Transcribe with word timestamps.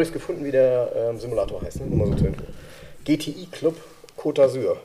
Übrigens 0.00 0.12
gefunden, 0.12 0.44
wie 0.44 0.50
der 0.50 0.92
ähm, 0.96 1.18
Simulator 1.18 1.60
heißt, 1.60 1.80
ne? 1.80 1.86
Nur 1.86 2.06
mal 2.06 2.18
so. 2.18 2.26
GTI 3.04 3.48
Club 3.50 3.76
Côte 4.16 4.40
d'Azur. 4.40 4.76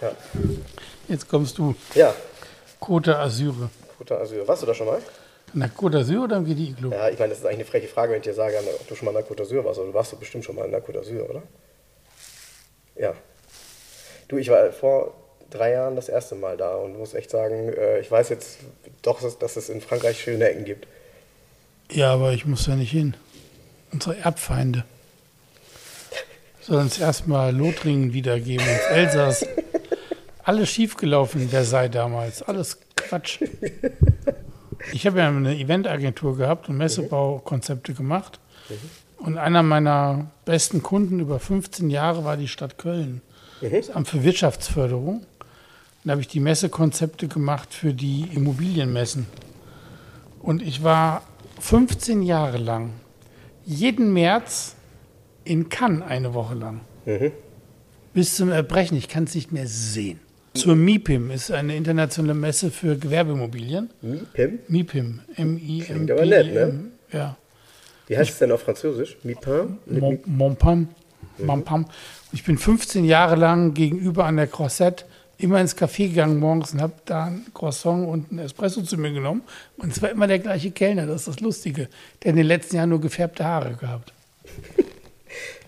Ja. 0.00 0.12
Jetzt 1.08 1.28
kommst 1.28 1.58
du. 1.58 1.74
ja, 1.94 2.14
Côte 2.80 3.16
Azure. 3.16 3.70
Côte 3.98 4.14
d'Azur. 4.14 4.46
Warst 4.46 4.62
du 4.62 4.66
da 4.66 4.74
schon 4.74 4.86
mal? 4.86 5.00
Na, 5.54 5.66
Côte 5.66 5.98
Azure 5.98 6.24
oder 6.24 6.36
im 6.36 6.44
GDI 6.44 6.74
Club? 6.74 6.92
Ja, 6.92 7.08
ich 7.08 7.18
meine, 7.18 7.30
das 7.30 7.38
ist 7.38 7.46
eigentlich 7.46 7.60
eine 7.60 7.64
freche 7.64 7.88
Frage, 7.88 8.12
wenn 8.12 8.18
ich 8.18 8.24
dir 8.24 8.34
sage, 8.34 8.56
ob 8.58 8.86
du 8.86 8.94
schon 8.94 9.06
mal 9.06 9.12
in 9.12 9.24
der 9.24 9.26
Côte 9.26 9.42
d'Azur 9.42 9.64
warst. 9.64 9.78
Aber 9.78 9.88
du 9.88 9.94
warst 9.94 10.12
doch 10.12 10.18
bestimmt 10.18 10.44
schon 10.44 10.56
mal 10.56 10.64
in 10.66 10.70
der 10.70 10.84
Côte 10.84 10.98
d'Azur, 10.98 11.28
oder? 11.28 11.42
Ja. 12.96 13.14
Du, 14.28 14.36
ich 14.36 14.50
war 14.50 14.70
vor 14.72 15.14
drei 15.50 15.72
Jahren 15.72 15.96
das 15.96 16.08
erste 16.08 16.34
Mal 16.34 16.56
da 16.56 16.76
und 16.76 16.98
muss 16.98 17.14
echt 17.14 17.30
sagen, 17.30 17.72
äh, 17.72 18.00
ich 18.00 18.10
weiß 18.10 18.28
jetzt 18.28 18.58
doch, 19.02 19.20
dass, 19.20 19.38
dass 19.38 19.56
es 19.56 19.68
in 19.68 19.80
Frankreich 19.80 20.20
schöne 20.20 20.48
Ecken 20.48 20.64
gibt. 20.64 20.86
Ja, 21.90 22.12
aber 22.12 22.32
ich 22.32 22.46
muss 22.46 22.64
da 22.64 22.76
nicht 22.76 22.90
hin. 22.90 23.14
Unsere 23.94 24.18
Erbfeinde. 24.18 24.82
Soll 26.60 26.80
uns 26.80 26.98
erstmal 26.98 27.54
Lothringen 27.54 28.12
wiedergeben, 28.12 28.66
ins 28.66 28.86
Elsass. 28.90 29.46
Alles 30.42 30.68
schiefgelaufen 30.68 31.42
in 31.42 31.48
Versailles 31.48 31.92
damals. 31.92 32.42
Alles 32.42 32.80
Quatsch. 32.96 33.38
Ich 34.92 35.06
habe 35.06 35.20
ja 35.20 35.28
eine 35.28 35.56
Eventagentur 35.56 36.36
gehabt 36.36 36.68
und 36.68 36.76
Messebaukonzepte 36.76 37.94
gemacht. 37.94 38.40
Und 39.18 39.38
einer 39.38 39.62
meiner 39.62 40.26
besten 40.44 40.82
Kunden 40.82 41.20
über 41.20 41.38
15 41.38 41.88
Jahre 41.88 42.24
war 42.24 42.36
die 42.36 42.48
Stadt 42.48 42.78
Köln. 42.78 43.22
Das 43.60 43.90
Amt 43.90 44.08
für 44.08 44.24
Wirtschaftsförderung. 44.24 45.24
Da 46.02 46.10
habe 46.10 46.20
ich 46.20 46.28
die 46.28 46.40
Messekonzepte 46.40 47.28
gemacht 47.28 47.72
für 47.72 47.94
die 47.94 48.28
Immobilienmessen. 48.32 49.26
Und 50.40 50.62
ich 50.62 50.82
war 50.82 51.22
15 51.60 52.22
Jahre 52.22 52.58
lang 52.58 52.90
jeden 53.64 54.12
März 54.12 54.76
in 55.44 55.68
Cannes 55.68 56.02
eine 56.08 56.34
Woche 56.34 56.54
lang. 56.54 56.80
Bis 58.12 58.36
zum 58.36 58.50
Erbrechen. 58.50 58.96
Ich 58.96 59.08
kann 59.08 59.24
es 59.24 59.34
nicht 59.34 59.52
mehr 59.52 59.66
sehen. 59.66 60.20
Zur 60.54 60.76
MIPIM 60.76 61.30
ist 61.30 61.50
eine 61.50 61.74
internationale 61.76 62.34
Messe 62.34 62.70
für 62.70 62.96
Gewerbeimmobilien. 62.96 63.90
Pim? 64.34 64.58
MIPIM. 64.68 65.20
M-I-M-P. 65.36 65.84
Klingt 65.92 66.10
aber 66.12 66.24
nett, 66.26 66.54
ne? 66.54 66.84
Ja. 67.12 67.36
Wie 68.06 68.16
heißt 68.16 68.30
es 68.30 68.38
denn 68.38 68.52
auf 68.52 68.62
Französisch? 68.62 69.16
Mipin? 69.24 69.78
Mon- 69.86 70.20
Monpam. 70.26 70.88
Monpam. 71.38 71.84
Und 71.84 71.90
ich 72.32 72.44
bin 72.44 72.56
15 72.56 73.04
Jahre 73.04 73.34
lang 73.34 73.74
gegenüber 73.74 74.26
an 74.26 74.36
der 74.36 74.46
Croisette 74.46 75.04
immer 75.44 75.60
ins 75.60 75.76
Café 75.76 76.08
gegangen 76.08 76.38
morgens 76.40 76.72
und 76.72 76.80
habe 76.80 76.94
da 77.04 77.26
ein 77.26 77.46
Croissant 77.54 78.08
und 78.08 78.32
ein 78.32 78.38
Espresso 78.40 78.82
zu 78.82 78.96
mir 78.96 79.12
genommen. 79.12 79.42
Und 79.76 79.92
es 79.92 80.02
war 80.02 80.10
immer 80.10 80.26
der 80.26 80.40
gleiche 80.40 80.70
Kellner, 80.70 81.06
das 81.06 81.20
ist 81.20 81.28
das 81.28 81.40
Lustige. 81.40 81.88
Der 82.22 82.30
in 82.30 82.36
den 82.36 82.46
letzten 82.46 82.76
Jahren 82.76 82.88
nur 82.88 83.00
gefärbte 83.00 83.44
Haare 83.44 83.74
gehabt. 83.74 84.12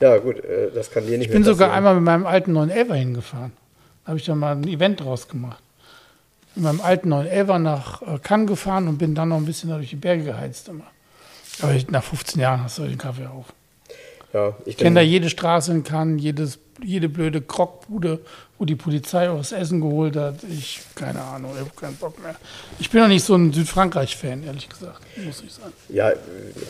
Ja, 0.01 0.19
gut, 0.19 0.45
äh, 0.45 0.71
das 0.73 0.91
kann 0.91 1.07
dir 1.07 1.19
nicht 1.19 1.27
Ich 1.27 1.33
bin 1.33 1.43
sogar 1.43 1.73
einmal 1.73 1.95
mit 1.97 2.05
meinem 2.05 2.27
alten 2.27 2.57
911er 2.57 2.95
hingefahren. 2.95 3.53
Da 4.05 4.11
habe 4.11 4.19
ich 4.19 4.25
dann 4.25 4.39
mal 4.39 4.55
ein 4.55 4.69
Event 4.69 5.01
draus 5.01 5.27
gemacht. 5.27 5.61
Mit 6.55 6.65
meinem 6.65 6.81
alten 6.81 7.13
911er 7.13 7.59
nach 7.59 8.03
äh, 8.03 8.19
Cannes 8.23 8.47
gefahren 8.47 8.87
und 8.89 8.99
bin 8.99 9.15
dann 9.15 9.31
noch 9.31 9.39
ein 9.39 9.45
bisschen 9.45 9.71
durch 9.71 9.91
die 9.91 9.97
Berge 9.97 10.25
geheizt 10.25 10.69
immer. 10.69 10.87
Aber 11.63 11.75
ich, 11.75 11.89
nach 11.91 12.05
15 12.05 12.41
Jahren 12.41 12.63
hast 12.63 12.79
du 12.79 12.83
den 12.83 12.99
Kaffee 12.99 13.27
auf. 13.27 13.47
Ja, 14.33 14.55
ich 14.61 14.69
Ich 14.69 14.77
kenne 14.77 14.97
da 14.97 15.01
jede 15.01 15.31
Straße 15.31 15.73
in 15.73 15.83
Cannes, 15.83 16.23
jedes, 16.23 16.59
jede 16.83 17.09
blöde 17.09 17.41
Krockbude, 17.41 18.21
wo 18.59 18.65
die 18.65 18.75
Polizei 18.77 19.29
auch 19.31 19.39
das 19.39 19.53
Essen 19.53 19.81
geholt 19.81 20.17
hat. 20.17 20.37
Ich, 20.51 20.81
keine 20.95 21.21
Ahnung, 21.23 21.53
ich 21.55 21.61
habe 21.61 21.71
keinen 21.79 21.97
Bock 21.97 22.23
mehr. 22.23 22.35
Ich 22.79 22.91
bin 22.91 23.03
auch 23.03 23.09
nicht 23.09 23.25
so 23.25 23.35
ein 23.35 23.53
Südfrankreich-Fan, 23.53 24.45
ehrlich 24.45 24.69
gesagt, 24.69 25.01
muss 25.25 25.43
ich 25.47 25.53
sagen. 25.53 25.73
ja, 25.89 26.11
äh, 26.11 26.17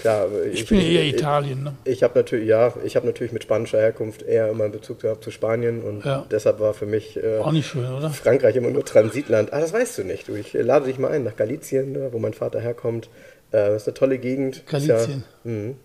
klar. 0.00 0.22
aber 0.24 0.44
Ich, 0.46 0.66
bin 0.66 0.80
eher 0.80 1.04
Italien, 1.04 1.62
ne? 1.64 1.74
Ich 1.84 2.02
habe 2.02 2.18
natürlich, 2.18 2.48
ja, 2.48 2.72
ich 2.84 2.96
habe 2.96 3.06
natürlich 3.06 3.32
mit 3.32 3.42
spanischer 3.44 3.78
Herkunft 3.78 4.22
eher 4.22 4.48
immer 4.50 4.64
einen 4.64 4.72
Bezug 4.72 5.00
gehabt 5.00 5.22
zu 5.24 5.30
Spanien 5.30 5.82
und 5.82 6.04
Ja. 6.04 6.26
deshalb 6.30 6.60
war 6.60 6.74
für 6.74 6.86
mich 6.86 7.16
äh, 7.22 7.38
Auch 7.38 7.52
nicht 7.52 7.66
schön, 7.66 7.86
oder? 7.90 8.10
Frankreich 8.10 8.56
immer 8.56 8.70
nur 8.70 8.84
Transitland. 8.84 9.52
Ah, 9.52 9.60
das 9.60 9.72
weißt 9.72 9.98
du 9.98 10.04
nicht. 10.04 10.28
Du, 10.28 10.34
ich 10.34 10.54
äh, 10.54 10.62
lade 10.62 10.86
dich 10.86 10.98
mal 10.98 11.10
ein 11.12 11.24
nach 11.24 11.36
Galicien, 11.36 11.92
ne, 11.92 12.08
wo 12.12 12.18
mein 12.18 12.34
Vater 12.34 12.60
herkommt. 12.60 13.06
Äh, 13.52 13.68
das 13.70 13.82
ist 13.82 13.88
eine 13.88 13.94
tolle 13.94 14.18
Gegend. 14.18 14.66
Galicien. 14.66 15.24
Ja, 15.44 15.50
mhm. 15.50 15.76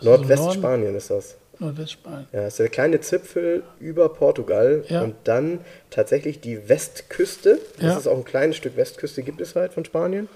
Nordwestspanien 0.00 0.94
ist 0.96 1.10
das. 1.10 1.36
Nordwestspanien. 1.60 2.26
Ja, 2.32 2.42
das 2.42 2.54
ist 2.54 2.58
der 2.58 2.68
kleine 2.68 3.00
Zipfel 3.00 3.62
über 3.80 4.08
Portugal 4.08 4.84
Ja. 4.88 5.02
und 5.02 5.14
dann 5.24 5.60
tatsächlich 5.90 6.40
die 6.40 6.68
Westküste. 6.68 7.58
Das 7.76 7.84
Ja. 7.84 7.98
ist 7.98 8.06
auch 8.06 8.16
ein 8.18 8.24
kleines 8.24 8.56
Stück 8.56 8.76
Westküste 8.76 9.22
gibt 9.22 9.40
es 9.40 9.54
halt 9.54 9.72
von 9.72 9.84
Spanien. 9.84 10.28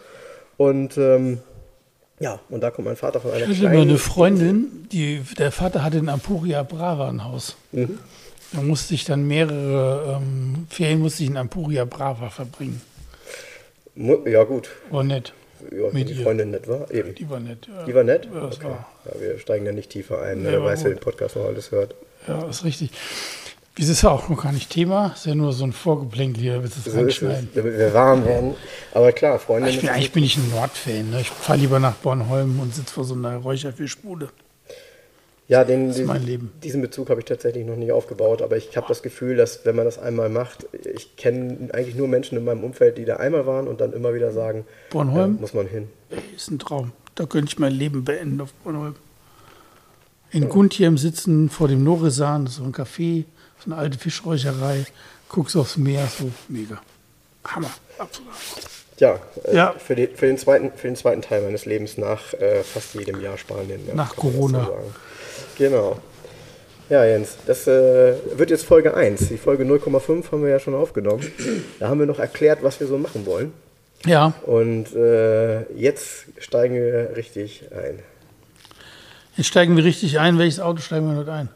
Und 0.57 0.97
ähm, 0.99 1.39
ja, 2.21 2.41
und 2.49 2.61
da 2.63 2.71
kommt 2.71 2.87
mein 2.87 2.97
Vater 2.97 3.21
von 3.21 3.31
einer 3.31 3.43
Ich 3.43 3.49
hatte 3.49 3.59
kleinen 3.61 3.75
mal 3.77 3.83
eine 3.83 3.99
Freundin, 3.99 4.89
die, 4.91 5.21
der 5.39 5.53
Vater 5.53 5.85
hatte 5.85 5.99
in 5.99 6.09
Ampuria 6.09 6.63
Brava 6.65 7.09
ein 7.09 7.25
Haus. 7.25 7.57
Mhm. 7.73 7.99
Da 8.53 8.63
musste 8.63 8.95
ich 8.95 9.05
dann 9.05 9.27
mehrere 9.27 10.19
ähm, 10.21 10.67
Ferien 10.71 11.01
musste 11.01 11.23
ich 11.23 11.29
in 11.29 11.37
Ampuria 11.37 11.85
Brava 11.85 12.31
verbringen. 12.31 12.81
Ja, 13.95 14.45
gut. 14.45 14.69
War 14.91 15.03
nett. 15.05 15.33
Ja, 15.71 15.87
Mit 15.93 16.09
die 16.09 16.15
ihr. 16.15 16.23
Freundin 16.25 16.51
nett 16.51 16.69
war. 16.69 16.91
Eben. 16.91 17.15
Die 17.15 17.29
war 17.29 17.41
nett. 17.41 17.67
Ja. 17.69 17.85
Die 17.85 17.95
war 17.95 18.05
nett? 18.05 18.29
Ja, 18.33 18.45
okay. 18.45 18.65
war. 18.65 18.89
Ja, 19.05 19.21
wir 19.21 19.39
steigen 19.39 19.65
da 19.65 19.73
nicht 19.73 19.91
tiefer 19.91 20.21
ein, 20.23 20.43
ne? 20.43 20.53
Ja, 20.53 20.59
wer 20.59 20.65
weiß, 20.65 20.85
wer 20.85 20.91
den 20.91 21.01
Podcast 21.01 21.37
noch 21.37 21.45
alles 21.47 21.71
hört. 21.71 21.95
Ja, 22.27 22.47
ist 22.49 22.65
richtig. 22.65 22.91
Das 23.79 23.89
ist 23.89 24.03
ja 24.03 24.11
auch 24.11 24.29
noch 24.29 24.43
gar 24.43 24.51
nicht 24.53 24.71
Thema, 24.71 25.13
ist 25.15 25.27
ja 25.27 25.37
nur 25.37 25.53
so 25.53 25.63
ein 25.63 25.73
Vorgeplänkel 25.73 26.43
hier, 26.43 26.55
du 26.57 26.63
das 26.63 26.73
So 26.75 26.81
ist 26.81 26.87
es, 26.89 26.95
reinschneiden. 26.97 27.49
damit 27.55 27.79
wir 27.79 27.95
warm 27.95 28.25
werden. 28.25 28.55
Aber 28.93 29.13
klar, 29.13 29.39
Freundin 29.39 29.71
Ich 29.71 29.81
bin, 29.81 29.89
eigentlich 29.89 30.11
bin 30.13 30.25
ich 30.25 30.37
ein 30.37 30.51
Nordfan. 30.51 31.11
Ne? 31.11 31.21
Ich 31.21 31.31
fahre 31.31 31.61
lieber 31.61 31.79
nach 31.79 31.95
Bornholm 31.95 32.59
und 32.59 32.75
sitze 32.75 32.93
vor 32.93 33.05
so 33.05 33.15
einer 33.15 33.37
Räucherfischbude. 33.37 34.31
Ja, 35.49 35.65
den, 35.65 35.89
ist 35.89 36.05
mein 36.05 36.25
Leben. 36.25 36.53
diesen 36.63 36.83
Bezug 36.83 37.09
habe 37.09 37.21
ich 37.21 37.25
tatsächlich 37.25 37.65
noch 37.65 37.77
nicht 37.77 37.91
aufgebaut, 37.91 38.43
aber 38.43 38.59
ich 38.59 38.77
habe 38.77 38.87
das 38.87 39.03
Gefühl, 39.03 39.35
dass 39.35 39.65
wenn 39.65 39.75
man 39.75 39.87
das 39.87 39.99
einmal 39.99 40.29
macht, 40.29 40.67
ich 40.95 41.17
kenne 41.17 41.71
eigentlich 41.73 41.97
nur 41.97 42.07
Menschen 42.07 42.37
in 42.37 42.45
meinem 42.45 42.63
Umfeld, 42.65 42.99
die 42.99 43.07
da 43.07 43.17
einmal 43.17 43.47
waren 43.47 43.67
und 43.67 43.81
dann 43.81 43.95
immer 43.95 44.13
wieder 44.13 44.31
sagen, 44.31 44.67
Bornholm? 44.91 45.37
äh, 45.37 45.41
muss 45.41 45.55
man 45.55 45.67
hin. 45.67 45.89
Ist 46.37 46.51
ein 46.51 46.59
Traum. 46.59 46.93
Da 47.15 47.25
könnte 47.25 47.51
ich 47.51 47.59
mein 47.59 47.73
Leben 47.73 48.05
beenden 48.05 48.43
auf 48.43 48.53
Bornholm. 48.63 48.97
In 50.31 50.51
Guntiem 50.51 50.99
sitzen 50.99 51.49
vor 51.49 51.69
dem 51.69 51.83
Norisan, 51.83 52.45
das 52.45 52.53
ist 52.53 52.59
so 52.59 52.65
ein 52.65 52.75
Café, 52.75 53.25
so 53.59 53.71
eine 53.73 53.77
alte 53.77 53.99
Fischräucherei, 53.99 54.85
guckst 55.31 55.57
aufs 55.57 55.79
Meer, 55.79 56.07
so 56.07 56.31
mega. 56.49 56.79
Hammer, 57.45 57.71
absolut. 57.97 58.35
Ja, 58.99 59.19
äh, 59.45 59.55
Ja. 59.57 59.75
Für, 59.79 59.95
den, 59.95 60.15
für, 60.17 60.27
den 60.27 60.39
zweiten, 60.39 60.73
für 60.77 60.89
den 60.89 60.97
zweiten 60.97 61.23
Teil 61.23 61.43
meines 61.43 61.65
Lebens 61.67 61.99
nach 61.99 62.33
äh, 62.35 62.63
fast 62.63 62.95
jedem 62.95 63.21
Jahr 63.21 63.39
Spanien. 63.39 63.81
Ja, 63.87 63.95
Nach 63.95 64.15
Corona. 64.17 64.65
so. 64.67 64.77
Genau. 65.57 65.99
Ja, 66.91 67.05
Jens, 67.05 67.37
das 67.47 67.67
äh, 67.67 68.15
wird 68.37 68.51
jetzt 68.51 68.65
Folge 68.65 68.95
1. 68.95 69.29
Die 69.29 69.37
Folge 69.37 69.65
0,5 69.65 70.33
haben 70.33 70.43
wir 70.43 70.49
ja 70.51 70.59
schon 70.59 70.75
aufgenommen. 70.75 71.31
Da 71.81 71.89
haben 71.89 71.99
wir 72.01 72.07
noch 72.07 72.19
erklärt, 72.19 72.61
was 72.63 72.81
wir 72.81 72.87
so 72.87 72.97
machen 72.99 73.27
wollen. 73.27 73.53
Ja, 74.07 74.33
Und 74.47 74.95
äh, 74.95 75.71
jetzt 75.75 76.27
steigen 76.39 76.75
wir 76.77 77.17
richtig 77.17 77.65
ein. 77.73 77.99
jetzt 79.37 79.49
steigen 79.49 79.77
wir 79.77 79.85
richtig 79.85 80.19
ein. 80.19 80.39
Welches 80.39 80.61
Auto 80.61 80.81
steigen 80.81 81.11
wir 81.11 81.17
heute 81.19 81.33
ein? 81.33 81.49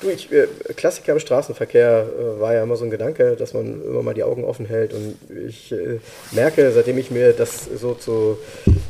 Du, 0.00 0.08
ich, 0.08 0.32
äh, 0.32 0.46
Klassiker 0.76 1.12
im 1.12 1.18
Straßenverkehr 1.18 2.06
äh, 2.06 2.40
war 2.40 2.54
ja 2.54 2.62
immer 2.62 2.76
so 2.76 2.84
ein 2.84 2.90
Gedanke, 2.90 3.36
dass 3.36 3.52
man 3.52 3.82
immer 3.82 4.02
mal 4.02 4.14
die 4.14 4.22
Augen 4.22 4.44
offen 4.44 4.66
hält. 4.66 4.94
Und 4.94 5.16
ich 5.48 5.72
äh, 5.72 5.98
merke, 6.32 6.70
seitdem 6.72 6.98
ich 6.98 7.10
mir 7.10 7.32
das 7.32 7.64
so 7.64 7.94
zu, 7.94 8.38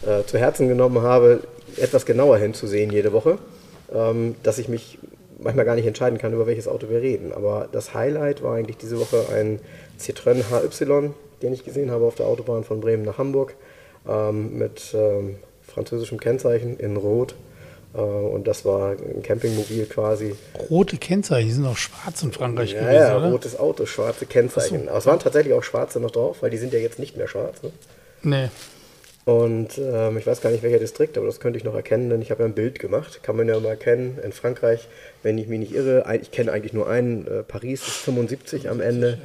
äh, 0.07 0.25
zu 0.25 0.39
Herzen 0.39 0.69
genommen 0.69 1.03
habe, 1.03 1.41
etwas 1.77 2.07
genauer 2.07 2.39
hinzusehen 2.39 2.93
jede 2.93 3.13
Woche, 3.13 3.39
ähm, 3.93 4.37
dass 4.43 4.59
ich 4.59 4.69
mich 4.69 4.99
manchmal 5.39 5.65
gar 5.65 5.77
nicht 5.77 5.87
entscheiden 5.87 6.19
kann, 6.19 6.33
über 6.33 6.47
welches 6.47 6.69
Auto 6.69 6.89
wir 6.91 7.01
reden. 7.01 7.33
Aber 7.33 7.69
das 7.73 7.95
Highlight 7.95 8.43
war 8.43 8.57
eigentlich 8.57 8.77
diese 8.77 9.01
Woche 9.01 9.27
ein 9.33 9.61
Citroën 9.99 10.45
HY, 10.51 11.11
den 11.43 11.53
ich 11.53 11.65
gesehen 11.65 11.91
habe 11.91 12.05
auf 12.05 12.17
der 12.17 12.27
Autobahn 12.27 12.65
von 12.65 12.81
Bremen 12.81 13.05
nach 13.05 13.19
Hamburg, 13.19 13.55
ähm, 14.09 14.59
mit 14.59 14.95
ähm, 14.95 15.37
französischem 15.63 16.19
Kennzeichen 16.19 16.77
in 16.79 16.97
Rot. 16.97 17.35
Äh, 17.99 18.01
und 18.01 18.47
das 18.47 18.65
war 18.65 18.93
ein 18.93 19.23
Campingmobil 19.23 19.87
quasi. 19.87 20.35
Rote 20.71 20.97
Kennzeichen, 20.97 21.49
die 21.49 21.55
sind 21.55 21.67
auch 21.67 21.77
schwarz 21.77 22.23
in 22.23 22.33
Frankreich 22.33 22.73
Ja, 22.73 22.81
gewesen, 22.81 22.95
ja, 22.95 23.17
oder? 23.17 23.31
rotes 23.31 23.59
Auto, 23.59 23.87
schwarze 23.87 24.27
Kennzeichen. 24.27 24.89
Aber 24.89 24.99
es 24.99 25.07
waren 25.07 25.19
tatsächlich 25.19 25.55
auch 25.55 25.65
schwarze 25.65 26.01
noch 26.01 26.11
drauf, 26.11 26.39
weil 26.43 26.51
die 26.51 26.59
sind 26.59 26.73
ja 26.73 26.79
jetzt 26.79 26.99
nicht 26.99 27.17
mehr 27.17 27.29
schwarz. 27.29 27.63
Ne? 27.63 27.73
Nee. 28.23 28.49
Und 29.25 29.77
ähm, 29.77 30.17
ich 30.17 30.27
weiß 30.27 30.41
gar 30.41 30.51
nicht, 30.51 30.63
welcher 30.63 30.79
Distrikt, 30.79 31.19
aber 31.19 31.27
das 31.27 31.39
könnte 31.39 31.59
ich 31.59 31.65
noch 31.65 31.75
erkennen, 31.75 32.09
denn 32.09 32.23
ich 32.23 32.31
habe 32.31 32.45
ja 32.45 32.49
ein 32.49 32.55
Bild 32.55 32.79
gemacht. 32.79 33.23
Kann 33.23 33.37
man 33.37 33.47
ja 33.47 33.61
mal 33.61 33.69
erkennen. 33.71 34.19
In 34.25 34.33
Frankreich, 34.33 34.89
wenn 35.23 35.37
ich 35.37 35.49
mich 35.49 35.59
nicht 35.59 35.75
irre, 35.75 36.05
ich 36.23 36.31
kenne 36.31 36.51
eigentlich 36.51 36.73
nur 36.73 36.89
einen. 36.89 37.27
Äh, 37.27 37.43
Paris 37.43 37.83
ist 37.87 37.97
75 37.97 38.71
am 38.71 38.81
Ende. 38.81 39.19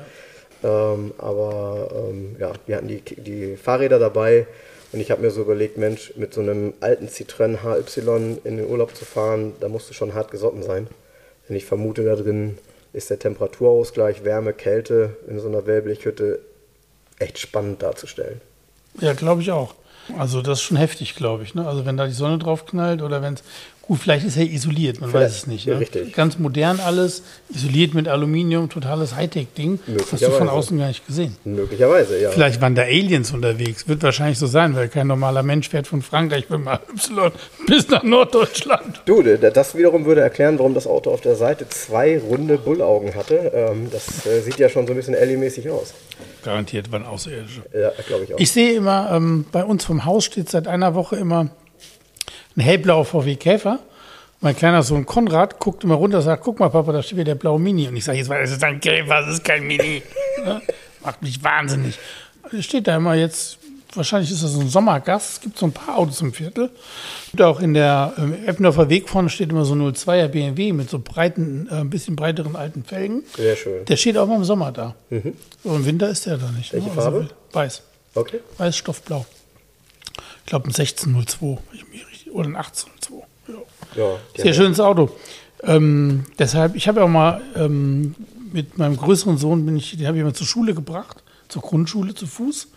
Ähm, 0.62 1.14
aber 1.18 1.90
ähm, 2.10 2.36
ja, 2.40 2.52
wir 2.66 2.76
hatten 2.78 2.88
die, 2.90 3.02
die 3.02 3.56
Fahrräder 3.56 4.00
dabei 4.00 4.46
und 4.94 5.00
ich 5.00 5.10
habe 5.10 5.22
mir 5.22 5.32
so 5.32 5.42
überlegt, 5.42 5.78
Mensch, 5.78 6.14
mit 6.16 6.34
so 6.36 6.42
einem 6.42 6.74
alten 6.80 7.08
Citroën 7.08 7.64
HY 7.64 8.40
in 8.44 8.58
den 8.58 8.68
Urlaub 8.68 8.96
zu 8.96 9.06
fahren, 9.06 9.54
da 9.60 9.68
musst 9.68 9.90
du 9.90 9.94
schon 9.94 10.14
hart 10.14 10.30
gesotten 10.30 10.62
sein. 10.62 10.88
Denn 11.50 11.58
ich 11.58 11.66
vermute, 11.66 12.06
da 12.06 12.16
drin 12.16 12.60
ist 12.94 13.10
der 13.10 13.18
Temperaturausgleich, 13.18 14.24
Wärme, 14.24 14.54
Kälte 14.54 15.18
in 15.28 15.40
so 15.40 15.48
einer 15.48 15.66
Wellblechhütte 15.66 16.40
echt 17.18 17.40
spannend 17.40 17.82
darzustellen. 17.82 18.40
Ja, 19.02 19.14
glaube 19.14 19.42
ich 19.42 19.52
auch. 19.52 19.74
Also 20.18 20.42
das 20.42 20.60
ist 20.60 20.64
schon 20.64 20.78
heftig, 20.78 21.16
glaube 21.16 21.44
ich. 21.44 21.56
Ne? 21.56 21.68
Also 21.68 21.86
wenn 21.86 21.98
da 21.98 22.06
die 22.06 22.14
Sonne 22.14 22.38
drauf 22.38 22.66
knallt 22.66 23.02
oder 23.02 23.22
wenn 23.22 23.34
es 23.34 23.44
Gut, 23.86 24.00
vielleicht 24.00 24.26
ist 24.26 24.38
er 24.38 24.44
isoliert, 24.44 25.02
man 25.02 25.10
vielleicht, 25.10 25.26
weiß 25.26 25.38
es 25.40 25.48
nicht. 25.48 25.68
Ne? 25.68 25.78
Richtig. 25.78 26.14
Ganz 26.14 26.40
modern 26.40 26.80
alles, 26.80 27.22
isoliert 27.54 27.94
mit 27.94 28.08
Aluminium, 28.08 28.70
totales 28.70 29.14
Hightech-Ding. 29.14 29.78
Hast 30.10 30.22
du 30.22 30.32
von 30.32 30.48
außen 30.48 30.78
gar 30.78 30.88
nicht 30.88 31.06
gesehen. 31.06 31.36
Möglicherweise, 31.44 32.18
ja. 32.18 32.32
Vielleicht 32.32 32.62
waren 32.62 32.76
da 32.76 32.84
Aliens 32.84 33.34
unterwegs. 33.34 33.86
Wird 33.90 34.02
wahrscheinlich 34.02 34.40
so 34.40 34.48
sein, 34.48 34.74
weil 34.78 34.88
kein 34.88 35.08
normaler 35.08 35.44
Mensch 35.44 35.68
fährt 35.68 35.88
von 35.88 36.02
Frankreich 36.02 36.50
mit 36.50 36.62
dem 36.62 36.68
Y 36.68 37.32
bis 37.68 37.90
nach 37.90 38.04
Norddeutschland. 38.04 39.02
Du, 39.06 39.22
das 39.22 39.76
wiederum 39.76 40.06
würde 40.06 40.22
erklären, 40.22 40.60
warum 40.60 40.74
das 40.74 40.88
Auto 40.88 41.12
auf 41.12 41.20
der 41.20 41.36
Seite 41.36 41.68
zwei 41.68 42.18
runde 42.20 42.58
Bullaugen 42.58 43.16
hatte. 43.16 43.52
Ähm, 43.54 43.90
das 43.92 44.26
äh, 44.26 44.40
sieht 44.40 44.60
ja 44.60 44.70
schon 44.70 44.88
so 44.88 44.94
ein 44.94 44.96
bisschen 44.96 45.16
Alien-mäßig 45.16 45.70
aus. 45.70 45.94
Garantiert 46.42 46.90
waren 46.94 47.06
Außerirdische. 47.06 47.64
Ja, 47.74 47.92
glaube 48.08 48.24
ich 48.24 48.34
auch. 48.34 48.40
Ich 48.40 48.50
sehe 48.50 48.76
immer, 48.76 49.12
ähm, 49.14 49.46
bei 49.52 49.66
uns 49.66 49.84
vom 49.84 50.06
Haus 50.06 50.24
steht 50.24 50.50
seit 50.50 50.70
einer 50.70 50.96
Woche 50.96 51.18
immer 51.18 51.50
ein 52.56 52.62
hellblauer 52.62 53.06
VW 53.06 53.36
Käfer. 53.36 53.80
Mein 54.42 54.58
kleiner 54.58 54.84
Sohn 54.84 55.06
Konrad 55.06 55.60
guckt 55.60 55.86
immer 55.86 55.96
runter 55.96 56.18
und 56.18 56.24
sagt, 56.24 56.44
guck 56.44 56.60
mal, 56.60 56.70
Papa, 56.70 56.92
da 56.92 57.02
steht 57.02 57.18
wieder 57.18 57.26
der 57.26 57.36
blaue 57.36 57.60
Mini. 57.60 57.88
Und 57.88 57.96
ich 57.96 58.04
sage, 58.04 58.18
jetzt 58.18 58.30
das 58.30 58.52
ist 58.52 58.64
ein 58.64 58.82
Käfer, 58.82 59.22
das 59.22 59.36
ist 59.36 59.44
kein 59.44 59.66
Mini. 59.66 60.04
Ne? 60.44 60.62
Macht 61.02 61.22
mich 61.22 61.42
wahnsinnig. 61.42 61.98
Es 62.52 62.66
steht 62.66 62.88
da 62.88 62.98
immer 62.98 63.14
jetzt, 63.14 63.58
wahrscheinlich 63.94 64.30
ist 64.30 64.44
das 64.44 64.52
so 64.52 64.60
ein 64.60 64.68
Sommergast. 64.68 65.36
Es 65.36 65.42
gibt 65.42 65.58
so 65.58 65.66
ein 65.66 65.72
paar 65.72 65.98
Autos 65.98 66.20
im 66.20 66.34
Viertel. 66.34 66.70
Und 67.32 67.42
auch 67.42 67.62
in 67.62 67.74
der 67.74 68.14
äh, 68.18 68.48
Eppendorfer 68.48 68.90
Weg 68.90 69.08
vorne 69.08 69.30
steht 69.30 69.52
immer 69.52 69.64
so 69.64 69.74
ein 69.74 69.82
02er 69.82 70.28
BMW 70.28 70.74
mit 70.74 70.90
so 70.90 71.00
breiten, 71.00 71.70
äh, 71.72 71.76
ein 71.76 71.90
bisschen 71.90 72.18
breiteren 72.18 72.58
alten 72.58 72.84
Felgen. 72.84 73.24
Sehr 73.38 73.56
schön. 73.56 73.86
Der 73.86 73.96
steht 73.96 74.18
auch 74.18 74.28
mal 74.28 74.36
im 74.36 74.44
Sommer 74.44 74.74
da. 74.74 74.96
Mhm. 75.10 75.34
So 75.64 75.76
im 75.76 75.86
Winter 75.86 76.10
ist 76.10 76.26
der 76.26 76.38
da 76.38 76.52
nicht. 76.52 76.74
Ne? 76.74 76.80
Welche 76.80 76.90
ne? 76.94 77.02
Farbe? 77.02 77.18
Also 77.20 77.32
weiß. 77.54 77.82
Okay. 78.16 78.40
Weiß, 78.58 78.76
Stoffblau. 78.76 79.26
Ich 80.44 80.48
glaube 80.48 80.66
ein 80.66 80.76
1602 80.76 81.58
oder 82.34 82.50
ein 82.50 82.56
1802. 82.56 83.28
Ja. 83.96 84.04
ja 84.04 84.44
Sehr 84.44 84.54
schönes 84.54 84.80
Auto. 84.80 85.10
Ähm, 85.64 86.26
deshalb, 86.38 86.76
ich 86.76 86.88
habe 86.88 87.00
ja 87.00 87.06
auch 87.06 87.10
mal 87.10 87.42
ähm, 87.56 88.16
mit 88.52 88.78
meinem 88.78 88.98
größeren 88.98 89.38
Sohn, 89.38 89.66
bin 89.66 89.78
ich, 89.78 89.96
den 89.96 90.08
habe 90.08 90.18
ich 90.18 90.24
mal 90.24 90.34
zur 90.34 90.48
Schule 90.48 90.74
gebracht, 90.74 91.24
zur 91.48 91.62
Grundschule 91.62 92.14
zu 92.14 92.28
Fuß. 92.28 92.68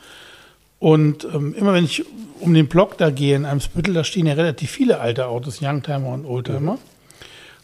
Und 0.79 1.25
ähm, 1.25 1.55
immer 1.55 1.73
wenn 1.73 1.85
ich 1.85 2.05
um 2.41 2.55
den 2.55 2.69
Block 2.69 2.99
da 2.99 3.11
gehe 3.11 3.35
in 3.35 3.45
Eimsbüttel, 3.45 3.95
da 3.95 4.05
stehen 4.05 4.27
ja 4.27 4.35
relativ 4.35 4.71
viele 4.71 5.01
alte 5.01 5.27
Autos, 5.27 5.61
Youngtimer 5.63 6.11
und 6.11 6.27
Oldtimer. 6.27 6.75
Mhm. 6.75 6.79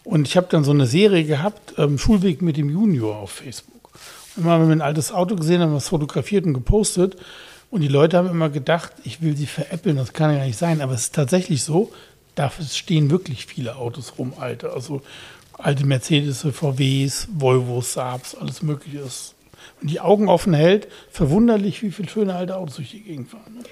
Und 0.05 0.27
ich 0.27 0.37
habe 0.37 0.49
dann 0.51 0.65
so 0.65 0.73
eine 0.73 0.87
Serie 0.87 1.25
gehabt, 1.25 1.75
ähm, 1.79 1.99
Schulweg 1.99 2.43
mit 2.43 2.57
dem 2.57 2.71
Junior 2.71 3.17
auf 3.17 3.31
Facebook. 3.31 3.91
Und 4.35 4.45
immer 4.45 4.59
wenn 4.61 4.69
wir 4.69 4.77
ein 4.77 4.83
altes 4.83 5.13
Auto 5.13 5.37
gesehen 5.37 5.61
haben, 5.61 5.75
was 5.75 5.89
fotografiert 5.89 6.45
und 6.47 6.55
gepostet. 6.55 7.17
Und 7.73 7.81
die 7.81 7.89
Leute 7.89 8.19
haben 8.19 8.29
immer 8.29 8.51
gedacht, 8.51 8.93
ich 9.03 9.23
will 9.23 9.35
sie 9.35 9.47
veräppeln, 9.47 9.97
das 9.97 10.13
kann 10.13 10.37
ja 10.37 10.45
nicht 10.45 10.59
sein. 10.59 10.83
Aber 10.83 10.93
es 10.93 11.05
ist 11.05 11.15
tatsächlich 11.15 11.65
so, 11.65 11.91
da 12.35 12.51
stehen 12.51 13.11
wirklich 13.11 13.47
viele 13.47 13.77
Autos 13.77 14.19
rum, 14.19 14.35
alte. 14.39 14.75
Also 14.75 15.01
alte 15.55 15.87
Mercedes, 15.87 16.43
VWs, 16.43 17.29
Volvos, 17.33 17.95
Saabs, 17.95 18.35
alles 18.35 18.63
Mögliche. 18.63 19.01
Und 19.01 19.91
die 19.91 20.01
Augen 20.01 20.29
offen 20.29 20.53
hält, 20.53 20.87
verwunderlich, 21.11 21.83
wie 21.83 21.91
viele 21.91 22.11
schöne 22.11 22.35
alte 22.35 22.59
Autos 22.59 22.77
durch 22.77 22.91
die 22.91 23.01
Gegend 23.01 23.31
fahren. 23.31 23.55
Ne? 23.57 23.63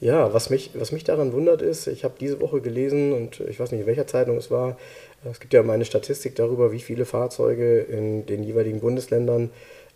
Ja, 0.00 0.32
was 0.32 0.48
mich, 0.48 0.70
was 0.72 0.90
mich 0.90 1.04
daran 1.04 1.34
wundert 1.34 1.60
ist, 1.60 1.88
ich 1.88 2.04
habe 2.04 2.14
diese 2.18 2.40
Woche 2.40 2.62
gelesen 2.62 3.12
und 3.12 3.38
ich 3.40 3.60
weiß 3.60 3.70
nicht, 3.70 3.82
in 3.82 3.86
welcher 3.86 4.06
Zeitung 4.06 4.38
es 4.38 4.50
war, 4.50 4.78
es 5.30 5.40
gibt 5.40 5.52
ja 5.52 5.62
mal 5.62 5.74
eine 5.74 5.84
Statistik 5.84 6.36
darüber, 6.36 6.72
wie 6.72 6.80
viele 6.80 7.04
Fahrzeuge 7.04 7.80
in 7.80 8.24
den 8.24 8.42
jeweiligen 8.42 8.80
Bundesländern 8.80 9.50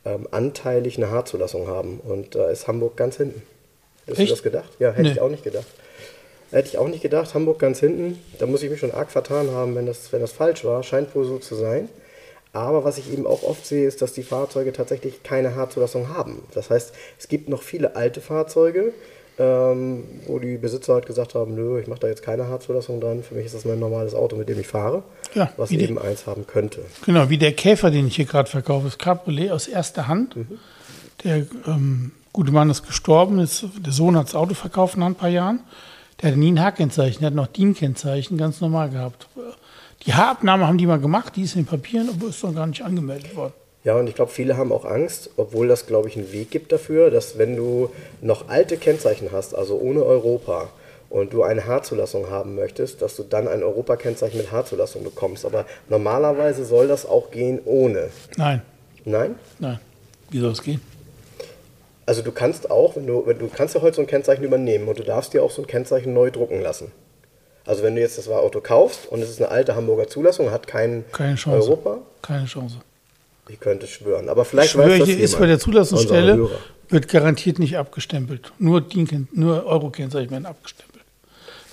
ähm, 0.07 0.29
anteilig 0.31 0.97
eine 0.97 1.11
Haarzulassung 1.11 1.67
haben. 1.67 2.01
Und 2.01 2.35
da 2.35 2.49
ist 2.49 2.69
Hamburg 2.69 2.97
ganz 2.97 3.17
hinten. 3.17 3.43
Hättest 4.07 4.21
Echt? 4.21 4.31
du 4.31 4.35
das 4.35 4.43
gedacht? 4.43 4.71
Ja, 4.79 4.91
hätte 4.91 5.03
nee. 5.03 5.13
ich 5.13 5.21
auch 5.21 5.29
nicht 5.29 5.45
gedacht. 5.45 5.67
Hätte 6.53 6.69
ich 6.69 6.79
auch 6.79 6.87
nicht 6.87 7.03
gedacht, 7.03 7.35
Hamburg 7.35 7.59
ganz 7.59 7.81
hinten. 7.81 8.19
Da 8.39 8.47
muss 8.47 8.63
ich 8.63 8.71
mich 8.71 8.79
schon 8.79 8.93
arg 8.93 9.11
vertan 9.11 9.51
haben, 9.51 9.75
wenn 9.75 9.87
das, 9.87 10.13
wenn 10.13 10.21
das 10.21 10.33
falsch 10.33 10.65
war. 10.65 10.83
Scheint 10.85 11.15
wohl 11.15 11.25
so 11.25 11.39
zu 11.39 11.57
sein. 11.57 11.89
Aber 12.53 12.85
was 12.85 12.99
ich 12.99 13.13
eben 13.13 13.27
auch 13.27 13.43
oft 13.43 13.67
sehe, 13.67 13.87
ist, 13.87 14.01
dass 14.01 14.13
die 14.13 14.23
Fahrzeuge 14.23 14.73
tatsächlich 14.73 15.23
keine 15.23 15.57
Haarzulassung 15.57 16.09
haben. 16.09 16.43
Das 16.55 16.71
heißt, 16.71 16.95
es 17.19 17.29
gibt 17.29 17.49
noch 17.49 17.63
viele 17.63 17.97
alte 17.97 18.21
Fahrzeuge, 18.21 18.95
ähm, 19.39 20.05
wo 20.27 20.39
die 20.39 20.57
Besitzer 20.57 20.95
halt 20.95 21.07
gesagt 21.07 21.35
haben, 21.35 21.55
nö, 21.55 21.79
ich 21.79 21.87
mache 21.89 22.01
da 22.01 22.09
jetzt 22.09 22.23
keine 22.23 22.49
Haarzulassung 22.49 23.01
dran, 23.01 23.23
für 23.23 23.35
mich 23.35 23.47
ist 23.47 23.55
das 23.55 23.65
mein 23.65 23.79
normales 23.79 24.15
Auto, 24.15 24.37
mit 24.37 24.49
dem 24.49 24.59
ich 24.59 24.67
fahre, 24.67 25.03
ja, 25.35 25.51
was 25.57 25.71
eben 25.71 25.97
die, 25.97 26.01
eins 26.01 26.27
haben 26.27 26.47
könnte. 26.47 26.83
Genau, 27.05 27.29
wie 27.29 27.39
der 27.39 27.53
Käfer, 27.53 27.91
den 27.91 28.07
ich 28.07 28.17
hier 28.17 28.25
gerade 28.25 28.49
verkaufe, 28.49 28.87
das 28.87 28.99
Cabriolet 28.99 29.51
aus 29.51 29.69
erster 29.69 30.09
Hand. 30.09 30.37
Mhm. 30.37 30.59
Der 31.25 31.47
ähm, 31.67 32.13
gute 32.33 32.53
Mann 32.53 32.71
ist 32.71 32.87
gestorben, 32.87 33.39
ist, 33.39 33.67
der 33.79 33.93
Sohn 33.93 34.17
hat 34.17 34.29
das 34.29 34.35
Auto 34.35 34.55
verkauft 34.55 34.97
nach 34.97 35.07
ein 35.07 35.15
paar 35.15 35.29
Jahren. 35.29 35.61
Der 36.21 36.31
hatte 36.31 36.39
nie 36.39 36.53
ein 36.53 36.63
H-Kennzeichen, 36.63 37.21
der 37.21 37.27
hat 37.29 37.35
noch 37.35 37.47
DIN-Kennzeichen, 37.47 38.39
ganz 38.39 38.61
normal 38.63 38.89
gehabt. 38.89 39.29
Die 40.07 40.15
Haarabnahme 40.15 40.67
haben 40.67 40.79
die 40.79 40.87
mal 40.87 41.01
gemacht, 41.01 41.37
die 41.37 41.43
ist 41.43 41.57
in 41.57 41.63
den 41.63 41.67
Papieren, 41.67 42.09
aber 42.09 42.29
ist 42.29 42.43
noch 42.43 42.55
gar 42.55 42.67
nicht 42.67 42.83
angemeldet 42.83 43.35
worden. 43.37 43.53
Ja, 43.87 43.95
und 43.95 44.09
ich 44.09 44.17
glaube, 44.17 44.33
viele 44.33 44.57
haben 44.57 44.73
auch 44.73 44.85
Angst, 44.85 45.31
obwohl 45.37 45.69
das, 45.69 45.87
glaube 45.87 46.09
ich, 46.09 46.17
einen 46.17 46.33
Weg 46.33 46.51
gibt 46.51 46.73
dafür, 46.73 47.09
dass 47.09 47.39
wenn 47.39 47.55
du 47.55 47.91
noch 48.21 48.49
alte 48.49 48.79
Kennzeichen 48.79 49.29
hast, 49.31 49.55
also 49.55 49.79
ohne 49.79 50.05
Europa, 50.05 50.71
und 51.09 51.33
du 51.33 51.45
eine 51.45 51.67
Haarzulassung 51.67 52.29
haben 52.29 52.57
möchtest, 52.57 53.01
dass 53.01 53.15
du 53.15 53.23
dann 53.23 53.47
ein 53.47 53.63
Europakennzeichen 53.63 54.39
mit 54.39 54.51
Haarzulassung 54.51 55.05
bekommst. 55.05 55.45
Aber 55.45 55.67
normalerweise 55.89 56.65
soll 56.65 56.89
das 56.89 57.07
auch 57.07 57.31
gehen 57.31 57.61
ohne. 57.65 58.09
Nein. 58.37 58.61
Nein? 59.05 59.37
Nein. 59.61 59.79
Wie 60.31 60.41
soll 60.41 60.51
es 60.51 60.65
gehen? 60.65 60.81
Also 62.07 62.23
du 62.23 62.33
kannst 62.33 62.69
auch, 62.73 62.97
wenn 62.97 63.07
du, 63.07 63.25
wenn 63.25 63.39
du 63.39 63.47
kannst 63.47 63.77
ja 63.77 63.83
heute 63.83 63.95
so 63.95 64.03
ein 64.03 64.09
Kennzeichen 64.09 64.43
übernehmen 64.43 64.89
und 64.89 64.99
du 64.99 65.05
darfst 65.05 65.33
dir 65.33 65.45
auch 65.45 65.53
so 65.53 65.63
ein 65.63 65.69
Kennzeichen 65.69 66.13
neu 66.13 66.33
drucken 66.33 66.61
lassen. 66.61 66.91
Also 67.65 67.85
wenn 67.85 67.95
du 67.95 68.01
jetzt 68.01 68.19
das 68.19 68.29
Auto 68.29 68.61
kaufst 68.61 69.07
und 69.07 69.23
es 69.23 69.31
ist 69.31 69.41
eine 69.41 69.53
alte 69.53 69.77
Hamburger 69.77 70.09
Zulassung, 70.09 70.51
hat 70.51 70.67
kein 70.67 71.05
Keine 71.13 71.37
Chance. 71.37 71.57
Europa. 71.57 71.99
Keine 72.21 72.47
Chance. 72.47 72.79
Ich 73.49 73.61
könnte 73.61 73.87
schwören, 73.87 74.29
aber 74.29 74.45
vielleicht 74.45 74.73
Schwöre 74.73 74.91
weiß 74.91 74.99
das 75.01 75.09
jemand. 75.09 75.25
ist 75.25 75.39
bei 75.39 75.47
der 75.47 75.59
Zulassungsstelle 75.59 76.51
wird 76.89 77.09
garantiert 77.09 77.59
nicht 77.59 77.79
abgestempelt. 77.79 78.53
Nur, 78.59 78.85
nur 79.33 79.67
Euro-Kennzeichen 79.67 80.31
werden 80.31 80.47
abgestempelt. 80.47 81.05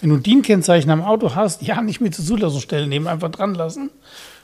Wenn 0.01 0.09
du 0.09 0.17
DIN-Kennzeichen 0.17 0.89
am 0.89 1.01
Auto 1.01 1.33
hast, 1.33 1.61
ja, 1.61 1.81
nicht 1.81 2.01
mit 2.01 2.13
zur 2.13 2.25
Zulassungsstelle 2.25 2.87
nehmen, 2.87 3.07
einfach 3.07 3.29
dran 3.29 3.55
lassen. 3.55 3.89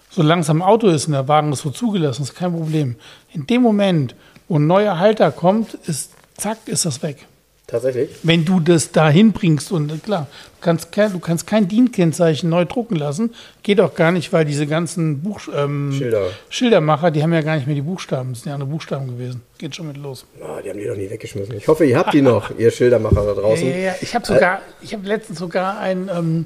Solange 0.10 0.42
es 0.42 0.50
am 0.50 0.62
Auto 0.62 0.88
ist 0.88 1.08
und 1.08 1.14
der 1.14 1.28
Wagen 1.28 1.52
ist 1.52 1.62
so 1.62 1.70
zugelassen, 1.70 2.24
ist 2.24 2.36
kein 2.36 2.54
Problem. 2.54 2.96
In 3.34 3.46
dem 3.46 3.62
Moment, 3.62 4.16
wo 4.48 4.58
ein 4.58 4.66
neuer 4.66 4.98
Halter 4.98 5.32
kommt, 5.32 5.76
ist, 5.86 6.14
zack, 6.36 6.58
ist 6.66 6.86
das 6.86 7.04
weg. 7.04 7.28
Tatsächlich? 7.70 8.10
Wenn 8.24 8.46
du 8.46 8.60
das 8.60 8.92
da 8.92 9.10
hinbringst 9.10 9.72
und 9.72 10.04
klar, 10.04 10.28
du 10.56 10.62
kannst, 10.62 10.92
kein, 10.92 11.12
du 11.12 11.20
kannst 11.20 11.46
kein 11.46 11.68
DIN-Kennzeichen 11.68 12.50
neu 12.50 12.66
drucken 12.66 12.96
lassen. 12.96 13.36
Geht 13.62 13.80
auch 13.80 13.94
gar 13.94 14.12
nicht, 14.12 14.34
weil 14.34 14.44
diese 14.44 14.66
ganzen 14.66 15.22
Buch, 15.22 15.42
ähm, 15.56 15.94
Schilder. 15.96 16.24
Schildermacher, 16.50 17.12
die 17.12 17.22
haben 17.22 17.32
ja 17.32 17.42
gar 17.42 17.56
nicht 17.56 17.68
mehr 17.68 17.76
die 17.76 17.84
Buchstaben. 17.84 18.32
Das 18.32 18.42
sind 18.42 18.50
ja 18.50 18.56
andere 18.56 18.70
Buchstaben 18.70 19.08
gewesen. 19.08 19.42
Geht 19.60 19.76
schon 19.76 19.88
mit 19.88 19.98
los. 19.98 20.26
Oh, 20.42 20.60
die 20.64 20.70
haben 20.70 20.80
die 20.80 20.86
doch 20.86 20.96
nie 20.96 21.10
weggeschmissen. 21.10 21.56
Ich 21.56 21.68
hoffe, 21.68 21.86
ihr 21.86 21.98
habt 21.98 22.14
die 22.14 22.24
noch, 22.24 22.58
ihr 22.58 22.72
Schildermacher 22.72 23.24
da 23.24 23.34
draußen. 23.34 23.68
Ja, 23.68 23.76
ja, 23.76 23.82
ja. 23.82 23.96
Ich 24.02 24.16
habe 24.16 24.26
sogar, 24.26 24.62
ich 24.82 24.94
habe 24.94 25.08
letztens 25.08 25.38
sogar 25.38 25.80
ein, 25.80 26.10
ähm, 26.12 26.46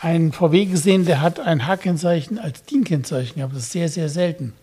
ein 0.00 0.32
VW 0.32 0.64
gesehen, 0.64 1.04
der 1.04 1.20
hat 1.20 1.38
ein 1.38 1.66
H-Kennzeichen 1.66 2.38
als 2.38 2.64
DIN-Kennzeichen 2.64 3.36
gehabt. 3.36 3.54
Das 3.54 3.64
ist 3.64 3.72
sehr, 3.72 3.90
sehr 3.90 4.08
selten. 4.08 4.54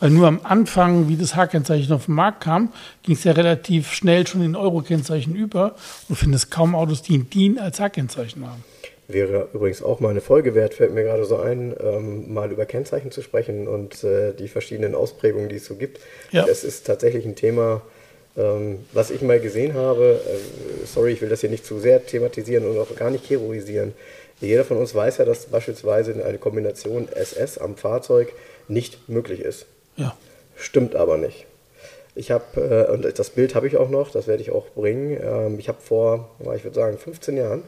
Weil 0.00 0.10
nur 0.10 0.28
am 0.28 0.40
Anfang, 0.44 1.08
wie 1.08 1.16
das 1.16 1.34
H-Kennzeichen 1.34 1.92
auf 1.92 2.06
den 2.06 2.14
Markt 2.14 2.42
kam, 2.42 2.72
ging 3.02 3.16
es 3.16 3.24
ja 3.24 3.32
relativ 3.32 3.92
schnell 3.92 4.26
schon 4.26 4.42
in 4.42 4.54
Euro-Kennzeichen 4.54 5.34
über. 5.34 5.72
Und 6.08 6.10
du 6.10 6.14
findest 6.14 6.50
kaum 6.50 6.74
Autos, 6.74 7.02
die 7.02 7.18
ein 7.18 7.28
DIN 7.30 7.58
als 7.58 7.80
H-Kennzeichen 7.80 8.46
haben. 8.46 8.62
Wäre 9.08 9.48
übrigens 9.54 9.82
auch 9.82 10.00
mal 10.00 10.10
eine 10.10 10.20
Folge 10.20 10.54
wert, 10.54 10.74
fällt 10.74 10.92
mir 10.92 11.02
gerade 11.02 11.24
so 11.24 11.38
ein, 11.38 11.74
ähm, 11.80 12.32
mal 12.32 12.52
über 12.52 12.66
Kennzeichen 12.66 13.10
zu 13.10 13.22
sprechen 13.22 13.66
und 13.66 14.04
äh, 14.04 14.34
die 14.34 14.48
verschiedenen 14.48 14.94
Ausprägungen, 14.94 15.48
die 15.48 15.56
es 15.56 15.64
so 15.64 15.76
gibt. 15.76 15.98
Ja. 16.30 16.46
Es 16.46 16.62
ist 16.62 16.86
tatsächlich 16.86 17.24
ein 17.24 17.34
Thema, 17.34 17.80
ähm, 18.36 18.80
was 18.92 19.10
ich 19.10 19.22
mal 19.22 19.40
gesehen 19.40 19.72
habe. 19.74 20.20
Äh, 20.26 20.86
sorry, 20.86 21.12
ich 21.12 21.22
will 21.22 21.30
das 21.30 21.40
hier 21.40 21.48
nicht 21.48 21.64
zu 21.64 21.80
sehr 21.80 22.04
thematisieren 22.04 22.68
und 22.68 22.78
auch 22.78 22.94
gar 22.96 23.10
nicht 23.10 23.28
heroisieren. 23.30 23.94
Jeder 24.40 24.64
von 24.64 24.76
uns 24.76 24.94
weiß 24.94 25.16
ja, 25.16 25.24
dass 25.24 25.46
beispielsweise 25.46 26.22
eine 26.24 26.38
Kombination 26.38 27.08
SS 27.08 27.56
am 27.56 27.76
Fahrzeug 27.76 28.32
nicht 28.68 29.08
möglich 29.08 29.40
ist. 29.40 29.66
Ja. 29.98 30.16
Stimmt 30.56 30.96
aber 30.96 31.18
nicht. 31.18 31.44
Ich 32.14 32.30
habe, 32.30 32.86
äh, 32.88 32.90
und 32.92 33.18
das 33.18 33.30
Bild 33.30 33.54
habe 33.54 33.68
ich 33.68 33.76
auch 33.76 33.90
noch, 33.90 34.10
das 34.10 34.26
werde 34.26 34.42
ich 34.42 34.50
auch 34.50 34.66
bringen. 34.70 35.16
Ähm, 35.22 35.58
ich 35.58 35.68
habe 35.68 35.78
vor, 35.80 36.30
ich 36.56 36.64
würde 36.64 36.74
sagen, 36.74 36.98
15 36.98 37.36
Jahren 37.36 37.62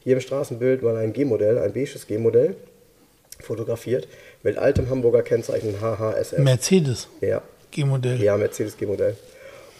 hier 0.00 0.14
im 0.14 0.20
Straßenbild 0.20 0.82
mal 0.82 0.96
ein 0.96 1.12
G-Modell, 1.12 1.58
ein 1.58 1.72
beiges 1.72 2.06
G-Modell 2.06 2.54
fotografiert 3.40 4.06
mit 4.42 4.56
altem 4.58 4.88
Hamburger 4.88 5.22
Kennzeichen 5.22 5.80
HHSF. 5.80 6.38
Mercedes 6.38 7.08
Ja, 7.20 7.42
G-Modell. 7.72 8.22
ja, 8.22 8.36
Mercedes 8.36 8.76
G-Modell. 8.76 9.16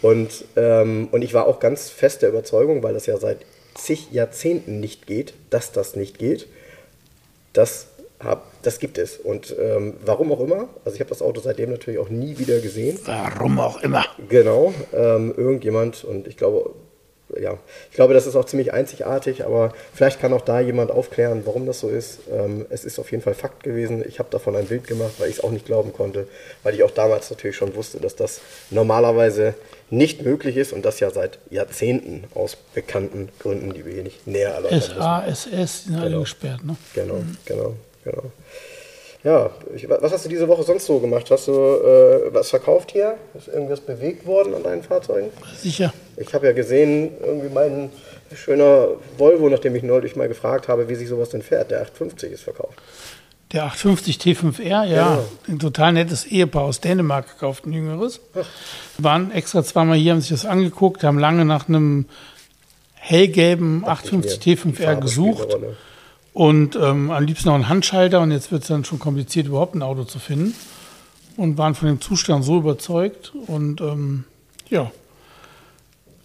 Und, 0.01 0.45
ähm, 0.55 1.07
und 1.11 1.21
ich 1.23 1.33
war 1.33 1.47
auch 1.47 1.59
ganz 1.59 1.89
fest 1.89 2.21
der 2.21 2.29
Überzeugung, 2.29 2.83
weil 2.83 2.93
das 2.93 3.05
ja 3.05 3.17
seit 3.17 3.39
zig 3.73 4.11
Jahrzehnten 4.11 4.79
nicht 4.79 5.07
geht, 5.07 5.33
dass 5.49 5.71
das 5.71 5.95
nicht 5.95 6.19
geht. 6.19 6.47
Das, 7.53 7.87
hab, 8.19 8.56
das 8.67 8.79
gibt 8.79 8.97
es. 8.97 9.17
Und 9.17 9.55
ähm, 9.59 9.93
warum 10.05 10.31
auch 10.31 10.41
immer, 10.41 10.67
also 10.83 10.93
ich 10.95 10.99
habe 10.99 11.09
das 11.09 11.21
Auto 11.21 11.39
seitdem 11.39 11.71
natürlich 11.71 11.99
auch 11.99 12.09
nie 12.09 12.37
wieder 12.37 12.59
gesehen. 12.59 12.99
Warum 13.05 13.59
auch 13.59 13.81
immer. 13.81 14.03
Genau, 14.29 14.73
ähm, 14.93 15.33
irgendjemand, 15.37 16.03
und 16.03 16.27
ich 16.27 16.35
glaube, 16.35 16.71
ja, 17.41 17.57
ich 17.89 17.95
glaube, 17.95 18.13
das 18.13 18.25
ist 18.25 18.35
auch 18.37 18.45
ziemlich 18.45 18.71
einzigartig, 18.73 19.45
aber 19.45 19.73
vielleicht 19.93 20.19
kann 20.21 20.31
auch 20.33 20.41
da 20.41 20.59
jemand 20.61 20.91
aufklären, 20.91 21.41
warum 21.45 21.65
das 21.65 21.79
so 21.79 21.89
ist. 21.89 22.19
Ähm, 22.31 22.65
es 22.69 22.85
ist 22.85 22.99
auf 22.99 23.11
jeden 23.11 23.21
Fall 23.23 23.33
Fakt 23.33 23.63
gewesen. 23.63 24.03
Ich 24.07 24.19
habe 24.19 24.29
davon 24.31 24.55
ein 24.55 24.65
Bild 24.65 24.85
gemacht, 24.87 25.13
weil 25.17 25.29
ich 25.29 25.37
es 25.37 25.43
auch 25.43 25.51
nicht 25.51 25.65
glauben 25.65 25.91
konnte, 25.93 26.27
weil 26.63 26.73
ich 26.75 26.83
auch 26.83 26.91
damals 26.91 27.29
natürlich 27.29 27.55
schon 27.57 27.75
wusste, 27.75 27.99
dass 27.99 28.15
das 28.15 28.39
normalerweise 28.69 29.55
nicht 29.89 30.23
möglich 30.23 30.55
ist 30.57 30.71
und 30.73 30.83
das 30.85 30.99
ja 30.99 31.09
seit 31.09 31.39
Jahrzehnten 31.49 32.25
aus 32.33 32.57
bekannten 32.73 33.29
Gründen, 33.39 33.73
die 33.73 33.85
wir 33.85 33.93
hier 33.93 34.03
nicht 34.03 34.25
näher 34.27 34.49
erläutern 34.53 34.77
müssen. 34.79 34.95
SASS, 34.95 35.83
sind 35.85 35.95
alle 35.97 36.09
Genau. 36.09 36.19
gesperrt, 36.21 36.63
ne? 36.65 36.75
Genau, 36.93 37.19
genau, 37.45 37.73
genau. 38.11 38.31
Ja, 39.23 39.49
ich, 39.75 39.89
was 39.89 40.11
hast 40.11 40.25
du 40.25 40.29
diese 40.29 40.47
Woche 40.47 40.63
sonst 40.63 40.85
so 40.85 40.99
gemacht? 40.99 41.29
Hast 41.31 41.47
du 41.47 41.51
äh, 41.51 42.33
was 42.33 42.49
verkauft 42.49 42.91
hier? 42.91 43.17
Ist 43.37 43.47
irgendwas 43.47 43.81
bewegt 43.81 44.25
worden 44.25 44.53
an 44.53 44.63
deinen 44.63 44.83
Fahrzeugen? 44.83 45.31
Sicher. 45.57 45.93
Ich 46.17 46.33
habe 46.33 46.45
ja 46.45 46.53
gesehen, 46.53 47.11
irgendwie 47.19 47.49
mein 47.49 47.89
schöner 48.33 48.89
Volvo, 49.17 49.49
nachdem 49.49 49.75
ich 49.75 49.83
neulich 49.83 50.15
mal 50.15 50.27
gefragt 50.27 50.67
habe, 50.67 50.87
wie 50.87 50.95
sich 50.95 51.09
sowas 51.09 51.29
denn 51.29 51.41
fährt. 51.41 51.71
Der 51.71 51.81
850 51.81 52.31
ist 52.31 52.43
verkauft. 52.43 52.79
Der 53.53 53.63
850 53.63 54.17
T5R, 54.17 54.85
ja, 54.85 55.19
ein 55.47 55.57
total 55.57 55.93
nettes 55.93 56.25
Ehepaar 56.25 56.63
aus 56.63 56.81
Dänemark 56.81 57.27
gekauft, 57.33 57.65
ein 57.65 57.71
jüngeres. 57.71 58.19
Waren 58.97 59.31
extra 59.31 59.63
zweimal 59.63 59.97
hier, 59.97 60.11
haben 60.11 60.21
sich 60.21 60.31
das 60.31 60.45
angeguckt, 60.45 61.03
haben 61.03 61.17
lange 61.17 61.45
nach 61.45 61.69
einem 61.69 62.05
hellgelben 62.93 63.85
850 63.85 64.45
mir, 64.45 64.53
T5R 64.53 64.57
Farbe 64.57 64.73
spielt 64.73 64.87
eine 64.87 64.99
gesucht 65.01 65.53
Rolle. 65.53 65.77
Und 66.37 66.75
ähm, 66.75 67.09
am 67.09 67.23
liebsten 67.23 67.47
noch 67.47 67.55
einen 67.55 67.67
Handschalter 67.67 68.21
und 68.21 68.29
jetzt 68.29 68.51
wird 68.51 68.61
es 68.61 68.67
dann 68.67 68.85
schon 68.85 68.99
kompliziert, 68.99 69.47
überhaupt 69.47 69.73
ein 69.73 69.81
Auto 69.81 70.03
zu 70.03 70.19
finden 70.19 70.53
und 71.35 71.57
waren 71.57 71.73
von 71.73 71.87
dem 71.87 71.99
Zustand 71.99 72.45
so 72.45 72.59
überzeugt 72.59 73.33
und 73.47 73.81
ähm, 73.81 74.23
ja, 74.69 74.91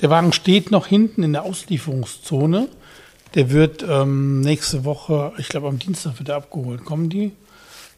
der 0.03 0.11
Wagen 0.11 0.35
steht 0.35 0.71
noch 0.71 0.87
hinten 0.87 1.23
in 1.23 1.33
der 1.33 1.45
Auslieferungszone. 1.45 2.69
Der 3.35 3.51
wird 3.53 3.87
ähm, 3.89 4.43
nächste 4.43 4.85
Woche, 4.85 5.33
ich 5.39 5.49
glaube 5.49 5.69
am 5.69 5.79
Dienstag 5.79 6.19
wird 6.19 6.29
er 6.29 6.37
abgeholt. 6.37 6.85
Kommen 6.85 7.09
die? 7.09 7.33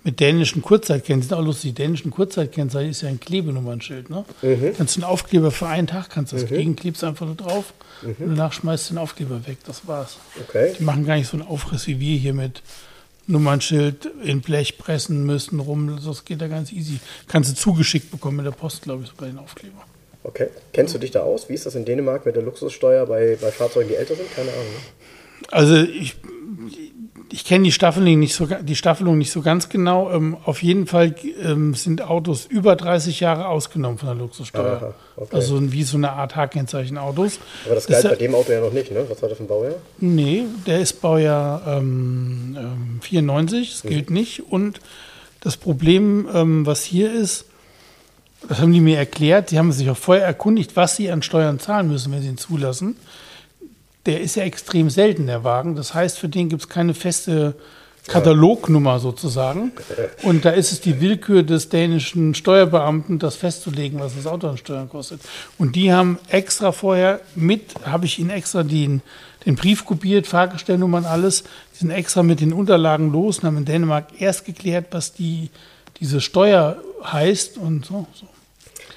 Mit 0.04 0.20
dänischen 0.20 0.62
Kurzzeitkennzeichen. 0.62 1.30
Sind 1.30 1.36
auch 1.36 1.44
lustig. 1.44 1.74
Die 1.74 1.82
dänischen 1.82 2.12
Kurzzeitkennzeichen 2.12 2.90
ist 2.92 3.00
ja 3.00 3.08
ein 3.08 3.18
Klebenummernschild. 3.18 4.08
Ne? 4.08 4.24
Kannst 4.76 4.96
du 4.96 5.00
einen 5.00 5.10
Aufkleber 5.10 5.50
für 5.50 5.66
einen 5.66 5.88
Tag 5.88 6.10
kannst 6.10 6.32
du 6.32 6.36
das 6.36 6.46
kriegen, 6.46 6.76
klebst 6.76 7.02
einfach 7.02 7.26
nur 7.26 7.34
drauf 7.34 7.72
und 8.02 8.16
danach 8.18 8.52
schmeißt 8.52 8.90
du 8.90 8.94
den 8.94 8.98
Aufkleber 8.98 9.46
weg. 9.46 9.58
Das 9.66 9.86
war's. 9.86 10.18
Okay. 10.48 10.74
Die 10.78 10.82
machen 10.82 11.06
gar 11.06 11.16
nicht 11.16 11.28
so 11.28 11.36
einen 11.36 11.46
Aufriss 11.46 11.86
wie 11.86 12.00
wir 12.00 12.18
hier 12.18 12.34
mit 12.34 12.62
Nummernschild 13.26 14.10
in 14.22 14.40
Blech 14.42 14.78
pressen 14.78 15.24
müssen 15.24 15.60
rum. 15.60 15.98
Das 16.04 16.24
geht 16.24 16.40
da 16.40 16.48
ganz 16.48 16.72
easy. 16.72 16.98
Kannst 17.28 17.50
du 17.50 17.54
zugeschickt 17.54 18.10
bekommen 18.10 18.38
mit 18.38 18.46
der 18.46 18.50
Post, 18.50 18.82
glaube 18.82 19.04
ich, 19.04 19.10
sogar 19.10 19.28
den 19.28 19.38
Aufkleber. 19.38 19.84
Okay. 20.22 20.48
Kennst 20.72 20.94
du 20.94 20.98
dich 20.98 21.10
da 21.10 21.20
aus? 21.20 21.48
Wie 21.48 21.54
ist 21.54 21.66
das 21.66 21.74
in 21.74 21.84
Dänemark 21.84 22.26
mit 22.26 22.36
der 22.36 22.42
Luxussteuer 22.42 23.06
bei, 23.06 23.36
bei 23.40 23.50
Fahrzeugen, 23.50 23.88
die 23.88 23.94
älter 23.94 24.14
sind? 24.16 24.30
Keine 24.34 24.50
Ahnung. 24.50 24.64
Ne? 24.64 25.48
Also 25.50 25.76
ich, 25.76 26.16
ich 27.30 27.44
kenne 27.44 27.64
die 27.64 27.72
Staffelung 27.72 28.18
nicht 28.18 28.34
so, 28.34 28.46
die 28.46 28.76
Staffelung 28.76 29.18
nicht 29.18 29.30
so 29.30 29.42
ganz 29.42 29.68
genau. 29.68 30.10
Ähm, 30.12 30.36
auf 30.44 30.62
jeden 30.62 30.86
Fall 30.86 31.14
ähm, 31.42 31.74
sind 31.74 32.02
Autos 32.02 32.46
über 32.46 32.76
30 32.76 33.20
Jahre 33.20 33.48
ausgenommen 33.48 33.98
von 33.98 34.08
der 34.08 34.16
Luxussteuer. 34.16 34.76
Aha, 34.76 34.94
okay. 35.16 35.36
Also 35.36 35.72
wie 35.72 35.82
so 35.82 35.96
eine 35.96 36.12
Art 36.12 36.36
H-Kennzeichen-Autos. 36.36 37.38
Aber 37.66 37.74
das 37.74 37.86
galt 37.86 38.04
bei 38.04 38.16
dem 38.16 38.34
Auto 38.34 38.52
ja 38.52 38.60
noch 38.60 38.72
nicht, 38.72 38.90
ne? 38.90 39.04
Was 39.08 39.20
war 39.22 39.28
das 39.28 39.38
für 39.38 39.44
ein 39.44 39.48
Baujahr? 39.48 39.74
Nee, 39.98 40.44
der 40.66 40.80
ist 40.80 41.00
Baujahr 41.00 41.62
ähm, 41.66 42.56
ähm, 42.58 43.00
94, 43.02 43.70
das 43.70 43.82
gilt 43.82 44.10
nicht. 44.10 44.50
Und 44.50 44.80
das 45.40 45.56
Problem, 45.56 46.28
ähm, 46.32 46.66
was 46.66 46.84
hier 46.84 47.12
ist, 47.12 47.46
das 48.48 48.60
haben 48.60 48.72
die 48.72 48.80
mir 48.80 48.98
erklärt, 48.98 49.50
die 49.50 49.58
haben 49.58 49.72
sich 49.72 49.88
auch 49.88 49.96
vorher 49.96 50.24
erkundigt, 50.24 50.76
was 50.76 50.96
sie 50.96 51.10
an 51.10 51.22
Steuern 51.22 51.58
zahlen 51.58 51.88
müssen, 51.88 52.12
wenn 52.12 52.22
sie 52.22 52.28
ihn 52.28 52.38
zulassen. 52.38 52.96
Der 54.06 54.20
ist 54.20 54.36
ja 54.36 54.44
extrem 54.44 54.90
selten, 54.90 55.26
der 55.26 55.44
Wagen. 55.44 55.76
Das 55.76 55.94
heißt, 55.94 56.18
für 56.18 56.28
den 56.28 56.48
gibt 56.48 56.62
es 56.62 56.68
keine 56.68 56.94
feste 56.94 57.54
Katalognummer 58.06 58.98
sozusagen. 58.98 59.72
Und 60.22 60.44
da 60.44 60.50
ist 60.50 60.72
es 60.72 60.80
die 60.80 61.00
Willkür 61.00 61.42
des 61.42 61.70
dänischen 61.70 62.34
Steuerbeamten, 62.34 63.18
das 63.18 63.36
festzulegen, 63.36 63.98
was 63.98 64.14
das 64.14 64.26
Auto 64.26 64.48
an 64.48 64.58
Steuern 64.58 64.88
kostet. 64.88 65.20
Und 65.58 65.74
die 65.74 65.92
haben 65.92 66.18
extra 66.28 66.72
vorher 66.72 67.20
mit, 67.34 67.74
habe 67.84 68.04
ich 68.04 68.18
ihnen 68.18 68.30
extra 68.30 68.62
den, 68.62 69.00
den 69.46 69.56
Brief 69.56 69.84
kopiert, 69.86 70.26
Fahrgestellnummern, 70.26 71.06
alles, 71.06 71.44
die 71.74 71.78
sind 71.78 71.90
extra 71.90 72.22
mit 72.22 72.40
den 72.40 72.52
Unterlagen 72.52 73.10
los 73.10 73.38
und 73.38 73.46
haben 73.46 73.56
in 73.58 73.64
Dänemark 73.64 74.20
erst 74.20 74.44
geklärt, 74.44 74.86
was 74.90 75.14
die, 75.14 75.50
diese 76.00 76.20
Steuer 76.20 76.76
heißt 77.04 77.56
und 77.56 77.86
so. 77.86 78.06
so. 78.14 78.26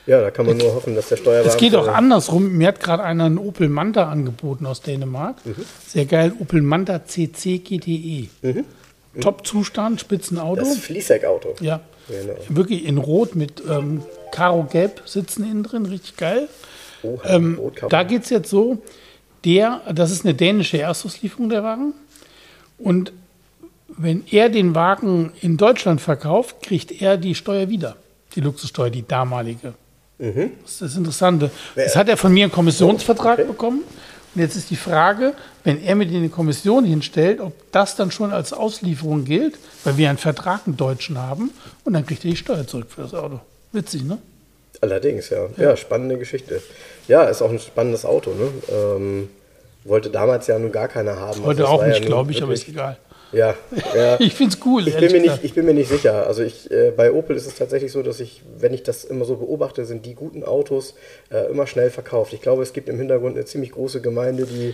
Ja, 0.08 0.22
da 0.22 0.32
kann 0.32 0.46
man 0.46 0.58
nur 0.58 0.74
hoffen, 0.74 0.96
dass 0.96 1.10
der 1.10 1.18
Steuerbeamte... 1.18 1.50
Es 1.50 1.58
geht 1.58 1.76
auch 1.76 1.88
andersrum. 1.88 2.54
Mir 2.54 2.70
hat 2.70 2.80
gerade 2.80 3.04
einer 3.04 3.26
einen 3.26 3.38
Opel 3.38 3.68
Manta 3.68 4.10
angeboten 4.10 4.66
aus 4.66 4.82
Dänemark. 4.82 5.36
Sehr 5.86 6.06
geil. 6.06 6.32
Opel 6.40 6.62
Manta 6.62 7.06
CC 7.06 7.60
GTE. 7.60 8.30
Top-Zustand, 9.20 10.00
Spitzenauto. 10.00 10.62
Das 10.62 10.78
Fließheck-Auto. 10.78 11.56
Ja. 11.60 11.82
Genau. 12.08 12.34
Wirklich 12.48 12.86
in 12.86 12.98
Rot 12.98 13.36
mit 13.36 13.62
ähm, 13.70 14.02
Karo-Gelb 14.32 15.02
sitzen 15.06 15.44
innen 15.44 15.64
drin. 15.64 15.86
Richtig 15.86 16.16
geil. 16.16 16.48
Oha, 17.04 17.36
Ähm, 17.36 17.60
da 17.90 18.04
geht 18.04 18.24
es 18.24 18.30
jetzt 18.30 18.50
so, 18.50 18.78
der, 19.44 19.82
das 19.94 20.12
ist 20.12 20.24
eine 20.24 20.34
dänische 20.34 20.78
Erstauslieferung 20.80 21.50
der 21.50 21.64
Wagen. 21.64 21.94
Und 22.78 23.12
wenn 23.90 24.24
er 24.32 24.48
den 24.50 24.74
Wagen 24.74 25.34
in 25.42 25.58
Deutschland 25.58 26.00
verkauft, 26.00 26.62
kriegt 26.62 27.02
er 27.02 27.18
die 27.18 27.36
Steuer 27.36 27.68
wieder. 27.68 27.98
Die 28.36 28.42
Luxussteuer, 28.42 28.90
die 28.90 29.06
damalige. 29.06 29.74
Das 30.20 30.72
ist 30.72 30.82
das 30.82 30.96
Interessante. 30.96 31.52
Das 31.76 31.96
hat 31.96 32.10
er 32.10 32.18
von 32.18 32.34
mir 32.34 32.46
einen 32.46 32.52
Kommissionsvertrag 32.52 33.40
Okay. 33.40 33.48
bekommen. 33.48 33.84
Und 34.36 34.42
jetzt 34.42 34.56
ist 34.56 34.70
die 34.70 34.76
Frage, 34.76 35.34
wenn 35.64 35.84
er 35.84 35.96
mit 35.96 36.12
in 36.12 36.22
die 36.22 36.30
Kommission 36.30 36.86
hinstellt, 36.86 37.40
ob 37.40 37.54
das 37.72 37.96
dann 37.96 38.12
schon 38.12 38.32
als 38.32 38.54
Auslieferung 38.54 39.26
gilt, 39.26 39.56
weil 39.84 39.98
wir 39.98 40.10
einen 40.10 40.18
Vertrag 40.18 40.68
mit 40.68 40.80
Deutschen 40.80 41.18
haben, 41.18 41.52
und 41.84 41.94
dann 41.94 42.06
kriegt 42.06 42.24
er 42.24 42.32
die 42.32 42.38
Steuer 42.38 42.66
zurück 42.68 42.88
für 42.90 43.02
das 43.02 43.14
Auto. 43.14 43.40
Witzig, 43.72 44.04
ne? 44.04 44.18
Allerdings, 44.82 45.30
ja. 45.30 45.48
ja. 45.58 45.76
spannende 45.76 46.18
Geschichte. 46.18 46.62
Ja, 47.08 47.24
ist 47.24 47.42
auch 47.42 47.50
ein 47.50 47.60
spannendes 47.60 48.06
Auto, 48.06 48.32
ne? 48.32 48.50
Ähm, 48.72 49.30
wollte 49.86 50.10
damals 50.10 50.46
ja 50.48 50.60
nun 50.60 50.72
gar 50.72 50.88
keiner 50.88 51.16
haben. 51.20 51.44
Heute 51.44 51.62
Also 51.64 51.74
auch 51.74 51.82
ja 51.82 51.88
nicht, 51.90 52.02
nun 52.02 52.08
glaube 52.08 52.32
ich, 52.32 52.44
aber 52.44 52.54
ist 52.54 52.68
egal. 52.68 52.98
Ja, 53.32 53.56
ja. 53.96 54.18
Ich 54.20 54.34
finde 54.34 54.56
es 54.56 54.66
cool. 54.66 54.88
Ich 54.88 54.98
bin, 54.98 55.12
mir 55.12 55.22
nicht, 55.22 55.44
ich 55.44 55.54
bin 55.54 55.66
mir 55.66 55.74
nicht 55.74 55.90
sicher. 55.90 56.28
Also 56.28 56.44
ich, 56.44 56.72
äh, 56.72 56.92
bei 56.96 57.12
Opel 57.12 57.36
ist 57.36 57.48
es 57.48 57.56
tatsächlich 57.56 57.92
so, 57.92 58.04
dass 58.04 58.20
ich, 58.20 58.42
wenn 58.58 58.74
ich 58.74 58.84
das 58.84 59.04
immer 59.04 59.26
so 59.26 59.36
beobachte, 59.36 59.86
sind 59.86 60.06
die 60.06 60.14
guten 60.16 60.44
Autos 60.44 60.96
äh, 61.30 61.50
immer 61.50 61.68
schnell 61.68 61.90
verkauft. 61.90 62.34
Ich 62.34 62.42
glaube, 62.42 62.64
es 62.64 62.74
gibt 62.74 62.90
im 62.90 62.98
Hintergrund 62.98 63.36
eine 63.36 63.46
ziemlich 63.46 63.72
große 63.72 64.02
Gemeinde, 64.02 64.46
die 64.46 64.74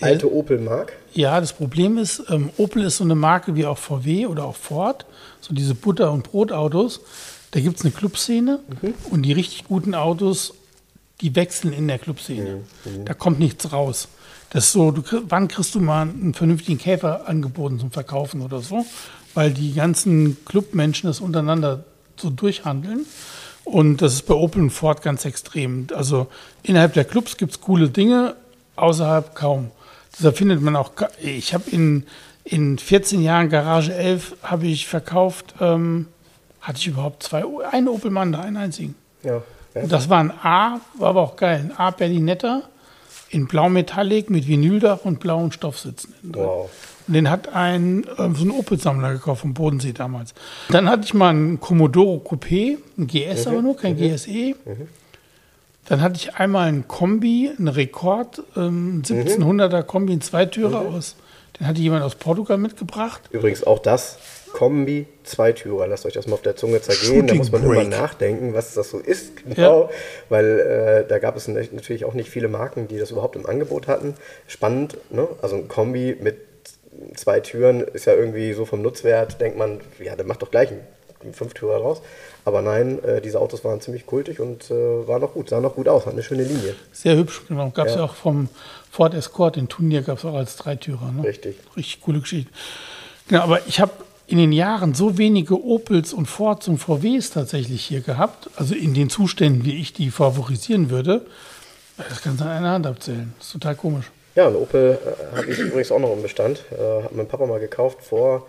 alte 0.00 0.32
Opel 0.32 0.58
mag. 0.58 0.92
Ja, 1.12 1.40
das 1.40 1.52
Problem 1.52 1.98
ist, 1.98 2.24
ähm, 2.30 2.50
Opel 2.56 2.84
ist 2.84 2.96
so 2.96 3.04
eine 3.04 3.14
Marke 3.14 3.54
wie 3.54 3.66
auch 3.66 3.78
VW 3.78 4.26
oder 4.26 4.44
auch 4.44 4.56
Ford, 4.56 5.06
so 5.40 5.54
diese 5.54 5.74
Butter- 5.74 6.12
und 6.12 6.24
Brotautos. 6.24 7.00
Da 7.52 7.60
gibt 7.60 7.78
es 7.78 7.84
eine 7.84 7.92
Clubszene 7.92 8.60
und 9.10 9.22
die 9.22 9.32
richtig 9.32 9.64
guten 9.64 9.94
Autos, 9.94 10.54
die 11.22 11.34
wechseln 11.36 11.72
in 11.72 11.88
der 11.88 11.98
Clubszene. 11.98 12.62
Da 13.04 13.14
kommt 13.14 13.38
nichts 13.38 13.72
raus. 13.72 14.08
Das 14.50 14.64
ist 14.64 14.72
so, 14.72 14.90
du, 14.90 15.02
wann 15.28 15.48
kriegst 15.48 15.74
du 15.74 15.80
mal 15.80 16.02
einen 16.02 16.34
vernünftigen 16.34 16.78
Käfer 16.78 17.26
angeboten 17.26 17.78
zum 17.78 17.90
Verkaufen 17.90 18.42
oder 18.42 18.60
so? 18.60 18.84
Weil 19.32 19.52
die 19.52 19.72
ganzen 19.72 20.44
Clubmenschen 20.44 21.06
das 21.08 21.20
untereinander 21.20 21.84
so 22.16 22.28
durchhandeln. 22.28 23.06
Und 23.64 24.02
das 24.02 24.14
ist 24.14 24.26
bei 24.26 24.34
Opel 24.34 24.62
und 24.62 24.70
Ford 24.70 25.00
ganz 25.00 25.24
extrem. 25.24 25.86
Also 25.94 26.26
innerhalb 26.62 26.92
der 26.94 27.04
Clubs 27.04 27.36
gibt 27.36 27.52
es 27.52 27.60
coole 27.60 27.88
Dinge, 27.88 28.34
außerhalb 28.76 29.34
kaum. 29.34 29.70
Deshalb 30.18 30.36
findet 30.36 30.60
man 30.60 30.76
auch, 30.76 30.90
ich 31.22 31.54
habe 31.54 31.70
in, 31.70 32.04
in 32.44 32.78
14 32.78 33.22
Jahren 33.22 33.48
Garage 33.48 33.94
11 33.94 34.36
habe 34.42 34.66
ich 34.66 34.86
verkauft, 34.86 35.54
ähm, 35.60 36.08
hatte 36.60 36.78
ich 36.78 36.88
überhaupt 36.88 37.22
zwei, 37.22 37.44
einen 37.70 37.88
Opel 37.88 38.10
Manda, 38.10 38.40
einen 38.40 38.56
einzigen. 38.56 38.96
Ja. 39.22 39.42
Das 39.74 40.08
war 40.08 40.20
ein 40.20 40.30
A, 40.30 40.80
war 40.98 41.10
aber 41.10 41.20
auch 41.22 41.36
geil, 41.36 41.70
ein 41.70 41.76
A 41.76 41.90
Berlinetta 41.90 42.62
in 43.30 43.46
blau 43.46 43.68
Metallic 43.68 44.28
mit 44.30 44.46
Vinyldach 44.46 45.04
und 45.04 45.18
blauen 45.18 45.52
Stoffsitzen. 45.52 46.14
Wow. 46.22 46.70
Und 47.08 47.14
den 47.14 47.30
hat 47.30 47.48
ein, 47.48 48.06
ähm, 48.18 48.34
so 48.36 48.44
ein 48.44 48.50
Opel-Sammler 48.50 49.14
gekauft 49.14 49.40
vom 49.40 49.54
Bodensee 49.54 49.92
damals. 49.92 50.34
Dann 50.68 50.88
hatte 50.88 51.04
ich 51.04 51.14
mal 51.14 51.30
einen 51.30 51.58
Commodoro 51.58 52.22
Coupé, 52.24 52.78
ein 52.98 53.06
GS 53.06 53.46
aber 53.46 53.62
nur, 53.62 53.76
kein 53.76 53.96
GSE. 53.96 54.54
Dann 55.86 56.00
hatte 56.00 56.16
ich 56.16 56.36
einmal 56.36 56.68
einen 56.68 56.86
Kombi, 56.86 57.50
einen 57.58 57.68
Rekord, 57.68 58.42
ähm, 58.56 59.02
1700er 59.04 59.82
Kombi, 59.82 60.12
einen 60.12 60.20
Zweitürer 60.20 60.80
aus. 60.80 61.16
Hatte 61.62 61.80
jemand 61.80 62.02
aus 62.02 62.14
Portugal 62.14 62.58
mitgebracht. 62.58 63.22
Übrigens 63.30 63.64
auch 63.64 63.78
das 63.78 64.18
Kombi 64.52 65.06
Zweitürer. 65.24 65.86
Lasst 65.86 66.04
euch 66.06 66.12
das 66.14 66.26
mal 66.26 66.34
auf 66.34 66.42
der 66.42 66.56
Zunge 66.56 66.80
zergehen. 66.80 67.26
da 67.26 67.34
Shooting 67.34 67.38
muss 67.38 67.52
man 67.52 67.62
Brake. 67.62 67.80
immer 67.82 67.88
nachdenken, 67.96 68.54
was 68.54 68.74
das 68.74 68.90
so 68.90 68.98
ist. 68.98 69.32
Genau. 69.44 69.90
Weil 70.28 71.04
äh, 71.04 71.08
da 71.08 71.18
gab 71.18 71.36
es 71.36 71.48
natürlich 71.48 72.04
auch 72.04 72.14
nicht 72.14 72.30
viele 72.30 72.48
Marken, 72.48 72.88
die 72.88 72.98
das 72.98 73.10
überhaupt 73.10 73.36
im 73.36 73.46
Angebot 73.46 73.86
hatten. 73.88 74.14
Spannend, 74.46 74.96
ne? 75.10 75.26
Also 75.40 75.56
ein 75.56 75.68
Kombi 75.68 76.16
mit 76.20 76.36
zwei 77.14 77.40
Türen 77.40 77.80
ist 77.80 78.04
ja 78.04 78.14
irgendwie 78.14 78.52
so 78.52 78.64
vom 78.64 78.82
Nutzwert, 78.82 79.40
denkt 79.40 79.56
man, 79.58 79.80
ja, 80.02 80.14
der 80.16 80.26
macht 80.26 80.42
doch 80.42 80.50
gleich 80.50 80.70
einen 81.22 81.32
Fünftürer 81.34 81.76
raus. 81.78 82.02
Aber 82.44 82.62
nein, 82.62 83.02
äh, 83.04 83.20
diese 83.20 83.40
Autos 83.40 83.64
waren 83.64 83.80
ziemlich 83.80 84.06
kultig 84.06 84.40
und 84.40 84.70
äh, 84.70 84.74
waren 85.06 85.20
noch 85.20 85.34
gut, 85.34 85.48
sahen 85.48 85.62
noch 85.62 85.74
gut 85.76 85.88
aus, 85.88 86.02
hatten 86.06 86.16
eine 86.16 86.22
schöne 86.24 86.42
Linie. 86.44 86.74
Sehr 86.92 87.16
hübsch, 87.16 87.42
genau. 87.48 87.70
Gab 87.70 87.86
es 87.86 87.94
Ja. 87.94 88.00
ja. 88.00 88.04
auch 88.06 88.14
vom 88.14 88.48
Ford 88.92 89.14
Escort, 89.14 89.56
den 89.56 89.70
Turnier 89.70 90.02
gab 90.02 90.18
es 90.18 90.24
auch 90.26 90.34
als 90.34 90.56
Dreitürer. 90.56 91.12
Ne? 91.12 91.24
Richtig. 91.24 91.56
Richtig 91.74 92.02
coole 92.02 92.20
Geschichte. 92.20 92.52
Genau, 93.26 93.40
aber 93.40 93.66
ich 93.66 93.80
habe 93.80 93.92
in 94.26 94.36
den 94.36 94.52
Jahren 94.52 94.92
so 94.92 95.16
wenige 95.16 95.64
Opels 95.64 96.12
und 96.12 96.26
Fords 96.26 96.68
und 96.68 96.76
VWs 96.76 97.30
tatsächlich 97.30 97.86
hier 97.86 98.02
gehabt, 98.02 98.50
also 98.56 98.74
in 98.74 98.92
den 98.92 99.08
Zuständen, 99.08 99.64
wie 99.64 99.80
ich 99.80 99.94
die 99.94 100.10
favorisieren 100.10 100.90
würde. 100.90 101.22
Das 101.96 102.20
kannst 102.20 102.40
du 102.40 102.44
an 102.44 102.50
einer 102.50 102.72
Hand 102.72 102.86
abzählen. 102.86 103.32
Das 103.38 103.46
ist 103.46 103.52
total 103.54 103.76
komisch. 103.76 104.10
Ja, 104.34 104.48
ein 104.48 104.56
Opel 104.56 104.98
äh, 105.02 105.36
habe 105.38 105.50
ich 105.50 105.58
übrigens 105.58 105.90
auch 105.90 105.98
noch 105.98 106.12
im 106.12 106.20
Bestand. 106.20 106.62
Äh, 106.70 107.04
hat 107.04 107.14
mein 107.14 107.26
Papa 107.26 107.46
mal 107.46 107.60
gekauft 107.60 108.02
vor, 108.02 108.46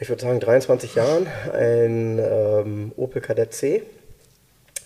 ich 0.00 0.10
würde 0.10 0.20
sagen, 0.20 0.38
23 0.38 0.96
Jahren. 0.96 1.26
Ein 1.54 2.18
ähm, 2.18 2.92
Opel 2.98 3.22
Kadett 3.22 3.54
C. 3.54 3.84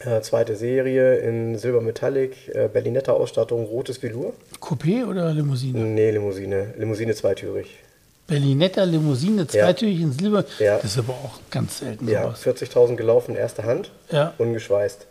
Äh, 0.04 0.20
zweite 0.20 0.54
Serie 0.56 1.16
in 1.18 1.56
Silber 1.56 1.80
Metallic, 1.80 2.48
äh, 2.54 2.68
Berlinetta 2.68 3.12
Ausstattung, 3.12 3.64
rotes 3.64 4.02
Velour. 4.02 4.34
Coupé 4.60 5.06
oder 5.06 5.32
Limousine? 5.32 5.78
Nee, 5.78 6.10
Limousine. 6.10 6.74
Limousine 6.76 7.14
zweitürig. 7.14 7.78
Berlinetta 8.26 8.84
Limousine, 8.84 9.46
zweitürig 9.46 10.00
in 10.00 10.12
Silber. 10.12 10.44
Ja. 10.58 10.76
Das 10.76 10.92
ist 10.92 10.98
aber 10.98 11.12
auch 11.12 11.38
ganz 11.50 11.78
selten 11.78 12.08
Ja, 12.08 12.34
sowas. 12.34 12.60
40.000 12.60 12.96
gelaufen, 12.96 13.34
erste 13.34 13.64
Hand. 13.64 13.90
Ja. 14.10 14.34
Ungeschweißt. 14.38 15.06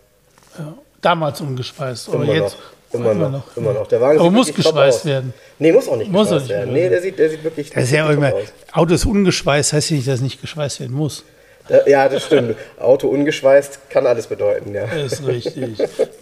Ja. 0.59 0.73
Damals 1.01 1.41
ungeschweißt, 1.41 2.09
aber 2.09 2.23
Immer 2.23 2.33
jetzt 2.33 2.57
noch. 2.91 3.00
Immer, 3.00 3.29
noch. 3.29 3.57
Immer 3.57 3.73
noch. 3.73 3.88
Der 3.88 4.00
Wagen 4.00 4.19
aber 4.19 4.29
muss 4.29 4.53
geschweißt 4.53 5.05
werden. 5.05 5.33
Nee, 5.57 5.71
muss 5.71 5.88
auch 5.89 5.97
nicht 5.97 6.12
Muss 6.12 6.27
auch 6.27 6.33
geschweißt 6.33 6.47
nicht 6.50 6.57
werden. 6.57 6.73
Nee, 6.73 6.89
der 6.89 7.01
sieht, 7.01 7.17
der 7.17 7.29
sieht 7.31 7.43
wirklich 7.43 7.71
Das 7.71 7.85
ist 7.85 7.91
ja 7.91 8.05
auch 8.05 8.12
immer, 8.12 8.33
aus. 8.33 8.43
Auto 8.71 8.93
ist 8.93 9.05
ungeschweißt, 9.05 9.73
heißt 9.73 9.89
ja 9.89 9.95
nicht, 9.95 10.07
dass 10.07 10.15
es 10.15 10.21
nicht 10.21 10.41
geschweißt 10.41 10.79
werden 10.79 10.95
muss. 10.95 11.23
Äh, 11.70 11.89
Ja, 11.89 12.10
das 12.10 12.25
stimmt. 12.25 12.55
Auto 12.79 13.08
ungeschweißt 13.08 13.89
kann 13.89 14.05
alles 14.08 14.27
bedeuten, 14.27 14.74
ja. 14.74 14.86
Das 14.88 15.13
ist 15.13 15.27
richtig. 15.27 15.77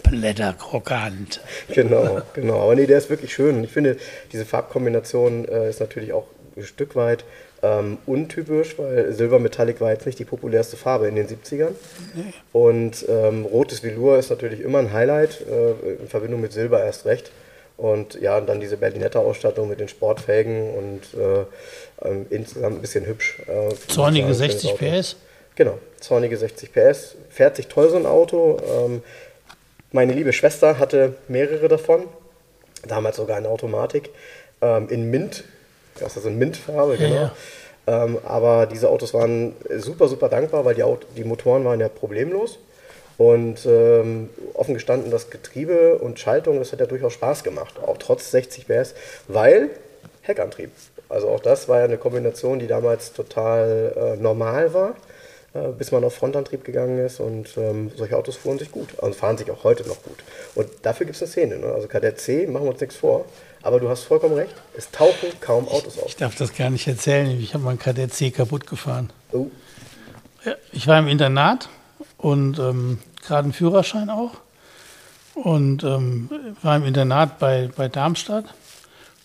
Blätterkrokant. 0.10 1.40
Genau, 1.74 2.22
genau. 2.34 2.62
Aber 2.62 2.76
nee, 2.76 2.86
der 2.86 2.98
ist 2.98 3.10
wirklich 3.10 3.34
schön. 3.34 3.56
Und 3.58 3.64
ich 3.64 3.72
finde, 3.72 3.98
diese 4.32 4.46
Farbkombination 4.46 5.48
äh, 5.48 5.70
ist 5.70 5.80
natürlich 5.80 6.14
auch 6.14 6.26
ein 6.56 6.64
Stück 6.64 6.96
weit 6.96 7.24
ähm, 7.64 7.98
untypisch, 8.06 8.78
weil 8.78 9.14
Silber 9.14 9.40
Metallic 9.40 9.80
war 9.82 9.92
jetzt 9.92 10.06
nicht 10.06 10.20
die 10.20 10.26
populärste 10.26 10.78
Farbe 10.78 11.08
in 11.08 11.16
den 11.16 11.28
70ern. 11.28 11.74
Und 12.52 13.06
ähm, 13.08 13.46
rotes 13.46 13.84
Velour 13.84 14.18
ist 14.18 14.30
natürlich 14.30 14.62
immer 14.62 14.80
ein 14.80 14.92
Highlight, 14.92 15.42
äh, 15.42 16.02
in 16.02 16.08
Verbindung 16.08 16.42
mit 16.42 16.54
Silber 16.54 16.84
erst 16.84 17.06
recht. 17.06 17.32
Und 17.78 18.20
ja, 18.22 18.38
und 18.38 18.48
dann 18.48 18.60
diese 18.60 18.78
Berlinetta-Ausstattung 18.78 19.70
mit 19.70 19.80
den 19.80 19.88
Sportfelgen 19.88 20.72
und 20.72 21.02
äh, 21.20 22.08
ähm, 22.08 22.26
insgesamt 22.30 22.78
ein 22.78 22.82
bisschen 22.82 23.06
hübsch. 23.06 23.38
Äh, 23.48 23.74
Zornige 23.88 24.28
muss 24.28 24.40
ich 24.40 24.52
sagen, 24.52 24.60
60 24.60 24.70
schönes 24.78 24.94
Auto. 24.94 25.00
PS. 25.02 25.16
Genau, 25.62 25.77
zornige 26.00 26.38
60 26.38 26.74
PS. 26.74 27.13
Fährt 27.30 27.56
sich 27.56 27.68
toll 27.68 27.88
so 27.91 27.96
ein 27.96 28.08
Auto. 28.08 28.58
Ähm, 28.68 29.03
meine 29.91 30.12
liebe 30.12 30.34
Schwester 30.34 30.80
hatte 30.80 31.13
mehrere 31.27 31.68
davon. 31.68 32.06
Damals 32.88 33.18
sogar 33.18 33.38
in 33.38 33.46
Automatik. 33.46 34.10
Ähm, 34.60 34.89
in 34.89 35.12
Mint. 35.12 35.44
Das 36.00 36.18
ist 36.18 36.24
so 36.24 36.30
eine 36.30 36.38
Mintfarbe, 36.38 36.96
Ja, 36.96 37.08
genau. 37.08 37.15
ja. 37.15 37.36
Ähm, 37.86 38.18
aber 38.24 38.65
diese 38.65 38.89
Autos 38.89 39.13
waren 39.13 39.56
super, 39.77 40.07
super 40.07 40.29
dankbar, 40.29 40.66
weil 40.66 40.74
die, 40.74 40.81
Auto, 40.81 41.05
die 41.16 41.24
Motoren 41.24 41.64
waren 41.64 41.79
ja 41.79 41.90
problemlos. 41.90 42.57
Und 43.20 43.64
ähm, 43.68 44.31
offen 44.55 44.74
gestanden, 44.74 45.12
das 45.12 45.29
Getriebe 45.29 46.00
und 46.00 46.20
Schaltung, 46.20 46.57
das 46.57 46.72
hat 46.72 46.79
ja 46.79 46.88
durchaus 46.88 47.14
Spaß 47.14 47.44
gemacht, 47.44 47.75
auch 47.86 48.00
trotz 48.00 48.31
60 48.31 48.66
PS, 48.66 48.96
weil 49.27 49.70
Heckantrieb. 50.24 50.72
Also 51.07 51.29
auch 51.29 51.40
das 51.40 51.70
war 51.70 51.77
ja 51.77 51.86
eine 51.86 51.98
Kombination, 52.00 52.57
die 52.57 52.66
damals 52.66 53.14
total 53.14 54.16
äh, 54.18 54.20
normal 54.20 54.74
war, 54.74 54.96
bis 55.53 55.92
man 55.92 56.03
auf 56.03 56.16
Frontantrieb 56.16 56.64
gegangen 56.64 56.98
ist 56.98 57.20
und 57.20 57.57
ähm, 57.57 57.92
solche 57.96 58.18
Autos 58.18 58.37
fuhren 58.37 58.57
sich 58.57 58.72
gut, 58.72 58.90
also 59.01 59.14
fahren 59.14 59.37
sich 59.37 59.51
auch 59.51 59.64
heute 59.64 59.87
noch 59.87 60.01
gut. 60.01 60.24
Und 60.55 60.70
dafür 60.83 61.05
gibt 61.05 61.18
es 61.18 61.22
eine 61.22 61.29
Szene, 61.29 61.59
ne? 61.59 61.68
also 61.74 61.87
Kadett 61.87 62.20
C, 62.20 62.48
machen 62.48 62.66
wir 62.66 62.72
uns 62.72 62.79
nichts 62.79 62.96
vor, 62.96 63.25
aber 63.61 63.79
du 63.79 63.90
hast 63.90 64.03
vollkommen 64.03 64.35
recht, 64.35 64.55
es 64.77 64.90
tauchen 64.92 65.29
kaum 65.42 65.68
Autos 65.68 66.00
auf. 66.00 66.07
Ich 66.07 66.16
darf 66.16 66.35
das 66.35 66.55
gar 66.55 66.70
nicht 66.70 66.87
erzählen. 66.87 67.29
Ich 67.40 67.53
habe 67.53 67.66
meinen 67.66 67.79
Kadett 67.79 68.14
C 68.14 68.31
kaputt 68.31 68.66
gefahren. 68.66 69.11
Oh, 69.33 69.48
Ja, 70.46 70.53
ich 70.72 70.87
war 70.87 70.98
im 71.00 71.07
Internat 71.07 71.68
und 72.18 72.57
ähm, 72.57 73.00
gerade 73.25 73.44
einen 73.44 73.53
Führerschein 73.53 74.09
auch. 74.09 74.31
Und 75.33 75.83
ähm, 75.83 76.29
war 76.61 76.75
im 76.75 76.85
Internat 76.85 77.40
bei, 77.40 77.70
bei 77.75 77.87
Darmstadt. 77.87 78.46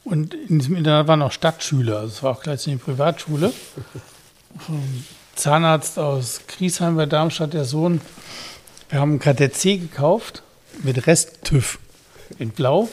Und 0.04 0.34
in 0.34 0.60
diesem 0.60 0.76
Internat 0.76 1.08
waren 1.08 1.20
auch 1.22 1.32
Stadtschüler. 1.32 1.98
Also 1.98 2.08
es 2.08 2.22
war 2.22 2.32
auch 2.32 2.42
gleichzeitig 2.42 2.74
eine 2.74 2.80
Privatschule. 2.94 3.52
Zahnarzt 5.37 5.99
aus 5.99 6.40
Griesheim 6.49 6.96
bei 6.96 7.07
Darmstadt, 7.07 7.53
der 7.53 7.64
Sohn. 7.64 8.01
Wir 8.88 9.01
haben 9.01 9.11
einen 9.11 9.18
Kadett 9.18 9.55
C 9.55 9.77
gekauft 9.77 10.42
mit 10.83 11.07
Rest-TÜV 11.07 11.79
in 12.38 12.51
Blau. 12.51 12.88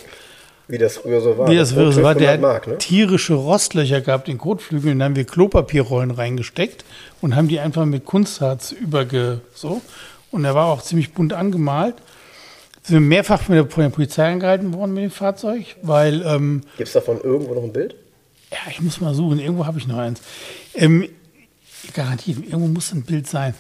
wie 0.67 0.77
das 0.77 0.97
früher 0.97 1.21
so 1.21 1.37
war. 1.37 1.49
Wie 1.49 1.55
das 1.55 1.71
früher 1.71 1.91
so 1.91 2.03
war, 2.03 2.13
der 2.13 2.33
500 2.33 2.41
Mark, 2.41 2.67
ne? 2.67 2.77
tierische 2.77 3.33
Rostlöcher 3.33 4.01
gehabt 4.01 4.27
in 4.27 4.37
Kotflügeln. 4.37 4.99
Da 4.99 5.05
haben 5.05 5.15
wir 5.15 5.25
Klopapierrollen 5.25 6.11
reingesteckt 6.11 6.83
und 7.21 7.35
haben 7.35 7.47
die 7.47 7.59
einfach 7.59 7.85
mit 7.85 8.05
Kunstharz 8.05 8.71
überge... 8.71 9.41
so. 9.53 9.81
Und 10.29 10.45
er 10.45 10.55
war 10.55 10.67
auch 10.67 10.81
ziemlich 10.81 11.13
bunt 11.13 11.33
angemalt. 11.33 11.95
Sind 12.81 12.95
wir 12.95 13.01
mehrfach 13.01 13.47
mit 13.47 13.57
der, 13.57 13.69
von 13.69 13.83
der 13.83 13.89
Polizei 13.89 14.31
angehalten 14.31 14.73
worden 14.73 14.93
mit 14.93 15.03
dem 15.03 15.11
Fahrzeug, 15.11 15.75
weil... 15.81 16.21
Ähm, 16.23 16.61
Gibt 16.77 16.87
es 16.87 16.93
davon 16.93 17.21
irgendwo 17.21 17.53
noch 17.53 17.63
ein 17.63 17.71
Bild? 17.71 17.95
ja, 18.53 18.71
ich 18.71 18.81
muss 18.81 19.01
mal 19.01 19.13
suchen. 19.13 19.39
Irgendwo 19.39 19.65
habe 19.65 19.79
ich 19.79 19.87
noch 19.87 19.97
eins. 19.97 20.21
Ähm, 20.75 21.09
garantiert, 21.93 22.39
irgendwo 22.39 22.67
muss 22.67 22.91
ein 22.93 23.03
Bild 23.03 23.27
sein. 23.27 23.53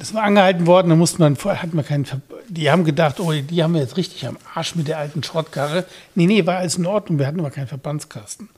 Es 0.00 0.14
war 0.14 0.24
angehalten 0.24 0.66
worden, 0.66 0.88
da 0.90 0.96
musste 0.96 1.20
man, 1.20 1.36
vorher 1.36 1.62
hatten 1.62 1.76
wir 1.76 1.84
keinen, 1.84 2.06
die 2.48 2.70
haben 2.70 2.84
gedacht, 2.84 3.20
oh, 3.20 3.32
die 3.32 3.62
haben 3.62 3.74
wir 3.74 3.80
jetzt 3.80 3.96
richtig 3.96 4.26
am 4.26 4.36
Arsch 4.54 4.74
mit 4.74 4.88
der 4.88 4.98
alten 4.98 5.22
Schrottkarre. 5.22 5.84
Nee, 6.14 6.26
nee, 6.26 6.46
war 6.46 6.58
alles 6.58 6.76
in 6.76 6.86
Ordnung, 6.86 7.18
wir 7.18 7.26
hatten 7.26 7.40
aber 7.40 7.50
keinen 7.50 7.68
Verbandskasten. 7.68 8.48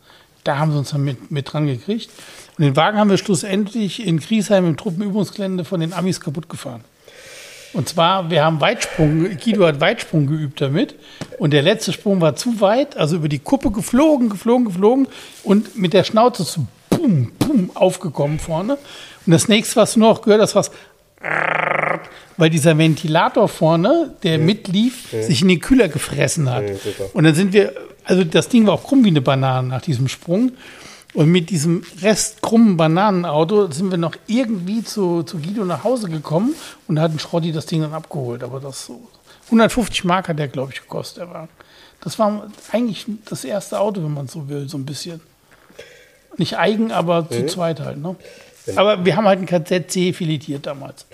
Da 0.44 0.58
haben 0.58 0.72
sie 0.72 0.78
uns 0.78 0.90
dann 0.90 1.04
mit, 1.04 1.30
mit 1.30 1.52
dran 1.52 1.66
gekriegt. 1.66 2.10
Und 2.58 2.64
den 2.64 2.76
Wagen 2.76 2.98
haben 2.98 3.10
wir 3.10 3.18
schlussendlich 3.18 4.04
in 4.04 4.18
Griesheim 4.18 4.66
im 4.66 4.76
Truppenübungsgelände 4.76 5.64
von 5.64 5.80
den 5.80 5.92
Amis 5.92 6.20
kaputt 6.20 6.48
gefahren. 6.48 6.82
Und 7.72 7.88
zwar, 7.88 8.30
wir 8.30 8.44
haben 8.44 8.60
Weitsprung, 8.60 9.36
Guido 9.38 9.66
hat 9.66 9.80
Weitsprung 9.80 10.26
geübt 10.26 10.60
damit. 10.60 10.94
Und 11.38 11.52
der 11.52 11.62
letzte 11.62 11.92
Sprung 11.92 12.20
war 12.20 12.36
zu 12.36 12.60
weit, 12.60 12.96
also 12.96 13.16
über 13.16 13.28
die 13.28 13.38
Kuppe 13.38 13.70
geflogen, 13.70 14.28
geflogen, 14.28 14.66
geflogen 14.66 15.08
und 15.42 15.76
mit 15.78 15.94
der 15.94 16.04
Schnauze 16.04 16.44
zu 16.44 16.66
pum, 17.02 17.32
pum 17.38 17.70
aufgekommen 17.74 18.38
vorne. 18.38 18.78
Und 19.26 19.32
das 19.32 19.48
nächste, 19.48 19.76
was 19.76 19.94
du 19.94 20.00
noch 20.00 20.22
gehört 20.22 20.40
hast, 20.42 20.54
war 20.54 20.64
weil 22.36 22.50
dieser 22.50 22.76
Ventilator 22.78 23.48
vorne, 23.48 24.14
der 24.22 24.38
mitlief, 24.38 25.10
sich 25.10 25.42
in 25.42 25.48
den 25.48 25.60
Kühler 25.60 25.88
gefressen 25.88 26.50
hat. 26.50 26.64
Super. 26.66 27.10
und 27.12 27.24
dann 27.24 27.34
sind 27.34 27.52
wir, 27.52 27.72
also 28.04 28.24
das 28.24 28.48
Ding 28.48 28.66
war 28.66 28.74
auch 28.74 28.84
krumm 28.84 29.04
wie 29.04 29.08
eine 29.08 29.20
Banane 29.20 29.68
nach 29.68 29.82
diesem 29.82 30.08
Sprung. 30.08 30.52
Und 31.14 31.28
mit 31.28 31.50
diesem 31.50 31.84
restkrummen 32.00 32.78
Bananenauto 32.78 33.70
sind 33.70 33.90
wir 33.90 33.98
noch 33.98 34.16
irgendwie 34.26 34.82
zu, 34.82 35.22
zu 35.24 35.38
Guido 35.38 35.62
nach 35.64 35.84
Hause 35.84 36.08
gekommen 36.08 36.54
und 36.88 36.98
hatten 36.98 37.18
Schrotti 37.18 37.52
das 37.52 37.66
Ding 37.66 37.82
dann 37.82 37.92
abgeholt. 37.92 38.42
Aber 38.42 38.60
das 38.60 38.86
so 38.86 39.02
150 39.46 40.04
Mark 40.04 40.28
hat 40.28 40.38
der, 40.38 40.48
glaube 40.48 40.72
ich, 40.72 40.80
gekostet. 40.80 41.28
Das 42.00 42.18
war 42.18 42.50
eigentlich 42.72 43.04
das 43.26 43.44
erste 43.44 43.78
Auto, 43.78 44.02
wenn 44.02 44.14
man 44.14 44.26
so 44.26 44.48
will, 44.48 44.66
so 44.70 44.78
ein 44.78 44.86
bisschen. 44.86 45.20
Nicht 46.42 46.58
eigen, 46.58 46.90
aber 46.90 47.22
Mhm. 47.22 47.30
zu 47.30 47.46
zweit 47.46 47.78
halt. 47.80 47.98
Ne? 47.98 48.16
Aber 48.76 49.04
wir 49.04 49.14
haben 49.16 49.26
halt 49.28 49.38
ein 49.40 49.46
KZC 49.46 50.12
filetiert 50.12 50.66
damals. 50.66 51.06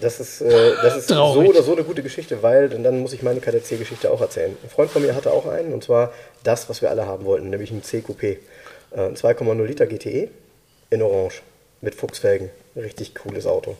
Das 0.00 0.18
ist, 0.20 0.40
äh, 0.40 0.74
das 0.82 0.96
ist 0.96 1.08
so 1.08 1.22
oder 1.42 1.62
so 1.62 1.72
eine 1.74 1.84
gute 1.84 2.02
Geschichte, 2.02 2.42
weil 2.42 2.72
und 2.74 2.82
dann 2.84 3.00
muss 3.00 3.12
ich 3.12 3.22
meine 3.22 3.40
KDC-Geschichte 3.40 4.10
auch 4.10 4.20
erzählen. 4.20 4.56
Ein 4.62 4.70
Freund 4.70 4.90
von 4.90 5.02
mir 5.02 5.14
hatte 5.14 5.30
auch 5.32 5.46
einen, 5.46 5.72
und 5.72 5.82
zwar 5.84 6.12
das, 6.44 6.68
was 6.68 6.82
wir 6.82 6.90
alle 6.90 7.06
haben 7.06 7.24
wollten, 7.24 7.50
nämlich 7.50 7.70
ein 7.70 7.82
C-Coupé. 7.82 8.36
Äh, 8.96 9.00
Ein 9.00 9.16
2,0 9.16 9.64
Liter 9.66 9.86
GTE 9.86 10.28
in 10.90 11.02
Orange 11.02 11.42
mit 11.80 11.94
Fuchsfelgen. 11.94 12.50
Richtig 12.76 13.14
cooles 13.14 13.46
Auto. 13.46 13.76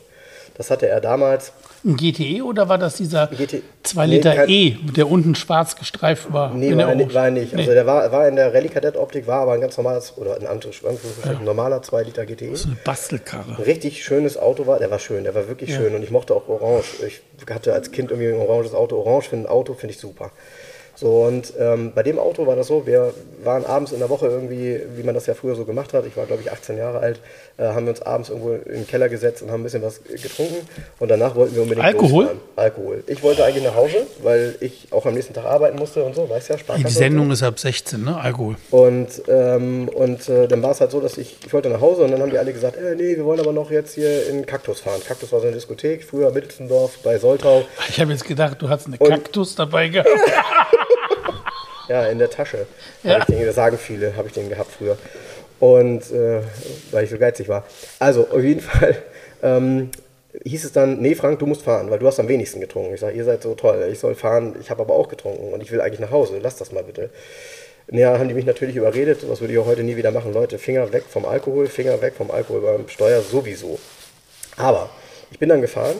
Das 0.55 0.69
hatte 0.71 0.87
er 0.87 0.99
damals. 1.01 1.51
Ein 1.85 1.95
GTE 1.95 2.41
oder 2.43 2.67
war 2.67 2.77
das 2.77 2.95
dieser 2.95 3.27
GT 3.27 3.61
2 3.83 4.05
Nee, 4.07 4.15
Liter 4.15 4.35
kein- 4.35 4.49
E, 4.49 4.77
der 4.95 5.09
unten 5.09 5.33
schwarz 5.35 5.75
gestreift 5.75 6.31
war? 6.33 6.53
Nee, 6.53 6.69
in 6.69 6.77
der 6.77 6.87
war, 6.87 6.93
er 6.93 6.95
nicht- 6.97 7.13
war. 7.13 7.23
Also 7.23 7.55
Nee. 7.55 7.65
der 7.65 7.85
war, 7.85 8.11
war 8.11 8.27
in 8.27 8.35
der 8.35 8.53
Rallye 8.53 8.67
Kadett 8.69 8.97
Optik, 8.97 9.27
war 9.27 9.41
aber 9.41 9.53
ein 9.53 9.61
ganz 9.61 9.77
normales, 9.77 10.13
oder 10.17 10.35
ein 10.35 10.45
Anführungsstrichen, 10.45 11.45
normaler 11.45 11.81
2 11.81 12.03
Liter 12.03 12.25
GTE. 12.25 12.55
so 12.55 12.67
eine 12.67 12.77
Bastelkarre. 12.83 13.55
Ein 13.57 13.63
richtig 13.63 14.03
schönes 14.03 14.37
Auto 14.37 14.67
war, 14.67 14.79
der 14.79 14.91
war 14.91 14.99
schön, 14.99 15.23
der 15.23 15.33
war 15.35 15.47
wirklich 15.47 15.73
schön 15.73 15.95
und 15.95 16.03
ich 16.03 16.11
mochte 16.11 16.33
auch 16.35 16.47
Orange. 16.49 16.85
Ich 17.07 17.21
hatte 17.49 17.73
als 17.73 17.91
Kind 17.91 18.11
irgendwie 18.11 18.29
ein 18.33 18.39
oranges 18.39 18.73
Auto. 18.73 18.97
Orange 18.97 19.29
für 19.29 19.37
ein 19.37 19.47
Auto 19.47 19.73
finde 19.73 19.93
ich 19.93 19.99
super. 20.01 20.31
So, 20.99 21.23
und 21.23 21.53
ähm, 21.57 21.93
bei 21.95 22.03
dem 22.03 22.19
Auto 22.19 22.45
war 22.45 22.57
das 22.57 22.67
so, 22.67 22.85
wir 22.85 23.13
waren 23.45 23.65
abends 23.65 23.93
in 23.93 23.99
der 23.99 24.09
Woche 24.09 24.27
irgendwie, 24.27 24.81
wie 24.97 25.03
man 25.03 25.15
das 25.15 25.27
ja 25.27 25.33
früher 25.33 25.55
so 25.55 25.63
gemacht 25.63 25.93
hat, 25.93 26.05
ich 26.05 26.17
war 26.17 26.25
glaube 26.25 26.41
ich 26.41 26.51
18 26.51 26.77
Jahre 26.77 26.99
alt, 26.99 27.21
äh, 27.57 27.63
haben 27.67 27.85
wir 27.85 27.91
uns 27.91 28.01
abends 28.01 28.27
irgendwo 28.27 28.51
in 28.51 28.73
den 28.73 28.87
Keller 28.87 29.07
gesetzt 29.07 29.41
und 29.41 29.49
haben 29.49 29.61
ein 29.61 29.63
bisschen 29.63 29.81
was 29.81 30.01
getrunken 30.03 30.67
und 30.99 31.07
danach 31.09 31.35
wollten 31.35 31.55
wir 31.55 31.61
unbedingt 31.61 31.85
Alkohol? 31.85 32.23
losfahren. 32.23 32.41
Alkohol. 32.57 33.03
Ich 33.07 33.23
wollte 33.23 33.45
eigentlich 33.45 33.63
nach 33.63 33.75
Hause, 33.75 34.07
weil 34.23 34.55
ich 34.59 34.87
auch 34.91 35.05
am 35.05 35.13
nächsten 35.13 35.33
Tag 35.33 35.45
arbeiten 35.45 35.79
musste 35.79 36.03
und 36.03 36.15
so, 36.15 36.29
weißt 36.29 36.49
ja, 36.49 36.57
Sparkasse. 36.57 36.85
Die 36.87 36.93
so. 36.93 36.99
Sendung 36.99 37.31
ist 37.31 37.43
ab 37.43 37.57
16, 37.57 38.03
ne? 38.03 38.17
Alkohol. 38.19 38.57
Und, 38.71 39.07
ähm, 39.29 39.87
und 39.93 40.27
äh, 40.27 40.49
dann 40.49 40.61
war 40.61 40.71
es 40.71 40.81
halt 40.81 40.91
so, 40.91 40.99
dass 40.99 41.17
ich, 41.17 41.37
ich 41.45 41.53
wollte 41.53 41.69
nach 41.69 41.79
Hause 41.79 42.01
und 42.03 42.11
dann 42.11 42.21
haben 42.21 42.31
die 42.31 42.37
alle 42.37 42.51
gesagt, 42.51 42.75
äh, 42.75 42.95
nee, 42.95 43.15
wir 43.15 43.23
wollen 43.23 43.39
aber 43.39 43.53
noch 43.53 43.71
jetzt 43.71 43.93
hier 43.95 44.27
in 44.27 44.45
Kaktus 44.45 44.81
fahren. 44.81 44.99
Kaktus 45.07 45.31
war 45.31 45.39
so 45.39 45.45
eine 45.47 45.55
Diskothek, 45.55 46.03
früher 46.03 46.29
Mittelsendorf 46.31 46.99
bei 47.03 47.17
Soltau. 47.19 47.63
Ich 47.87 48.01
habe 48.01 48.11
jetzt 48.11 48.25
gedacht, 48.25 48.61
du 48.61 48.67
hast 48.67 48.87
eine 48.87 48.97
Und- 48.97 49.09
Kaktus 49.09 49.55
dabei 49.55 49.87
gehabt. 49.87 50.09
Ja, 51.89 52.05
in 52.07 52.19
der 52.19 52.29
Tasche. 52.29 52.67
Ja. 53.03 53.25
Den, 53.25 53.45
das 53.45 53.55
sagen 53.55 53.77
viele, 53.77 54.15
habe 54.15 54.27
ich 54.27 54.33
den 54.33 54.47
gehabt 54.47 54.71
früher. 54.71 54.97
Und 55.59 56.11
äh, 56.11 56.41
weil 56.91 57.03
ich 57.03 57.09
so 57.09 57.17
geizig 57.17 57.49
war. 57.49 57.65
Also, 57.97 58.27
auf 58.29 58.41
jeden 58.41 58.61
Fall 58.61 58.95
ähm, 59.43 59.89
hieß 60.43 60.65
es 60.65 60.71
dann, 60.71 61.01
nee, 61.01 61.15
Frank, 61.15 61.39
du 61.39 61.45
musst 61.45 61.63
fahren, 61.63 61.89
weil 61.89 61.99
du 61.99 62.07
hast 62.07 62.19
am 62.19 62.27
wenigsten 62.27 62.61
getrunken. 62.61 62.93
Ich 62.93 62.99
sage, 62.99 63.17
ihr 63.17 63.23
seid 63.25 63.41
so 63.41 63.55
toll, 63.55 63.89
ich 63.91 63.99
soll 63.99 64.15
fahren, 64.15 64.55
ich 64.61 64.69
habe 64.69 64.81
aber 64.81 64.93
auch 64.93 65.09
getrunken 65.09 65.51
und 65.51 65.61
ich 65.61 65.71
will 65.71 65.81
eigentlich 65.81 65.99
nach 65.99 66.11
Hause, 66.11 66.39
lass 66.41 66.57
das 66.57 66.71
mal 66.71 66.83
bitte. 66.83 67.09
Ja, 67.91 68.19
haben 68.19 68.27
die 68.27 68.35
mich 68.35 68.45
natürlich 68.45 68.75
überredet, 68.75 69.25
das 69.27 69.41
würde 69.41 69.51
ich 69.51 69.59
auch 69.59 69.65
heute 69.65 69.83
nie 69.83 69.97
wieder 69.97 70.11
machen. 70.11 70.31
Leute, 70.31 70.59
Finger 70.59 70.93
weg 70.93 71.05
vom 71.09 71.25
Alkohol, 71.25 71.65
Finger 71.67 71.99
weg 72.01 72.13
vom 72.15 72.29
Alkohol 72.29 72.61
beim 72.61 72.87
Steuer 72.87 73.21
sowieso. 73.21 73.79
Aber 74.57 74.91
ich 75.31 75.39
bin 75.39 75.49
dann 75.49 75.61
gefahren 75.61 75.95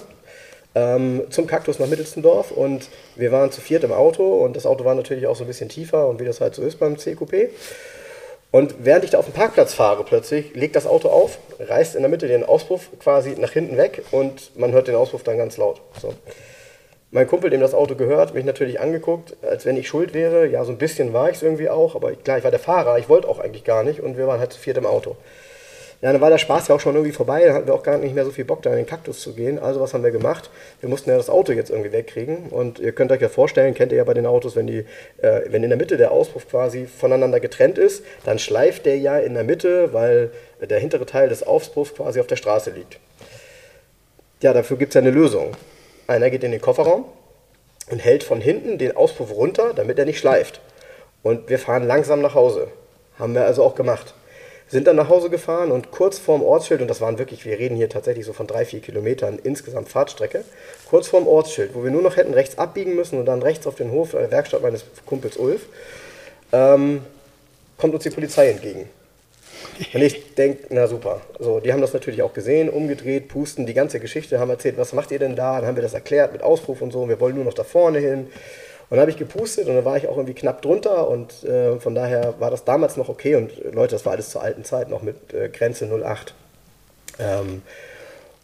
ähm, 0.80 1.24
zum 1.30 1.48
Kaktus 1.48 1.80
nach 1.80 1.88
Mittelstendorf 1.88 2.52
und 2.52 2.88
wir 3.16 3.32
waren 3.32 3.52
zu 3.52 3.62
viert 3.62 3.84
im 3.84 3.92
Auto 3.92 4.24
und 4.44 4.56
das 4.56 4.66
Auto 4.66 4.86
war 4.86 4.96
natürlich 4.96 5.28
auch 5.28 5.36
so 5.36 5.44
ein 5.44 5.48
bisschen 5.48 5.70
tiefer 5.70 6.08
und 6.08 6.20
wie 6.20 6.26
das 6.26 6.42
halt 6.42 6.56
so 6.56 6.62
ist 6.62 6.80
beim 6.80 6.98
CQP. 6.98 7.50
Und 8.52 8.76
während 8.80 9.04
ich 9.04 9.12
da 9.12 9.20
auf 9.20 9.26
dem 9.26 9.34
Parkplatz 9.34 9.74
fahre, 9.74 10.04
plötzlich 10.04 10.56
legt 10.56 10.76
das 10.76 10.88
Auto 10.88 11.10
auf, 11.10 11.38
reißt 11.60 11.96
in 11.96 12.02
der 12.02 12.10
Mitte 12.10 12.28
den 12.28 12.44
Auspuff 12.44 12.90
quasi 13.00 13.36
nach 13.38 13.52
hinten 13.52 13.78
weg 13.78 14.04
und 14.12 14.58
man 14.58 14.72
hört 14.72 14.88
den 14.88 14.96
Auspuff 14.96 15.24
dann 15.24 15.38
ganz 15.38 15.58
laut. 15.58 15.82
So. 16.02 16.14
Mein 17.12 17.28
Kumpel, 17.28 17.50
dem 17.50 17.62
das 17.62 17.74
Auto 17.74 17.96
gehört, 17.96 18.34
mich 18.34 18.46
natürlich 18.46 18.80
angeguckt, 18.80 19.36
als 19.44 19.66
wenn 19.66 19.78
ich 19.78 19.88
schuld 19.88 20.14
wäre. 20.14 20.48
Ja, 20.48 20.64
so 20.64 20.72
ein 20.72 20.78
bisschen 20.78 21.12
war 21.14 21.30
ich 21.30 21.38
es 21.38 21.44
irgendwie 21.44 21.70
auch, 21.70 21.96
aber 21.96 22.14
klar, 22.14 22.38
ich 22.38 22.44
war 22.44 22.52
der 22.52 22.60
Fahrer, 22.60 22.98
ich 22.98 23.10
wollte 23.10 23.28
auch 23.28 23.40
eigentlich 23.40 23.64
gar 23.64 23.84
nicht 23.84 24.00
und 24.00 24.18
wir 24.18 24.28
waren 24.28 24.40
halt 24.40 24.54
zu 24.54 24.60
viert 24.60 24.78
im 24.78 24.86
Auto. 24.86 25.16
Ja, 26.02 26.14
dann 26.14 26.22
war 26.22 26.30
der 26.30 26.38
Spaß 26.38 26.70
ja 26.70 26.76
auch 26.76 26.80
schon 26.80 26.96
irgendwie 26.96 27.12
vorbei, 27.12 27.44
dann 27.44 27.54
hatten 27.54 27.68
wir 27.68 27.74
auch 27.74 27.84
gar 27.84 27.98
nicht 27.98 28.16
mehr 28.16 28.24
so 28.24 28.32
viel 28.32 28.46
Bock, 28.46 28.62
da 28.62 28.70
in 28.70 28.78
den 28.78 28.86
Kaktus 28.86 29.20
zu 29.20 29.34
gehen. 29.34 29.60
Also 29.60 29.82
was 29.82 29.94
haben 29.94 30.04
wir 30.04 30.12
gemacht? 30.12 30.50
Wir 30.80 30.88
mussten 30.88 31.10
ja 31.10 31.18
das 31.18 31.30
Auto 31.30 31.52
jetzt 31.52 31.70
irgendwie 31.70 31.92
wegkriegen 31.92 32.48
und 32.52 32.80
ihr 32.80 32.94
könnt 32.94 33.12
euch 33.12 33.22
ja 33.22 33.28
vorstellen, 33.28 33.74
kennt 33.74 33.92
ihr 33.92 33.98
ja 33.98 34.06
bei 34.06 34.14
den 34.14 34.26
Autos, 34.26 34.56
wenn, 34.56 34.66
die, 34.66 34.86
äh, 35.22 35.42
wenn 35.48 35.62
in 35.62 35.70
der 35.70 35.78
Mitte 35.78 35.98
der 35.98 36.12
Auspuff 36.12 36.48
quasi 36.50 36.88
voneinander 36.88 37.42
getrennt 37.42 37.78
ist, 37.78 38.06
dann 38.24 38.40
schleift 38.40 38.86
der 38.86 38.98
ja 38.98 39.20
in 39.20 39.34
der 39.34 39.44
Mitte, 39.44 39.92
weil 39.92 40.32
der 40.62 40.80
hintere 40.80 41.06
Teil 41.06 41.28
des 41.28 41.44
Auspuffs 41.44 41.94
quasi 41.94 42.22
auf 42.22 42.28
der 42.28 42.38
Straße 42.38 42.70
liegt. 42.70 42.98
Ja, 44.42 44.54
dafür 44.54 44.78
gibt 44.78 44.92
es 44.92 44.96
ja 44.96 45.02
eine 45.02 45.12
Lösung. 45.12 45.52
Einer 46.08 46.30
geht 46.30 46.46
in 46.46 46.52
den 46.52 46.62
Kofferraum 46.62 47.06
und 47.92 48.00
hält 48.00 48.24
von 48.24 48.40
hinten 48.40 48.78
den 48.78 48.96
Auspuff 48.96 49.36
runter, 49.36 49.74
damit 49.76 50.00
er 50.00 50.06
nicht 50.06 50.20
schleift. 50.20 50.62
Und 51.24 51.50
wir 51.50 51.60
fahren 51.60 51.86
langsam 51.86 52.22
nach 52.22 52.36
Hause. 52.36 52.70
Haben 53.18 53.34
wir 53.34 53.46
also 53.46 53.64
auch 53.64 53.76
gemacht. 53.76 54.14
Sind 54.70 54.86
dann 54.86 54.96
nach 54.96 55.10
Hause 55.10 55.32
gefahren 55.32 55.72
und 55.72 55.90
kurz 55.90 56.20
vorm 56.20 56.44
Ortsschild, 56.44 56.82
und 56.82 56.88
das 56.88 57.02
waren 57.02 57.18
wirklich, 57.18 57.44
wir 57.44 57.58
reden 57.58 57.76
hier 57.76 57.90
tatsächlich 57.90 58.26
so 58.26 58.34
von 58.34 58.46
drei, 58.46 58.66
vier 58.66 58.82
Kilometern 58.82 59.40
insgesamt 59.44 59.90
Fahrtstrecke, 59.90 60.44
kurz 60.88 61.08
vorm 61.08 61.28
Ortsschild, 61.28 61.74
wo 61.74 61.84
wir 61.84 61.90
nur 61.90 62.04
noch 62.04 62.18
hätten 62.18 62.36
rechts 62.36 62.58
abbiegen 62.58 62.96
müssen 62.96 63.20
und 63.20 63.26
dann 63.26 63.42
rechts 63.42 63.66
auf 63.66 63.76
den 63.76 63.90
Hof, 63.92 64.14
äh, 64.14 64.30
Werkstatt 64.30 64.62
meines 64.62 64.86
Kumpels 65.08 65.38
Ulf, 65.38 65.62
ähm, 66.52 67.02
kommt 67.78 67.96
uns 67.96 68.04
die 68.04 68.12
Polizei 68.12 68.50
entgegen. 68.50 68.88
Und 69.94 70.02
ich 70.02 70.36
denke, 70.36 70.68
na 70.70 70.88
super. 70.88 71.22
So, 71.40 71.60
die 71.60 71.74
haben 71.74 71.82
das 71.82 71.94
natürlich 71.94 72.22
auch 72.22 72.34
gesehen, 72.34 72.70
umgedreht, 72.70 73.28
pusten, 73.28 73.66
die 73.66 73.74
ganze 73.74 74.00
Geschichte, 74.00 74.40
haben 74.40 74.50
erzählt, 74.50 74.78
was 74.78 74.94
macht 74.94 75.12
ihr 75.12 75.20
denn 75.20 75.36
da? 75.36 75.58
Dann 75.58 75.68
haben 75.68 75.76
wir 75.76 75.84
das 75.84 75.94
erklärt 75.94 76.32
mit 76.32 76.44
Auspuff 76.44 76.82
und 76.82 76.92
so, 76.92 77.02
und 77.02 77.10
wir 77.10 77.20
wollen 77.20 77.36
nur 77.36 77.46
noch 77.46 77.54
da 77.54 77.64
vorne 77.64 78.00
hin. 78.00 78.28
Und 78.90 78.96
dann 78.96 79.02
habe 79.02 79.12
ich 79.12 79.18
gepustet 79.18 79.68
und 79.68 79.76
dann 79.76 79.86
war 79.86 79.98
ich 79.98 80.08
auch 80.08 80.18
irgendwie 80.18 80.34
knapp 80.34 80.64
drunter 80.64 81.08
und 81.08 81.44
äh, 81.44 81.80
von 81.80 81.94
daher 81.94 82.34
war 82.40 82.50
das 82.50 82.66
damals 82.66 82.98
noch 82.98 83.08
okay 83.08 83.36
und 83.36 83.52
äh, 83.64 83.70
Leute, 83.70 83.96
das 83.96 84.06
war 84.06 84.14
alles 84.14 84.32
zur 84.32 84.42
alten 84.42 84.64
Zeit 84.64 84.90
noch 84.90 85.04
mit 85.04 85.34
äh, 85.34 85.50
Grenze 85.50 85.86
08. 85.86 86.34
Ähm, 87.20 87.62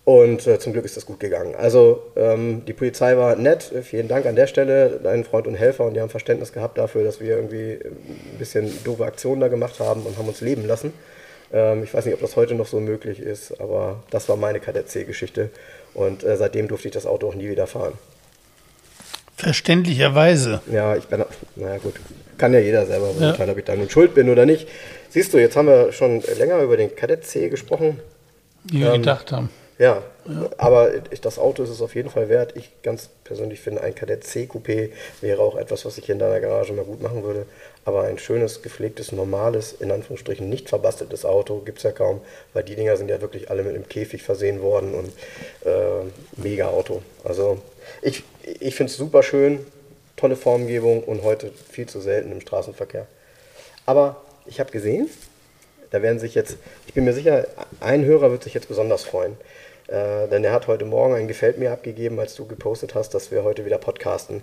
und 0.03 0.45
äh, 0.45 0.59
zum 0.59 0.71
Glück 0.73 0.85
ist 0.85 0.97
das 0.97 1.07
gut 1.07 1.19
gegangen. 1.19 1.55
Also 1.55 2.03
ähm, 2.15 2.61
die 2.67 2.73
Polizei 2.73 3.17
war 3.17 3.35
nett, 3.35 3.71
äh, 3.71 3.81
vielen 3.81 4.07
Dank 4.07 4.27
an 4.27 4.35
der 4.35 4.45
Stelle, 4.45 4.99
dein 5.01 5.23
Freund 5.23 5.47
und 5.47 5.55
Helfer 5.55 5.83
und 5.83 5.95
die 5.95 6.01
haben 6.01 6.09
Verständnis 6.09 6.53
gehabt 6.53 6.77
dafür, 6.77 7.03
dass 7.03 7.19
wir 7.19 7.35
irgendwie 7.35 7.71
äh, 7.71 7.87
ein 7.87 8.37
bisschen 8.37 8.71
doofe 8.83 9.03
Aktionen 9.03 9.41
da 9.41 9.47
gemacht 9.47 9.79
haben 9.79 10.03
und 10.03 10.15
haben 10.19 10.27
uns 10.27 10.41
leben 10.41 10.67
lassen. 10.67 10.93
Ähm, 11.51 11.83
ich 11.83 11.91
weiß 11.91 12.05
nicht, 12.05 12.13
ob 12.13 12.21
das 12.21 12.35
heute 12.35 12.53
noch 12.53 12.67
so 12.67 12.79
möglich 12.79 13.19
ist, 13.19 13.59
aber 13.59 14.03
das 14.11 14.29
war 14.29 14.35
meine 14.35 14.59
Kadett-C-Geschichte 14.59 15.49
und 15.95 16.23
äh, 16.23 16.37
seitdem 16.37 16.67
durfte 16.67 16.87
ich 16.87 16.93
das 16.93 17.07
Auto 17.07 17.27
auch 17.27 17.35
nie 17.35 17.49
wieder 17.49 17.65
fahren. 17.65 17.93
Verständlicherweise. 19.45 20.59
Ja, 20.71 20.95
ich 20.95 21.03
bin, 21.03 21.23
naja 21.55 21.77
gut, 21.77 21.93
kann 22.39 22.51
ja 22.51 22.59
jeder 22.59 22.87
selber 22.87 23.13
beurteilen, 23.13 23.51
ob 23.51 23.57
ich 23.59 23.63
da 23.63 23.75
nun 23.75 23.87
schuld 23.91 24.15
bin 24.15 24.27
oder 24.27 24.43
nicht. 24.47 24.67
Siehst 25.11 25.35
du, 25.35 25.37
jetzt 25.37 25.55
haben 25.55 25.67
wir 25.67 25.91
schon 25.91 26.23
länger 26.39 26.57
über 26.63 26.77
den 26.77 26.95
Kadett 26.95 27.27
C 27.27 27.49
gesprochen. 27.49 27.99
Wie 28.63 28.79
wir 28.79 28.93
gedacht 28.93 29.31
haben. 29.31 29.51
Ja, 29.77 30.01
aber 30.57 30.89
ich, 31.11 31.21
das 31.21 31.37
Auto 31.37 31.61
ist 31.61 31.69
es 31.69 31.79
auf 31.83 31.93
jeden 31.93 32.09
Fall 32.09 32.27
wert. 32.27 32.53
Ich 32.55 32.71
ganz 32.81 33.09
persönlich 33.23 33.59
finde, 33.59 33.81
ein 33.81 33.93
Kadett 33.93 34.23
C 34.23 34.49
Coupé 34.51 34.89
wäre 35.21 35.43
auch 35.43 35.57
etwas, 35.57 35.85
was 35.85 35.99
ich 35.99 36.05
hier 36.05 36.13
in 36.13 36.19
deiner 36.19 36.39
Garage 36.39 36.73
mal 36.73 36.83
gut 36.85 37.03
machen 37.03 37.23
würde. 37.23 37.45
Aber 37.83 38.01
ein 38.05 38.17
schönes, 38.17 38.63
gepflegtes, 38.63 39.11
normales, 39.11 39.73
in 39.73 39.91
Anführungsstrichen 39.91 40.49
nicht 40.49 40.69
verbasteltes 40.69 41.23
Auto 41.23 41.59
gibt 41.59 41.77
es 41.77 41.83
ja 41.83 41.91
kaum, 41.91 42.21
weil 42.53 42.63
die 42.63 42.75
Dinger 42.75 42.97
sind 42.97 43.09
ja 43.09 43.21
wirklich 43.21 43.51
alle 43.51 43.61
mit 43.61 43.75
einem 43.75 43.87
Käfig 43.87 44.23
versehen 44.23 44.63
worden 44.63 44.95
und 44.95 45.09
äh, 45.69 46.05
mega 46.37 46.69
Auto. 46.69 47.03
Also 47.23 47.59
ich, 48.01 48.23
ich 48.43 48.75
finde 48.75 48.91
es 48.91 48.97
super 48.97 49.23
schön, 49.23 49.65
tolle 50.15 50.35
Formgebung 50.35 51.03
und 51.03 51.23
heute 51.23 51.51
viel 51.71 51.87
zu 51.87 51.99
selten 51.99 52.31
im 52.31 52.41
Straßenverkehr. 52.41 53.07
Aber 53.85 54.21
ich 54.45 54.59
habe 54.59 54.71
gesehen, 54.71 55.09
da 55.91 56.01
werden 56.01 56.19
sich 56.19 56.35
jetzt, 56.35 56.57
ich 56.87 56.93
bin 56.93 57.05
mir 57.05 57.13
sicher, 57.13 57.47
ein 57.79 58.05
Hörer 58.05 58.31
wird 58.31 58.43
sich 58.43 58.53
jetzt 58.53 58.67
besonders 58.67 59.03
freuen. 59.03 59.37
Äh, 59.87 60.27
denn 60.29 60.43
er 60.43 60.51
hat 60.51 60.67
heute 60.67 60.85
Morgen 60.85 61.13
ein 61.13 61.27
Gefällt 61.27 61.57
mir 61.57 61.71
abgegeben, 61.71 62.19
als 62.19 62.35
du 62.35 62.47
gepostet 62.47 62.95
hast, 62.95 63.13
dass 63.13 63.31
wir 63.31 63.43
heute 63.43 63.65
wieder 63.65 63.77
podcasten. 63.77 64.41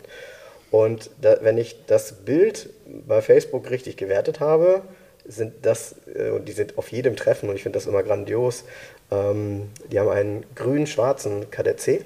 Und 0.71 1.11
da, 1.21 1.39
wenn 1.43 1.59
ich 1.59 1.85
das 1.87 2.25
Bild 2.25 2.71
bei 2.87 3.21
Facebook 3.21 3.69
richtig 3.71 3.97
gewertet 3.97 4.41
habe, 4.41 4.83
sind 5.25 5.55
das, 5.63 5.97
äh, 6.15 6.31
und 6.31 6.49
die 6.49 6.53
sind 6.53 6.79
auf 6.79 6.91
jedem 6.93 7.17
Treffen 7.17 7.49
und 7.49 7.57
ich 7.57 7.63
finde 7.63 7.79
das 7.79 7.87
immer 7.87 8.03
grandios, 8.03 8.65
ähm, 9.11 9.71
die 9.91 9.99
haben 9.99 10.09
einen 10.09 10.47
grün-schwarzen 10.55 11.51
Kadett 11.51 11.81
C. 11.81 12.03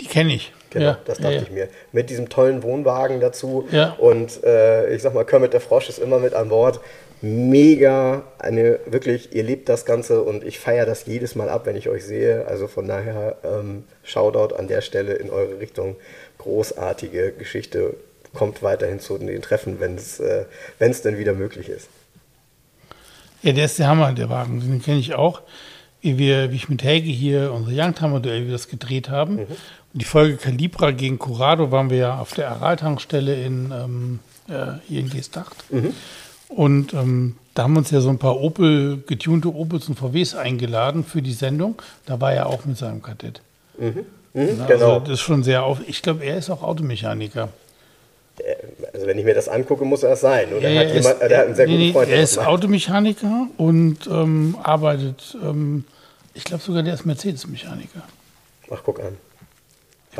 Die 0.00 0.06
kenne 0.06 0.34
ich. 0.34 0.52
Genau, 0.70 0.86
ja, 0.86 0.98
das 1.04 1.18
ja, 1.18 1.24
dachte 1.24 1.36
ja. 1.36 1.42
ich 1.42 1.50
mir. 1.50 1.68
Mit 1.92 2.10
diesem 2.10 2.28
tollen 2.28 2.62
Wohnwagen 2.62 3.20
dazu. 3.20 3.66
Ja. 3.70 3.92
Und 3.98 4.44
äh, 4.44 4.94
ich 4.94 5.02
sag 5.02 5.14
mal, 5.14 5.24
Kermit 5.24 5.52
der 5.52 5.60
Frosch 5.60 5.88
ist 5.88 5.98
immer 5.98 6.18
mit 6.18 6.34
an 6.34 6.48
Bord. 6.48 6.80
Mega, 7.22 8.24
eine 8.38 8.78
wirklich, 8.84 9.34
ihr 9.34 9.42
lebt 9.42 9.70
das 9.70 9.86
Ganze 9.86 10.22
und 10.22 10.44
ich 10.44 10.58
feiere 10.58 10.84
das 10.84 11.06
jedes 11.06 11.34
Mal 11.34 11.48
ab, 11.48 11.64
wenn 11.64 11.76
ich 11.76 11.88
euch 11.88 12.04
sehe. 12.04 12.46
Also 12.46 12.66
von 12.66 12.86
daher, 12.86 13.36
ähm, 13.42 13.84
Shoutout 14.02 14.54
an 14.54 14.68
der 14.68 14.82
Stelle 14.82 15.14
in 15.14 15.30
eure 15.30 15.58
Richtung. 15.58 15.96
Großartige 16.38 17.32
Geschichte. 17.32 17.94
Kommt 18.34 18.62
weiterhin 18.62 19.00
zu 19.00 19.16
den 19.16 19.40
Treffen, 19.40 19.80
wenn 19.80 19.94
es 19.94 20.20
äh, 20.20 20.44
wenn's 20.78 21.00
denn 21.00 21.16
wieder 21.16 21.32
möglich 21.32 21.70
ist. 21.70 21.88
Ja, 23.42 23.52
der 23.52 23.64
ist 23.64 23.78
der 23.78 23.86
Hammer, 23.86 24.12
der 24.12 24.28
Wagen. 24.28 24.60
Den 24.60 24.82
kenne 24.82 24.98
ich 24.98 25.14
auch. 25.14 25.40
Wie, 26.02 26.18
wir, 26.18 26.52
wie 26.52 26.56
ich 26.56 26.68
mit 26.68 26.82
Helge 26.82 27.08
hier 27.08 27.52
unser 27.52 27.72
Youngtimer-Duell, 27.72 28.42
wie 28.42 28.46
wir 28.46 28.52
das 28.52 28.68
gedreht 28.68 29.08
haben. 29.08 29.38
Und 29.38 29.56
die 29.96 30.04
Folge 30.04 30.36
Calibra 30.36 30.90
gegen 30.90 31.18
Corrado 31.18 31.70
waren 31.72 31.90
wir 31.90 31.96
ja 31.98 32.18
auf 32.18 32.34
der 32.34 32.50
Aral-Tankstelle 32.50 33.34
in, 33.42 33.72
ähm, 33.72 34.18
äh, 34.48 34.78
hier 34.86 35.00
in 35.00 35.10
Geestacht. 35.10 35.56
Und 36.48 36.92
ähm, 36.94 37.36
da 37.54 37.64
haben 37.64 37.76
uns 37.76 37.90
ja 37.90 38.00
so 38.00 38.10
ein 38.10 38.18
paar 38.18 38.38
Opel, 38.40 39.02
getunte 39.06 39.52
Opels 39.54 39.88
und 39.88 39.98
VWs 39.98 40.34
eingeladen 40.34 41.02
für 41.04 41.22
die 41.22 41.32
Sendung. 41.32 41.80
Da 42.04 42.20
war 42.20 42.32
er 42.32 42.46
auch 42.46 42.64
mit 42.66 42.76
seinem 42.76 43.02
Kadett. 43.02 43.40
Mhm, 43.78 44.04
Also 44.34 44.64
genau. 44.66 45.00
das 45.00 45.14
ist 45.14 45.20
schon 45.20 45.42
sehr 45.42 45.64
auf. 45.64 45.78
Ich 45.86 46.02
glaube, 46.02 46.24
er 46.24 46.36
ist 46.36 46.50
auch 46.50 46.62
Automechaniker. 46.62 47.48
Also 48.92 49.06
wenn 49.06 49.18
ich 49.18 49.24
mir 49.24 49.34
das 49.34 49.48
angucke, 49.48 49.86
muss 49.86 50.02
er 50.02 50.12
es 50.12 50.20
sein. 50.20 50.52
Oder 50.52 50.68
Ja, 50.68 50.80
hat 50.80 50.88
er 50.88 50.94
jemand, 50.96 51.14
ist- 51.22 51.30
der 51.30 51.38
hat 51.38 51.46
einen 51.46 51.54
sehr 51.54 51.66
nee, 51.66 51.78
guten 51.88 51.92
Freund. 51.94 52.10
Er 52.10 52.22
ist 52.22 52.36
das. 52.36 52.46
Automechaniker 52.46 53.46
und 53.56 54.06
ähm, 54.08 54.56
arbeitet 54.62 55.36
ähm, 55.42 55.84
Ich 56.34 56.44
glaube 56.44 56.62
sogar, 56.62 56.82
der 56.82 56.92
ist 56.92 57.06
Mercedes-Mechaniker. 57.06 58.02
Ach, 58.70 58.82
guck 58.84 59.00
an. 59.00 59.16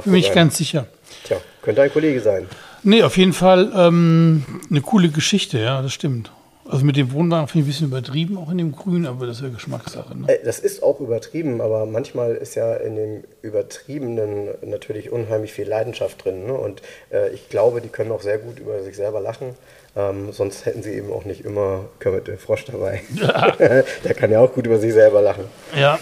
Bin 0.05 0.13
mich 0.13 0.33
ganz 0.33 0.57
sicher. 0.57 0.87
Tja, 1.25 1.39
könnte 1.63 1.83
ein 1.83 1.93
Kollege 1.93 2.21
sein. 2.21 2.47
Nee, 2.83 3.03
auf 3.03 3.17
jeden 3.17 3.33
Fall 3.33 3.73
ähm, 3.75 4.45
eine 4.71 4.81
coole 4.81 5.09
Geschichte, 5.09 5.59
ja, 5.59 5.83
das 5.83 5.93
stimmt. 5.93 6.31
Also 6.69 6.85
mit 6.85 6.97
dem 6.97 7.13
Wohnwagen 7.13 7.47
finde 7.47 7.63
ich 7.63 7.67
ein 7.67 7.73
bisschen 7.73 7.87
übertrieben, 7.89 8.39
auch 8.39 8.51
in 8.51 8.59
dem 8.59 8.73
Grün, 8.73 9.07
aber 9.07 9.27
das 9.27 9.37
ist 9.37 9.43
ja 9.45 9.49
Geschmackssache. 9.51 10.19
Ne? 10.19 10.29
Äh, 10.29 10.45
Das 10.45 10.59
ist 10.59 10.83
auch 10.83 10.99
übertrieben, 11.01 11.61
aber 11.61 11.87
manchmal 11.87 12.35
ist 12.35 12.57
ja 12.57 12.75
in 12.75 12.97
dem 12.97 13.25
Übertriebenen 13.43 14.49
natürlich 14.63 15.11
unheimlich 15.13 15.53
viel 15.53 15.69
Leidenschaft 15.69 16.25
drin. 16.25 16.47
Ne? 16.47 16.55
Und 16.55 16.83
äh, 17.13 17.31
ich 17.31 17.49
glaube, 17.49 17.81
die 17.81 17.89
können 17.89 18.11
auch 18.13 18.23
sehr 18.23 18.39
gut 18.39 18.59
über 18.59 18.83
sich 18.83 18.97
selber 18.97 19.21
lachen. 19.21 19.55
Ähm, 19.97 20.33
sonst 20.33 20.67
hätten 20.67 20.83
sie 20.83 20.93
eben 20.93 21.13
auch 21.13 21.25
nicht 21.25 21.45
immer 21.45 21.85
Kermit 22.01 22.27
den 22.27 22.39
Frosch 22.39 22.65
dabei. 22.65 23.01
Der 24.05 24.15
kann 24.15 24.31
ja 24.31 24.41
auch 24.41 24.53
gut 24.53 24.67
über 24.67 24.79
sich 24.79 24.93
selber 24.93 25.21
lachen. 25.23 25.45
Ja, 25.77 25.99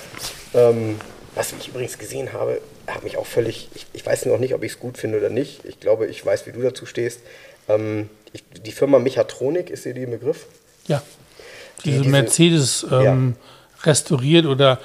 Ähm, 0.55 0.97
was 1.35 1.53
ich 1.59 1.69
übrigens 1.69 1.99
gesehen 1.99 2.33
habe, 2.33 2.61
hat 2.87 3.05
mich 3.05 3.17
auch 3.17 3.27
völlig. 3.27 3.69
Ich, 3.75 3.87
ich 3.93 4.05
weiß 4.07 4.27
noch 4.27 4.39
nicht, 4.39 4.55
ob 4.55 4.63
ich 4.63 4.73
es 4.73 4.81
gut 4.81 4.99
finde 4.99 5.19
oder 5.19 5.31
nicht. 5.31 5.65
Ich 5.65 5.81
glaube, 5.81 6.07
ich 6.07 6.25
weiß, 6.25 6.47
wie 6.47 6.53
du 6.53 6.61
dazu 6.63 6.87
stehst. 6.87 7.21
Ähm, 7.69 8.09
ich, 8.33 8.43
die 8.65 8.73
Firma 8.73 8.99
Mechatronik, 8.99 9.71
ist 9.71 9.85
dir 9.85 9.95
die 9.95 10.03
im 10.03 10.11
Begriff? 10.11 10.47
ja. 10.87 11.03
Die- 11.85 11.91
Diese 11.91 12.05
Mercedes 12.05 12.87
ähm, 12.91 13.37
restauriert 13.83 14.47
oder 14.47 14.79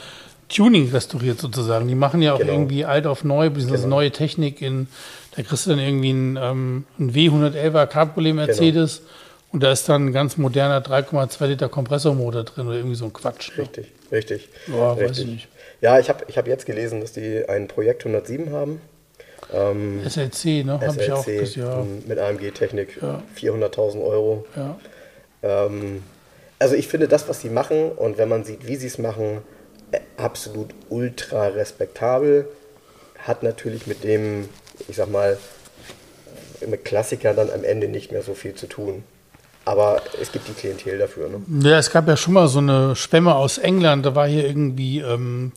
Tuning 0.50 0.90
restauriert 0.92 1.40
sozusagen. 1.40 1.88
Die 1.88 1.96
machen 1.96 2.22
ja 2.22 2.34
auch 2.34 2.40
Genau. 2.40 2.52
irgendwie 2.54 2.84
alt 2.84 3.06
auf 3.08 3.24
neu, 3.24 3.50
beziehungsweise 3.50 3.84
Genau. 3.84 3.98
neue 3.98 4.12
Technik 4.12 4.62
in, 4.62 4.88
da 5.36 5.44
kriegst 5.44 5.66
du 5.66 5.70
dann 5.70 5.80
irgendwie 5.80 6.10
einen, 6.10 6.38
ähm, 6.38 6.86
einen 6.98 7.14
W111er 7.14 7.86
Cabriolet 7.88 8.34
Mercedes 8.36 9.04
und 9.52 9.62
da 9.64 9.72
ist 9.72 9.88
dann 9.88 10.08
ein 10.08 10.12
ganz 10.14 10.36
moderner 10.38 10.82
3,2 10.82 11.46
Liter 11.48 11.70
Kompressormotor 11.70 12.44
drin 12.44 12.68
oder 12.68 12.78
irgendwie 12.78 12.96
so 12.96 13.06
ein 13.06 13.14
Quatsch. 13.14 13.52
Ne? 13.56 13.64
Richtig, 13.64 13.88
richtig. 14.12 14.50
Ja, 14.68 14.98
weiß 14.98 15.00
richtig. 15.12 15.20
ich 15.26 15.32
nicht. 15.32 15.48
Ja, 15.82 16.00
ich 16.00 16.10
habe 16.10 16.26
ich 16.28 16.38
hab 16.38 16.48
jetzt 16.48 16.66
gelesen, 16.66 17.02
dass 17.02 17.14
die 17.14 17.48
ein 17.48 17.68
Projekt 17.68 18.06
107 18.06 18.52
haben. 18.52 18.82
Ähm, 19.54 20.02
SLC, 20.08 20.66
ne? 20.66 20.80
Habe 20.82 21.02
ich 21.02 21.12
auch 21.12 21.24
SLC 21.24 21.40
das 21.40 21.56
ja. 21.56 21.86
mit 22.06 22.20
AMG-Technik, 22.20 23.02
Ja. 23.02 23.24
400.000 23.40 24.04
Euro. 24.04 24.46
ja. 24.56 24.78
Ähm, 25.42 26.04
also 26.60 26.76
ich 26.76 26.90
finde 26.90 27.08
das, 27.08 27.30
was 27.30 27.40
sie 27.40 27.50
machen 27.50 27.90
und 27.92 28.18
wenn 28.18 28.28
man 28.28 28.44
sieht, 28.44 28.68
wie 28.68 28.76
sie 28.76 28.88
es 28.88 28.98
machen, 28.98 29.38
äh, 29.92 30.00
absolut 30.18 30.72
ultra 30.90 31.48
respektabel. 31.48 32.50
Hat 33.20 33.44
natürlich 33.44 33.88
mit 33.88 34.04
dem, 34.04 34.50
ich 34.90 34.98
sag 34.98 35.10
mal, 35.10 35.38
mit 36.68 36.84
Klassiker 36.84 37.34
dann 37.34 37.50
am 37.50 37.64
Ende 37.64 37.88
nicht 37.88 38.12
mehr 38.12 38.22
so 38.22 38.34
viel 38.34 38.56
zu 38.56 38.68
tun. 38.68 39.04
Aber 39.66 40.02
es 40.22 40.32
gibt 40.32 40.48
die 40.48 40.54
Klientel 40.54 40.98
dafür. 40.98 41.30
Ne? 41.30 41.70
Ja, 41.70 41.78
es 41.78 41.92
gab 41.92 42.08
ja 42.08 42.18
schon 42.18 42.34
mal 42.34 42.48
so 42.48 42.60
eine 42.60 42.96
Schwemme 42.96 43.36
aus 43.36 43.58
England. 43.58 44.06
Da 44.06 44.16
war 44.16 44.28
hier 44.28 44.46
irgendwie, 44.46 45.00
ähm, 45.00 45.52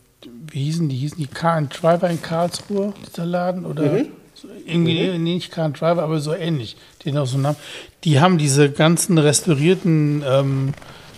wie 0.53 0.65
hießen 0.65 0.87
die? 0.87 0.95
Hießen 0.95 1.17
die 1.17 1.27
Car 1.27 1.55
and 1.55 1.81
Driver 1.81 2.09
in 2.09 2.21
Karlsruhe, 2.21 2.93
dieser 3.07 3.25
Laden? 3.25 3.65
Oder 3.65 4.05
so, 4.35 4.47
irgendwie, 4.65 5.09
nee, 5.09 5.17
nicht 5.17 5.51
Car 5.51 5.65
and 5.65 5.81
Driver, 5.81 6.03
aber 6.03 6.19
so 6.19 6.33
ähnlich. 6.33 6.77
Den 7.03 7.17
auch 7.17 7.25
so 7.25 7.39
Namen. 7.39 7.57
Die 8.03 8.19
haben 8.19 8.37
diese 8.37 8.71
ganzen 8.71 9.17
restaurierten 9.17 10.23
ähm, 10.27 10.73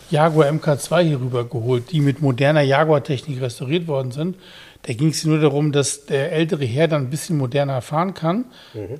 Jaguar 0.10 0.48
MK2 0.48 1.02
hier 1.02 1.20
rüber 1.20 1.44
geholt, 1.44 1.92
die 1.92 2.00
mit 2.00 2.22
moderner 2.22 2.62
Jaguar-Technik 2.62 3.42
restauriert 3.42 3.88
worden 3.88 4.12
sind. 4.12 4.38
Da 4.88 4.94
ging 4.94 5.10
es 5.10 5.26
nur 5.26 5.40
darum, 5.40 5.72
dass 5.72 6.06
der 6.06 6.32
ältere 6.32 6.64
Herr 6.64 6.88
dann 6.88 7.06
ein 7.06 7.10
bisschen 7.10 7.38
moderner 7.38 7.82
fahren 7.82 8.14
kann, 8.14 8.46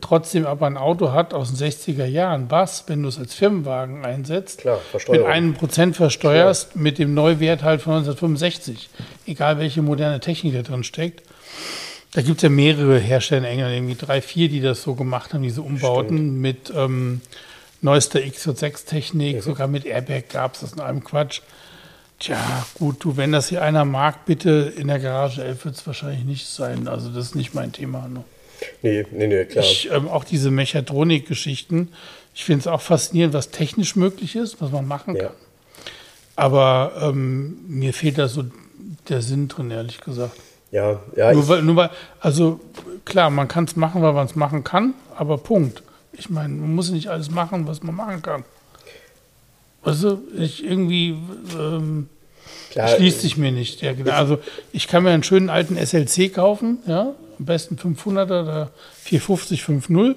trotzdem 0.02 0.48
aber 0.48 0.66
ein 0.66 0.78
Auto 0.78 1.12
hat 1.12 1.36
aus 1.36 1.54
den 1.54 1.70
60er 1.70 2.06
Jahren, 2.06 2.50
was, 2.50 2.86
wenn 2.88 3.04
du 3.04 3.10
es 3.10 3.20
als 3.20 3.36
Firmenwagen 3.36 4.04
einsetzt, 4.04 4.62
Klar, 4.62 4.82
mit 5.10 5.24
einem 5.24 5.54
Prozent 5.54 5.96
versteuerst, 5.96 6.76
mit 6.76 6.98
dem 6.98 7.14
Neuwert 7.14 7.62
halt 7.62 7.82
von 7.82 7.94
1965. 7.94 8.90
Egal 9.28 9.60
welche 9.60 9.84
moderne 9.84 10.20
Technik 10.20 10.56
da 10.56 10.64
drin 10.64 10.84
steckt. 10.84 11.22
Da 12.14 12.24
gibt 12.24 12.38
es 12.38 12.42
ja 12.44 12.50
mehrere 12.50 12.98
Hersteller 12.98 13.46
in 13.46 13.54
England, 13.60 13.76
irgendwie 13.76 13.96
drei, 13.96 14.22
vier, 14.22 14.50
die 14.50 14.62
das 14.62 14.82
so 14.82 14.96
gemacht 14.96 15.36
haben, 15.36 15.44
diese 15.44 15.62
Umbauten 15.62 16.42
mit 16.42 16.74
ähm, 16.76 17.22
neuester 17.82 18.20
XJ6-Technik, 18.20 19.44
sogar 19.44 19.68
mit 19.68 19.86
Airbag 19.86 20.30
gab 20.30 20.56
es 20.56 20.62
das 20.62 20.74
in 20.74 20.80
einem 20.80 21.04
Quatsch. 21.04 21.42
Tja, 22.20 22.66
gut, 22.76 23.04
du, 23.04 23.18
wenn 23.18 23.32
das 23.32 23.50
hier 23.50 23.62
einer 23.62 23.84
mag, 23.84 24.26
bitte 24.26 24.74
in 24.78 24.88
der 24.88 25.00
Garage 25.00 25.44
11 25.44 25.66
wird 25.66 25.76
es 25.76 25.86
wahrscheinlich 25.86 26.24
nicht 26.24 26.48
sein. 26.48 26.88
Also 26.88 27.10
das 27.10 27.28
ist 27.28 27.36
nicht 27.36 27.54
mein 27.54 27.72
Thema. 27.72 28.08
Ne? 28.08 28.24
Nee, 28.82 29.06
nee, 29.12 29.28
nee, 29.28 29.46
klar. 29.46 29.64
Ich, 29.64 29.92
ähm, 29.92 30.08
auch 30.08 30.24
diese 30.24 30.50
Mechatronik-Geschichten, 30.50 31.90
ich 32.34 32.46
finde 32.46 32.62
es 32.62 32.68
auch 32.68 32.82
faszinierend, 32.82 33.34
was 33.34 33.52
technisch 33.52 33.96
möglich 33.96 34.36
ist, 34.36 34.62
was 34.62 34.72
man 34.72 34.88
machen 34.88 35.16
ja. 35.16 35.24
kann. 35.24 35.36
Aber 36.38 36.94
ähm, 37.02 37.58
mir 37.68 37.94
fehlt 37.94 38.18
da 38.18 38.28
so 38.28 38.46
der 39.10 39.22
Sinn 39.22 39.48
drin, 39.48 39.72
ehrlich 39.72 40.02
gesagt. 40.02 40.38
Ja, 40.72 41.00
ja, 41.16 41.32
nur, 41.32 41.48
weil, 41.48 41.62
nur 41.62 41.76
weil, 41.76 41.90
also 42.20 42.60
klar, 43.06 43.30
man 43.30 43.48
kann 43.48 43.66
es 43.66 43.76
machen, 43.76 44.02
weil 44.02 44.14
man 44.14 44.26
es 44.26 44.36
machen 44.36 44.64
kann, 44.64 44.94
aber 45.16 45.38
Punkt. 45.38 45.84
Ich 46.12 46.30
meine, 46.30 46.54
man 46.54 46.76
muss 46.76 46.92
nicht 46.92 47.08
alles 47.08 47.30
machen, 47.30 47.68
was 47.68 47.84
man 47.84 47.96
machen 47.96 48.22
kann. 48.22 48.44
Also 49.86 50.22
ich 50.38 50.66
irgendwie 50.66 51.16
ähm, 51.58 52.10
klar, 52.72 52.88
schließt 52.90 53.22
sich 53.22 53.38
mir 53.38 53.52
nicht. 53.52 53.82
Ja, 53.82 53.94
genau. 53.94 54.12
Also 54.12 54.40
ich 54.74 54.88
kann 54.88 55.04
mir 55.04 55.12
einen 55.12 55.24
schönen 55.24 55.50
alten 55.50 55.78
SLC 55.78 56.34
kaufen, 56.34 56.80
ja, 56.88 57.14
am 57.40 57.46
besten 57.46 57.76
500er 57.76 58.44
oder 58.44 58.72
450, 59.04 59.62
5.0 59.62 60.16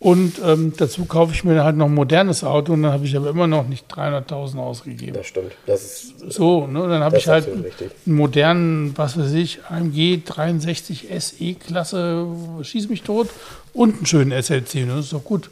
und 0.00 0.34
ähm, 0.44 0.72
dazu 0.76 1.06
kaufe 1.06 1.32
ich 1.34 1.42
mir 1.42 1.64
halt 1.64 1.76
noch 1.76 1.86
ein 1.86 1.94
modernes 1.94 2.44
Auto 2.44 2.72
und 2.74 2.84
dann 2.84 2.92
habe 2.92 3.04
ich 3.04 3.16
aber 3.16 3.30
immer 3.30 3.48
noch 3.48 3.66
nicht 3.66 3.92
300.000 3.92 4.58
ausgegeben. 4.58 5.14
das 5.14 5.26
stimmt. 5.26 5.52
Das 5.66 5.82
ist, 5.82 6.14
So, 6.32 6.68
ne, 6.68 6.86
dann 6.86 7.02
habe 7.02 7.18
ich 7.18 7.26
halt 7.26 7.48
einen, 7.48 7.64
einen 8.06 8.14
modernen, 8.16 8.96
was 8.96 9.18
weiß 9.18 9.32
ich, 9.32 9.64
AMG 9.68 10.22
63 10.24 11.08
SE-Klasse, 11.18 12.26
schieß 12.62 12.88
mich 12.88 13.02
tot 13.02 13.28
und 13.72 13.96
einen 13.96 14.06
schönen 14.06 14.30
SLC, 14.40 14.86
ne, 14.86 14.94
das 14.96 15.06
ist 15.06 15.12
doch 15.14 15.24
gut. 15.24 15.50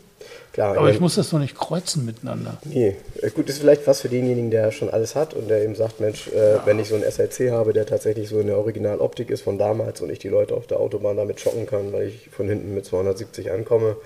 Klar. 0.57 0.77
Aber 0.77 0.91
ich 0.91 1.01
muss 1.01 1.15
das 1.15 1.31
doch 1.31 1.39
nicht 1.39 1.55
kreuzen 1.57 2.05
miteinander. 2.05 2.59
Nee, 2.65 2.97
Äh, 3.23 3.31
gut, 3.31 3.49
ist 3.49 3.59
vielleicht 3.59 3.87
was 3.87 4.01
für 4.01 4.09
denjenigen, 4.09 4.51
der 4.51 4.73
schon 4.73 4.91
alles 4.91 5.15
hat 5.15 5.35
und 5.35 5.49
der 5.49 5.63
eben 5.63 5.75
sagt, 5.75 6.01
Mensch, 6.01 6.29
äh, 6.29 6.59
wenn 6.65 6.79
ich 6.79 6.89
so 6.89 6.95
einen 6.97 7.05
SLC 7.05 7.51
habe, 7.53 7.73
der 7.73 7.87
tatsächlich 7.87 8.29
so 8.29 8.41
in 8.41 8.49
der 8.49 8.59
Originaloptik 8.59 9.31
ist 9.31 9.43
von 9.43 9.59
damals 9.59 10.01
und 10.01 10.11
ich 10.11 10.19
die 10.19 10.29
Leute 10.29 10.55
auf 10.55 10.67
der 10.67 10.81
Autobahn 10.81 11.17
damit 11.17 11.41
schocken 11.41 11.67
kann, 11.67 11.93
weil 11.93 12.09
ich 12.09 12.29
von 12.31 12.49
hinten 12.49 12.75
mit 12.75 12.85
270 12.87 13.53
ankomme, 13.53 13.97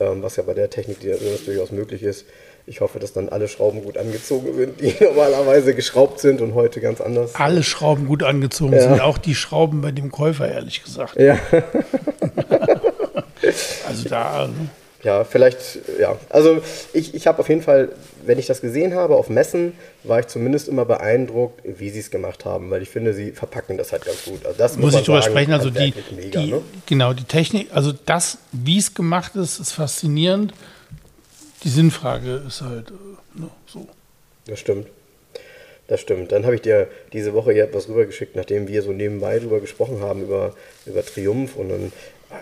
ähm, 0.00 0.22
was 0.22 0.36
ja 0.36 0.42
bei 0.44 0.54
der 0.54 0.70
Technik 0.70 1.00
die 1.00 1.08
das 1.08 1.44
durchaus 1.44 1.70
möglich 1.72 2.02
ist. 2.02 2.24
Ich 2.68 2.80
hoffe, 2.80 2.98
dass 2.98 3.12
dann 3.12 3.28
alle 3.28 3.46
Schrauben 3.46 3.84
gut 3.84 3.96
angezogen 3.96 4.54
sind, 4.56 4.80
die 4.80 4.94
normalerweise 5.04 5.74
geschraubt 5.74 6.18
sind 6.20 6.40
und 6.40 6.54
heute 6.54 6.80
ganz 6.80 7.00
anders. 7.00 7.34
Alle 7.34 7.62
Schrauben 7.62 8.06
gut 8.06 8.22
angezogen 8.22 8.78
sind, 8.80 9.00
auch 9.00 9.18
die 9.18 9.34
Schrauben 9.34 9.82
bei 9.82 9.92
dem 9.92 10.10
Käufer, 10.10 10.48
ehrlich 10.50 10.82
gesagt. 10.82 11.16
Ja, 11.20 11.38
Also 13.86 14.08
da, 14.08 14.48
ne? 14.48 14.68
Ja, 15.02 15.24
vielleicht, 15.24 15.78
ja. 16.00 16.18
Also 16.30 16.62
ich, 16.92 17.14
ich 17.14 17.26
habe 17.26 17.38
auf 17.38 17.48
jeden 17.48 17.62
Fall, 17.62 17.90
wenn 18.24 18.38
ich 18.38 18.46
das 18.46 18.60
gesehen 18.60 18.94
habe 18.94 19.16
auf 19.16 19.28
Messen, 19.28 19.74
war 20.04 20.20
ich 20.20 20.26
zumindest 20.26 20.68
immer 20.68 20.84
beeindruckt, 20.84 21.60
wie 21.64 21.90
sie 21.90 22.00
es 22.00 22.10
gemacht 22.10 22.44
haben, 22.44 22.70
weil 22.70 22.82
ich 22.82 22.88
finde, 22.88 23.12
sie 23.12 23.32
verpacken 23.32 23.76
das 23.76 23.92
halt 23.92 24.04
ganz 24.04 24.24
gut. 24.24 24.44
Also 24.44 24.58
das 24.58 24.76
muss 24.76 24.92
man 24.92 25.00
ich 25.00 25.06
drüber 25.06 25.22
sagen, 25.22 25.32
sprechen. 25.32 25.52
Also 25.52 25.70
die, 25.70 25.94
mega, 26.14 26.40
die 26.40 26.50
ne? 26.50 26.62
genau 26.86 27.12
die 27.12 27.24
Technik, 27.24 27.68
also 27.72 27.92
das, 28.06 28.38
wie 28.52 28.78
es 28.78 28.94
gemacht 28.94 29.36
ist, 29.36 29.60
ist 29.60 29.72
faszinierend. 29.72 30.52
Die 31.62 31.68
Sinnfrage 31.68 32.42
ist 32.46 32.62
halt 32.62 32.90
äh, 32.90 33.40
ne, 33.40 33.50
so. 33.66 33.86
Das 34.46 34.58
stimmt. 34.58 34.86
Das 35.88 36.00
stimmt. 36.00 36.32
Dann 36.32 36.44
habe 36.44 36.56
ich 36.56 36.62
dir 36.62 36.88
diese 37.12 37.32
Woche 37.32 37.52
hier 37.52 37.64
etwas 37.64 37.88
rübergeschickt, 37.88 38.34
nachdem 38.34 38.66
wir 38.66 38.82
so 38.82 38.92
nebenbei 38.92 39.38
drüber 39.38 39.60
gesprochen 39.60 40.00
haben, 40.00 40.22
über, 40.22 40.54
über 40.84 41.04
Triumph 41.04 41.54
und 41.54 41.68
dann 41.68 41.92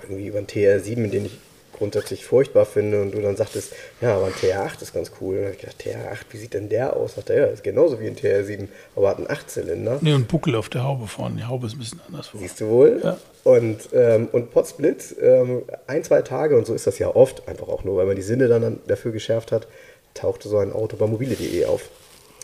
irgendwie 0.02 0.28
über 0.28 0.38
einen 0.38 0.46
TR7, 0.46 1.10
den 1.10 1.26
ich 1.26 1.32
grundsätzlich 1.76 2.24
furchtbar 2.24 2.64
finde 2.64 3.02
und 3.02 3.12
du 3.12 3.20
dann 3.20 3.36
sagtest, 3.36 3.72
ja, 4.00 4.16
aber 4.16 4.26
ein 4.26 4.32
TR8 4.32 4.82
ist 4.82 4.94
ganz 4.94 5.12
cool. 5.20 5.36
Und 5.36 5.42
dann 5.42 5.52
habe 5.52 5.56
ich 5.56 5.60
gedacht, 5.60 5.82
TR8, 5.82 6.24
wie 6.30 6.36
sieht 6.36 6.54
denn 6.54 6.68
der 6.68 6.96
aus? 6.96 7.14
Sagt 7.14 7.30
er, 7.30 7.36
ja, 7.36 7.46
ist 7.46 7.62
genauso 7.62 8.00
wie 8.00 8.06
ein 8.06 8.16
TR7, 8.16 8.68
aber 8.96 9.08
hat 9.10 9.18
einen 9.18 9.30
Achtzylinder. 9.30 9.98
Nee, 10.00 10.14
und 10.14 10.28
Buckel 10.28 10.56
auf 10.56 10.68
der 10.68 10.84
Haube 10.84 11.06
vorne. 11.06 11.36
Die 11.36 11.44
Haube 11.44 11.66
ist 11.66 11.74
ein 11.74 11.78
bisschen 11.78 12.00
anders. 12.06 12.30
Siehst 12.34 12.60
du 12.60 12.68
wohl? 12.68 13.00
Ja. 13.02 13.18
Und, 13.44 13.90
ähm, 13.92 14.28
und 14.32 14.50
Potsplit, 14.52 15.16
ähm, 15.20 15.62
ein, 15.86 16.02
zwei 16.02 16.22
Tage, 16.22 16.56
und 16.56 16.66
so 16.66 16.74
ist 16.74 16.86
das 16.86 16.98
ja 16.98 17.14
oft, 17.14 17.46
einfach 17.48 17.68
auch 17.68 17.84
nur, 17.84 17.96
weil 17.96 18.06
man 18.06 18.16
die 18.16 18.22
Sinne 18.22 18.48
dann, 18.48 18.62
dann 18.62 18.80
dafür 18.86 19.12
geschärft 19.12 19.52
hat, 19.52 19.68
tauchte 20.14 20.48
so 20.48 20.58
ein 20.58 20.72
Auto 20.72 20.96
bei 20.96 21.06
mobile.de 21.06 21.66
auf. 21.66 21.90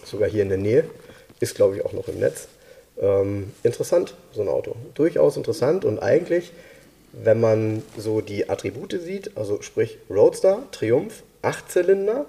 Sogar 0.05 0.29
hier 0.29 0.43
in 0.43 0.49
der 0.49 0.59
Nähe. 0.59 0.85
Ist, 1.41 1.55
glaube 1.55 1.77
ich, 1.77 1.85
auch 1.85 1.93
noch 1.93 2.09
im 2.09 2.19
Netz. 2.19 2.49
Ähm, 3.01 3.53
interessant, 3.63 4.15
so 4.33 4.43
ein 4.43 4.49
Auto. 4.49 4.77
Durchaus 4.95 5.37
interessant 5.37 5.87
und 5.87 5.99
eigentlich, 6.01 6.53
wenn 7.13 7.41
man 7.41 7.83
so 7.97 8.21
die 8.21 8.49
Attribute 8.49 9.01
sieht, 9.01 9.37
also 9.37 9.63
sprich 9.63 9.99
Roadster, 10.09 10.63
Triumph, 10.73 11.23
Achtzylinder, 11.43 12.27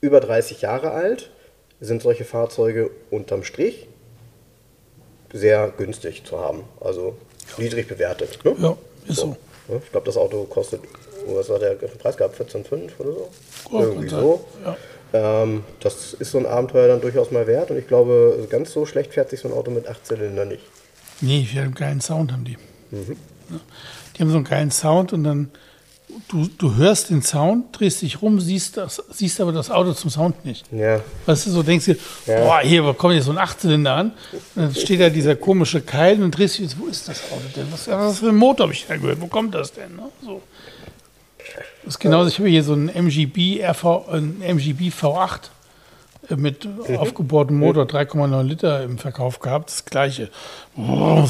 über 0.00 0.20
30 0.20 0.62
Jahre 0.62 0.92
alt, 0.92 1.30
sind 1.80 2.02
solche 2.02 2.24
Fahrzeuge 2.24 2.90
unterm 3.10 3.42
Strich 3.44 3.88
sehr 5.32 5.72
günstig 5.76 6.24
zu 6.24 6.38
haben. 6.38 6.64
Also 6.80 7.16
niedrig 7.58 7.88
bewertet. 7.88 8.38
Ne? 8.44 8.54
Ja, 8.58 8.76
ist 9.08 9.16
so. 9.18 9.36
Ja, 9.68 9.76
Ich 9.84 9.90
glaube, 9.90 10.06
das 10.06 10.16
Auto 10.16 10.44
kostet, 10.44 10.80
was 11.26 11.48
hat 11.50 11.62
der 11.62 11.74
Preis 11.74 12.16
gehabt? 12.16 12.40
14,5 12.40 12.90
oder 12.98 13.12
so? 13.12 13.28
Ja, 13.72 13.80
Irgendwie 13.80 14.08
so. 14.08 14.44
sein. 14.64 14.76
Ähm, 15.12 15.64
das 15.80 16.14
ist 16.14 16.30
so 16.30 16.38
ein 16.38 16.46
Abenteuer 16.46 16.88
dann 16.88 17.00
durchaus 17.00 17.30
mal 17.30 17.46
wert 17.46 17.70
und 17.70 17.78
ich 17.78 17.86
glaube, 17.86 18.46
ganz 18.50 18.72
so 18.72 18.86
schlecht 18.86 19.12
fährt 19.14 19.30
sich 19.30 19.40
so 19.40 19.48
ein 19.48 19.54
Auto 19.54 19.70
mit 19.70 19.86
8 19.86 20.04
Zylinder 20.06 20.44
nicht. 20.44 20.62
Nee, 21.20 21.46
haben 21.52 21.58
einen 21.64 21.74
geilen 21.74 22.00
Sound, 22.00 22.32
haben 22.32 22.44
die. 22.44 22.56
Ja. 22.90 22.98
Die 24.16 24.22
haben 24.22 24.30
so 24.30 24.36
einen 24.36 24.44
geilen 24.44 24.70
Sound 24.70 25.12
und 25.12 25.24
dann, 25.24 25.50
du, 26.28 26.48
du 26.58 26.74
hörst 26.76 27.10
den 27.10 27.22
Sound, 27.22 27.78
drehst 27.78 28.02
dich 28.02 28.22
rum, 28.22 28.40
siehst, 28.40 28.76
das, 28.76 29.02
siehst 29.10 29.40
aber 29.40 29.52
das 29.52 29.70
Auto 29.70 29.92
zum 29.92 30.10
Sound 30.10 30.44
nicht. 30.44 30.64
Ja. 30.72 31.00
Weißt 31.26 31.46
du, 31.46 31.50
so 31.50 31.62
denkst 31.62 31.86
du, 31.86 31.96
Ja. 32.26 32.40
boah, 32.44 32.60
hier 32.60 32.84
wo 32.84 32.92
kommt 32.94 33.14
jetzt 33.14 33.26
so 33.26 33.32
ein 33.32 33.38
Achtzylinder 33.38 33.94
an. 33.94 34.12
Und 34.54 34.62
dann 34.62 34.74
steht 34.74 35.00
da 35.00 35.10
dieser 35.10 35.36
komische 35.36 35.80
Keil 35.82 36.22
und 36.22 36.30
drehst 36.36 36.58
dich, 36.58 36.78
wo 36.78 36.86
ist 36.86 37.08
das 37.08 37.20
Auto 37.30 37.42
denn? 37.54 37.66
Was, 37.70 37.88
was 37.88 38.04
ist 38.04 38.10
das 38.10 38.18
für 38.20 38.28
ein 38.30 38.36
Motor, 38.36 38.64
habe 38.66 38.72
ich 38.72 38.86
da 38.86 38.96
gehört? 38.96 39.20
Wo 39.20 39.26
kommt 39.26 39.54
das 39.54 39.72
denn? 39.72 39.94
Ne? 39.96 40.04
So. 40.24 40.42
Das 41.84 41.94
ist 41.94 41.98
genauso, 42.00 42.28
ich 42.28 42.38
habe 42.38 42.48
hier 42.48 42.64
so 42.64 42.72
einen 42.72 42.88
MGB, 42.88 43.62
RV, 43.64 44.08
einen 44.08 44.42
MGB 44.42 44.88
V8 44.88 45.50
äh, 46.28 46.36
mit 46.36 46.66
aufgebohrtem 46.96 47.56
Motor, 47.56 47.84
3,9 47.84 48.42
Liter 48.42 48.82
im 48.82 48.98
Verkauf 48.98 49.38
gehabt. 49.38 49.70
Das 49.70 49.84
gleiche. 49.84 50.30
So 50.76 50.82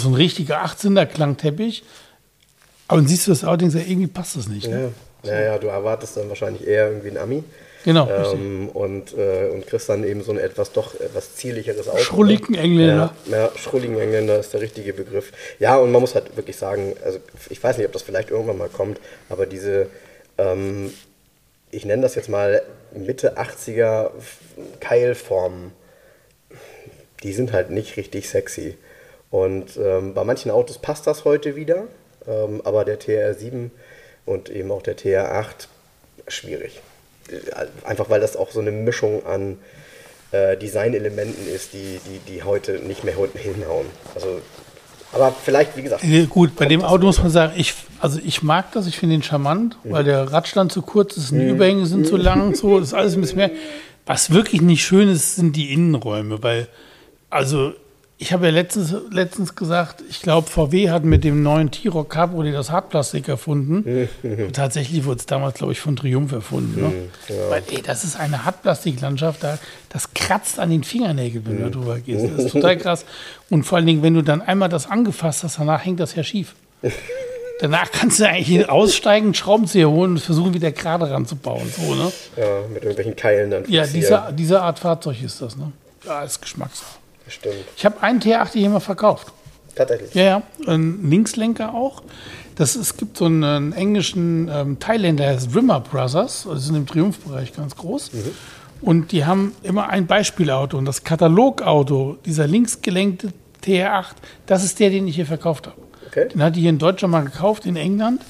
ein 0.09 0.15
richtiger 0.15 0.65
18er-Klangteppich. 0.65 1.83
Aber 2.89 3.01
dann 3.01 3.09
siehst 3.09 3.27
du 3.27 3.33
das 3.33 3.43
und 3.43 3.61
denkst, 3.61 3.75
irgendwie 3.75 4.07
passt 4.07 4.37
das 4.37 4.49
nicht. 4.49 4.69
Ne? 4.69 4.93
Ja. 5.25 5.33
Ja, 5.33 5.41
ja, 5.41 5.59
du 5.59 5.67
erwartest 5.67 6.17
dann 6.17 6.29
wahrscheinlich 6.29 6.67
eher 6.67 6.89
irgendwie 6.89 7.09
einen 7.09 7.19
Ami. 7.19 7.45
Genau. 7.85 8.09
Ähm, 8.11 8.69
und, 8.71 9.17
äh, 9.17 9.49
und 9.49 9.67
kriegst 9.67 9.89
dann 9.89 10.03
eben 10.03 10.23
so 10.23 10.33
ein 10.33 10.39
etwas 10.39 10.73
doch 10.73 10.99
etwas 11.01 11.37
zierlicheres 11.37 11.89
Auto. 11.89 11.99
Schrulligen 11.99 12.57
ne? 12.57 12.61
Engländer. 12.61 13.15
Ja, 13.27 13.37
ja, 13.37 13.51
schrulligen 13.57 13.97
Engländer 13.99 14.41
ist 14.41 14.53
der 14.53 14.61
richtige 14.61 14.93
Begriff. 14.93 15.33
Ja, 15.61 15.77
und 15.77 15.93
man 15.93 16.01
muss 16.01 16.17
halt 16.17 16.37
wirklich 16.37 16.57
sagen, 16.57 16.95
also 17.05 17.21
ich 17.49 17.63
weiß 17.63 17.79
nicht, 17.79 17.87
ob 17.87 17.93
das 17.93 18.03
vielleicht 18.03 18.31
irgendwann 18.31 18.59
mal 18.59 18.69
kommt, 18.69 18.99
aber 19.29 19.47
diese, 19.47 19.87
ähm, 20.37 20.93
ich 21.71 21.85
nenne 21.85 22.03
das 22.03 22.17
jetzt 22.17 22.29
mal 22.29 22.61
Mitte 22.93 23.39
80er 23.39 24.11
Keilformen, 24.81 25.71
die 27.23 27.33
sind 27.33 27.53
halt 27.53 27.71
nicht 27.71 27.97
richtig 27.97 28.29
sexy. 28.29 28.77
Und 29.31 29.77
ähm, 29.77 30.13
bei 30.13 30.25
manchen 30.25 30.51
Autos 30.51 30.79
passt 30.79 31.07
das 31.07 31.25
heute 31.25 31.55
wieder, 31.55 31.85
aber 32.65 32.85
der 32.85 33.01
TR7 33.01 33.71
und 34.25 34.51
eben 34.51 34.71
auch 34.71 34.83
der 34.83 34.97
TR8 34.97 35.69
schwierig. 36.29 36.81
Äh, 37.29 37.67
Einfach 37.87 38.11
weil 38.11 38.21
das 38.21 38.37
auch 38.37 38.51
so 38.51 38.61
eine 38.61 38.73
Mischung 38.73 39.25
an 39.27 39.59
äh, 40.33 40.57
Designelementen 40.57 41.49
ist, 41.49 41.73
die, 41.73 42.01
die, 42.07 42.19
die 42.33 42.43
heute 42.43 42.81
nicht 42.81 43.05
mehr 43.05 43.15
hinhauen. 43.15 43.87
Also, 44.15 44.41
aber 45.13 45.33
vielleicht, 45.33 45.77
wie 45.77 45.83
gesagt. 45.83 46.03
Ja, 46.05 46.25
Gut, 46.27 46.57
bei 46.57 46.67
dem 46.67 46.83
Auto 46.83 47.07
muss 47.07 47.19
man 47.19 47.31
sagen, 47.31 47.53
ich, 47.57 47.75
also 48.01 48.19
ich 48.25 48.43
mag 48.43 48.73
das, 48.73 48.87
ich 48.87 48.99
finde 48.99 49.15
ihn 49.15 49.23
charmant, 49.23 49.79
weil 49.85 50.05
der 50.05 50.33
Radstand 50.33 50.73
zu 50.73 50.83
kurz 50.83 51.17
ist, 51.17 51.31
die 51.31 51.49
Überhänge 51.49 51.87
sind 51.87 52.07
zu 52.07 52.17
lang, 52.17 52.55
so, 52.55 52.81
das 52.81 52.89
ist 52.89 52.95
alles 52.95 53.15
ein 53.15 53.21
bisschen 53.21 53.39
mehr. 53.39 53.51
Was 54.05 54.31
wirklich 54.31 54.63
nicht 54.63 54.85
schön 54.85 55.09
ist, 55.09 55.37
sind 55.37 55.57
die 55.57 55.73
Innenräume, 55.73 56.43
weil, 56.43 56.69
also 57.31 57.73
ich 58.19 58.33
habe 58.33 58.47
ja 58.47 58.53
letztens, 58.53 58.95
letztens 59.11 59.55
gesagt, 59.55 60.03
ich 60.09 60.23
glaube, 60.23 60.49
VW 60.49 60.89
hat 60.89 61.05
mit 61.05 61.23
dem 61.23 61.43
neuen 61.43 61.71
T-Roc 61.71 62.09
Cabriolet 62.09 62.55
das 62.55 62.71
Hartplastik 62.71 63.29
erfunden. 63.29 64.09
Tatsächlich 64.55 65.05
wurde 65.05 65.19
es 65.19 65.27
damals, 65.27 65.59
glaube 65.59 65.75
ich, 65.75 65.81
von 65.81 65.97
Triumph 65.97 66.33
erfunden. 66.33 66.81
Ne? 66.81 66.93
Weil, 67.51 67.63
ey, 67.71 67.83
das 67.83 68.05
ist 68.05 68.19
eine 68.19 68.47
Hartplastiklandschaft, 68.47 69.43
da, 69.43 69.59
das 69.91 70.15
kratzt 70.15 70.59
an 70.59 70.71
den 70.71 70.83
Fingernägeln, 70.83 71.45
wenn 71.47 71.63
du 71.63 71.71
drüber 71.71 72.01
gehst. 72.01 72.25
Das 72.25 72.45
ist 72.47 72.53
total 72.53 72.79
krass. 72.79 73.05
Und 73.51 73.65
vor 73.65 73.77
allen 73.77 73.87
Dingen, 73.87 74.03
wenn 74.03 74.15
du 74.15 74.23
dann 74.23 74.41
einmal 74.41 74.71
das 74.71 74.91
angefasst 74.91 75.45
hast, 75.45 75.59
danach 75.59 75.85
hängt 75.85 76.01
das 76.01 76.15
ja 76.15 76.23
schief. 76.23 76.55
Danach 77.59 77.91
kannst 77.91 78.21
du 78.21 78.29
eigentlich 78.29 78.69
aussteigen, 78.69 79.33
Schraubenzieher 79.33 79.89
holen 79.89 80.13
und 80.13 80.21
versuchen, 80.21 80.53
wieder 80.53 80.73
gerade 80.73 81.11
ranzubauen. 81.11 81.67
So, 81.75 81.95
ne? 81.95 82.13
Ja, 82.37 82.61
mit 82.69 82.83
irgendwelchen 82.83 83.17
Keilen 83.17 83.51
dann 83.51 83.65
Ja, 83.67 83.87
diese, 83.87 84.25
diese 84.33 84.61
Art 84.61 84.79
Fahrzeug 84.79 85.23
ist 85.23 85.41
das. 85.41 85.57
Ne? 85.57 85.73
Ja, 86.05 86.23
ist 86.23 86.43
Geschmackssache. 86.43 86.96
Stimmt. 87.29 87.57
Ich 87.77 87.85
habe 87.85 88.01
einen 88.03 88.21
T8 88.21 88.53
hier 88.53 88.71
mal 88.71 88.81
verkauft. 88.81 89.33
Tatsächlich. 89.75 90.15
Ja, 90.15 90.23
ja, 90.23 90.43
ein 90.67 91.09
Linkslenker 91.09 91.75
auch. 91.75 92.03
Das, 92.57 92.75
es 92.75 92.97
gibt 92.97 93.19
so 93.19 93.27
einen, 93.27 93.73
englischen 93.73 94.49
ähm, 94.51 94.79
Thailänder, 94.79 95.25
der 95.25 95.35
heißt 95.35 95.55
Rimmer 95.55 95.81
Brothers. 95.81 96.47
Das 96.51 96.65
sind 96.65 96.75
im 96.75 96.87
Triumphbereich 96.87 97.55
ganz 97.55 97.77
groß. 97.77 98.11
Und 98.81 99.13
die 99.13 99.27
haben 99.27 99.53
immer 99.63 99.91
ein 99.91 100.07
Beispielauto. 100.07 100.79
Und 100.79 100.87
das 100.87 101.05
Katalogauto, 101.05 102.17
dieser 102.25 102.47
linksgelenkte 102.47 103.33
TR8, 103.63 104.15
das 104.47 104.65
ist 104.65 104.81
der, 104.81 104.91
den 104.91 105.07
ich 105.07 105.17
hier 105.17 105.27
verkauft 105.27 105.67
habe. 105.67 105.77
Okay. 106.09 106.29
Den 106.29 106.43
hatte 106.43 106.57
ich 106.57 106.63
hier 106.63 106.71
in 106.71 106.79
Deutschland 106.79 107.13
mal 107.13 107.25
gekauft, 107.25 107.67
in 107.67 107.77
England. 107.77 108.23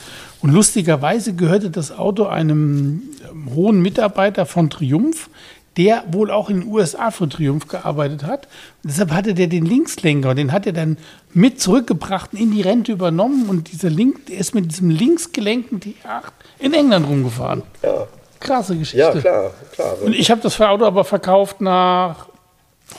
Und 0.43 0.53
lustigerweise 0.53 1.35
gehörte 1.35 1.71
das 1.71 1.97
Auto 1.97 2.27
einem 2.27 3.03
ähm, 3.31 3.55
hohen 3.55 3.81
Mitarbeiter 3.81 4.47
von 4.47 4.71
Triumph, 4.71 5.31
der 5.77 6.05
wohl 6.11 6.31
auch 6.31 6.49
in 6.49 6.61
den 6.61 6.69
USA 6.71 7.11
für 7.11 7.29
Triumph 7.29 7.69
gearbeitet 7.69 8.25
hat. 8.25 8.47
Und 8.83 8.91
deshalb 8.91 9.11
hatte 9.13 9.35
der 9.35 9.47
den 9.47 9.67
Linkslenker 9.67 10.31
und 10.31 10.37
den 10.37 10.53
hat 10.53 10.67
er 10.67 10.73
dann 10.73 10.97
mit 11.35 11.61
zurückgebracht 11.61 12.33
und 12.33 12.41
in 12.41 12.51
die 12.53 12.63
Rente 12.63 12.93
übernommen. 12.93 13.49
Und 13.49 13.71
dieser 13.73 13.91
Link, 13.91 14.27
der 14.27 14.39
ist 14.39 14.55
mit 14.55 14.71
diesem 14.71 14.91
linksgelenkten 14.91 15.81
T8 15.81 16.33
in 16.59 16.73
England 16.73 17.07
rumgefahren. 17.07 17.63
Ja, 17.83 18.07
Krasse 18.41 18.77
Geschichte. 18.77 18.99
ja 18.99 19.21
klar, 19.21 19.51
klar. 19.73 19.97
Und 20.03 20.15
ich 20.15 20.31
habe 20.31 20.41
das 20.41 20.61
Auto 20.61 20.85
aber 20.85 21.05
verkauft 21.05 21.61
nach 21.61 22.29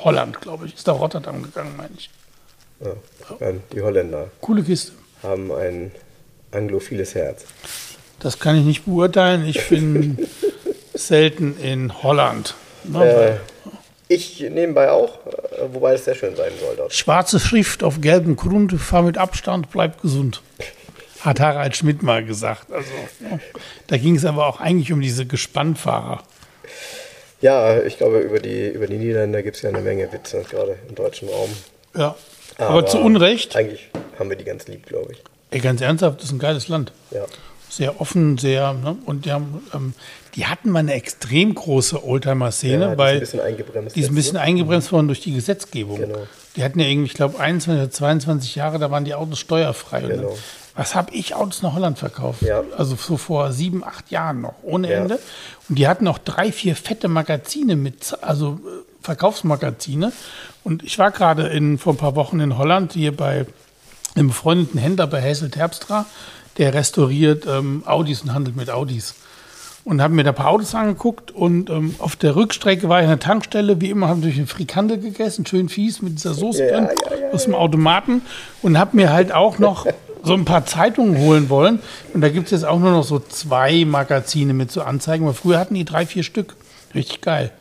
Holland, 0.03 0.41
glaube 0.41 0.65
ich. 0.65 0.75
Ist 0.75 0.87
nach 0.87 0.99
Rotterdam 0.99 1.41
gegangen, 1.43 1.73
meine 1.77 1.91
ich. 1.97 2.09
Ja, 2.79 3.51
die 3.73 3.81
Holländer 3.81 4.27
Coole 4.41 4.61
Kiste. 4.61 4.91
haben 5.23 5.51
ein 5.51 5.91
anglophiles 6.51 7.15
Herz. 7.15 7.45
Das 8.19 8.37
kann 8.39 8.55
ich 8.55 8.65
nicht 8.65 8.85
beurteilen. 8.85 9.45
Ich 9.45 9.67
bin 9.69 10.17
selten 10.93 11.57
in 11.59 12.03
Holland. 12.03 12.55
Äh, 12.93 13.35
ich 14.07 14.39
nebenbei 14.39 14.89
auch, 14.89 15.25
äh, 15.25 15.73
wobei 15.73 15.93
es 15.93 16.05
sehr 16.05 16.15
schön 16.15 16.35
sein 16.35 16.51
soll 16.59 16.75
dort. 16.77 16.93
Schwarze 16.93 17.39
Schrift 17.39 17.83
auf 17.83 17.99
gelbem 18.01 18.35
Grund, 18.35 18.73
fahr 18.73 19.01
mit 19.01 19.17
Abstand, 19.17 19.69
bleib 19.71 20.01
gesund. 20.01 20.41
Hat 21.21 21.39
Harald 21.39 21.75
Schmidt 21.75 22.03
mal 22.03 22.23
gesagt. 22.23 22.71
Also, 22.71 22.89
ja. 23.19 23.39
Da 23.87 23.97
ging 23.97 24.15
es 24.15 24.23
aber 24.23 24.47
auch 24.47 24.61
eigentlich 24.61 24.93
um 24.93 25.01
diese 25.01 25.25
Gespannfahrer. 25.25 26.23
Ja, 27.41 27.81
ich 27.81 27.97
glaube, 27.97 28.19
über 28.19 28.39
die, 28.39 28.67
über 28.67 28.87
die 28.87 28.97
Niederländer 28.97 29.43
gibt 29.43 29.57
es 29.57 29.61
ja 29.61 29.69
eine 29.69 29.81
Menge 29.81 30.11
Witze, 30.11 30.43
gerade 30.49 30.77
im 30.87 30.95
deutschen 30.95 31.29
Raum. 31.29 31.49
Ja. 31.95 32.15
Aber, 32.57 32.85
zu 32.85 32.99
Unrecht. 32.99 33.55
Eigentlich 33.55 33.89
haben 34.17 34.29
wir 34.29 34.37
die 34.37 34.43
ganz 34.43 34.67
lieb, 34.67 34.85
glaube 34.87 35.13
ich. 35.13 35.23
Ey, 35.51 35.59
ganz 35.59 35.81
ernsthaft, 35.81 36.19
das 36.19 36.25
ist 36.25 36.31
ein 36.31 36.39
geiles 36.39 36.67
Land. 36.67 36.91
Ja. 37.11 37.25
Sehr 37.69 37.99
offen, 38.01 38.37
sehr. 38.37 38.73
Ne? 38.73 38.97
Und 39.05 39.25
die, 39.25 39.31
haben, 39.31 39.61
ähm, 39.73 39.93
die 40.35 40.45
hatten 40.47 40.69
mal 40.69 40.79
eine 40.79 40.93
extrem 40.93 41.53
große 41.53 42.03
Oldtimer-Szene, 42.05 42.73
Ja, 42.73 42.87
die 42.87 42.91
ist 42.93 42.97
weil 42.97 43.13
ein 43.15 43.19
bisschen 43.19 43.39
eingebremst 43.41 43.95
die 43.95 43.99
ist 44.01 44.09
ein 44.09 44.15
bisschen 44.15 44.33
ne? 44.35 44.41
eingebremst 44.41 44.91
worden 44.91 45.07
durch 45.07 45.21
die 45.21 45.33
Gesetzgebung. 45.33 45.97
Genau. 45.99 46.19
Die 46.55 46.63
hatten 46.63 46.79
ja 46.79 46.87
irgendwie, 46.87 47.07
ich 47.07 47.13
glaube, 47.13 47.39
21 47.39 47.81
oder 47.83 47.91
22 47.91 48.55
Jahre, 48.55 48.79
da 48.79 48.89
waren 48.89 49.05
die 49.05 49.13
Autos 49.13 49.39
steuerfrei. 49.39 50.03
Und 50.03 50.09
Genau. 50.09 50.29
dann, 50.29 50.37
was 50.75 50.95
habe 50.95 51.13
ich 51.13 51.33
Autos 51.35 51.61
nach 51.61 51.73
Holland 51.73 51.97
verkauft? 51.99 52.41
Ja. 52.41 52.63
Also 52.77 52.95
so 52.95 53.17
vor 53.17 53.51
sieben, 53.51 53.83
acht 53.83 54.11
Jahren 54.11 54.41
noch, 54.41 54.55
ohne 54.63 54.89
Ja. 54.91 54.97
Ende. 54.99 55.19
Und 55.69 55.77
die 55.77 55.87
hatten 55.87 56.03
noch 56.05 56.17
drei, 56.19 56.51
vier 56.51 56.75
fette 56.75 57.07
Magazine 57.07 57.75
mit, 57.75 58.15
also 58.21 58.59
äh, 58.63 59.03
Verkaufsmagazine. 59.03 60.11
Und 60.63 60.83
ich 60.83 60.97
war 60.99 61.11
gerade 61.11 61.49
vor 61.77 61.93
ein 61.93 61.97
paar 61.97 62.15
Wochen 62.15 62.39
in 62.39 62.57
Holland, 62.57 62.93
hier 62.93 63.15
bei 63.15 63.45
einem 64.15 64.27
befreundeten 64.29 64.79
Händler 64.79 65.07
bei 65.07 65.21
Hessel 65.21 65.49
Terpstra, 65.49 66.05
der 66.57 66.73
restauriert 66.73 67.45
ähm, 67.47 67.83
Audis 67.85 68.21
und 68.21 68.33
handelt 68.33 68.55
mit 68.55 68.69
Audis. 68.69 69.15
Und 69.83 70.01
habe 70.01 70.13
mir 70.13 70.23
da 70.23 70.31
ein 70.31 70.35
paar 70.35 70.49
Autos 70.49 70.75
angeguckt 70.75 71.31
und 71.31 71.69
ähm, 71.69 71.95
auf 71.99 72.17
der 72.17 72.35
Rückstrecke 72.35 72.89
war 72.89 72.99
ich 72.99 73.05
an 73.05 73.11
der 73.11 73.19
Tankstelle, 73.19 73.79
wie 73.79 73.89
immer, 73.89 74.09
habe 74.09 74.19
durch 74.19 74.35
eine 74.35 74.45
Frikandel 74.45 74.99
gegessen, 74.99 75.45
schön 75.45 75.69
fies 75.69 76.01
mit 76.01 76.17
dieser 76.17 76.33
Soße 76.33 76.65
Ja, 76.65 76.71
drin 76.71 76.89
ja, 77.09 77.17
ja, 77.17 77.31
aus 77.31 77.45
dem 77.45 77.55
Automaten 77.55 78.21
und 78.61 78.77
habe 78.77 78.97
mir 78.97 79.13
halt 79.13 79.31
auch 79.31 79.59
noch 79.59 79.85
so 80.23 80.33
ein 80.33 80.43
paar 80.43 80.65
Zeitungen 80.65 81.17
holen 81.19 81.49
wollen. 81.49 81.79
Und 82.13 82.19
da 82.19 82.27
gibt 82.27 82.47
es 82.47 82.51
jetzt 82.51 82.65
auch 82.65 82.79
nur 82.79 82.91
noch 82.91 83.03
so 83.03 83.19
zwei 83.19 83.85
Magazine 83.85 84.53
mit 84.53 84.71
so 84.71 84.81
Anzeigen, 84.81 85.25
weil 85.25 85.33
früher 85.33 85.57
hatten 85.57 85.75
die 85.75 85.85
drei, 85.85 86.05
vier 86.05 86.23
Stück. 86.23 86.57
Richtig 86.93 87.21
geil. 87.21 87.51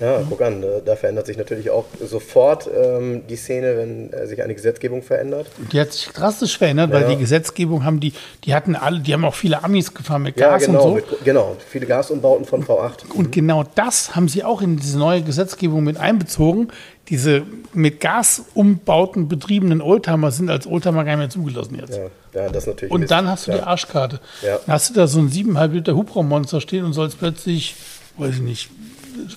Ja, 0.00 0.22
guck 0.28 0.40
an, 0.42 0.62
da- 0.62 0.80
da 0.84 0.94
verändert 0.96 1.26
sich 1.26 1.36
natürlich 1.36 1.70
auch 1.70 1.84
sofort 2.04 2.68
ähm, 2.72 3.22
die 3.28 3.34
Szene, 3.36 3.76
wenn 3.76 4.12
äh, 4.12 4.26
sich 4.28 4.40
eine 4.42 4.54
Gesetzgebung 4.54 5.02
verändert. 5.02 5.48
Die 5.72 5.80
hat 5.80 5.92
sich 5.92 6.08
drastisch 6.08 6.56
verändert, 6.56 6.92
weil 6.92 7.02
Ja. 7.02 7.08
die 7.08 7.16
Gesetzgebung 7.16 7.84
haben 7.84 7.98
die, 7.98 8.12
die 8.44 8.54
hatten 8.54 8.76
alle, 8.76 9.00
die 9.00 9.12
haben 9.12 9.24
auch 9.24 9.34
viele 9.34 9.64
Amis 9.64 9.92
gefahren 9.92 10.22
mit 10.22 10.38
Ja, 10.38 10.50
Gas 10.50 10.66
genau, 10.66 10.82
und 10.84 10.88
so. 10.88 10.94
mit, 10.94 11.24
genau. 11.24 11.56
Viele 11.68 11.86
Gasumbauten 11.86 12.46
von 12.46 12.62
V8. 12.64 13.10
Und 13.14 13.32
genau 13.32 13.64
das 13.74 14.14
haben 14.14 14.28
sie 14.28 14.44
auch 14.44 14.62
in 14.62 14.76
diese 14.76 14.98
neue 14.98 15.22
Gesetzgebung 15.22 15.82
mit 15.82 15.96
einbezogen. 15.96 16.68
Diese 17.08 17.42
mit 17.72 18.00
Gasumbauten 18.00 19.28
betriebenen 19.28 19.80
Oldtimer 19.80 20.30
sind 20.30 20.50
als 20.50 20.66
Oldtimer 20.66 21.04
gar 21.04 21.12
nicht 21.16 21.18
mehr 21.18 21.30
zugelassen 21.30 21.76
jetzt. 21.80 21.96
Ja, 22.34 22.42
ja, 22.42 22.48
das 22.50 22.66
natürlich. 22.66 22.92
Und 22.92 23.00
Mist. 23.00 23.10
dann 23.10 23.28
hast 23.28 23.46
du 23.46 23.52
die 23.52 23.58
ja. 23.58 23.66
Arschkarte. 23.66 24.20
Ja. 24.42 24.58
Dann 24.64 24.74
hast 24.74 24.90
du 24.90 24.94
da 24.94 25.06
so 25.06 25.18
ein 25.18 25.30
7,5 25.30 25.72
Liter 25.72 25.96
Hubraummonster 25.96 26.60
stehen 26.60 26.84
und 26.84 26.92
sollst 26.92 27.18
plötzlich, 27.18 27.74
weiß 28.16 28.34
ich 28.36 28.40
nicht, 28.42 28.70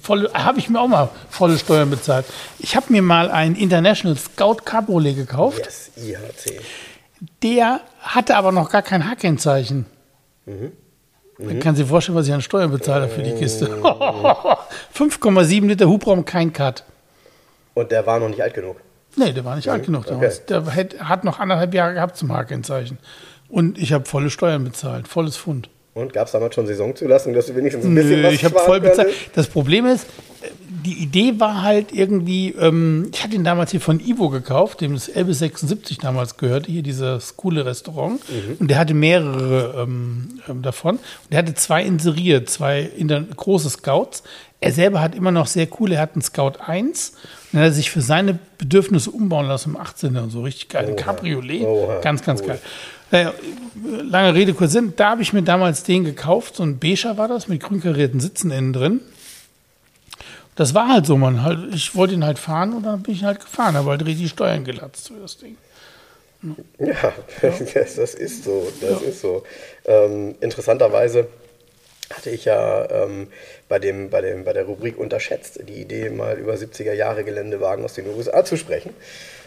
volle, 0.01 0.31
habe 0.33 0.59
ich 0.59 0.69
mir 0.69 0.79
auch 0.79 0.87
mal 0.87 1.09
volle 1.29 1.57
Steuern 1.57 1.89
bezahlt. 1.89 2.25
Ich 2.59 2.75
habe 2.75 2.87
mir 2.89 3.01
mal 3.01 3.31
ein 3.31 3.55
International 3.55 4.17
Scout 4.17 4.57
Cabriolet 4.65 5.15
gekauft. 5.15 5.59
Yes, 5.65 5.91
IHC. 5.97 6.61
Der 7.43 7.81
hatte 7.99 8.35
aber 8.35 8.51
noch 8.51 8.69
gar 8.69 8.81
kein 8.81 9.09
H-Kennzeichen. 9.09 9.85
Dann 11.37 11.59
kann 11.59 11.75
sie 11.75 11.85
vorstellen, 11.85 12.17
was 12.17 12.27
ich 12.27 12.33
an 12.33 12.41
Steuern 12.41 12.71
bezahle 12.71 13.07
für 13.07 13.23
die 13.23 13.33
Kiste. 13.33 13.67
5,7 14.95 15.65
Liter 15.67 15.87
Hubraum, 15.87 16.25
kein 16.25 16.53
Cut. 16.53 16.83
Und 17.73 17.91
der 17.91 18.05
war 18.05 18.19
noch 18.19 18.29
nicht 18.29 18.41
alt 18.41 18.53
genug. 18.53 18.77
Nee, 19.15 19.33
der 19.33 19.43
war 19.43 19.55
nicht 19.55 19.69
alt 19.69 19.85
genug 19.85 20.05
damals. 20.05 20.45
Der 20.45 20.65
hat, 20.75 21.23
noch 21.23 21.39
anderthalb 21.39 21.73
Jahre 21.73 21.93
gehabt 21.93 22.17
zum 22.17 22.31
H-Kennzeichen. 22.31 22.97
Und 23.49 23.77
ich 23.77 23.91
habe 23.93 24.05
volle 24.05 24.29
Steuern 24.29 24.63
bezahlt, 24.63 25.07
volles 25.07 25.37
Pfund. 25.37 25.69
Und 25.93 26.13
gab 26.13 26.27
es 26.27 26.31
damals 26.31 26.55
schon 26.55 26.67
Saisonzulassung, 26.67 27.33
dass 27.33 27.47
du 27.47 27.55
wenigstens 27.55 27.85
ein 27.85 27.93
bisschen 27.93 28.21
Nö, 28.21 28.27
was 28.27 28.33
ich 28.33 28.45
habe 28.45 28.57
voll 28.59 28.79
bezahlt. 28.79 29.09
Das 29.35 29.47
Problem 29.47 29.85
ist, 29.85 30.05
äh, 30.41 30.47
die 30.85 31.03
Idee 31.03 31.33
war 31.37 31.63
halt 31.63 31.91
irgendwie, 31.91 32.55
ähm, 32.57 33.09
ich 33.13 33.21
hatte 33.23 33.35
ihn 33.35 33.43
damals 33.43 33.71
hier 33.71 33.81
von 33.81 33.99
Ivo 33.99 34.29
gekauft, 34.29 34.79
dem 34.81 34.93
das 34.93 35.09
Elbe 35.09 35.33
76 35.33 35.97
damals 35.97 36.37
gehörte, 36.37 36.71
hier 36.71 36.81
dieses 36.81 37.35
coole 37.35 37.65
Restaurant. 37.65 38.21
Und 38.59 38.69
der 38.69 38.79
hatte 38.79 38.93
mehrere 38.93 39.83
ähm, 39.83 40.39
ähm, 40.47 40.61
davon. 40.61 40.95
Und 40.95 41.01
der 41.31 41.39
hatte 41.39 41.53
zwei 41.55 41.83
inseriert, 41.83 42.49
zwei 42.49 42.81
inter 42.81 43.21
große 43.21 43.69
Scouts. 43.69 44.23
Er 44.61 44.71
selber 44.71 45.01
hat 45.01 45.13
immer 45.13 45.31
noch 45.31 45.47
sehr 45.47 45.67
cool, 45.79 45.91
er 45.91 46.01
hat 46.01 46.13
einen 46.13 46.21
Scout 46.21 46.53
1 46.65 47.09
und 47.09 47.17
dann 47.51 47.61
hat 47.61 47.69
er 47.69 47.73
sich 47.73 47.89
für 47.89 48.01
seine 48.01 48.37
Bedürfnisse 48.59 49.09
umbauen 49.09 49.47
lassen 49.47 49.71
im 49.71 49.77
18er 49.77 50.21
und 50.21 50.29
so 50.29 50.43
richtig 50.43 50.69
geil. 50.69 50.85
Ein 50.87 50.95
Cabriolet, 50.95 51.63
Oha, 51.63 51.99
ganz, 51.99 52.23
ganz 52.23 52.41
cool. 52.41 52.47
geil. 52.49 52.61
Naja, 53.11 53.33
lange 53.83 54.33
Rede, 54.33 54.53
kurz 54.53 54.71
Sinn. 54.71 54.93
Da 54.95 55.11
habe 55.11 55.21
ich 55.21 55.33
mir 55.33 55.43
damals 55.43 55.83
den 55.83 56.03
gekauft. 56.05 56.55
So 56.55 56.63
ein 56.63 56.79
Beiger 56.79 57.17
war 57.17 57.27
das, 57.27 57.47
mit 57.47 57.61
grün 57.61 57.81
karierten 57.81 58.19
Sitzen 58.19 58.51
innen 58.51 58.73
drin. 58.73 59.01
Das 60.55 60.73
war 60.73 60.89
halt 60.89 61.05
so, 61.05 61.17
man. 61.17 61.43
Halt, 61.43 61.73
ich 61.73 61.95
wollte 61.95 62.13
ihn 62.13 62.25
halt 62.25 62.39
fahren 62.39 62.73
und 62.73 62.83
dann 62.83 63.03
bin 63.03 63.13
ich 63.13 63.21
ihn 63.21 63.27
halt 63.27 63.41
gefahren. 63.41 63.75
Habe 63.75 63.91
halt 63.91 64.05
richtig 64.05 64.29
Steuern 64.29 64.63
gelatzt 64.63 65.07
für 65.09 65.19
das 65.19 65.37
Ding. 65.37 65.57
Ja, 66.79 67.13
das, 67.41 67.73
das 67.95 68.13
ist 68.15 68.43
so. 68.43 68.71
Das 68.81 69.01
ist 69.01 69.21
so. 69.21 69.43
Ähm, 69.85 70.35
interessanterweise 70.39 71.27
hatte 72.13 72.29
ich 72.29 72.45
ja 72.45 72.89
ähm, 72.89 73.27
bei, 73.69 73.79
dem, 73.79 74.09
bei, 74.09 74.21
dem, 74.21 74.43
bei 74.43 74.53
der 74.53 74.65
Rubrik 74.65 74.97
unterschätzt, 74.97 75.59
die 75.67 75.81
Idee, 75.81 76.09
mal 76.09 76.37
über 76.37 76.53
70er 76.53 76.93
Jahre 76.93 77.23
Geländewagen 77.23 77.85
aus 77.85 77.93
den 77.93 78.07
USA 78.07 78.43
zu 78.43 78.57
sprechen. 78.57 78.93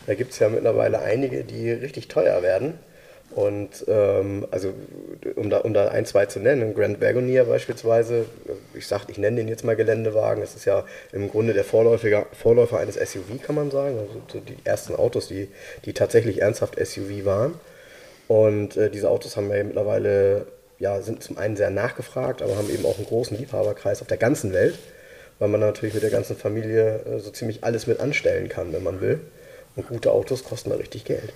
Da 0.06 0.14
gibt 0.14 0.32
es 0.32 0.38
ja 0.38 0.48
mittlerweile 0.48 1.00
einige, 1.00 1.44
die 1.44 1.70
richtig 1.70 2.08
teuer 2.08 2.42
werden. 2.42 2.78
Und 3.34 3.84
ähm, 3.88 4.46
also, 4.52 4.72
um 5.34 5.50
da, 5.50 5.58
um 5.58 5.74
da 5.74 5.88
ein, 5.88 6.06
zwei 6.06 6.26
zu 6.26 6.38
nennen, 6.38 6.72
Grand 6.74 7.00
Wagoneer 7.00 7.46
beispielsweise, 7.46 8.26
ich 8.74 8.86
sag, 8.86 9.08
ich 9.08 9.18
nenne 9.18 9.38
den 9.38 9.48
jetzt 9.48 9.64
mal 9.64 9.74
Geländewagen, 9.74 10.40
das 10.40 10.54
ist 10.54 10.66
ja 10.66 10.84
im 11.12 11.28
Grunde 11.28 11.52
der 11.52 11.64
Vorläufer, 11.64 12.26
Vorläufer 12.32 12.78
eines 12.78 12.94
SUV, 12.94 13.42
kann 13.42 13.56
man 13.56 13.72
sagen. 13.72 13.98
Also 13.98 14.12
so 14.32 14.40
die 14.40 14.56
ersten 14.62 14.94
Autos, 14.94 15.26
die, 15.26 15.48
die 15.84 15.92
tatsächlich 15.94 16.42
ernsthaft 16.42 16.76
SUV 16.78 17.24
waren. 17.24 17.54
Und 18.28 18.76
äh, 18.76 18.88
diese 18.88 19.10
Autos 19.10 19.36
haben 19.36 19.50
wir 19.50 19.64
mittlerweile, 19.64 20.46
ja, 20.78 21.02
sind 21.02 21.24
zum 21.24 21.36
einen 21.36 21.56
sehr 21.56 21.70
nachgefragt, 21.70 22.40
aber 22.40 22.56
haben 22.56 22.70
eben 22.70 22.86
auch 22.86 22.98
einen 22.98 23.06
großen 23.06 23.36
Liebhaberkreis 23.36 24.00
auf 24.00 24.06
der 24.06 24.16
ganzen 24.16 24.52
Welt, 24.52 24.78
weil 25.40 25.48
man 25.48 25.58
natürlich 25.58 25.94
mit 25.94 26.04
der 26.04 26.10
ganzen 26.10 26.36
Familie 26.36 27.00
äh, 27.04 27.18
so 27.18 27.32
ziemlich 27.32 27.64
alles 27.64 27.88
mit 27.88 27.98
anstellen 27.98 28.48
kann, 28.48 28.72
wenn 28.72 28.84
man 28.84 29.00
will. 29.00 29.18
Und 29.74 29.88
gute 29.88 30.12
Autos 30.12 30.44
kosten 30.44 30.70
da 30.70 30.76
richtig 30.76 31.04
Geld. 31.04 31.32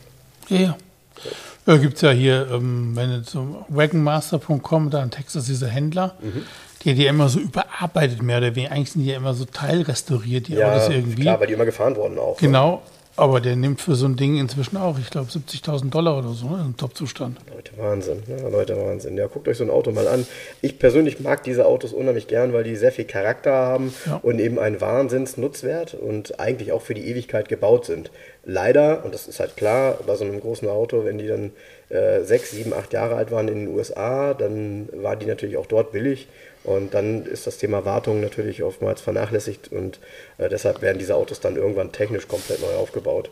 Ja, 0.49 0.79
ja. 1.25 1.31
Ja, 1.75 1.77
gibt 1.79 1.97
es 1.97 2.01
ja 2.01 2.11
hier, 2.11 2.49
ähm, 2.51 2.93
wenn 2.97 3.11
du 3.11 3.23
zum 3.23 3.57
wagonmaster.com, 3.69 4.91
da 4.91 5.03
in 5.03 5.11
Texas 5.11 5.45
diese 5.47 5.69
Händler, 5.69 6.15
Mhm. 6.21 6.43
die 6.85 6.95
die 6.95 7.03
ja 7.05 7.11
immer 7.11 7.29
so 7.29 7.41
überarbeitet, 7.41 8.23
mehr 8.23 8.39
oder 8.39 8.55
weniger. 8.55 8.73
Eigentlich 8.73 8.93
sind 8.93 9.03
die 9.03 9.09
ja 9.11 9.17
immer 9.17 9.35
so 9.35 9.45
teilrestauriert, 9.45 10.49
die 10.49 10.55
Ja, 10.55 10.71
Autos 10.73 10.89
irgendwie. 10.89 11.23
klar, 11.23 11.41
weil 11.41 11.47
die 11.49 11.53
immer 11.55 11.65
gefahren 11.67 11.97
wurden 11.97 12.19
auch. 12.19 12.41
ne? 12.41 12.47
Genau, 12.47 12.83
aber 13.19 13.41
der 13.41 13.57
nimmt 13.57 13.81
für 13.81 13.95
so 13.95 14.07
ein 14.07 14.17
Ding 14.17 14.39
inzwischen 14.39 14.77
auch, 14.77 14.99
ich 14.99 15.11
glaube, 15.11 15.29
70.000 15.31 15.91
Dollar 15.91 16.19
oder 16.19 16.31
so, 16.31 16.49
ne? 16.49 16.63
im 16.67 16.77
Top-Zustand. 16.77 17.39
Leute, 17.55 17.73
Wahnsinn. 17.77 18.23
Ne? 18.27 18.49
Leute, 18.51 18.77
Wahnsinn. 18.77 19.17
Ja, 19.17 19.27
guckt 19.27 19.49
euch 19.49 19.57
so 19.59 19.65
ein 19.65 19.71
Auto 19.71 19.91
mal 19.93 20.09
an. 20.09 20.27
Ich 20.63 20.79
persönlich 20.79 21.21
mag 21.21 21.43
diese 21.45 21.67
Autos 21.67 21.93
unheimlich 21.93 22.29
gern, 22.29 22.53
weil 22.53 22.65
die 22.65 22.77
sehr 22.77 22.93
viel 22.93 23.05
Charakter 23.05 23.53
haben 23.53 23.93
Ja. 24.07 24.21
und 24.23 24.39
eben 24.39 24.59
einen 24.59 24.81
Wahnsinnsnutzwert 24.81 25.95
und 25.95 26.41
eigentlich 26.41 26.73
auch 26.73 26.83
für 26.83 26.95
die 26.95 27.07
Ewigkeit 27.09 27.49
gebaut 27.49 27.85
sind. 27.87 28.11
Leider, 28.45 29.05
und 29.05 29.13
das 29.13 29.27
ist 29.29 29.41
halt 29.41 29.57
klar, 29.57 29.99
bei 30.07 30.15
so 30.17 30.25
einem 30.25 30.41
großen 30.41 30.69
Auto, 30.69 31.05
wenn 31.05 31.19
die 31.19 31.27
dann 31.27 31.51
äh, 31.91 32.23
sechs, 32.23 32.51
sieben, 32.53 32.73
acht 32.73 32.93
Jahre 32.93 33.17
alt 33.17 33.31
waren 33.31 33.49
in 33.49 33.67
den 33.67 33.69
USA, 33.77 34.33
dann 34.35 34.89
war 34.93 35.17
die 35.17 35.27
natürlich 35.27 35.57
auch 35.57 35.67
dort 35.67 35.93
billig. 35.93 36.29
Und 36.69 36.93
dann 36.93 37.25
ist 37.25 37.47
das 37.47 37.57
Thema 37.57 37.87
Wartung 37.87 38.21
natürlich 38.21 38.63
oftmals 38.63 39.01
vernachlässigt 39.01 39.73
und 39.73 40.01
äh, 40.37 40.51
deshalb 40.51 40.83
werden 40.83 40.99
diese 40.99 41.15
Autos 41.15 41.41
dann 41.41 41.57
irgendwann 41.57 41.93
technisch 41.93 42.29
komplett 42.29 42.61
neu 42.61 42.75
aufgebaut. 42.75 43.31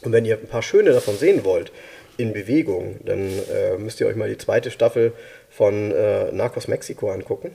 Und 0.00 0.12
wenn 0.12 0.24
ihr 0.24 0.38
ein 0.38 0.48
paar 0.48 0.62
schöne 0.62 0.92
davon 0.92 1.18
sehen 1.18 1.44
wollt, 1.44 1.72
in 2.16 2.32
Bewegung, 2.32 2.96
dann 3.04 3.30
äh, 3.54 3.76
müsst 3.76 4.00
ihr 4.00 4.06
euch 4.06 4.16
mal 4.16 4.30
die 4.30 4.38
zweite 4.38 4.70
Staffel 4.70 5.12
von 5.50 5.92
äh, 5.92 6.32
Narcos 6.32 6.68
Mexico 6.68 7.10
angucken. 7.10 7.54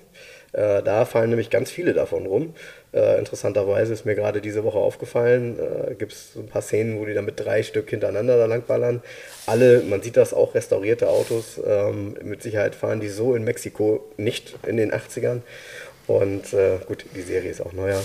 Äh, 0.53 0.83
da 0.83 1.05
fallen 1.05 1.29
nämlich 1.29 1.49
ganz 1.49 1.71
viele 1.71 1.93
davon 1.93 2.25
rum. 2.25 2.53
Äh, 2.93 3.17
interessanterweise 3.17 3.91
ist 3.91 4.05
mir 4.05 4.15
gerade 4.15 4.39
diese 4.39 4.63
Woche 4.63 4.77
aufgefallen, 4.77 5.57
äh, 5.59 5.95
gibt 5.95 6.13
es 6.13 6.33
so 6.33 6.39
ein 6.39 6.47
paar 6.47 6.61
Szenen, 6.61 6.99
wo 6.99 7.05
die 7.05 7.13
dann 7.13 7.25
mit 7.25 7.39
drei 7.39 7.63
Stück 7.63 7.89
hintereinander 7.89 8.37
da 8.37 8.45
langballern. 8.45 9.01
Alle, 9.47 9.81
man 9.81 10.01
sieht 10.03 10.15
das 10.15 10.33
auch, 10.33 10.53
restaurierte 10.53 11.09
Autos. 11.09 11.59
Ähm, 11.65 12.15
mit 12.23 12.43
Sicherheit 12.43 12.75
fahren 12.75 12.99
die 12.99 13.09
so 13.09 13.35
in 13.35 13.43
Mexiko 13.43 14.03
nicht 14.17 14.55
in 14.67 14.77
den 14.77 14.91
80ern. 14.93 15.41
Und 16.05 16.53
äh, 16.53 16.77
gut, 16.85 17.05
die 17.15 17.21
Serie 17.21 17.49
ist 17.49 17.61
auch 17.61 17.73
neuer. 17.73 18.01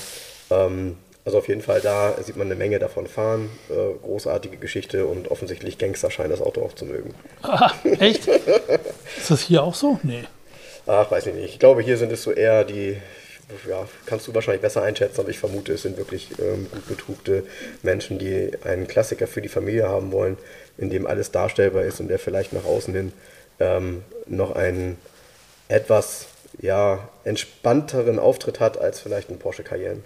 Ähm, 0.50 0.96
also 1.26 1.36
auf 1.36 1.48
jeden 1.48 1.60
Fall, 1.60 1.82
da 1.82 2.14
sieht 2.22 2.36
man 2.36 2.46
eine 2.46 2.54
Menge 2.54 2.78
davon 2.78 3.06
fahren. 3.06 3.50
Äh, 3.68 3.98
großartige 4.02 4.56
Geschichte 4.56 5.04
und 5.04 5.30
offensichtlich 5.30 5.76
Gangster 5.76 6.10
scheinen 6.10 6.30
das 6.30 6.40
Auto 6.40 6.62
auch 6.62 6.74
zu 6.74 6.86
mögen. 6.86 7.14
Ah, 7.42 7.72
echt? 8.00 8.26
Ist 9.18 9.30
das 9.30 9.42
hier 9.42 9.62
auch 9.62 9.74
so? 9.74 10.00
Nee. 10.02 10.24
Ach, 10.90 11.10
weiß 11.10 11.26
ich 11.26 11.34
nicht. 11.34 11.44
Ich 11.44 11.58
glaube, 11.58 11.82
hier 11.82 11.98
sind 11.98 12.10
es 12.12 12.22
so 12.22 12.32
eher 12.32 12.64
die, 12.64 12.96
ja, 13.68 13.86
kannst 14.06 14.26
du 14.26 14.34
wahrscheinlich 14.34 14.62
besser 14.62 14.82
einschätzen, 14.82 15.20
aber 15.20 15.28
ich 15.28 15.38
vermute, 15.38 15.74
es 15.74 15.82
sind 15.82 15.98
wirklich 15.98 16.30
ähm, 16.38 16.66
gut 16.72 16.88
betrugte 16.88 17.44
Menschen, 17.82 18.18
die 18.18 18.50
einen 18.64 18.88
Klassiker 18.88 19.26
für 19.26 19.42
die 19.42 19.48
Familie 19.50 19.86
haben 19.88 20.12
wollen, 20.12 20.38
in 20.78 20.88
dem 20.88 21.06
alles 21.06 21.30
darstellbar 21.30 21.82
ist 21.84 22.00
und 22.00 22.08
der 22.08 22.18
vielleicht 22.18 22.54
nach 22.54 22.64
außen 22.64 22.94
hin 22.94 23.12
ähm, 23.60 24.02
noch 24.26 24.52
einen 24.56 24.96
etwas 25.68 26.26
ja, 26.60 27.06
entspannteren 27.24 28.18
Auftritt 28.18 28.58
hat 28.58 28.78
als 28.78 28.98
vielleicht 29.00 29.28
ein 29.30 29.38
Porsche 29.38 29.62
Cayenne. 29.64 30.00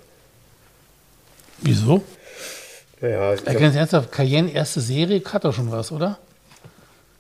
Wieso? 1.59 2.03
Naja, 3.01 3.35
ich 3.35 3.45
ganz 3.45 3.77
ernsthaft, 3.77 4.11
Cayenne, 4.11 4.53
erste 4.53 4.81
Serie, 4.81 5.23
hat 5.33 5.45
doch 5.45 5.53
schon 5.55 5.71
was, 5.71 5.93
oder? 5.93 6.19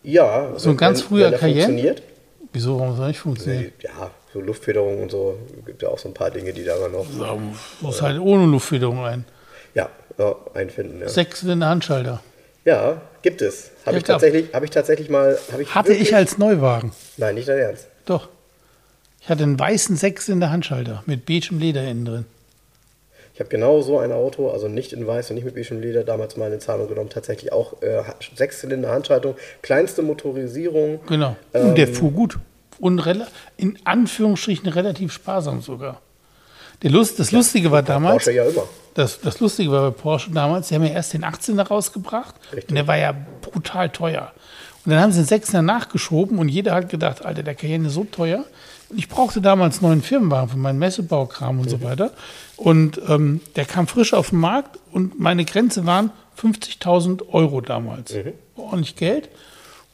ja 0.03 0.53
So 0.57 0.71
ein 0.71 0.77
ganz 0.77 1.01
wenn- 1.01 1.07
früher 1.09 1.31
wenn 1.31 1.39
Cayenne? 1.39 1.63
funktioniert. 1.67 2.03
Wieso, 2.53 2.79
warum 2.79 2.97
soll 2.97 3.09
nicht 3.09 3.21
funktionieren? 3.21 3.73
Ja, 3.81 4.11
so 4.33 4.41
Luftfederung 4.41 5.03
und 5.03 5.11
so, 5.11 5.39
gibt 5.67 5.83
ja 5.83 5.89
auch 5.89 5.99
so 5.99 6.09
ein 6.09 6.15
paar 6.15 6.31
Dinge, 6.31 6.53
die 6.53 6.65
da 6.65 6.75
noch 6.89 7.07
Ja, 7.19 7.37
muss 7.81 8.03
halt 8.03 8.21
ohne 8.21 8.45
Luftfederung 8.47 9.05
ein. 9.05 9.25
ja, 9.75 9.89
ja, 10.19 10.35
einfinden. 10.55 11.01
Ja. 11.01 11.09
Sechszylinder 11.09 11.69
Handschalter. 11.69 12.23
Ja, 12.65 13.01
gibt 13.23 13.43
es. 13.43 13.71
Habe 13.87 13.93
Ja, 13.93 13.99
ich, 13.99 14.05
tatsächlich, 14.05 14.55
hab 14.55 14.63
ich 14.63 14.71
tatsächlich 14.71 15.09
mal. 15.11 15.39
Ich 15.59 15.75
Hatte 15.75 15.89
wirklich- 15.91 16.09
ich 16.11 16.15
als 16.15 16.39
Neuwagen. 16.39 16.93
Nein, 17.17 17.35
nicht 17.35 17.49
dein 17.49 17.59
Ernst. 17.59 17.89
Doch. 18.07 18.29
Ich 19.21 19.29
hatte 19.29 19.43
einen 19.45 19.59
weißen 19.59 19.97
Sechszylinder 19.97 20.51
Handschalter 20.51 21.03
mit 21.07 21.27
beigem 21.27 21.59
Leder 21.59 21.83
innen 21.85 22.05
drin. 22.05 22.25
Habe 23.43 23.51
genau 23.51 23.81
so 23.81 23.99
ein 23.99 24.13
Auto, 24.13 24.51
also 24.51 24.69
nicht 24.69 24.93
in 24.93 25.05
weiß 25.05 25.31
und 25.31 25.35
nicht 25.35 25.45
mit 25.45 25.57
beigem 25.57 25.81
Leder, 25.81 26.05
damals 26.05 26.37
mal 26.37 26.53
in 26.53 26.61
Zahlung 26.61 26.87
genommen. 26.87 27.11
Tatsächlich 27.11 27.53
auch 27.53 27.83
äh, 27.83 28.03
Sechszylinder 28.37 28.91
Handschaltung, 28.91 29.35
kleinste 29.63 30.03
Motorisierung. 30.03 31.01
Genau. 31.09 31.37
Und 31.53 31.77
der 31.77 31.89
Ähm, 31.89 31.95
fuhr 31.95 32.13
gut. 32.13 32.39
Und 32.79 33.03
in 33.57 33.79
Anführungsstrichen 33.85 34.69
relativ 34.69 35.13
sparsam 35.13 35.61
sogar. 35.61 36.01
Der 36.83 36.91
Lust, 36.91 37.19
das 37.19 37.33
Lustige 37.33 37.73
war 37.73 37.83
damals, 37.83 38.25
Porsche 38.25 38.33
ja 38.33 38.45
immer. 38.45 38.63
das, 38.95 39.21
das 39.21 39.41
Lustige 39.41 39.73
war 39.73 39.91
bei 39.91 39.97
Porsche 39.97 40.31
damals, 40.31 40.69
die 40.69 40.77
haben 40.77 40.85
ja 40.85 40.93
erst 40.93 41.13
den 41.13 41.25
18er 41.25 41.63
rausgebracht 41.63 42.37
Richtig. 42.53 42.71
und 42.71 42.77
der 42.77 42.87
war 42.87 42.97
ja 42.97 43.13
brutal 43.41 43.89
teuer. 43.91 44.33
Und 44.85 44.93
dann 44.93 45.01
haben 45.01 45.11
sie 45.13 45.25
den 45.25 45.43
6er 45.43 45.63
nachgeschoben 45.63 46.39
und 46.39 46.49
jeder 46.49 46.75
hat 46.75 46.89
gedacht, 46.89 47.25
Alter, 47.25 47.43
der 47.43 47.57
Cayenne 47.57 47.89
ist 47.89 47.95
so 47.95 48.05
teuer. 48.05 48.45
Ich 48.97 49.09
brauchte 49.09 49.41
damals 49.41 49.81
neuen 49.81 50.03
Firmenwagen 50.03 50.49
für 50.51 50.57
meinen 50.59 50.79
Messebaukram 50.79 51.61
und 51.61 51.71
so 51.71 51.83
weiter. 51.83 52.13
Und 52.57 53.01
ähm, 53.09 53.41
der 53.57 53.65
kam 53.65 53.87
frisch 53.87 54.15
auf 54.15 54.31
den 54.31 54.41
Markt 54.41 54.79
und 54.93 55.19
meine 55.19 55.45
Grenze 55.45 55.87
waren 55.87 56.11
50.000 56.41 57.29
Euro 57.31 57.61
damals. 57.61 58.15
War 58.15 58.65
Ordentlich 58.65 58.97
Geld. 58.97 59.29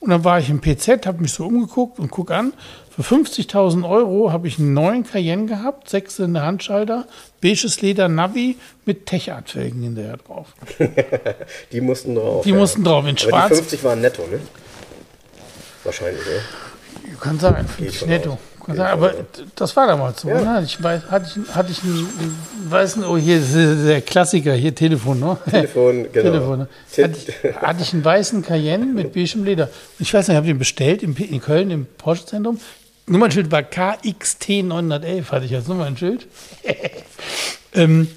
Und 0.00 0.10
dann 0.10 0.22
war 0.22 0.38
ich 0.38 0.48
im 0.48 0.60
PZ, 0.60 1.06
habe 1.06 1.22
mich 1.22 1.32
so 1.32 1.46
umgeguckt 1.46 1.98
und 1.98 2.10
guck 2.10 2.30
an, 2.30 2.52
für 2.90 3.02
50.000 3.02 3.88
Euro 3.88 4.32
habe 4.32 4.46
ich 4.46 4.58
einen 4.58 4.72
neuen 4.74 5.04
Cayenne 5.04 5.46
gehabt, 5.46 5.88
sechs 5.88 6.18
in 6.20 6.34
der 6.34 6.44
Handschalter, 6.44 7.06
beiges 7.40 7.80
Leder 7.80 8.08
Navi 8.08 8.56
mit 8.84 9.06
Tech-Art-Felgen 9.06 9.82
hinterher 9.82 10.16
drauf. 10.16 10.54
Die 11.72 11.80
mussten 11.80 12.14
drauf. 12.14 12.44
Die 12.44 12.52
mussten 12.52 12.84
drauf, 12.84 13.04
in 13.04 13.10
Aber 13.10 13.18
schwarz. 13.18 13.48
die 13.50 13.56
50 13.56 13.84
waren 13.84 14.00
netto, 14.00 14.22
ne? 14.26 14.40
Wahrscheinlich, 15.84 16.22
ne? 16.24 17.14
Kann 17.20 17.38
sein, 17.40 17.66
50 17.66 17.98
von 17.98 18.08
netto. 18.08 18.32
aus. 18.32 18.38
Kann 18.68 18.76
Geht 18.76 18.84
sein, 18.84 18.98
von 18.98 19.08
aber 19.08 19.14
das 19.56 19.76
war 19.76 19.86
damals 19.86 20.20
so. 20.20 20.28
Ja. 20.28 20.60
Ne? 20.60 20.62
Ich 20.62 20.82
weiß, 20.82 21.02
hatte, 21.10 21.40
ich, 21.40 21.54
hatte 21.54 21.72
ich 21.72 21.82
einen, 21.82 22.06
weißen, 22.68 23.02
oh 23.02 23.16
hier 23.16 23.38
ist 23.38 23.54
der 23.54 24.02
Klassiker, 24.02 24.52
hier 24.52 24.74
Telefon, 24.74 25.20
ne? 25.20 25.38
Telefon, 25.50 26.06
genau. 26.12 26.30
Telefon, 26.30 26.58
ne? 26.58 26.68
Te- 26.92 27.04
hatte, 27.04 27.16
ich, 27.16 27.54
hatte 27.56 27.82
ich 27.82 27.94
einen 27.94 28.04
weißen 28.04 28.42
Cayenne 28.42 28.84
mit 28.84 29.14
beigem 29.14 29.44
Leder. 29.44 29.64
Und 29.64 30.00
ich 30.00 30.12
weiß 30.12 30.28
nicht, 30.28 30.34
ich 30.34 30.36
habe 30.36 30.46
den 30.46 30.58
bestellt 30.58 31.02
in, 31.02 31.16
in 31.16 31.40
Köln 31.40 31.70
im 31.70 31.86
Porsche-Zentrum. 31.96 32.60
Nummernschild 33.06 33.50
war 33.50 33.62
KXT 33.62 34.64
911, 34.64 35.32
hatte 35.32 35.46
ich 35.46 35.54
als 35.54 35.66
Nummernschild. 35.66 36.26
ähm, 37.74 38.08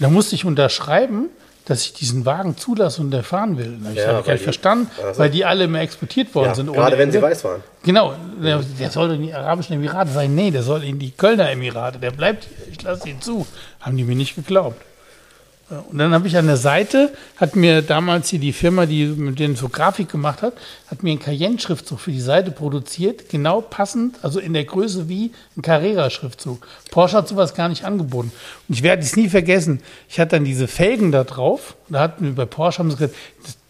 da 0.00 0.08
musste 0.08 0.34
ich 0.34 0.44
unterschreiben, 0.44 1.26
dass 1.70 1.82
ich 1.84 1.92
diesen 1.92 2.26
Wagen 2.26 2.56
zulasse 2.56 3.00
und 3.00 3.12
der 3.12 3.22
fahren 3.22 3.56
will. 3.56 3.78
Ich 3.92 3.98
Ja, 3.98 4.14
weil 4.14 4.22
gar 4.24 4.32
nicht 4.32 4.42
verstanden, 4.42 4.90
also- 5.02 5.20
weil 5.20 5.30
die 5.30 5.44
alle 5.44 5.64
immer 5.64 5.80
exportiert 5.80 6.34
worden 6.34 6.48
Ja, 6.48 6.54
sind. 6.56 6.72
gerade 6.72 6.98
wenn 6.98 7.12
sie 7.12 7.22
weiß 7.22 7.44
waren. 7.44 7.62
Genau, 7.84 8.14
der, 8.42 8.58
der 8.78 8.90
soll 8.90 9.12
in 9.12 9.22
die 9.22 9.32
Arabischen 9.32 9.74
Emirate 9.76 10.10
sein. 10.10 10.34
Nee, 10.34 10.50
der 10.50 10.62
soll 10.64 10.82
in 10.82 10.98
die 10.98 11.12
Kölner 11.12 11.48
Emirate. 11.50 11.98
Der 12.00 12.10
bleibt 12.10 12.44
hier. 12.44 12.72
Ich 12.72 12.82
lasse 12.82 13.08
ihn 13.08 13.20
zu. 13.22 13.46
Haben 13.80 13.96
die 13.96 14.04
mir 14.04 14.16
nicht 14.16 14.34
geglaubt. 14.34 14.82
Und 15.70 15.98
dann 15.98 16.12
habe 16.12 16.26
ich 16.26 16.36
an 16.36 16.46
der 16.46 16.56
Seite, 16.56 17.12
hat 17.36 17.54
mir 17.54 17.80
damals 17.80 18.28
hier 18.28 18.40
die 18.40 18.52
Firma, 18.52 18.86
die 18.86 19.04
mit 19.06 19.38
denen 19.38 19.54
so 19.54 19.68
Grafik 19.68 20.08
gemacht 20.08 20.42
hat, 20.42 20.54
hat 20.88 21.04
mir 21.04 21.10
einen 21.10 21.20
Cayenne-Schriftzug 21.20 22.00
für 22.00 22.10
die 22.10 22.20
Seite 22.20 22.50
produziert, 22.50 23.28
genau 23.28 23.60
passend, 23.60 24.16
also 24.22 24.40
in 24.40 24.52
der 24.52 24.64
Größe 24.64 25.08
wie 25.08 25.30
ein 25.56 25.62
Carrera-Schriftzug. 25.62 26.66
Porsche 26.90 27.18
hat 27.18 27.28
sowas 27.28 27.54
gar 27.54 27.68
nicht 27.68 27.84
angeboten. 27.84 28.32
Und 28.68 28.74
ich 28.74 28.82
werde 28.82 29.02
es 29.02 29.14
nie 29.14 29.28
vergessen. 29.28 29.80
Ich 30.08 30.18
hatte 30.18 30.36
dann 30.36 30.44
diese 30.44 30.66
Felgen 30.66 31.12
da 31.12 31.22
drauf. 31.22 31.76
Da 31.88 32.00
hatten 32.00 32.24
wir 32.24 32.34
bei 32.34 32.46
Porsche 32.46 32.80
haben 32.80 32.90
sie 32.90 32.96
gesagt, 32.96 33.14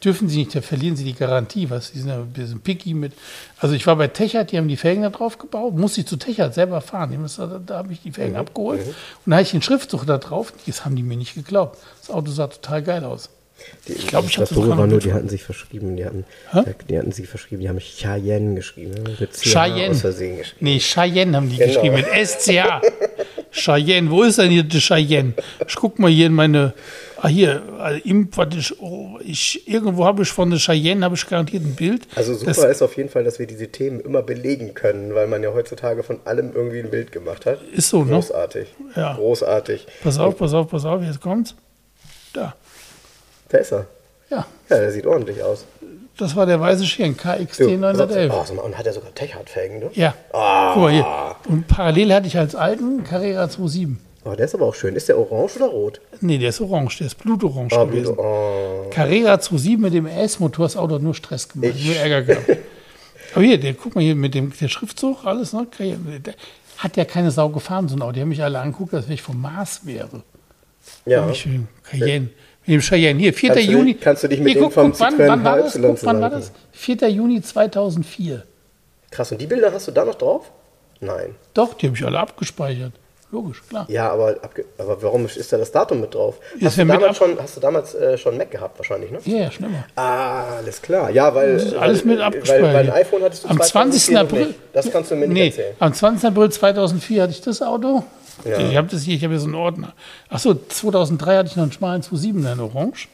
dürfen 0.04 0.28
sie 0.28 0.38
nicht, 0.38 0.54
da 0.54 0.60
verlieren 0.62 0.96
sie 0.96 1.04
die 1.04 1.14
Garantie. 1.14 1.68
Was, 1.70 1.92
die 1.92 1.98
sind 1.98 2.08
ja 2.08 2.16
ein 2.18 2.32
bisschen 2.32 2.60
picky 2.60 2.94
mit. 2.94 3.12
Also 3.58 3.74
ich 3.74 3.86
war 3.86 3.96
bei 3.96 4.08
Techart, 4.08 4.52
die 4.52 4.58
haben 4.58 4.68
die 4.68 4.76
Felgen 4.76 5.02
da 5.02 5.10
drauf 5.10 5.38
gebaut, 5.38 5.74
musste 5.76 6.00
ich 6.00 6.06
zu 6.06 6.16
Techart 6.16 6.54
selber 6.54 6.80
fahren. 6.80 7.16
Das, 7.22 7.36
da, 7.36 7.60
da 7.64 7.76
habe 7.78 7.92
ich 7.92 8.00
die 8.02 8.12
Felgen 8.12 8.36
abgeholt. 8.36 8.80
Und 8.86 9.30
da 9.30 9.36
hatte 9.36 9.44
ich 9.44 9.50
den 9.52 9.62
Schriftzug 9.62 10.06
da 10.06 10.18
drauf. 10.18 10.52
Das 10.66 10.84
haben 10.84 10.96
die 10.96 11.02
mir 11.02 11.16
nicht 11.16 11.34
geglaubt. 11.34 11.78
Das 12.00 12.10
Auto 12.10 12.30
sah 12.30 12.46
total 12.48 12.82
geil 12.82 13.04
aus. 13.04 13.30
Die, 13.86 13.92
Ich 13.92 14.06
glaub, 14.06 14.24
ich 14.26 14.38
hab 14.38 14.46
das 14.48 14.54
sogar 14.56 14.78
war 14.78 14.86
nur, 14.86 15.00
die 15.00 15.12
hatten 15.12 15.28
sich 15.28 15.42
verschrieben. 15.42 15.94
Die 15.94 16.06
hatten, 16.06 16.24
Hä? 16.50 16.62
die 16.88 16.98
hatten 16.98 17.12
sich 17.12 17.28
verschrieben. 17.28 17.60
Die 17.60 17.68
haben 17.68 17.78
Cheyenne 17.78 18.54
geschrieben. 18.54 18.94
ne? 19.02 19.16
Mit 19.20 19.32
CH 19.34 19.42
Cheyenne. 19.52 19.90
aus 19.90 20.00
Versehen 20.00 20.38
geschrieben. 20.38 20.58
Nee, 20.64 20.78
Cheyenne 20.78 21.36
haben 21.36 21.50
die 21.50 21.56
Genau. 21.58 21.74
geschrieben 21.74 21.94
mit 21.96 22.06
SCH. 22.06 22.80
Cheyenne, 23.52 24.10
wo 24.10 24.22
ist 24.22 24.38
denn 24.38 24.50
hier 24.50 24.62
die 24.62 24.80
Cheyenne? 24.80 25.34
Ich 25.68 25.74
guck 25.76 25.98
mal 25.98 26.10
hier 26.10 26.26
in 26.26 26.32
meine. 26.34 26.72
Ah, 27.22 27.28
hier, 27.28 27.62
also 27.78 28.00
im, 28.04 28.30
ich, 28.56 28.80
oh, 28.80 29.18
ich, 29.22 29.68
irgendwo 29.68 30.04
habe 30.06 30.22
ich 30.22 30.30
von 30.30 30.48
der 30.48 30.58
Cheyenne, 30.58 31.04
habe 31.04 31.14
ich 31.16 31.26
garantiert 31.26 31.62
ein 31.64 31.74
Bild. 31.74 32.06
Also 32.16 32.32
super 32.34 32.46
Das- 32.52 32.64
ist 32.64 32.82
auf 32.82 32.96
jeden 32.96 33.10
Fall, 33.10 33.24
dass 33.24 33.38
wir 33.38 33.46
diese 33.46 33.68
Themen 33.68 34.00
immer 34.00 34.22
belegen 34.22 34.72
können, 34.74 35.14
weil 35.14 35.26
man 35.26 35.42
ja 35.42 35.52
heutzutage 35.52 36.02
von 36.02 36.20
allem 36.24 36.52
irgendwie 36.54 36.78
ein 36.80 36.90
Bild 36.90 37.12
gemacht 37.12 37.44
hat. 37.46 37.60
Ist 37.72 37.90
so, 37.90 38.04
ne? 38.04 38.12
Großartig. 38.14 38.68
Ja. 38.96 39.14
Großartig. 39.14 39.86
Pass 40.02 40.18
auf, 40.18 40.38
pass 40.38 40.54
auf, 40.54 40.68
pass 40.68 40.84
auf, 40.86 41.02
jetzt 41.02 41.20
kommt's. 41.20 41.54
Da, 42.32 42.54
Da 43.48 43.58
ist 43.58 43.72
er. 43.72 43.86
ja, 44.30 44.46
Ja, 44.70 44.78
der 44.78 44.90
sieht 44.92 45.04
ordentlich 45.06 45.42
aus. 45.42 45.66
das 46.16 46.34
war 46.36 46.46
der 46.46 46.58
weiße 46.60 46.84
Schirn, 46.86 47.16
KXT 47.16 47.60
Du, 47.60 47.76
911. 47.76 48.32
Oh, 48.32 48.62
und 48.62 48.78
hat 48.78 48.86
er 48.86 48.92
sogar 48.94 49.14
Techart-Felgen, 49.14 49.78
ne? 49.80 49.90
Ja, 49.94 50.14
Ah. 50.32 50.70
guck 50.72 50.82
mal 50.84 50.92
hier. 50.92 51.06
Und 51.48 51.66
parallel 51.68 52.14
hatte 52.14 52.28
ich 52.28 52.38
als 52.38 52.54
alten 52.54 53.04
Carrera 53.04 53.44
2.7. 53.48 53.96
Oh, 54.24 54.34
der 54.34 54.44
ist 54.44 54.54
aber 54.54 54.66
auch 54.66 54.74
schön. 54.74 54.96
Ist 54.96 55.08
der 55.08 55.18
orange 55.18 55.56
oder 55.56 55.66
rot? 55.66 56.00
Nee, 56.20 56.36
der 56.38 56.50
ist 56.50 56.60
orange, 56.60 56.98
der 56.98 57.06
ist 57.06 57.14
blutorange 57.16 57.70
Ah, 57.72 57.84
gewesen. 57.84 58.14
Blut- 58.14 58.18
oh. 58.18 58.90
Carrera 58.90 59.34
2.7 59.36 59.78
mit 59.78 59.94
dem 59.94 60.06
S-Motor, 60.06 60.66
das 60.66 60.76
Auto 60.76 60.96
hat 60.96 61.02
nur 61.02 61.14
Stress 61.14 61.48
gemacht, 61.48 61.74
nur 61.84 61.96
Ärger 61.96 62.22
gehabt. 62.22 62.48
Aber 63.34 63.44
hier, 63.44 63.58
der, 63.58 63.74
guck 63.74 63.94
mal 63.94 64.02
hier 64.02 64.14
mit 64.16 64.34
dem 64.34 64.52
der 64.60 64.68
Schriftzug, 64.68 65.24
alles, 65.24 65.52
ne? 65.52 65.66
Der, 65.78 66.34
hat 66.78 66.96
ja 66.96 67.04
keine 67.04 67.30
Sau 67.30 67.48
gefahren, 67.50 67.88
so 67.88 67.96
ein 67.96 68.02
Auto. 68.02 68.12
Die 68.12 68.20
haben 68.22 68.28
mich 68.30 68.42
alle 68.42 68.58
angeguckt, 68.58 68.92
als 68.94 69.06
wenn 69.06 69.14
ich 69.14 69.22
vom 69.22 69.40
Mars 69.40 69.80
wäre. 69.84 70.22
Ja. 71.06 71.28
Ich, 71.30 71.46
mit 71.46 71.54
dem 71.54 71.68
Cayenne. 71.84 72.28
Mit 72.66 72.74
dem 72.74 72.80
Cheyenne. 72.80 73.20
Hier, 73.20 73.32
4. 73.34 73.50
Kannst 73.50 73.66
du 73.68 73.72
Juni. 73.72 73.92
dich- 73.94 74.00
kannst 74.02 74.22
du 74.24 74.28
dich 74.28 74.40
mit 74.40 74.52
hier, 74.52 74.60
dem 74.60 74.64
guck, 74.64 74.72
vom 74.72 74.90
guck, 74.90 75.00
wann, 75.00 75.18
wann 75.18 75.44
war 75.44 75.56
das? 75.58 75.78
Guck, 75.80 76.04
wann 76.04 76.20
war 76.20 76.30
das? 76.30 76.52
4. 76.72 77.08
Juni 77.08 77.40
2004. 77.42 78.44
Krass. 79.10 79.32
Und 79.32 79.40
die 79.40 79.46
Bilder 79.46 79.72
hast 79.72 79.88
du 79.88 79.92
da 79.92 80.04
noch 80.04 80.14
drauf? 80.16 80.50
Nein. 81.00 81.34
Doch, 81.54 81.74
die 81.74 81.86
habe 81.86 81.96
ich 81.96 82.04
alle 82.04 82.18
abgespeichert. 82.18 82.92
Logisch, 83.32 83.62
klar. 83.68 83.86
Ja, 83.88 84.10
aber, 84.10 84.36
aber 84.78 85.02
warum 85.02 85.24
ist 85.26 85.52
da 85.52 85.56
das 85.58 85.70
Datum 85.70 86.00
mit 86.00 86.14
drauf? 86.14 86.40
Ist 86.56 86.64
Hast 86.64 86.78
du, 86.78 86.84
mit 86.84 86.96
damals 86.96 87.16
schon, 87.16 87.38
hast 87.40 87.56
du 87.56 87.60
damals 87.60 87.94
äh, 87.94 88.18
schon 88.18 88.36
Mac 88.36 88.50
gehabt 88.50 88.76
wahrscheinlich, 88.78 89.12
ne? 89.12 89.18
Ja, 89.24 89.36
ja, 89.44 89.50
schlimmer. 89.52 89.84
Ah, 89.94 90.56
alles 90.56 90.82
klar. 90.82 91.10
Ja, 91.10 91.32
weil. 91.32 91.54
Das 91.54 91.64
ist 91.66 91.74
alles 91.74 92.04
mit 92.04 92.18
weil, 92.18 92.24
abgespeichert. 92.24 92.62
Weil, 92.62 92.74
weil 92.74 92.86
ein 92.90 92.92
iPhone 92.92 93.22
hattest 93.22 93.44
du 93.44 93.48
Am 93.48 93.60
20. 93.60 94.02
2004 94.02 94.14
noch 94.14 94.20
April. 94.22 94.54
Das 94.72 94.90
kannst 94.90 95.10
du 95.12 95.14
mir 95.14 95.28
nicht 95.28 95.34
nee, 95.34 95.46
erzählen. 95.46 95.76
Am 95.78 95.94
20. 95.94 96.28
April 96.28 96.50
2004 96.50 97.22
hatte 97.22 97.32
ich 97.32 97.40
das 97.40 97.62
Auto. 97.62 98.04
Ja. 98.44 98.58
Ich 98.58 98.76
habe 98.76 98.88
das 98.88 99.02
hier, 99.02 99.14
ich 99.14 99.22
habe 99.22 99.34
hier 99.34 99.40
so 99.40 99.46
einen 99.46 99.54
Ordner. 99.54 99.92
Achso, 100.28 100.54
2003 100.54 101.36
hatte 101.36 101.48
ich 101.50 101.56
noch 101.56 101.62
einen 101.62 101.72
schmalen 101.72 102.02
27 102.02 102.52
in 102.52 102.60
Orange. 102.60 103.08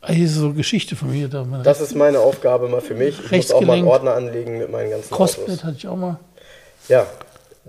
Ah, 0.00 0.12
Hier 0.12 0.24
ist 0.24 0.34
so 0.34 0.52
Geschichte 0.52 0.96
von 0.96 1.10
mir. 1.10 1.28
Da 1.28 1.44
Das 1.62 1.80
ist 1.80 1.94
meine 1.94 2.20
Aufgabe 2.20 2.68
mal 2.68 2.80
für 2.80 2.94
mich. 2.94 3.18
Ich 3.22 3.30
muss 3.32 3.52
auch 3.52 3.60
mal 3.60 3.74
einen. 3.76 3.86
Ordner 3.86 4.14
anlegen 4.14 4.58
mit 4.58 4.70
meinen 4.70 4.90
ganzen 4.90 5.14
Crossblade 5.14 5.52
Autos. 5.52 5.64
hatte 5.64 5.76
ich 5.76 5.86
auch 5.86 5.96
mal. 5.96 6.18
Ja. 6.88 7.06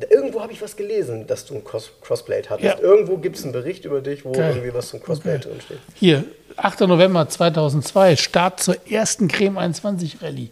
Irgendwo 0.09 0.41
habe 0.41 0.53
ich 0.53 0.61
was 0.61 0.75
gelesen, 0.75 1.27
dass 1.27 1.45
du 1.45 1.55
ein 1.55 1.63
Cross 1.63 1.91
Crossblade 2.01 2.49
hattest. 2.49 2.79
Ja. 2.79 2.79
Irgendwo 2.79 3.17
gibt 3.17 3.35
es 3.35 3.43
einen 3.43 3.51
Bericht 3.51 3.83
über 3.83 4.01
dich, 4.01 4.23
wo 4.23 4.31
Geil. 4.31 4.51
irgendwie 4.55 4.73
was 4.73 4.89
zum 4.89 5.03
Crossblade 5.03 5.39
drinsteht. 5.39 5.79
Hier, 5.95 6.23
8. 6.55 6.81
November 6.81 7.27
2002, 7.27 8.15
Start 8.15 8.61
zur 8.61 8.75
ersten 8.89 9.27
Creme 9.27 9.57
21 9.57 10.21
Rallye. 10.21 10.49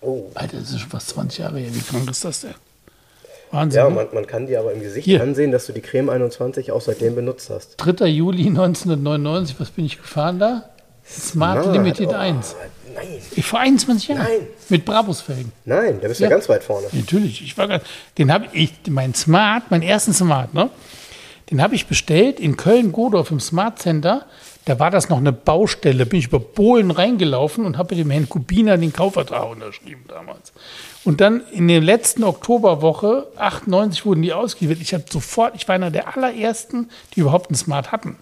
Oh. 0.00 0.24
Alter, 0.34 0.58
das 0.58 0.70
ist 0.70 0.80
schon 0.80 0.90
fast 0.90 1.10
20 1.10 1.38
Jahre 1.38 1.58
her. 1.58 1.72
Wie 1.72 1.80
krank 1.80 2.10
ist 2.10 2.24
das 2.24 2.40
denn? 2.40 2.54
Wahnsinn. 3.52 3.78
Ja, 3.78 3.88
ne? 3.88 3.94
man, 3.94 4.08
man 4.12 4.26
kann 4.26 4.46
dir 4.46 4.60
aber 4.60 4.72
im 4.72 4.80
Gesicht 4.80 5.04
Hier. 5.04 5.22
ansehen, 5.22 5.52
dass 5.52 5.66
du 5.66 5.72
die 5.72 5.80
Creme 5.80 6.10
21 6.10 6.72
auch 6.72 6.80
seitdem 6.80 7.14
benutzt 7.14 7.50
hast. 7.50 7.76
3. 7.76 8.06
Juli 8.06 8.46
1999, 8.46 9.56
was 9.58 9.70
bin 9.70 9.84
ich 9.84 9.98
gefahren 9.98 10.38
da? 10.38 10.70
Smart 11.04 11.62
Smart, 11.62 11.76
Limited 11.76 12.08
oh, 12.08 12.14
1. 12.14 12.56
Ich 13.36 13.44
vor 13.44 13.60
21 13.60 14.08
Jahren. 14.08 14.22
Nein. 14.22 14.46
Mit 14.68 14.84
Brabus-Felgen. 14.84 15.52
nein, 15.64 15.98
da 16.00 16.08
bist 16.08 16.20
du 16.20 16.24
Ja. 16.24 16.30
ja 16.30 16.36
ganz 16.36 16.48
weit 16.48 16.62
vorne. 16.64 16.86
Natürlich, 16.92 17.42
ich 17.42 17.56
war 17.58 17.68
ganz, 17.68 17.84
den 18.18 18.32
habe 18.32 18.46
ich, 18.52 18.72
mein 18.88 19.14
Smart, 19.14 19.70
meinen 19.70 19.82
ersten 19.82 20.12
Smart, 20.12 20.54
ne? 20.54 20.70
Den 21.50 21.60
habe 21.60 21.74
ich 21.74 21.86
bestellt 21.86 22.38
in 22.38 22.56
Köln-Godorf 22.56 23.32
im 23.32 23.40
Smart 23.40 23.80
Center. 23.80 24.26
Da 24.66 24.78
war 24.78 24.90
das 24.92 25.08
noch 25.08 25.18
eine 25.18 25.32
Baustelle. 25.32 26.06
Bin 26.06 26.20
ich 26.20 26.26
über 26.26 26.38
Bohlen 26.38 26.92
reingelaufen 26.92 27.64
und 27.64 27.76
habe 27.76 27.96
mit 27.96 28.04
dem 28.04 28.10
Herrn 28.12 28.28
Kubiner 28.28 28.78
den 28.78 28.92
Kaufvertrag 28.92 29.50
unterschrieben 29.50 30.04
damals. 30.06 30.52
Und 31.02 31.20
dann 31.20 31.42
in 31.50 31.66
der 31.66 31.80
letzten 31.80 32.22
Oktoberwoche, 32.22 33.26
98, 33.36 34.06
wurden 34.06 34.22
die 34.22 34.32
ausgeliefert. 34.32 34.80
Ich 34.80 34.94
habe 34.94 35.04
sofort, 35.10 35.56
ich 35.56 35.66
war 35.66 35.74
einer 35.74 35.90
der 35.90 36.14
allerersten, 36.14 36.88
die 37.16 37.20
überhaupt 37.20 37.48
einen 37.50 37.56
Smart 37.56 37.90
hatten. 37.90 38.16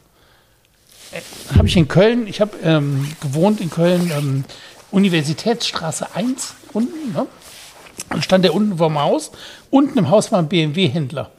Äh, 1.13 1.21
habe 1.57 1.67
ich 1.67 1.77
in 1.77 1.89
Köln, 1.89 2.27
ich 2.27 2.41
habe 2.41 2.57
ähm, 2.63 3.09
gewohnt 3.21 3.61
in 3.61 3.69
Köln, 3.69 4.11
ähm, 4.17 4.45
Universitätsstraße 4.91 6.15
1 6.15 6.55
unten, 6.73 7.13
ne? 7.13 7.27
Dann 8.11 8.23
stand 8.23 8.45
der 8.45 8.55
unten 8.55 8.79
vorm 8.79 8.99
Haus. 8.99 9.31
Unten 9.71 9.99
im 9.99 10.11
Haus 10.11 10.33
war 10.33 10.39
ein 10.39 10.49
BMW-Händler. 10.49 11.31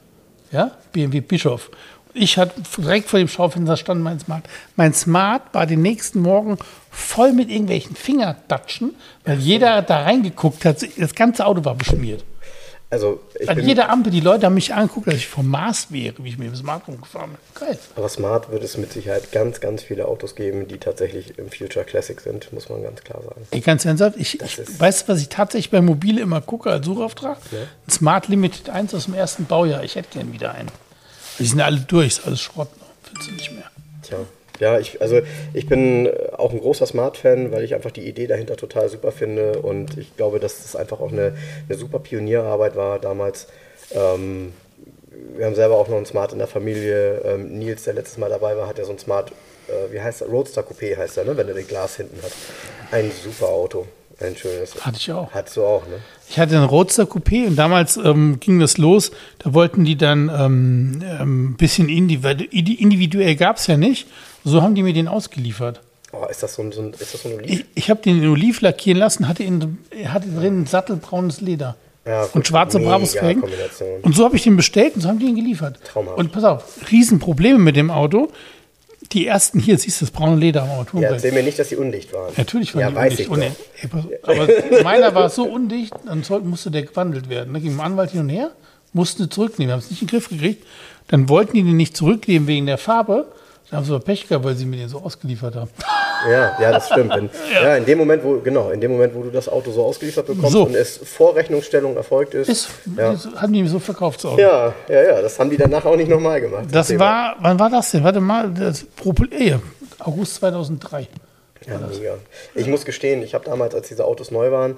Ja, 0.51 0.71
BMW 0.91 1.21
Bischof. 1.21 1.71
Ich 2.13 2.37
hatte 2.37 2.61
direkt 2.77 3.07
vor 3.07 3.19
dem 3.19 3.27
Schaufenster 3.27 3.77
stand 3.77 4.01
mein 4.01 4.19
Smart. 4.19 4.43
Mein 4.75 4.93
Smart 4.93 5.43
war 5.53 5.65
den 5.65 5.81
nächsten 5.81 6.21
Morgen 6.21 6.57
voll 6.89 7.33
mit 7.33 7.49
irgendwelchen 7.49 7.95
Fingerdatschen, 7.95 8.95
weil 9.25 9.39
jeder 9.39 9.81
da 9.83 10.03
reingeguckt 10.03 10.65
hat. 10.65 10.85
Das 10.97 11.13
ganze 11.13 11.45
Auto 11.45 11.63
war 11.65 11.75
beschmiert. 11.75 12.23
Also, 12.91 13.21
ich 13.39 13.47
An 13.47 13.63
jeder 13.63 13.89
Ampel, 13.89 14.11
die 14.11 14.19
Leute 14.19 14.47
haben 14.47 14.55
mich 14.55 14.73
angeguckt, 14.73 15.05
dass 15.07 15.13
ich 15.13 15.27
vom 15.27 15.47
Mars 15.47 15.91
wäre, 15.91 16.15
wie 16.23 16.29
ich 16.29 16.39
mit 16.39 16.47
dem 16.47 16.55
Smart 16.55 16.87
rumgefahren 16.87 17.31
bin. 17.31 17.39
Geil. 17.67 17.77
aber 17.95 18.09
Smart 18.09 18.51
wird 18.51 18.63
es 18.63 18.77
mit 18.77 18.91
Sicherheit 18.91 19.31
ganz, 19.31 19.59
ganz 19.59 19.83
viele 19.83 20.07
Autos 20.07 20.33
geben, 20.33 20.67
die 20.67 20.79
tatsächlich 20.79 21.37
im 21.37 21.51
Future 21.51 21.85
Classic 21.85 22.19
sind, 22.19 22.51
muss 22.51 22.67
man 22.67 22.81
ganz 22.81 23.01
klar 23.01 23.21
sagen. 23.21 23.45
Ey, 23.51 23.59
ganz 23.59 23.85
ernsthaft, 23.85 24.17
ich, 24.17 24.41
ich 24.41 24.55
du, 24.79 25.07
was 25.07 25.21
ich 25.21 25.29
tatsächlich 25.29 25.69
bei 25.69 25.81
Mobile 25.81 26.19
immer 26.19 26.41
gucke 26.41 26.71
als 26.71 26.83
Suchauftrag? 26.83 27.37
Ein 27.51 27.91
Smart 27.91 28.27
Limited 28.27 28.71
1 28.71 28.95
aus 28.95 29.05
dem 29.05 29.13
ersten 29.13 29.45
Baujahr. 29.45 29.83
Ich 29.83 29.95
hätte 29.95 30.09
gern 30.17 30.33
wieder 30.33 30.55
einen. 30.55 30.71
Die 31.37 31.45
sind 31.45 31.61
alle 31.61 31.79
durch, 31.81 32.07
ist 32.07 32.25
alles 32.25 32.41
Schrott. 32.41 32.75
Ne? 32.77 32.85
Findest 33.03 33.29
du 33.29 33.33
nicht 33.33 33.51
mehr. 33.51 33.71
Tja. 34.01 34.17
Ja, 34.59 34.79
ich, 34.79 35.01
also 35.01 35.21
ich 35.53 35.67
bin 35.67 36.05
äh, 36.05 36.31
auch 36.37 36.51
ein 36.51 36.59
großer 36.59 36.85
Smart-Fan, 36.85 37.51
weil 37.51 37.63
ich 37.63 37.75
einfach 37.75 37.91
die 37.91 38.07
Idee 38.07 38.27
dahinter 38.27 38.57
total 38.57 38.89
super 38.89 39.11
finde 39.11 39.59
und 39.59 39.97
ich 39.97 40.15
glaube, 40.15 40.39
dass 40.39 40.61
das 40.61 40.75
einfach 40.75 40.99
auch 40.99 41.11
eine, 41.11 41.33
eine 41.67 41.77
super 41.77 41.99
Pionierarbeit 41.99 42.75
war 42.75 42.99
damals. 42.99 43.47
Ähm, 43.91 44.53
wir 45.35 45.45
haben 45.45 45.55
selber 45.55 45.75
auch 45.75 45.87
noch 45.87 45.97
einen 45.97 46.05
Smart 46.05 46.33
in 46.33 46.39
der 46.39 46.47
Familie. 46.47 47.21
Ähm, 47.25 47.57
Nils, 47.57 47.83
der 47.83 47.93
letztes 47.93 48.17
Mal 48.17 48.29
dabei 48.29 48.57
war, 48.57 48.67
hat 48.67 48.77
ja 48.77 48.85
so 48.85 48.91
ein 48.91 48.99
Smart, 48.99 49.31
äh, 49.67 49.93
wie 49.93 50.01
heißt 50.01 50.21
der? 50.21 50.27
Roadster 50.27 50.61
Coupé 50.61 50.97
heißt 50.97 51.17
er, 51.17 51.25
ne? 51.25 51.37
wenn 51.37 51.47
er 51.47 51.53
den 51.53 51.67
Glas 51.67 51.95
hinten 51.97 52.21
hat. 52.21 52.31
Ein 52.91 53.11
super 53.11 53.47
Auto. 53.47 53.87
Ein 54.21 54.35
schönes. 54.35 54.75
Hatte 54.85 54.97
ich 54.97 55.09
auch. 55.13 55.31
Hattest 55.31 55.55
du 55.55 55.63
auch, 55.63 55.87
ne? 55.87 55.95
Ich 56.29 56.37
hatte 56.37 56.57
einen 56.57 56.65
Roadster 56.65 57.03
Coupé 57.03 57.47
und 57.47 57.55
damals 57.55 57.95
ähm, 57.95 58.41
ging 58.41 58.59
das 58.59 58.77
los. 58.77 59.11
Da 59.39 59.53
wollten 59.53 59.85
die 59.85 59.97
dann 59.97 60.29
ähm, 60.29 61.01
ein 61.01 61.55
bisschen 61.55 61.87
individuell, 61.87 62.49
individuell 62.51 63.37
gab 63.37 63.57
es 63.57 63.67
ja 63.67 63.77
nicht. 63.77 64.07
So 64.49 64.61
haben 64.61 64.75
die 64.75 64.83
mir 64.83 64.93
den 64.93 65.07
ausgeliefert. 65.07 65.81
Oh, 66.11 66.25
ist 66.29 66.41
das 66.41 66.55
so 66.55 66.63
ein, 66.63 66.71
so 66.71 66.81
ein, 66.81 66.93
ist 66.93 67.13
das 67.13 67.21
so 67.21 67.29
ein 67.29 67.35
Oliv? 67.35 67.49
Ich, 67.51 67.65
ich 67.75 67.89
habe 67.89 68.01
den 68.01 68.21
in 68.21 68.29
Oliv 68.29 68.61
lackieren 68.61 68.97
lassen, 68.99 69.27
hatte, 69.27 69.43
in, 69.43 69.77
hatte 70.05 70.27
drin 70.27 70.65
sattelbraunes 70.65 71.39
Leder. 71.41 71.75
Ja, 72.05 72.23
und 72.33 72.47
schwarze 72.47 72.79
Brabus-Felgen. 72.79 73.43
Und 74.01 74.15
so 74.15 74.25
habe 74.25 74.35
ich 74.35 74.43
den 74.43 74.55
bestellt 74.55 74.95
und 74.95 75.01
so 75.01 75.09
haben 75.09 75.19
die 75.19 75.27
ihn 75.27 75.35
geliefert. 75.35 75.79
Traumhaft. 75.83 76.17
Und 76.17 76.31
pass 76.31 76.43
auf, 76.43 76.63
Riesenprobleme 76.91 77.59
mit 77.59 77.75
dem 77.75 77.91
Auto. 77.91 78.29
Die 79.11 79.27
ersten 79.27 79.59
hier, 79.59 79.77
siehst 79.77 80.01
du, 80.01 80.05
das 80.05 80.11
braune 80.11 80.35
Leder 80.37 80.61
am 80.61 80.67
Ja, 80.67 80.73
Armaturenbrett. 80.73 81.13
erzähl 81.13 81.31
mir 81.31 81.43
nicht, 81.43 81.57
dass 81.59 81.69
sie 81.69 81.75
undicht 81.75 82.11
waren. 82.13 82.31
Natürlich 82.37 82.73
war 82.73 82.81
ja, 82.81 82.89
die 82.89 82.95
weiß 82.95 83.11
undicht. 83.27 83.29
ich 83.29 83.29
Und, 83.29 83.43
doch. 83.93 84.09
ey, 84.27 84.39
aber 84.77 84.83
meiner 84.83 85.13
war 85.15 85.29
so 85.29 85.43
undicht, 85.45 85.93
dann 86.05 86.23
musste 86.43 86.71
der 86.71 86.83
gewandelt 86.83 87.29
werden. 87.29 87.53
Da 87.53 87.59
ging 87.59 87.71
dem 87.71 87.81
Anwalt 87.81 88.11
hin 88.11 88.21
und 88.21 88.29
her, 88.29 88.51
mussten 88.93 89.23
sie 89.23 89.29
zurücknehmen, 89.29 89.71
haben 89.73 89.79
es 89.79 89.89
nicht 89.91 90.01
in 90.01 90.07
den 90.07 90.11
Griff 90.11 90.29
gekriegt. 90.29 90.65
Dann 91.07 91.27
wollten 91.29 91.53
die 91.55 91.63
den 91.63 91.77
nicht 91.77 91.95
zurücknehmen 91.97 92.47
wegen 92.47 92.65
der 92.65 92.77
Farbe. 92.77 93.27
Dann 93.69 93.77
haben 93.77 93.85
sie 93.85 93.93
aber 93.93 94.03
Pech 94.03 94.27
gehabt, 94.27 94.43
weil 94.43 94.55
sie 94.55 94.65
mir 94.65 94.77
den 94.77 94.89
so 94.89 94.99
ausgeliefert 94.99 95.55
haben. 95.55 95.69
Ja, 96.27 96.57
ja, 96.59 96.71
das 96.71 96.87
stimmt. 96.87 97.15
Wenn, 97.15 97.29
ja. 97.53 97.75
in 97.77 97.85
dem 97.85 97.99
Moment, 97.99 98.23
wo, 98.23 98.39
genau, 98.39 98.71
in 98.71 98.81
dem 98.81 98.91
Moment, 98.91 99.13
wo 99.13 99.21
du 99.21 99.29
das 99.29 99.47
Auto 99.47 99.71
so 99.71 99.83
ausgeliefert 99.85 100.25
bekommst 100.25 100.51
So. 100.51 100.63
und 100.63 100.75
es 100.75 100.97
vor 100.97 101.35
Rechnungsstellung 101.35 101.95
erfolgt 101.95 102.33
ist. 102.33 102.49
Ist, 102.49 102.69
ja. 102.97 103.11
das 103.11 103.27
haben 103.35 103.53
die 103.53 103.61
mir 103.61 103.69
so 103.69 103.79
verkauft. 103.79 104.21
So. 104.21 104.37
ja, 104.37 104.73
ja, 104.87 105.01
ja, 105.03 105.21
das 105.21 105.37
haben 105.39 105.49
die 105.49 105.57
danach 105.57 105.85
auch 105.85 105.95
nicht 105.95 106.09
nochmal 106.09 106.41
gemacht. 106.41 106.65
Das 106.71 106.87
Thema. 106.87 106.99
war, 106.99 107.35
wann 107.39 107.59
war 107.59 107.69
das 107.69 107.91
denn? 107.91 108.03
Warte 108.03 108.19
mal, 108.21 108.49
das 108.49 108.83
Propel 108.83 109.29
eh, 109.33 109.55
August 109.99 110.35
2003. 110.35 111.07
Ja, 111.67 111.77
mega. 111.77 112.15
Ich 112.55 112.67
muss 112.67 112.85
gestehen, 112.85 113.21
ich 113.21 113.35
habe 113.35 113.45
damals, 113.45 113.75
als 113.75 113.87
diese 113.89 114.05
Autos 114.05 114.31
neu 114.31 114.51
waren, 114.51 114.77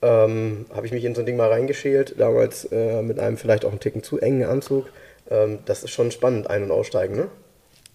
ähm, 0.00 0.66
habe 0.74 0.86
ich 0.86 0.92
mich 0.92 1.04
in 1.04 1.14
so 1.14 1.22
ein 1.22 1.26
Ding 1.26 1.36
mal 1.36 1.48
reingeschält. 1.48 2.14
Damals 2.18 2.66
äh, 2.66 3.02
mit 3.02 3.18
einem 3.18 3.36
vielleicht 3.36 3.64
auch 3.64 3.70
einen 3.70 3.80
Ticken 3.80 4.02
zu 4.04 4.20
engen 4.20 4.48
Anzug. 4.48 4.86
Ähm, 5.30 5.58
das 5.64 5.82
ist 5.82 5.90
schon 5.90 6.10
spannend, 6.12 6.48
ein- 6.48 6.62
und 6.62 6.70
aussteigen, 6.70 7.16
ne? 7.16 7.28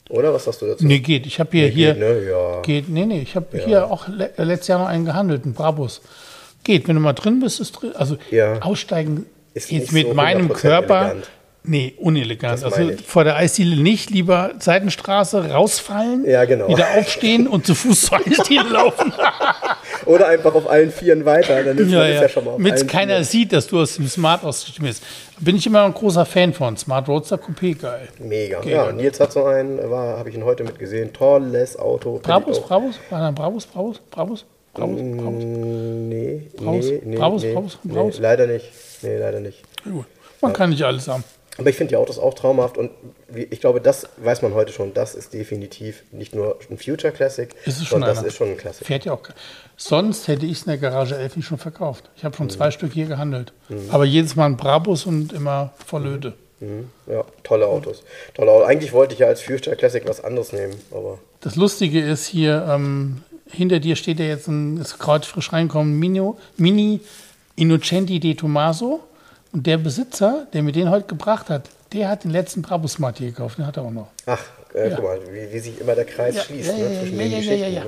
Oder 0.09 0.33
was 0.33 0.43
sagst 0.45 0.61
du 0.61 0.67
dazu? 0.67 0.85
Nee, 0.85 0.99
geht. 0.99 1.25
Ich 1.25 1.39
habe 1.39 1.49
hier, 1.51 1.67
Nee, 1.67 1.71
hier 1.71 1.93
geht, 1.93 1.99
ne? 1.99 2.29
Ja. 2.29 2.61
geht, 2.61 2.89
nee, 2.89 3.05
nee, 3.05 3.21
ich 3.21 3.35
habe 3.35 3.57
hier 3.57 3.89
auch 3.89 4.07
le 4.07 4.31
äh, 4.37 4.43
letztes 4.43 4.67
Jahr 4.67 4.79
noch 4.79 4.87
einen 4.87 5.05
gehandelt, 5.05 5.43
einen 5.45 5.53
Brabus. 5.53 6.01
Geht, 6.63 6.87
wenn 6.87 6.95
du 6.95 7.01
mal 7.01 7.13
drin 7.13 7.39
bist, 7.39 7.59
ist 7.59 7.71
drin. 7.73 7.93
Also 7.95 8.17
Ja. 8.31 8.61
aussteigen 8.61 9.25
Ist 9.53 9.71
jetzt 9.71 9.91
mit 9.91 10.07
so 10.07 10.13
meinem 10.13 10.47
100% 10.49 10.53
Körper. 10.53 11.01
elegant. 11.05 11.29
Nee, 11.65 11.93
unelegant. 11.97 12.61
Also 12.61 12.91
vor 13.05 13.23
der 13.23 13.37
Eisdiele 13.37 13.77
nicht, 13.81 14.09
lieber 14.09 14.51
Seitenstraße 14.59 15.51
rausfallen, 15.51 16.25
Ja, 16.25 16.43
genau. 16.43 16.67
wieder 16.67 16.87
aufstehen 16.97 17.47
und 17.47 17.65
zu 17.65 17.73
Fuß 17.73 18.01
zur 18.01 18.17
Eisdiele 18.17 18.67
laufen. 18.67 19.13
Oder 20.05 20.27
einfach 20.27 20.53
auf 20.55 20.69
allen 20.69 20.91
Vieren 20.91 21.23
weiter, 21.23 21.63
dann 21.63 21.77
ist 21.77 21.89
ja, 21.89 22.05
ja. 22.05 22.21
ja 22.23 22.27
schon 22.29 22.43
mal 22.43 22.51
auf 22.51 22.57
Damit 22.57 22.85
keiner 22.89 23.13
Vieren. 23.13 23.23
sieht, 23.23 23.53
dass 23.53 23.67
du 23.67 23.79
aus 23.79 23.95
dem 23.95 24.09
Smart 24.09 24.43
ausgestiegen 24.43 24.87
bist. 24.87 25.03
Bin 25.39 25.55
ich 25.55 25.65
immer 25.65 25.83
ein 25.85 25.93
großer 25.93 26.25
Fan 26.25 26.51
von. 26.53 26.75
Smart 26.75 27.07
Roadster 27.07 27.37
Coupé, 27.37 27.79
geil. 27.79 28.09
Mega. 28.19 28.59
Geht. 28.59 28.73
Ja, 28.73 28.91
Nils 28.91 29.21
hat 29.21 29.31
so 29.31 29.45
einen, 29.45 29.79
habe 29.89 30.27
ich 30.29 30.35
ihn 30.35 30.43
heute 30.43 30.65
mitgesehen. 30.65 31.13
Tolles 31.13 31.79
Auto. 31.79 32.19
Brabus, 32.21 32.59
Brabus? 32.61 32.99
Da 33.09 33.29
ein 33.29 33.35
Brabus, 33.35 33.65
Brabus, 33.67 33.99
Brabus, 34.11 34.45
Brabus, 34.73 34.99
Brabus? 34.99 35.43
Nee, 35.45 36.41
Brabus? 36.57 36.85
nee, 36.87 37.01
nee, 37.05 37.15
Brabus, 37.15 37.43
nee, 37.43 37.53
Brabus? 37.93 38.19
leider 38.19 38.47
nicht. 38.47 38.65
Nee, 39.01 39.17
leider 39.17 39.39
nicht. 39.39 39.63
Man 40.41 40.51
kann 40.51 40.71
nicht 40.71 40.83
alles 40.83 41.07
haben. 41.07 41.23
Aber 41.59 41.69
ich 41.69 41.75
finde 41.75 41.89
die 41.89 41.95
Autos 41.97 42.17
auch 42.17 42.33
traumhaft 42.33 42.77
und 42.79 42.89
ich 43.35 43.61
glaube, 43.61 43.79
das 43.79 44.07
weiß 44.17 44.41
man 44.41 44.53
heute 44.55 44.71
schon. 44.73 44.93
Das 44.95 45.13
ist 45.13 45.33
definitiv 45.33 46.03
nicht 46.11 46.33
nur 46.33 46.57
ein 46.71 46.77
Future 46.79 47.13
Classic, 47.13 47.53
Ist 47.65 47.77
es 47.77 47.85
schon 47.87 47.99
sondern 48.01 48.15
das 48.15 48.23
ist 48.25 48.35
schon 48.35 48.49
ein 48.49 48.57
Classic. 48.57 48.85
Fährt 48.87 49.05
ja 49.05 49.13
auch. 49.13 49.21
Sonst 49.77 50.27
hätte 50.27 50.45
ich 50.47 50.53
es 50.53 50.63
in 50.63 50.69
der 50.69 50.77
Garage 50.79 51.15
11 51.15 51.35
nicht 51.37 51.45
schon 51.45 51.59
verkauft. 51.59 52.09
Ich 52.15 52.25
habe 52.25 52.35
schon 52.35 52.47
Mhm. 52.47 52.51
zwei 52.51 52.71
Stück 52.71 52.91
hier 52.93 53.05
gehandelt. 53.05 53.53
Aber 53.89 54.05
jedes 54.05 54.35
Mal 54.35 54.45
ein 54.47 54.57
Brabus 54.57 55.05
und 55.05 55.31
immer 55.33 55.73
voll 55.85 56.03
Löte. 56.03 56.33
Mhm. 56.59 56.89
Ja, 57.07 57.23
tolle 57.43 57.67
Autos. 57.67 58.03
Tolle 58.33 58.51
Autos. 58.51 58.67
Eigentlich 58.69 58.91
wollte 58.93 59.13
ich 59.13 59.19
ja 59.19 59.27
als 59.27 59.41
Future 59.41 59.75
Classic 59.75 60.03
was 60.07 60.23
anderes 60.23 60.53
nehmen, 60.53 60.73
aber 60.91 61.19
Das 61.41 61.55
Lustige 61.55 61.99
ist 62.01 62.25
hier, 62.25 62.65
ähm, 62.69 63.21
hinter 63.51 63.79
dir 63.79 63.95
steht 63.95 64.19
ja 64.19 64.25
jetzt 64.25 64.47
ein, 64.47 64.77
ist 64.77 64.97
gerade 64.97 65.27
frisch 65.27 65.53
reinkommen, 65.53 65.99
Mini 65.99 66.99
Innocenti 67.55 68.19
de 68.19 68.33
Tomaso. 68.33 69.01
Und 69.53 69.67
der 69.67 69.77
Besitzer, 69.77 70.47
der 70.51 70.63
mir 70.63 70.71
den 70.71 70.89
heute 70.89 71.05
gebracht 71.07 71.49
hat, 71.49 71.69
der 71.93 72.09
hat 72.09 72.23
den 72.23 72.31
letzten 72.31 72.63
Brabus 72.63 72.93
Smart 72.93 73.19
hier 73.19 73.29
gekauft. 73.29 73.59
Den 73.59 73.67
hat 73.67 73.77
er 73.77 73.83
auch 73.83 73.91
noch. 73.91 74.07
ach, 74.25 74.43
äh, 74.73 74.89
Ja. 74.89 74.95
guck 74.95 75.05
mal, 75.05 75.19
wie, 75.31 75.53
wie 75.53 75.59
sich 75.59 75.79
immer 75.79 75.93
der 75.93 76.05
Kreis 76.05 76.35
Ja, 76.35 76.41
schließt 76.41 76.71
ja, 76.71 76.77
ne, 76.77 76.93
ja, 76.95 76.99
zwischen 77.01 77.17
ja, 77.19 77.23
den 77.23 77.35
Geschichten. 77.37 77.73
Ne? 77.73 77.85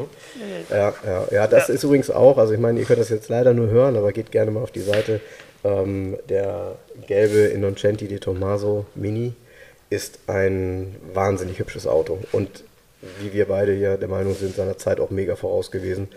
Ja, 0.69 0.93
ja, 1.05 1.27
ja, 1.31 1.47
das 1.47 1.69
ist 1.69 1.83
übrigens 1.83 2.11
auch, 2.11 2.37
also 2.37 2.53
ich 2.53 2.59
meine, 2.59 2.79
ihr 2.79 2.85
könnt 2.85 2.99
das 2.99 3.09
jetzt 3.09 3.29
leider 3.29 3.53
nur 3.55 3.67
hören, 3.69 3.97
aber 3.97 4.11
geht 4.11 4.31
gerne 4.31 4.51
mal 4.51 4.61
auf 4.61 4.71
die 4.71 4.81
Seite. 4.81 5.21
Ähm, 5.63 6.17
der 6.29 6.75
gelbe 7.07 7.39
Innocenti 7.47 8.07
di 8.07 8.19
Tommaso 8.19 8.85
Mini 8.93 9.33
ist 9.89 10.19
ein 10.27 10.95
wahnsinnig 11.13 11.57
hübsches 11.57 11.87
Auto 11.87 12.19
und 12.31 12.63
wie 13.21 13.33
wir 13.33 13.47
beide 13.47 13.73
hier 13.73 13.97
der 13.97 14.07
Meinung 14.07 14.35
sind, 14.35 14.55
seiner 14.55 14.77
Zeit 14.77 14.99
auch 14.99 15.09
mega 15.09 15.35
voraus 15.35 15.71
gewesen. 15.71 16.09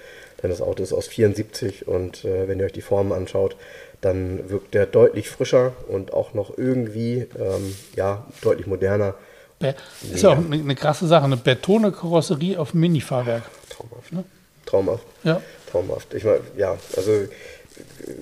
Denn 0.42 0.51
das 0.51 0.61
Auto 0.61 0.82
ist 0.82 0.92
aus 0.92 1.07
74 1.09 1.88
und 1.88 2.24
äh, 2.24 2.46
wenn 2.49 2.61
ihr 2.61 2.66
euch 2.66 2.72
die 2.72 2.82
Formen 2.82 3.12
anschaut, 3.12 3.57
dann 4.01 4.49
wirkt 4.51 4.74
der 4.74 4.86
deutlich 4.86 5.28
frischer 5.28 5.72
und 5.88 6.12
auch 6.12 6.34
noch 6.34 6.57
irgendwie 6.57 7.26
ähm, 7.38 7.74
ja, 7.96 8.24
deutlich 8.42 8.66
moderner. 8.66 9.14
Be- 9.59 9.74
Ist 10.12 10.22
ja 10.22 10.30
auch 10.30 10.36
eine, 10.36 10.55
eine 10.57 10.74
krasse 10.76 11.07
Sache, 11.09 11.24
eine 11.24 11.36
betone 11.36 11.90
Karosserie 11.90 12.59
auf 12.59 12.74
Mini-Fahrwerk. 12.74 13.42
Traumhaft. 13.70 14.12
Ne? 14.12 14.24
Traumhaft. 14.66 15.05
Ja. 15.24 15.40
Traumhaft. 15.70 16.14
Ich 16.14 16.22
meine, 16.24 16.40
ja, 16.57 16.76
also 16.96 17.11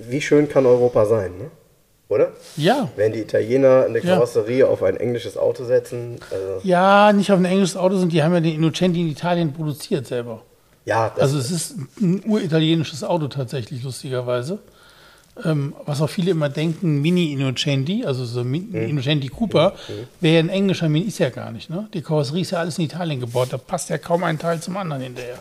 wie 0.09 0.21
schön 0.21 0.49
kann 0.49 0.65
Europa 0.65 1.05
sein, 1.05 1.31
ne? 1.37 1.51
Oder? 2.09 2.31
Ja. 2.55 2.89
Wenn 2.95 3.11
die 3.11 3.19
Italiener 3.19 3.83
eine 3.85 3.99
Ja. 3.99 4.13
Karosserie 4.15 4.65
auf 4.67 4.81
ein 4.81 4.95
englisches 4.97 5.37
Auto 5.37 5.65
setzen, 5.65 6.19
also, 6.31 6.61
Ja, 6.65 7.11
nicht 7.11 7.31
auf 7.31 7.37
ein 7.37 7.45
englisches 7.45 7.75
Auto 7.75 7.97
sind, 7.97 8.13
die 8.13 8.23
haben 8.23 8.33
ja 8.33 8.39
den 8.39 8.55
Innocenti 8.55 9.01
in 9.01 9.09
Italien 9.09 9.51
produziert 9.53 10.07
selber. 10.07 10.41
ja, 10.85 11.09
das, 11.13 11.23
Also 11.23 11.37
es 11.39 11.51
ist 11.51 11.75
ein 12.01 12.23
uritalienisches 12.25 13.03
Auto 13.03 13.27
tatsächlich, 13.27 13.83
lustigerweise. 13.83 14.59
Ähm, 15.45 15.75
was 15.85 16.01
auch 16.01 16.09
viele 16.09 16.31
immer 16.31 16.49
denken, 16.49 17.01
Mini 17.01 17.31
Innocenti, 17.31 18.05
also 18.05 18.25
so 18.25 18.43
Mi 18.43 18.57
Innocenti 18.57 19.27
Cooper, 19.27 19.73
wäre 20.19 20.35
ja 20.35 20.39
ein 20.39 20.49
englischer 20.49 20.89
Mini, 20.89 21.05
ist 21.05 21.19
ja 21.19 21.29
gar 21.29 21.51
nicht. 21.51 21.69
Ne? 21.69 21.87
Die 21.93 22.01
Karosserie 22.01 22.41
ist 22.41 22.51
ja 22.51 22.59
alles 22.59 22.77
in 22.79 22.85
Italien 22.85 23.19
gebaut, 23.19 23.49
da 23.51 23.57
passt 23.57 23.89
ja 23.89 23.97
kaum 23.97 24.23
ein 24.23 24.39
Teil 24.39 24.59
zum 24.61 24.77
anderen 24.77 25.03
hinterher. 25.03 25.39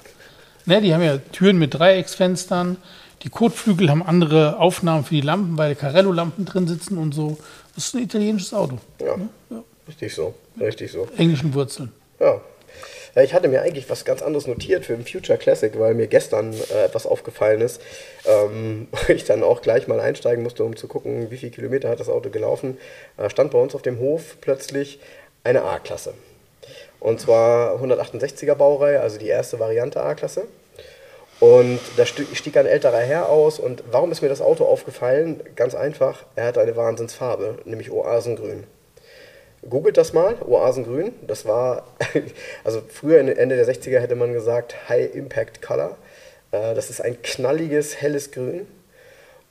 Ne, 0.66 0.80
die 0.80 0.92
haben 0.92 1.02
ja 1.02 1.18
Türen 1.18 1.58
mit 1.58 1.74
Dreiecksfenstern, 1.74 2.76
die 3.22 3.28
Kotflügel 3.28 3.88
haben 3.88 4.02
andere 4.02 4.58
Aufnahmen 4.58 5.04
für 5.04 5.14
die 5.14 5.20
Lampen, 5.20 5.56
weil 5.56 5.74
Carello-Lampen 5.76 6.44
drin 6.44 6.66
sitzen 6.66 6.98
und 6.98 7.12
so. 7.14 7.38
Das 7.74 7.86
ist 7.86 7.94
ein 7.94 8.02
italienisches 8.02 8.52
Auto. 8.52 8.78
ja, 9.50 9.62
richtig 9.86 10.14
so, 10.14 10.34
richtig 10.60 10.90
so. 10.90 11.06
Englischen 11.16 11.54
Wurzeln. 11.54 11.92
Ja. 12.18 12.40
Ja, 13.16 13.22
Ich 13.22 13.34
hatte 13.34 13.48
mir 13.48 13.62
eigentlich 13.62 13.88
was 13.90 14.04
ganz 14.04 14.22
anderes 14.22 14.46
notiert 14.46 14.84
für 14.84 14.94
den 14.94 15.04
Future 15.06 15.38
Classic, 15.38 15.76
weil 15.78 15.94
mir 15.94 16.06
gestern 16.06 16.52
äh, 16.52 16.84
etwas 16.84 17.06
aufgefallen 17.06 17.60
ist. 17.62 17.80
Ähm, 18.26 18.88
ich 19.08 19.24
dann 19.24 19.42
auch 19.42 19.62
gleich 19.62 19.88
mal 19.88 19.98
einsteigen 20.00 20.42
musste, 20.44 20.62
um 20.64 20.76
zu 20.76 20.86
gucken, 20.86 21.30
wie 21.30 21.36
viele 21.38 21.50
Kilometer 21.52 21.88
hat 21.88 21.98
das 21.98 22.08
Auto 22.08 22.30
gelaufen. 22.30 22.78
Äh, 23.16 23.28
stand 23.30 23.50
bei 23.50 23.58
uns 23.58 23.74
auf 23.74 23.82
dem 23.82 23.98
Hof 23.98 24.36
plötzlich 24.40 25.00
eine 25.42 25.62
A-Klasse. 25.64 26.14
Und 27.00 27.20
zwar 27.20 27.80
168er 27.82 28.54
Baureihe, 28.54 29.00
also 29.00 29.18
die 29.18 29.28
erste 29.28 29.58
Variante 29.58 30.02
A-Klasse. 30.02 30.44
Und 31.40 31.80
da 31.98 32.04
sti- 32.04 32.34
stieg 32.34 32.56
ein 32.56 32.66
älterer 32.66 32.98
Herr 33.00 33.28
aus. 33.28 33.58
Und 33.58 33.84
warum 33.90 34.10
ist 34.12 34.22
mir 34.22 34.28
das 34.28 34.40
Auto 34.40 34.64
aufgefallen? 34.64 35.40
Ganz 35.54 35.74
einfach, 35.74 36.24
er 36.34 36.44
hatte 36.46 36.60
eine 36.60 36.76
Wahnsinnsfarbe, 36.76 37.58
nämlich 37.64 37.90
Oasengrün. 37.90 38.64
Googelt 39.68 39.96
das 39.96 40.12
mal, 40.12 40.36
Oasengrün. 40.46 41.12
Das 41.26 41.44
war, 41.46 41.84
also 42.64 42.82
früher 42.88 43.18
Ende 43.20 43.56
der 43.56 43.66
60er 43.66 43.98
hätte 44.00 44.14
man 44.16 44.32
gesagt 44.32 44.88
High 44.88 45.14
Impact 45.14 45.62
Color. 45.62 45.96
Äh, 46.52 46.74
Das 46.74 46.90
ist 46.90 47.00
ein 47.00 47.20
knalliges, 47.22 48.00
helles 48.00 48.30
Grün. 48.30 48.66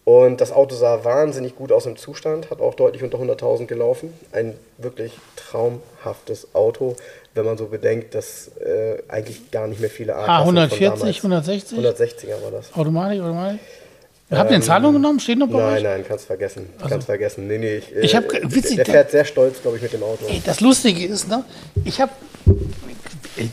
Und 0.06 0.40
das 0.40 0.52
Auto 0.52 0.76
sah 0.76 1.04
wahnsinnig 1.04 1.56
gut 1.56 1.72
aus 1.72 1.88
im 1.88 1.96
Zustand, 1.98 2.52
hat 2.52 2.62
auch 2.62 2.76
deutlich 2.76 3.02
unter 3.02 3.18
100.000 3.18 3.66
gelaufen. 3.66 4.14
Ein 4.32 4.56
wirklich 4.78 5.14
traumhaftes 5.36 6.50
Auto, 6.54 6.96
wenn 7.34 7.44
man 7.44 7.58
so 7.58 7.66
bedenkt, 7.66 8.14
dass 8.14 8.52
äh, 8.60 9.02
eigentlich 9.08 9.50
gar 9.50 9.66
nicht 9.68 9.82
mehr 9.82 9.90
viele 9.90 10.16
Ah, 10.16 10.42
A-Klassen 10.42 10.46
von 10.46 10.58
140, 10.58 11.00
damals- 11.00 11.18
160? 11.80 11.80
160er 12.30 12.44
war 12.44 12.52
das. 12.52 12.72
Automatik, 12.76 13.22
Automatik? 13.22 13.60
Habt 14.32 14.50
ihr 14.50 14.56
in 14.58 14.64
Zahlung 14.64 14.94
genommen? 14.94 15.20
Steht 15.20 15.38
noch 15.38 15.48
bei 15.48 15.60
Nein, 15.60 15.74
euch? 15.78 15.84
nein, 15.84 16.06
kannst 16.08 16.26
vergessen. 16.26 16.68
Kannst 16.88 17.06
vergessen. 17.06 17.48
Nee, 17.48 17.58
nee, 17.60 17.76
ich, 17.78 17.92
Ich 17.96 18.14
äh, 18.14 18.18
hab 18.18 18.28
ge- 18.30 18.42
witzig, 18.44 18.78
der 18.78 18.86
fährt 18.86 19.12
sehr 19.12 19.24
stolz, 19.26 19.62
glaube 19.62 19.78
ich, 19.78 19.84
mit 19.84 19.94
dem 19.94 20.02
Auto. 20.04 20.26
Ey, 20.28 20.42
das 20.44 20.62
Lustige 20.62 21.06
ist, 21.06 21.28
ne? 21.30 21.44
Ich 21.84 22.02
habe 22.02 22.12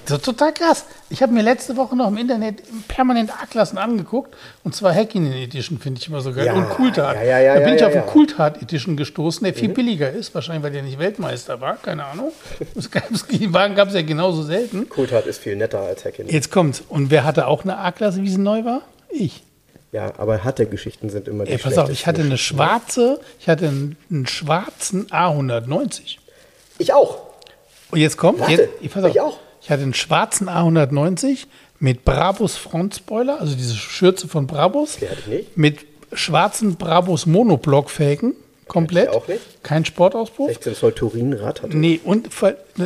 total 0.07 0.53
krass. 0.55 0.85
Ich 1.11 1.23
habe 1.23 1.33
mir 1.33 1.43
letzte 1.43 1.77
Woche 1.77 1.97
noch 1.97 2.09
im 2.09 2.17
Internet 2.17 2.63
permanent 2.89 3.31
A-Klassen 3.31 3.79
angeguckt 3.79 4.35
und 4.65 4.75
zwar 4.75 4.95
Hackingen 4.95 5.33
Edition 5.33 5.79
finde 5.79 6.01
ich 6.01 6.09
immer 6.09 6.21
so 6.21 6.33
geil 6.33 6.47
Ja, 6.47 6.55
und 6.55 6.69
Cooltat. 6.71 7.17
ja, 7.17 7.39
ja, 7.41 7.55
da 7.59 7.61
bin 7.65 7.75
ich 7.75 7.85
auf 7.85 7.93
ja. 7.95 8.01
einen 8.03 8.11
Cooltat 8.11 8.63
Edition 8.63 8.97
gestoßen, 8.97 9.45
der 9.45 9.53
viel 9.55 9.69
billiger 9.71 10.09
ist, 10.11 10.35
wahrscheinlich 10.35 10.63
weil 10.63 10.71
der 10.71 10.83
nicht 10.85 10.99
Weltmeister 10.99 11.61
war, 11.61 11.77
keine 11.77 12.05
Ahnung. 12.05 12.33
Die 13.31 13.53
Wagen 13.53 13.75
gab 13.75 13.89
es 13.89 13.95
ja 13.95 14.03
genauso 14.03 14.43
selten. 14.43 14.89
Cooltat 14.89 15.27
ist 15.27 15.39
viel 15.43 15.57
netter 15.57 15.81
als 15.81 16.05
Hacking. 16.05 16.29
Jetzt 16.29 16.51
kommt's. 16.51 16.83
Und 16.89 17.11
wer 17.11 17.25
hatte 17.25 17.47
auch 17.49 17.65
eine 17.65 17.77
A-Klasse, 17.79 18.23
wie 18.23 18.31
sie 18.31 18.39
neu 18.39 18.65
war? 18.65 18.83
Ich. 19.11 19.43
Ja, 19.93 20.15
aber 20.17 20.43
hatte 20.43 20.65
Geschichten 20.67 21.11
sind 21.11 21.29
immer 21.29 21.45
die 21.45 21.53
Ey, 21.53 21.59
pass 21.59 21.77
auf, 21.77 21.91
ich 21.91 22.07
hatte 22.07 22.23
eine 22.23 22.39
schwarze, 22.39 23.21
ich 23.39 23.49
hatte 23.49 23.69
einen, 23.69 23.97
einen 24.11 24.27
schwarzen 24.27 25.07
A190. 25.09 26.17
Ich 26.79 26.95
auch. 26.95 27.19
Und 27.91 28.01
jetzt 28.01 28.17
kommt, 28.17 28.41
Warte, 28.41 28.53
jetzt, 28.53 28.69
ich, 28.81 28.91
pass 28.91 29.05
auf, 29.05 29.11
ich 29.11 29.21
auch. 29.21 29.39
ich 29.61 29.71
hatte 29.71 29.83
einen 29.83 29.93
schwarzen 29.93 30.49
A190 30.49 31.47
mit 31.79 32.07
Brabus 32.07 32.57
Frontspoiler, 32.57 33.39
also 33.39 33.55
diese 33.55 33.75
Schürze 33.75 34.29
von 34.29 34.47
Brabus. 34.47 34.97
Die 34.97 35.09
hatte 35.11 35.21
ich 35.21 35.27
nicht. 35.27 35.57
Mit 35.59 35.81
schwarzen 36.15 36.77
Brabus 36.77 37.27
Monoblockfelgen, 37.27 38.35
komplett. 38.69 39.11
Ich 39.11 39.17
auch 39.17 39.29
nicht. 39.29 39.41
Kein 39.63 39.85
Sportauspuff. 39.85 40.49
16 40.49 40.75
Zoll 40.75 40.93
Turinrad 40.93 41.63
hatte. 41.63 41.77
Nee, 41.77 42.01
und 42.05 42.29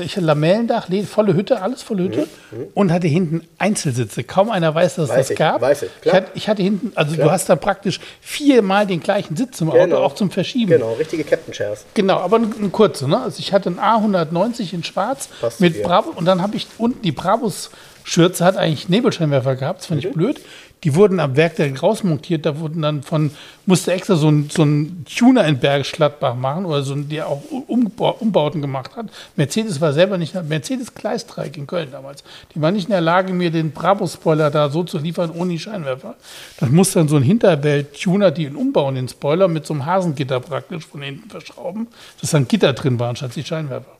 ich 0.03 0.17
hatte 0.17 0.21
Lamellendach, 0.27 0.89
le- 0.89 1.05
volle 1.05 1.35
Hütte, 1.35 1.63
alles 1.63 1.83
volle 1.83 2.05
Hütte 2.05 2.27
und 2.75 2.93
hatte 2.93 3.07
hinten 3.07 3.43
Einzelsitze. 3.59 4.25
Kaum 4.25 4.51
einer 4.51 4.75
weiß, 4.75 4.97
dass 4.97 5.05
es 5.05 5.11
Mhm, 5.11 5.17
Weiß 5.17 5.27
das 5.27 5.31
ich, 5.31 5.37
gab. 5.39 5.61
weiß 5.61 5.83
ich, 5.83 5.91
ich, 5.95 6.01
klar. 6.03 6.17
hatte, 6.17 6.27
ich 6.35 6.49
hatte 6.49 6.63
hinten, 6.63 6.93
also 6.97 7.15
Klar. 7.15 7.29
du 7.29 7.33
hast 7.33 7.49
da 7.49 7.57
praktisch 7.57 8.01
viermal 8.21 8.87
den 8.87 9.01
gleichen 9.01 9.37
Sitz 9.37 9.61
im 9.61 9.71
Auto, 9.71 9.79
Genau. 9.79 9.99
auch 10.03 10.15
zum 10.15 10.31
Verschieben. 10.31 10.71
Genau, 10.73 10.95
richtige 10.95 11.25
Captain 11.25 11.53
Chairs. 11.55 11.85
Genau, 11.95 12.17
aber 12.19 12.37
eine, 12.37 12.49
kurze. 12.71 13.09
Ne? 13.09 13.21
Also 13.23 13.39
ich 13.39 13.53
hatte 13.53 13.69
einen 13.69 13.79
A190 13.79 14.73
in 14.75 14.83
Schwarz 14.85 15.29
Passt 15.41 15.61
mit. 15.61 15.83
Bravo 15.83 16.11
und 16.11 16.25
dann 16.25 16.43
habe 16.43 16.57
ich 16.57 16.67
unten 16.79 17.01
die 17.03 17.13
Brabus-Schürze 17.13 18.45
hat 18.45 18.57
eigentlich 18.57 18.89
Nebelscheinwerfer 18.89 19.57
gehabt, 19.57 19.81
das 19.81 19.87
fand 19.87 20.03
Mhm. 20.03 20.09
ich 20.09 20.15
blöd. 20.15 20.41
Die 20.85 20.95
wurden 20.95 21.21
am 21.21 21.37
Werk 21.37 21.57
direkt 21.57 21.83
rausmontiert, 21.83 22.45
da 22.45 22.59
wurden 22.61 22.83
dann 22.83 23.03
von, 23.03 23.31
musste 23.65 23.93
extra 23.93 24.15
so 24.15 24.29
ein, 24.29 24.51
so 24.51 24.63
ein 24.63 25.05
Tuner 25.05 25.45
in 25.47 25.59
Bergisch 25.59 25.93
Gladbach 25.93 26.35
machen 26.35 26.67
oder 26.67 26.83
so 26.83 26.95
ein, 26.95 27.09
der 27.09 27.29
auch 27.29 27.43
Umbau, 27.67 28.17
Umbauten 28.21 28.61
gemacht 28.61 28.95
hat. 28.95 29.07
Mercedes 29.37 29.81
war 29.81 29.93
selber 29.93 30.19
nicht, 30.19 30.35
Mercedes 30.49 30.95
Gleistreik 30.95 31.57
in 31.57 31.67
Köln 31.67 31.89
damals. 31.91 32.23
Die 32.55 32.61
war 32.61 32.71
nicht 32.71 32.85
in 32.85 32.91
der 32.91 33.01
Lage, 33.01 33.33
mir 33.33 33.51
den 33.51 33.73
Brabus-Spoiler 33.73 34.51
da 34.51 34.69
so 34.69 34.85
zu 34.85 34.99
liefern, 34.99 35.31
ohne 35.31 35.53
die 35.53 35.59
Scheinwerfer. 35.59 36.15
Das 36.61 36.71
muss 36.71 36.93
dann 36.93 37.09
so 37.09 37.17
ein 37.17 37.23
Hinterwelt-Tuner, 37.23 38.31
die 38.31 38.45
ihn 38.45 38.57
umbauen, 38.57 38.97
den 38.97 39.09
Spoiler, 39.09 39.49
mit 39.49 39.67
so 39.67 39.75
einem 39.75 39.87
Hasengitter 39.87 40.41
praktisch 40.41 40.87
von 40.87 41.03
hinten 41.03 41.31
verschrauben, 41.31 41.89
dass 42.21 42.31
dann 42.31 42.47
Gitter 42.47 42.75
drin 42.75 43.01
waren, 43.01 43.17
statt 43.17 43.33
die 43.35 43.45
Scheinwerfer. 43.45 43.97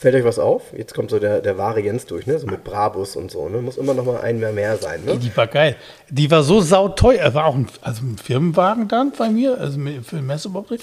Fällt 0.00 0.14
euch 0.14 0.24
was 0.24 0.38
auf? 0.38 0.62
Jetzt 0.76 0.94
kommt 0.94 1.10
so 1.10 1.18
der, 1.18 1.40
der 1.40 1.58
wahre 1.58 1.80
Jens 1.80 2.06
durch, 2.06 2.24
ne? 2.24 2.38
So 2.38 2.46
mit 2.46 2.62
Brabus 2.62 3.16
und 3.16 3.32
so, 3.32 3.48
ne? 3.48 3.60
Muss 3.60 3.76
immer 3.76 3.94
noch 3.94 4.04
mal 4.04 4.20
ein 4.20 4.38
mehr 4.38 4.52
mehr 4.52 4.76
sein, 4.76 5.04
ne? 5.04 5.16
die 5.16 5.36
war 5.36 5.48
geil. 5.48 5.74
Die 6.08 6.30
war 6.30 6.44
so 6.44 6.60
sauteuer. 6.60 7.34
War 7.34 7.46
auch 7.46 7.56
ein, 7.56 7.66
also 7.80 8.02
ein 8.04 8.16
Firmenwagen 8.16 8.86
dann 8.86 9.10
bei 9.18 9.28
mir, 9.28 9.58
also 9.58 9.76
für 10.04 10.16
den 10.16 10.26
Messebetrieb. 10.26 10.80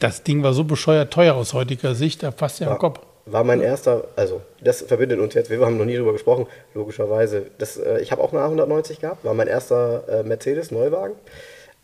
Das 0.00 0.22
Ding 0.22 0.42
war 0.42 0.52
so 0.52 0.64
bescheuert 0.64 1.10
teuer 1.10 1.34
aus 1.34 1.54
heutiger 1.54 1.94
Sicht, 1.94 2.22
da 2.22 2.30
passt 2.30 2.60
ja 2.60 2.70
am 2.70 2.76
Kopf. 2.76 3.00
War 3.24 3.42
mein 3.42 3.62
erster, 3.62 4.04
also 4.16 4.42
das 4.62 4.82
verbindet 4.82 5.18
uns 5.18 5.32
jetzt, 5.32 5.48
wir 5.48 5.64
haben 5.64 5.78
noch 5.78 5.86
nie 5.86 5.96
drüber 5.96 6.12
gesprochen, 6.12 6.46
logischerweise. 6.74 7.46
Das, 7.56 7.78
äh, 7.78 8.00
ich 8.00 8.12
habe 8.12 8.22
auch 8.22 8.34
eine 8.34 8.42
A190 8.42 9.00
gehabt, 9.00 9.24
war 9.24 9.32
mein 9.32 9.48
erster 9.48 10.06
äh, 10.10 10.22
Mercedes 10.24 10.70
Neuwagen. 10.70 11.14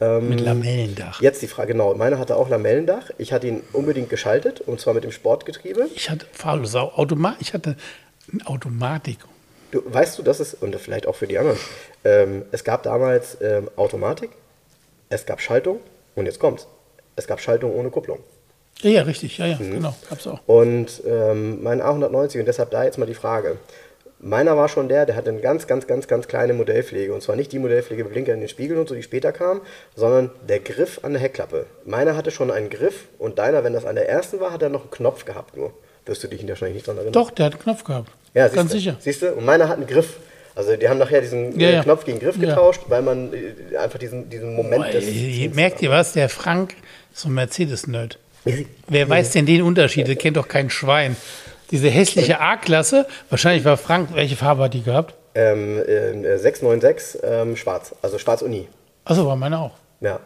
Ähm, 0.04 0.28
Mit 0.28 0.40
Lamellendach. 0.40 1.20
Jetzt 1.20 1.42
die 1.42 1.46
Frage, 1.46 1.72
genau, 1.72 1.94
meiner 1.94 2.18
hatte 2.18 2.36
auch 2.36 2.48
Lamellendach. 2.48 3.10
Ich 3.18 3.32
hatte 3.32 3.46
ihn 3.46 3.62
unbedingt 3.72 4.10
geschaltet 4.10 4.60
und 4.60 4.80
zwar 4.80 4.94
mit 4.94 5.04
dem 5.04 5.12
Sportgetriebe. 5.12 5.88
Ich 5.94 6.10
hatte 6.10 6.26
faule 6.32 6.66
Sau. 6.66 6.92
Automa 6.96 7.36
ich 7.40 7.54
hatte 7.54 7.76
eine 8.32 8.46
Automatik. 8.46 9.18
Du, 9.70 9.82
weißt 9.84 10.18
du, 10.18 10.22
dass 10.22 10.40
es, 10.40 10.54
und 10.54 10.74
vielleicht 10.76 11.06
auch 11.06 11.16
für 11.16 11.26
die 11.26 11.38
anderen, 11.38 11.58
ähm, 12.04 12.42
es 12.52 12.62
gab 12.64 12.82
damals 12.84 13.38
ähm, 13.40 13.68
Automatik, 13.76 14.30
es 15.08 15.26
gab 15.26 15.40
Schaltung 15.40 15.80
und 16.14 16.26
jetzt 16.26 16.38
kommt's. 16.38 16.66
Es 17.16 17.26
gab 17.26 17.40
Schaltung 17.40 17.74
ohne 17.74 17.90
Kupplung. 17.90 18.18
Ja, 18.80 18.90
ja, 18.90 19.02
richtig. 19.02 19.38
Ja, 19.38 19.46
ja, 19.46 19.56
Mhm. 19.58 19.70
genau. 19.72 19.94
Gab's 20.08 20.26
auch. 20.26 20.40
Und 20.46 21.02
ähm, 21.06 21.62
mein 21.62 21.80
A190, 21.80 22.40
und 22.40 22.46
deshalb 22.46 22.70
da 22.70 22.84
jetzt 22.84 22.98
mal 22.98 23.06
die 23.06 23.14
Frage. 23.14 23.56
Meiner 24.20 24.56
war 24.56 24.68
schon 24.68 24.88
der, 24.88 25.04
der 25.06 25.16
hatte 25.16 25.30
eine 25.30 25.40
ganz, 25.40 25.66
ganz, 25.66 25.86
ganz, 25.86 26.08
ganz 26.08 26.28
kleine 26.28 26.54
Modellpflege. 26.54 27.12
Und 27.12 27.22
zwar 27.22 27.36
nicht 27.36 27.52
die 27.52 27.58
Modellpflege 27.58 28.04
Blinker 28.04 28.32
in 28.32 28.40
den 28.40 28.48
Spiegeln 28.48 28.80
und 28.80 28.88
so, 28.88 28.94
die 28.94 29.02
später 29.02 29.32
kam, 29.32 29.60
sondern 29.94 30.30
der 30.48 30.60
Griff 30.60 31.00
an 31.02 31.12
der 31.12 31.20
Heckklappe. 31.20 31.66
Meiner 31.84 32.16
hatte 32.16 32.30
schon 32.30 32.50
einen 32.50 32.70
Griff 32.70 33.04
und 33.18 33.38
deiner, 33.38 33.64
wenn 33.64 33.74
das 33.74 33.84
an 33.84 33.96
der 33.96 34.08
ersten 34.08 34.40
war, 34.40 34.52
hat 34.52 34.62
er 34.62 34.70
noch 34.70 34.82
einen 34.82 34.90
Knopf 34.90 35.24
gehabt 35.24 35.56
nur. 35.56 35.72
Wirst 36.06 36.22
du 36.22 36.28
dich 36.28 36.46
wahrscheinlich 36.48 36.74
nicht 36.76 36.86
dran 36.86 36.96
erinnern? 36.96 37.12
Doch, 37.12 37.30
der 37.30 37.46
hat 37.46 37.54
einen 37.54 37.62
Knopf 37.62 37.84
gehabt. 37.84 38.10
Ja, 38.34 38.44
siehst 38.44 38.56
Ganz 38.56 38.70
du, 38.72 38.78
sicher. 38.78 38.96
Siehst 38.98 39.22
du? 39.22 39.32
Und 39.32 39.44
meiner 39.44 39.68
hat 39.68 39.76
einen 39.78 39.86
Griff. 39.86 40.16
Also 40.54 40.76
die 40.76 40.88
haben 40.88 40.98
nachher 40.98 41.20
diesen 41.20 41.58
Ja, 41.58 41.68
äh, 41.68 41.74
ja. 41.74 41.82
Knopf 41.82 42.04
gegen 42.04 42.18
Griff 42.20 42.36
Ja. 42.36 42.48
getauscht, 42.50 42.82
weil 42.88 43.02
man 43.02 43.32
äh, 43.32 43.76
einfach 43.76 43.98
diesen, 43.98 44.28
diesen 44.30 44.54
Moment 44.54 44.84
Boah, 44.84 44.98
ihr, 45.00 45.50
merkt 45.50 45.82
ihr 45.82 45.90
was? 45.90 46.12
Der 46.12 46.28
Frank 46.28 46.74
ist 47.12 47.22
so 47.22 47.28
ein 47.28 47.34
Mercedes-Nerd. 47.34 48.18
Wer 48.88 49.08
weiß 49.08 49.30
denn 49.30 49.46
den 49.46 49.62
Unterschied? 49.62 50.06
Der 50.06 50.16
kennt 50.16 50.36
doch 50.36 50.46
kein 50.48 50.68
Schwein. 50.70 51.16
Diese 51.70 51.88
hässliche 51.88 52.40
A-Klasse, 52.40 53.06
wahrscheinlich 53.30 53.64
war 53.64 53.76
Frank, 53.76 54.10
welche 54.14 54.36
Farbe 54.36 54.64
hat 54.64 54.74
die 54.74 54.82
gehabt? 54.82 55.14
Ähm, 55.34 55.78
äh, 55.78 56.38
696 56.38 57.22
ähm, 57.24 57.56
schwarz, 57.56 57.94
also 58.02 58.18
schwarz 58.18 58.42
Uni. 58.42 58.68
Achso, 59.04 59.26
war 59.26 59.36
meine 59.36 59.58
auch. 59.58 59.72
Ja. 60.00 60.20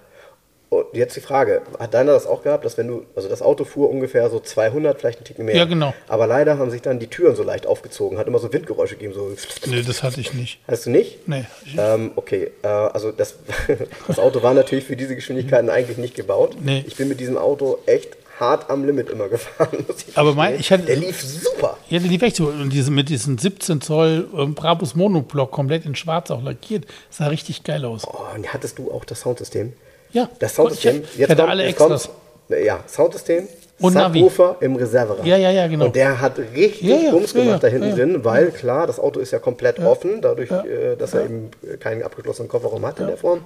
Und 0.71 0.85
jetzt 0.93 1.17
die 1.17 1.21
Frage, 1.21 1.63
hat 1.79 1.95
deiner 1.95 2.13
das 2.13 2.27
auch 2.27 2.43
gehabt, 2.43 2.63
dass 2.67 2.77
wenn 2.77 2.89
du, 2.89 3.07
also 3.17 3.27
das 3.27 3.41
Auto 3.41 3.65
fuhr 3.65 3.89
ungefähr 3.89 4.29
so 4.29 4.39
200, 4.39 5.01
vielleicht 5.01 5.21
ein 5.21 5.25
Ticken 5.25 5.47
mehr. 5.47 5.57
Ja, 5.57 5.65
genau. 5.65 5.95
Aber 6.09 6.27
leider 6.27 6.59
haben 6.59 6.71
sich 6.71 6.83
dann 6.83 6.99
die 6.99 7.07
Türen 7.07 7.37
so 7.37 7.43
leicht 7.43 7.67
aufgezogen, 7.67 8.19
hat 8.19 8.27
immer 8.27 8.39
so 8.39 8.53
Windgeräusche 8.53 8.97
gegeben, 8.97 9.15
so. 9.15 9.31
Nee, 9.67 9.83
das 9.83 10.03
hatte 10.03 10.21
ich 10.21 10.35
nicht. 10.35 10.61
Hast 10.69 10.85
du 10.85 10.91
nicht? 10.91 11.27
Nee. 11.27 11.47
Ähm, 11.79 12.11
okay, 12.17 12.51
äh, 12.63 12.67
also 12.67 13.13
das, 13.13 13.37
das 14.07 14.19
Auto 14.19 14.43
war 14.43 14.53
natürlich 14.53 14.85
für 14.85 14.97
diese 14.97 15.15
Geschwindigkeiten 15.15 15.71
eigentlich 15.71 15.97
nicht 15.97 16.15
gebaut. 16.15 16.59
Nee. 16.61 16.85
Ich 16.87 16.97
bin 16.97 17.09
mit 17.09 17.19
diesem 17.19 17.39
Auto 17.39 17.79
echt 17.87 18.18
hart 18.41 18.71
am 18.71 18.85
Limit 18.85 19.11
immer 19.11 19.29
gefahren. 19.29 19.85
Aber 20.15 20.35
mein- 20.35 20.59
ich 20.59 20.71
hatte- 20.71 20.85
Der 20.85 20.97
lief 20.97 21.23
super. 21.23 21.77
Ja, 21.89 21.99
die 21.99 22.09
lief 22.09 22.23
echt 22.23 22.37
so. 22.37 22.47
Und 22.47 22.71
diese, 22.71 22.91
mit 22.91 23.09
diesem 23.09 23.39
17 23.39 23.81
Zoll 23.81 24.27
ähm, 24.37 24.55
Brabus 24.55 24.95
Monoblock 24.95 25.51
komplett 25.51 25.85
in 25.87 25.95
schwarz 25.95 26.31
auch 26.31 26.43
lackiert. 26.43 26.85
Sah 27.11 27.27
richtig 27.29 27.65
geil 27.65 27.85
aus. 27.85 28.03
Oh, 28.07 28.19
und 28.35 28.53
hattest 28.53 28.79
du 28.79 28.91
auch 28.93 29.05
das 29.05 29.21
Soundsystem? 29.21 29.73
Ja. 30.13 30.29
Das 30.39 30.55
Soundsystem. 30.55 31.03
Ich, 31.15 31.21
ich 31.21 31.29
hatte 31.29 31.47
alle 31.47 31.65
jetzt 31.65 31.81
Extras. 31.81 32.09
kommt- 32.49 32.61
ja, 32.65 32.81
Soundsystem. 32.89 33.47
Und. 33.81 33.93
Subwoofer 33.93 34.57
im 34.59 34.75
Reserverad. 34.75 35.25
Ja, 35.25 35.37
ja, 35.37 35.53
ja, 35.53 35.69
genau. 35.69 35.85
Und 35.85 35.95
der 35.95 36.21
hat 36.21 36.37
richtig 36.39 36.81
Ja, 36.83 36.97
ja, 36.97 37.11
Bums 37.13 37.33
gemacht 37.33 37.49
ja, 37.51 37.59
da 37.59 37.69
hinten 37.69 37.95
drin, 37.95 38.25
weil 38.25 38.51
klar, 38.51 38.89
das 38.89 38.99
Auto 38.99 39.21
ist 39.21 39.31
ja 39.31 39.39
komplett 39.39 39.79
offen, 39.79 40.21
dadurch, 40.21 40.51
äh, 40.51 40.97
dass 40.97 41.15
er 41.15 41.27
eben 41.27 41.51
keinen 41.79 42.03
abgeschlossenen 42.03 42.49
Kofferraum 42.49 42.85
hat 42.85 42.99
in 42.99 43.07
der 43.07 43.17
Form. 43.17 43.43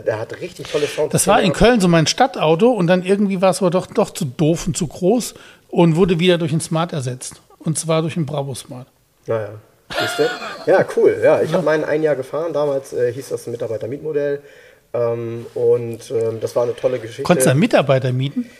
Der 0.00 0.18
hat 0.18 0.40
richtig 0.40 0.70
tolle 0.70 0.86
Soundsystem. 0.86 1.10
Das 1.10 1.26
war 1.26 1.40
in. 1.40 1.52
Köln 1.52 1.80
so 1.80 1.88
mein 1.88 2.06
Stadtauto 2.06 2.70
und 2.70 2.86
dann 2.86 3.02
irgendwie 3.04 3.40
war 3.40 3.50
es 3.50 3.60
aber 3.60 3.70
doch, 3.70 3.86
doch 3.86 4.10
zu 4.10 4.24
doof 4.24 4.66
und 4.66 4.76
zu 4.76 4.86
groß 4.86 5.34
und 5.68 5.96
wurde 5.96 6.18
wieder 6.18 6.38
durch 6.38 6.52
ein 6.52 6.60
Smart 6.60 6.92
ersetzt. 6.92 7.40
Und 7.58 7.78
zwar 7.78 8.02
durch 8.02 8.16
einen 8.16 8.26
Bravo 8.26 8.54
Smart. 8.54 8.86
Naja. 9.26 9.50
Ja, 10.66 10.84
cool. 10.96 11.20
Ja, 11.22 11.42
ich 11.42 11.52
habe 11.52 11.62
meinen 11.62 11.84
ein 11.84 12.02
Jahr 12.02 12.16
gefahren. 12.16 12.52
Damals 12.52 12.92
äh, 12.92 13.12
hieß 13.12 13.28
das 13.28 13.46
Mitarbeiter-Mietmodell. 13.46 14.42
Ähm, 14.92 15.46
und 15.54 16.10
ähm, 16.10 16.40
das 16.40 16.56
war 16.56 16.64
eine 16.64 16.74
tolle 16.74 16.98
Geschichte. 16.98 17.22
Konntest 17.22 17.46
du 17.46 17.50
einen 17.50 17.60
Mitarbeiter 17.60 18.12
mieten? 18.12 18.50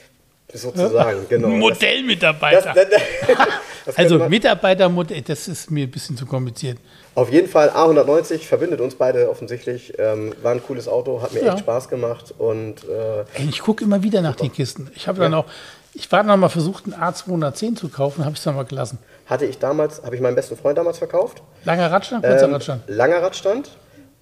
Sozusagen, 0.54 1.26
genau. 1.28 1.48
Modellmitarbeiter. 1.48 2.72
Das, 2.74 2.86
das, 2.88 3.38
das 3.86 3.96
also 3.96 4.18
Mitarbeitermodell, 4.28 5.22
das 5.22 5.48
ist 5.48 5.70
mir 5.70 5.86
ein 5.86 5.90
bisschen 5.90 6.16
zu 6.16 6.26
kompliziert. 6.26 6.78
Auf 7.14 7.30
jeden 7.30 7.48
Fall 7.48 7.68
A190 7.70 8.38
verbindet 8.40 8.80
uns 8.80 8.94
beide 8.96 9.30
offensichtlich. 9.30 9.92
Ähm, 9.98 10.32
war 10.42 10.52
ein 10.52 10.62
cooles 10.62 10.88
Auto, 10.88 11.22
hat 11.22 11.32
mir 11.32 11.42
Ja. 11.44 11.50
echt 11.52 11.60
Spaß 11.60 11.88
gemacht 11.88 12.34
und 12.38 12.84
äh, 12.84 13.20
Ey, 13.40 13.48
ich 13.48 13.60
gucke 13.60 13.84
immer 13.84 14.02
wieder 14.02 14.20
nach 14.20 14.34
den 14.36 14.52
Kisten. 14.52 14.90
Ich 14.96 15.06
habe 15.06 15.20
dann 15.20 15.34
auch, 15.34 15.44
ich 15.92 16.10
war 16.10 16.24
dann 16.24 16.40
mal 16.40 16.48
versucht, 16.48 16.84
einen 16.86 16.94
A210 16.94 17.76
zu 17.76 17.88
kaufen, 17.88 18.24
habe 18.24 18.32
ich 18.32 18.38
es 18.38 18.44
dann 18.44 18.56
mal 18.56 18.64
gelassen. 18.64 18.98
hatte 19.26 19.44
ich 19.46 19.58
damals, 19.58 20.02
habe 20.02 20.14
ich 20.16 20.20
meinem 20.20 20.34
besten 20.34 20.56
Freund 20.56 20.76
damals 20.78 20.98
verkauft. 20.98 21.42
Langer 21.64 21.90
Radstand, 21.90 22.24
kurzer 22.24 22.46
Ähm, 22.46 22.52
Radstand. 22.54 22.82
Langer 22.88 23.22
Radstand 23.22 23.70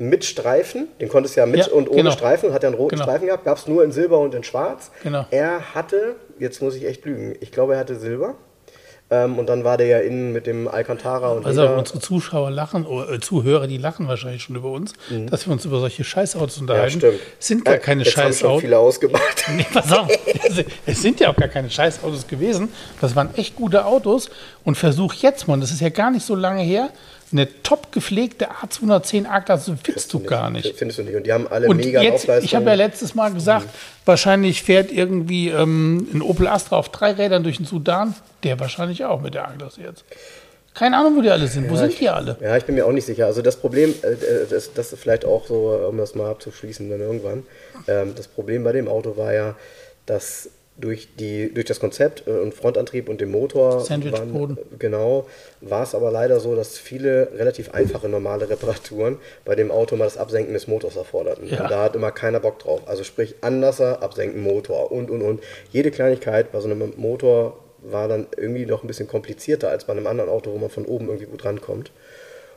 mit 0.08 0.24
Streifen, 0.24 0.88
den 1.00 1.08
konntest 1.08 1.36
du 1.36 1.40
ja 1.40 1.46
mit 1.46 1.60
Ja, 1.60 1.72
und 1.72 1.88
ohne 1.88 1.98
genau. 2.02 2.10
Streifen, 2.12 2.52
hat 2.52 2.62
ja 2.62 2.68
einen 2.68 2.76
roten 2.76 2.96
Genau. 2.96 3.04
Streifen 3.04 3.26
gehabt, 3.26 3.44
gab 3.44 3.58
es 3.58 3.66
nur 3.66 3.84
in 3.84 3.92
Silber 3.92 4.18
und 4.18 4.34
in 4.34 4.42
Schwarz. 4.44 4.90
Genau. 5.02 5.26
Er 5.30 5.74
hatte, 5.74 6.16
jetzt 6.38 6.60
muss 6.62 6.74
ich 6.74 6.84
echt 6.86 7.04
lügen, 7.04 7.34
ich 7.40 7.52
glaube, 7.52 7.74
er 7.74 7.80
hatte 7.80 7.96
Silber. 7.96 8.34
Ähm, 9.10 9.38
und 9.38 9.46
dann 9.46 9.62
war 9.62 9.76
der 9.76 9.88
ja 9.88 9.98
innen 9.98 10.32
mit 10.32 10.46
dem 10.46 10.68
Alcantara 10.68 11.32
und 11.32 11.44
Also 11.44 11.66
unsere 11.68 11.98
Zuschauer 12.00 12.50
lachen, 12.50 12.86
oder 12.86 13.10
äh, 13.12 13.20
Zuhörer, 13.20 13.66
die 13.66 13.76
lachen 13.76 14.08
wahrscheinlich 14.08 14.42
schon 14.42 14.56
über 14.56 14.70
uns, 14.70 14.94
dass 15.28 15.46
wir 15.46 15.52
uns 15.52 15.66
über 15.66 15.80
solche 15.80 16.02
Scheißautos 16.02 16.60
Mhm. 16.62 16.68
ja, 16.68 16.72
unterhalten. 16.74 16.98
stimmt. 16.98 17.20
Sind 17.38 17.64
gar 17.66 17.74
Äh, 17.74 17.78
keine 17.78 18.04
jetzt 18.04 18.16
haben 18.16 18.22
schon 18.22 18.32
Scheißautos. 18.32 18.60
viele 18.62 18.78
ausgemacht. 18.78 19.44
Nee, 19.54 19.66
pass 19.70 19.92
auf. 19.92 20.08
Es- 20.48 20.64
Es 20.86 21.02
sind 21.02 21.20
ja 21.20 21.30
auch 21.30 21.36
gar 21.36 21.48
keine 21.48 21.68
Scheißautos 21.68 22.26
gewesen. 22.26 22.70
Das 23.02 23.14
waren 23.14 23.28
echt 23.36 23.54
gute 23.54 23.84
Autos. 23.84 24.30
Und 24.64 24.76
versuch 24.78 25.12
jetzt 25.14 25.46
mal, 25.46 25.60
das 25.60 25.72
ist 25.72 25.80
ja 25.82 25.90
gar 25.90 26.10
nicht 26.10 26.24
so 26.24 26.34
lange 26.34 26.62
her, 26.62 26.88
eine 27.32 27.62
top 27.62 27.92
gepflegte 27.92 28.48
A210 28.50 29.26
A-Klasse 29.26 29.76
findest 29.82 30.12
du 30.12 30.20
gar 30.20 30.50
nicht. 30.50 30.76
Findest 30.76 30.98
du 30.98 31.02
nicht. 31.02 31.16
Und 31.16 31.24
die 31.24 31.32
haben 31.32 31.46
alle 31.48 31.68
Und 31.68 31.78
mega 31.78 32.02
jetzt, 32.02 32.28
ich 32.28 32.54
habe 32.54 32.66
ja 32.66 32.74
letztes 32.74 33.14
Mal 33.14 33.32
gesagt, 33.32 33.68
wahrscheinlich 34.04 34.62
fährt 34.62 34.92
irgendwie 34.92 35.48
ähm, 35.48 36.08
ein 36.12 36.22
Opel 36.22 36.46
Astra 36.46 36.76
auf 36.76 36.90
drei 36.90 37.12
Rädern 37.12 37.42
durch 37.42 37.56
den 37.56 37.66
Sudan. 37.66 38.14
Der 38.42 38.58
wahrscheinlich 38.60 39.04
auch 39.04 39.20
mit 39.20 39.34
der 39.34 39.48
A-Klasse 39.48 39.82
jetzt. 39.82 40.04
Keine 40.74 40.96
Ahnung, 40.96 41.16
wo 41.16 41.20
die 41.20 41.30
alle 41.30 41.46
sind. 41.48 41.68
Wo 41.68 41.76
sind 41.76 41.98
die 42.00 42.08
alle? 42.08 42.36
Ja, 42.40 42.56
ich 42.56 42.64
bin 42.64 42.74
mir 42.74 42.86
auch 42.86 42.92
nicht 42.92 43.04
sicher. 43.04 43.26
Also 43.26 43.42
das 43.42 43.56
Problem, 43.56 43.94
äh, 44.02 44.12
äh, 44.12 44.46
das, 44.48 44.72
das 44.72 44.92
ist 44.92 45.00
vielleicht 45.00 45.24
auch 45.24 45.46
so, 45.46 45.86
um 45.88 45.98
das 45.98 46.14
mal 46.14 46.30
abzuschließen 46.30 46.88
dann 46.88 47.00
irgendwann, 47.00 47.42
ähm, 47.88 48.14
das 48.16 48.26
Problem 48.26 48.64
bei 48.64 48.72
dem 48.72 48.88
Auto 48.88 49.16
war 49.16 49.34
ja, 49.34 49.54
dass 50.06 50.48
durch, 50.76 51.08
die, 51.16 51.52
durch 51.52 51.66
das 51.66 51.80
Konzept 51.80 52.26
äh, 52.26 52.30
und 52.30 52.54
Frontantrieb 52.54 53.08
und 53.08 53.20
dem 53.20 53.30
Motor 53.30 53.80
waren- 54.12 54.32
genau, 54.78 55.26
war 55.60 55.82
es 55.82 55.94
aber 55.94 56.10
leider 56.10 56.40
so, 56.40 56.56
dass 56.56 56.78
viele 56.78 57.30
relativ 57.36 57.72
einfache 57.74 58.08
normale 58.08 58.48
Reparaturen 58.48 59.18
bei 59.44 59.54
dem 59.54 59.70
Auto 59.70 59.96
mal 59.96 60.04
das 60.04 60.16
Absenken 60.16 60.54
des 60.54 60.66
Motors 60.68 60.96
erforderten. 60.96 61.48
Ja. 61.48 61.62
Und 61.62 61.70
da 61.70 61.82
hat 61.84 61.94
immer 61.94 62.10
keiner 62.10 62.40
Bock 62.40 62.58
drauf. 62.58 62.80
Also 62.86 63.04
sprich 63.04 63.34
Anlasser, 63.42 64.02
Absenken, 64.02 64.42
Motor 64.42 64.90
und 64.90 65.10
und 65.10 65.22
und. 65.22 65.42
Jede 65.70 65.90
Kleinigkeit 65.90 66.52
bei 66.52 66.60
so 66.60 66.68
einem 66.70 66.92
Motor 66.96 67.58
war 67.82 68.08
dann 68.08 68.26
irgendwie 68.36 68.64
noch 68.64 68.82
ein 68.82 68.86
bisschen 68.86 69.08
komplizierter 69.08 69.68
als 69.68 69.84
bei 69.84 69.92
einem 69.92 70.06
anderen 70.06 70.30
Auto, 70.30 70.52
wo 70.52 70.58
man 70.58 70.70
von 70.70 70.86
oben 70.86 71.06
irgendwie 71.08 71.26
gut 71.26 71.44
rankommt. 71.44 71.90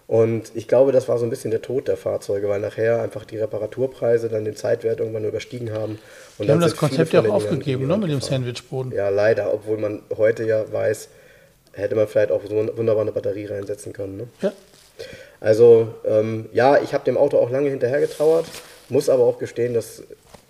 Und 0.08 0.52
ich 0.54 0.68
glaube, 0.68 0.92
das 0.92 1.10
war 1.10 1.18
so 1.18 1.26
ein 1.26 1.32
bisschen 1.32 1.50
der 1.50 1.64
Tod 1.64 1.88
der 1.88 1.98
Fahrzeuge, 1.98 2.48
weil 2.48 2.60
nachher 2.60 3.02
einfach 3.02 3.26
die 3.26 3.40
Reparaturpreise 3.40 4.30
dann 4.30 4.46
den 4.46 4.56
Zeitwert 4.56 5.00
irgendwann 5.00 5.26
überstiegen 5.26 5.74
haben. 5.74 5.98
Und 6.38 6.48
Die 6.48 6.52
haben 6.52 6.60
das 6.60 6.76
Konzept 6.76 7.14
ja 7.14 7.22
auch 7.22 7.30
aufgegeben, 7.30 7.88
ne, 7.88 7.98
mit 7.98 8.12
dem. 8.12 8.22
Sandwichboden. 8.22 8.92
Ja, 8.92 9.10
leider, 9.10 9.54
obwohl 9.54 9.78
man 9.78 10.02
heute 10.16 10.44
ja 10.44 10.72
weiß, 10.72 11.08
hätte 11.74 11.96
man 11.96 12.08
vielleicht 12.08 12.32
auch 12.32 12.42
so 12.44 12.56
wunderbar 12.78 13.02
eine 13.02 13.12
Batterie 13.12 13.46
reinsetzen 13.46 13.94
können. 13.94 14.18
Ne? 14.18 14.28
Ja. 14.42 14.54
Also 15.40 15.94
ähm, 16.06 16.50
ja, 16.54 16.82
ich 16.82 16.94
habe 16.94 17.06
dem 17.06 17.18
Auto 17.18 17.38
auch 17.38 17.50
lange 17.50 17.70
hinterher 17.70 18.00
getrauert, 18.00 18.46
muss 18.90 19.10
aber 19.10 19.24
auch 19.24 19.40
gestehen, 19.40 19.74
dass 19.74 20.04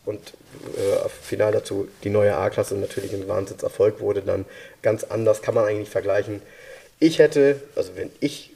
und 0.05 0.33
äh, 0.77 1.09
final 1.09 1.51
dazu 1.51 1.88
die 2.03 2.09
neue 2.09 2.36
A-Klasse 2.36 2.75
natürlich 2.75 3.13
ein 3.13 3.27
Wahnsinnserfolg 3.27 3.99
wurde, 3.99 4.21
dann 4.21 4.45
ganz 4.81 5.03
anders 5.03 5.41
kann 5.41 5.55
man 5.55 5.65
eigentlich 5.65 5.79
nicht 5.79 5.91
vergleichen. 5.91 6.41
Ich 6.99 7.19
hätte, 7.19 7.59
also 7.75 7.91
wenn 7.95 8.11
ich 8.19 8.51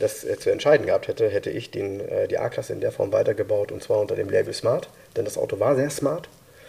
das 0.00 0.26
zu 0.40 0.50
entscheiden 0.50 0.86
gehabt 0.86 1.08
hätte, 1.08 1.28
hätte 1.28 1.50
ich 1.50 1.70
den, 1.70 2.00
äh, 2.00 2.28
die 2.28 2.38
A-Klasse 2.38 2.72
in 2.72 2.80
der 2.80 2.92
Form 2.92 3.12
weitergebaut 3.12 3.72
und 3.72 3.82
zwar 3.82 4.00
unter 4.00 4.16
dem 4.16 4.28
Label 4.28 4.52
Smart, 4.52 4.88
denn 5.16 5.24
das 5.24 5.38
Auto 5.38 5.60
war 5.60 5.76
sehr 5.76 5.90
smart. 5.90 6.28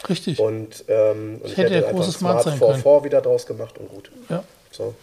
Richtig. 0.10 0.40
Und, 0.40 0.86
ähm, 0.88 1.40
und 1.42 1.46
ich 1.46 1.58
hätte 1.58 1.76
hätte 1.76 1.86
ja 1.86 1.92
großes 1.92 2.16
Smart 2.16 2.44
Smart 2.44 2.60
sein 2.60 2.82
4 2.82 3.04
wieder 3.04 3.22
draus 3.22 3.46
gemacht 3.46 3.78
und 3.78 3.90
gut. 3.90 4.12
ja. 4.30 4.44
So. 4.72 4.94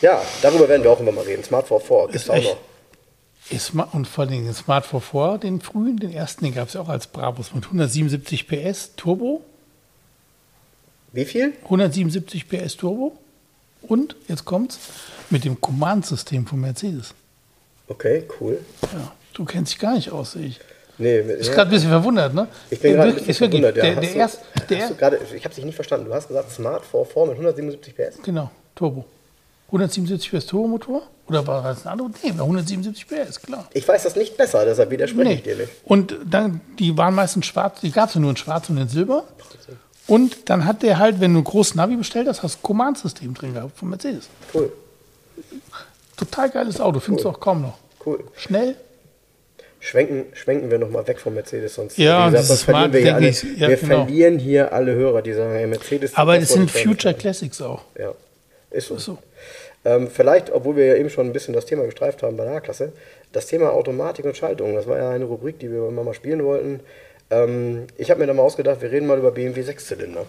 Ja, 0.00 0.22
darüber 0.42 0.68
werden 0.68 0.84
wir 0.84 0.92
auch 0.92 1.00
immer 1.00 1.12
mal 1.12 1.24
reden. 1.24 1.42
Smart 1.42 1.66
4 1.66 1.80
4 1.80 1.96
gibt 2.02 2.14
es 2.14 2.22
Ist 2.22 2.30
auch 2.30 2.36
noch. 2.36 2.56
Ist 3.50 3.72
und 3.92 4.06
vor 4.06 4.24
allem 4.24 4.44
den 4.44 4.54
Smart 4.54 4.84
44, 4.84 5.40
den 5.40 5.60
frühen, 5.60 5.96
den 5.96 6.12
ersten, 6.12 6.44
den 6.44 6.54
gab 6.54 6.68
es 6.68 6.74
ja 6.74 6.82
auch 6.82 6.88
als 6.88 7.06
Brabus 7.06 7.54
mit 7.54 7.64
177 7.64 8.46
PS 8.46 8.94
Turbo. 8.94 9.42
Wie 11.12 11.24
viel? 11.24 11.54
177 11.64 12.48
PS 12.48 12.76
Turbo. 12.76 13.16
Und, 13.82 14.16
jetzt 14.28 14.44
kommt's, 14.44 14.78
mit 15.30 15.44
dem 15.44 15.60
Command-System 15.60 16.46
von 16.46 16.60
Mercedes. 16.60 17.14
Okay, 17.88 18.24
cool. 18.38 18.60
Ja, 18.82 19.12
du 19.32 19.44
kennst 19.46 19.72
dich 19.72 19.78
gar 19.78 19.94
nicht 19.94 20.10
aus, 20.10 20.32
sehe 20.32 20.46
ich. 20.46 20.60
Nee, 20.98 21.18
Ist 21.20 21.52
gerade 21.52 21.70
ein 21.70 21.74
bisschen 21.74 21.90
verwundert, 21.90 22.34
ne? 22.34 22.48
Ich 22.70 22.80
bin 22.80 22.94
gerade 22.94 23.10
ein 23.10 23.14
bisschen 23.14 23.34
verwundert. 23.34 23.76
Ja. 23.76 23.82
Der, 23.84 23.94
der 23.94 24.02
du- 24.12 24.18
erste, 24.18 24.40
hast 24.58 24.70
der, 24.70 25.34
ich 25.34 25.44
habe 25.44 25.54
dich 25.54 25.64
nicht 25.64 25.74
verstanden. 25.76 26.06
Du 26.06 26.14
hast 26.14 26.26
gesagt 26.28 26.50
Smart 26.50 26.84
4 26.84 27.04
4 27.04 27.22
mit 27.26 27.32
177 27.34 27.94
PS. 27.96 28.22
genau, 28.22 28.50
Turbo. 28.74 29.04
177 29.68 30.30
PS 30.32 30.46
Turbomotor? 30.46 31.02
Oder 31.28 31.46
war 31.46 31.62
das 31.62 31.84
ein 31.86 31.92
anderer? 31.92 32.08
Nee, 32.22 32.32
war 32.36 32.44
177 32.46 33.06
PS, 33.06 33.40
klar. 33.42 33.68
Ich 33.74 33.86
weiß 33.86 34.02
das 34.02 34.16
nicht 34.16 34.36
besser, 34.36 34.64
deshalb 34.64 34.90
widerspreche 34.90 35.32
ich 35.34 35.42
dir 35.42 35.56
nicht. 35.56 35.70
Und 35.84 36.16
dann, 36.24 36.62
die 36.78 36.96
waren 36.96 37.14
meistens 37.14 37.44
schwarz, 37.46 37.80
die 37.82 37.90
gab 37.92 38.08
es 38.08 38.14
ja 38.14 38.20
nur 38.20 38.30
in 38.30 38.36
schwarz 38.36 38.68
und 38.70 38.78
in 38.78 38.88
silber. 38.88 39.24
Und 40.06 40.48
dann 40.48 40.64
hat 40.64 40.82
der 40.82 40.98
halt, 40.98 41.20
wenn 41.20 41.34
du 41.34 41.40
ein 41.40 41.44
großes 41.44 41.74
Navi 41.74 41.96
bestellt 41.96 42.28
hast, 42.28 42.42
hast 42.42 42.54
du 42.54 42.58
ein 42.60 42.62
Command-System 42.62 43.34
drin 43.34 43.52
gehabt 43.54 43.78
von 43.78 43.90
Mercedes. 43.90 44.28
Cool, 44.54 44.72
Total 46.16 46.50
geiles 46.50 46.80
Auto, 46.80 46.98
findest 46.98 47.24
du 47.26 47.28
auch 47.28 47.38
kaum 47.38 47.62
noch. 47.62 47.78
cool. 48.06 48.24
Schnell, 48.36 48.74
Schwenken, 49.80 50.26
schwenken 50.32 50.70
wir 50.70 50.78
nochmal 50.78 51.06
weg 51.06 51.20
vom 51.20 51.34
Mercedes, 51.34 51.74
sonst, 51.74 51.98
Ja, 51.98 52.28
dieses 52.30 52.48
sonst 52.48 52.62
verlieren 52.64 52.90
Smart, 52.90 52.92
wir 52.94 53.00
hier 53.00 53.14
alle, 53.14 53.28
ich, 53.28 53.42
ja, 53.42 53.68
wir 53.68 53.76
genau. 53.76 54.04
verlieren 54.04 54.38
hier 54.38 54.72
alle 54.72 54.94
Hörer, 54.94 55.22
die 55.22 55.32
sagen, 55.32 55.52
hey, 55.52 55.66
Mercedes. 55.66 56.14
aber 56.16 56.34
das 56.34 56.48
das 56.48 56.54
sind 56.54 56.70
Future. 56.70 57.14
Classics 57.14 57.62
auch. 57.62 57.82
Ja, 57.98 58.14
ist 58.70 58.88
so. 58.88 58.96
Ist 58.96 59.04
so. 59.04 59.18
Ähm, 59.84 60.08
vielleicht, 60.10 60.50
obwohl 60.50 60.76
wir 60.76 60.86
ja 60.86 60.94
eben 60.96 61.08
schon 61.10 61.26
ein 61.26 61.32
bisschen 61.32 61.54
das 61.54 61.64
Thema 61.64 61.84
gestreift 61.84 62.22
haben 62.22 62.36
bei 62.36 62.44
der 62.44 62.54
A-Klasse, 62.54 62.92
das 63.32 63.46
Thema 63.46 63.70
Automatik 63.72 64.24
und 64.24 64.36
Schaltung, 64.36 64.74
das 64.74 64.86
war 64.88 64.98
ja 64.98 65.10
eine 65.10 65.24
Rubrik, 65.24 65.60
die 65.60 65.70
wir 65.70 65.86
immer 65.88 66.02
mal 66.02 66.14
spielen 66.14 66.44
wollten. 66.44 66.80
Ähm, 67.30 67.86
ich 67.96 68.10
habe 68.10 68.20
mir 68.20 68.26
da 68.26 68.34
mal 68.34 68.42
ausgedacht, 68.42 68.82
wir 68.82 68.90
reden 68.90 69.06
mal 69.06 69.18
über 69.18 69.30
BMW 69.30 69.60
6-Zylinder. 69.60 70.26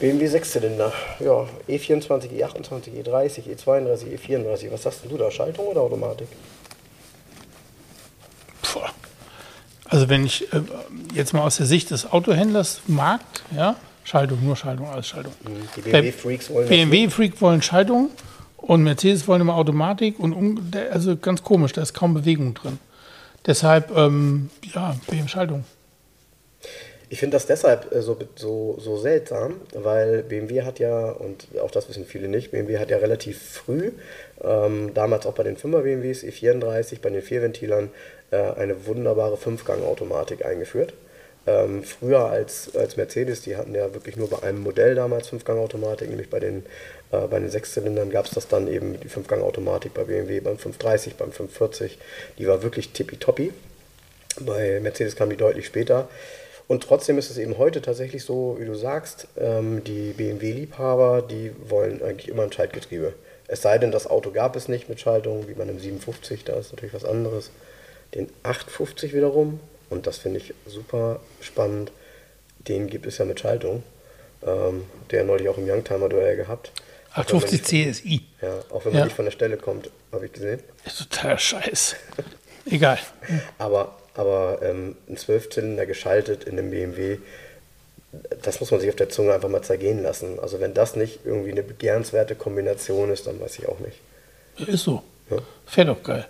BMW 0.00 0.26
6-Zylinder, 0.26 0.92
ja, 1.20 1.46
E 1.68 1.76
E24, 1.76 2.30
E28, 2.36 3.04
E30, 3.04 3.42
E32, 3.54 4.18
E34. 4.18 4.72
Was 4.72 4.82
sagst 4.82 5.02
du 5.08 5.16
da, 5.16 5.30
Schaltung 5.30 5.66
oder 5.68 5.82
Automatik? 5.82 6.26
Puh. 8.62 8.80
Also 9.88 10.08
wenn 10.08 10.24
ich 10.24 10.52
äh, 10.52 10.62
jetzt 11.14 11.34
mal 11.34 11.42
aus 11.42 11.58
der 11.58 11.66
Sicht 11.66 11.90
des 11.90 12.10
Autohändlers 12.10 12.80
Markt, 12.86 13.42
ja, 13.54 13.76
Schaltung, 14.04 14.44
nur 14.44 14.56
Schaltung, 14.56 14.88
alles 14.88 15.06
Schaltung. 15.06 15.32
Die 15.76 15.82
Bei 15.82 15.90
BMW-Freaks 16.00 16.50
wollen 16.50 16.68
BMW-Freak 16.68 17.40
wollen 17.40 17.62
Schaltung 17.62 18.10
und 18.56 18.82
Mercedes 18.82 19.28
wollen 19.28 19.42
immer 19.42 19.54
Automatik 19.54 20.18
und 20.18 20.32
um, 20.32 20.70
also 20.90 21.16
ganz 21.16 21.42
komisch, 21.42 21.72
da 21.72 21.82
ist 21.82 21.92
kaum 21.92 22.14
Bewegung 22.14 22.54
drin. 22.54 22.78
Deshalb, 23.46 23.94
ähm, 23.96 24.50
ja, 24.74 24.96
BMW 25.08 25.28
Schaltung. 25.28 25.64
Ich 27.12 27.18
finde 27.18 27.36
das 27.36 27.44
deshalb 27.44 27.94
äh, 27.94 28.00
so, 28.00 28.16
so, 28.36 28.78
so 28.80 28.96
seltsam, 28.96 29.60
weil 29.74 30.22
BMW 30.22 30.62
hat 30.62 30.78
ja, 30.78 31.10
und 31.10 31.46
auch 31.60 31.70
das 31.70 31.86
wissen 31.90 32.06
viele 32.06 32.26
nicht, 32.26 32.52
BMW 32.52 32.78
hat 32.78 32.88
ja 32.88 32.96
relativ 32.96 33.38
früh, 33.38 33.90
ähm, 34.42 34.94
damals 34.94 35.26
auch 35.26 35.34
bei 35.34 35.42
den 35.42 35.58
5er 35.58 35.82
BMWs, 35.82 36.24
E34, 36.24 37.02
bei 37.02 37.10
den 37.10 37.20
Vierventilern, 37.20 37.90
äh, 38.30 38.38
eine 38.38 38.86
wunderbare 38.86 39.36
Fünfgang-Automatik 39.36 40.46
eingeführt. 40.46 40.94
Ähm, 41.46 41.82
früher 41.84 42.30
als, 42.30 42.74
als 42.74 42.96
Mercedes, 42.96 43.42
die 43.42 43.56
hatten 43.56 43.74
ja 43.74 43.92
wirklich 43.92 44.16
nur 44.16 44.30
bei 44.30 44.42
einem 44.42 44.62
Modell 44.62 44.94
damals 44.94 45.28
Fünfgang-Automatik, 45.28 46.08
nämlich 46.08 46.30
bei 46.30 46.40
den, 46.40 46.64
äh, 47.10 47.26
bei 47.26 47.38
den 47.40 47.50
Sechszylindern 47.50 48.08
gab 48.08 48.24
es 48.24 48.30
das 48.30 48.48
dann 48.48 48.68
eben, 48.68 48.98
die 48.98 49.08
Fünfgang-Automatik 49.08 49.92
bei 49.92 50.04
BMW, 50.04 50.40
beim 50.40 50.56
530, 50.56 51.16
beim 51.16 51.30
540, 51.30 51.98
die 52.38 52.46
war 52.46 52.62
wirklich 52.62 52.94
tippitoppi. 52.94 53.52
Bei 54.40 54.80
Mercedes 54.80 55.14
kam 55.14 55.28
die 55.28 55.36
deutlich 55.36 55.66
später. 55.66 56.08
Und 56.72 56.82
trotzdem 56.84 57.18
ist 57.18 57.28
es 57.28 57.36
eben 57.36 57.58
heute 57.58 57.82
tatsächlich 57.82 58.24
so, 58.24 58.56
wie 58.58 58.64
du 58.64 58.74
sagst, 58.74 59.26
ähm, 59.38 59.84
die 59.84 60.14
BMW-Liebhaber, 60.14 61.20
die 61.20 61.52
wollen 61.68 62.02
eigentlich 62.02 62.28
immer 62.28 62.44
ein 62.44 62.50
Schaltgetriebe. 62.50 63.12
Es 63.46 63.60
sei 63.60 63.76
denn, 63.76 63.92
das 63.92 64.06
Auto 64.06 64.30
gab 64.30 64.56
es 64.56 64.68
nicht 64.68 64.88
mit 64.88 64.98
Schaltung, 64.98 65.48
wie 65.48 65.52
bei 65.52 65.64
einem 65.64 65.78
57, 65.78 66.44
da 66.44 66.54
ist 66.54 66.72
natürlich 66.72 66.94
was 66.94 67.04
anderes. 67.04 67.50
Den 68.14 68.30
850 68.42 69.12
wiederum, 69.12 69.60
und 69.90 70.06
das 70.06 70.16
finde 70.16 70.38
ich 70.38 70.54
super 70.64 71.20
spannend, 71.42 71.92
den 72.68 72.86
gibt 72.86 73.04
es 73.04 73.18
ja 73.18 73.26
mit 73.26 73.38
Schaltung. 73.40 73.82
Ähm, 74.42 74.84
der 75.10 75.24
neulich 75.24 75.50
auch 75.50 75.58
im 75.58 75.68
Youngtimer-Duell 75.68 76.36
gehabt. 76.36 76.72
Auch 77.12 77.18
wenn 77.28 77.36
man 77.36 77.44
850 77.44 77.52
nicht- 77.82 77.96
CSI. 77.98 78.20
Ja, 78.40 78.54
auch 78.70 78.86
wenn 78.86 78.92
man 78.92 79.00
Ja. 79.00 79.04
nicht 79.04 79.14
von 79.16 79.26
der 79.26 79.32
Stelle 79.32 79.58
kommt, 79.58 79.90
habe 80.10 80.24
ich 80.24 80.32
gesehen. 80.32 80.60
Ist 80.86 81.00
totaler 81.00 81.36
Scheiß. 81.36 81.96
Egal. 82.64 82.98
Aber, 83.58 83.94
aber 84.14 84.60
ähm, 84.62 84.96
ein 85.08 85.16
Zwölfzylinder 85.16 85.86
geschaltet 85.86 86.44
in 86.44 86.58
einem 86.58 86.70
BMW, 86.70 87.18
das 88.42 88.60
muss 88.60 88.70
man 88.70 88.80
sich 88.80 88.90
auf 88.90 88.96
der 88.96 89.08
Zunge 89.08 89.32
einfach 89.32 89.48
mal 89.48 89.62
zergehen 89.62 90.02
lassen. 90.02 90.38
Also 90.38 90.60
wenn 90.60 90.74
das 90.74 90.96
nicht 90.96 91.20
irgendwie 91.24 91.52
eine 91.52 91.62
begehrenswerte 91.62 92.34
Kombination 92.34 93.10
ist, 93.10 93.26
dann 93.26 93.40
weiß 93.40 93.58
ich 93.58 93.68
auch 93.68 93.78
nicht. 93.80 94.00
Ist 94.68 94.84
so. 94.84 95.02
Ja. 95.30 95.38
Fährt 95.66 95.88
doch 95.88 96.02
geil. 96.02 96.26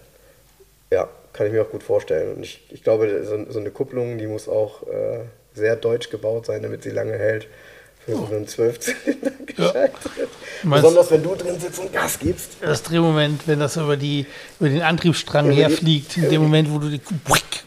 Ja, 0.93 1.09
kann 1.33 1.47
ich 1.47 1.53
mir 1.53 1.63
auch 1.63 1.71
gut 1.71 1.83
vorstellen. 1.83 2.37
Und 2.37 2.45
ich, 2.45 2.63
ich 2.71 2.85
glaube, 2.85 3.25
so, 3.25 3.51
so 3.51 3.59
eine 3.59 3.71
Kupplung, 3.71 4.19
die 4.19 4.27
muss 4.27 4.49
auch 4.49 4.87
äh, 4.87 5.21
sehr 5.55 5.77
deutsch 5.77 6.11
gebaut 6.11 6.47
sein, 6.47 6.63
damit 6.63 6.83
sie 6.83 6.91
lange 6.91 7.19
hält. 7.19 7.49
Für 8.07 8.17
so 8.17 8.27
einen 8.35 8.49
Zwölfzylinder 8.49 9.31
geschaltet. 9.47 9.93
Meinst- 10.65 10.83
Besonders 10.83 11.11
wenn 11.11 11.23
du 11.23 11.35
drin 11.37 11.59
sitzt 11.61 11.79
und 11.79 11.93
Gas 11.93 12.19
gibst. 12.19 12.51
Das 12.61 12.83
Drehmoment, 12.83 13.47
wenn 13.47 13.61
das 13.61 13.77
über, 13.77 13.97
die, 13.97 14.27
über 14.59 14.69
den 14.69 14.83
Antriebsstrang 14.83 15.47
Über 15.47 15.55
herfliegt, 15.55 16.17
in 16.17 16.29
dem 16.29 16.43
Moment, 16.43 16.71
wo 16.73 16.79
du 16.79 16.89
die 16.89 17.01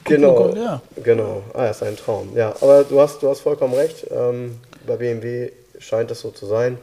Genau, 0.04 0.54
Ja. 0.56 0.82
genau. 1.04 1.42
Ah, 1.54 1.68
ist 1.68 1.82
ein 1.84 1.96
Traum. 1.98 2.36
Ja, 2.36 2.54
aber 2.62 2.84
du 2.84 3.00
hast, 3.00 3.24
du 3.24 3.30
hast 3.30 3.40
vollkommen 3.42 3.74
recht. 3.74 4.06
Ähm, 4.12 4.58
bei 4.86 4.98
BMW 4.98 5.52
scheint 5.80 6.12
es 6.12 6.20
so 6.22 6.32
zu 6.32 6.46
sein. 6.46 6.78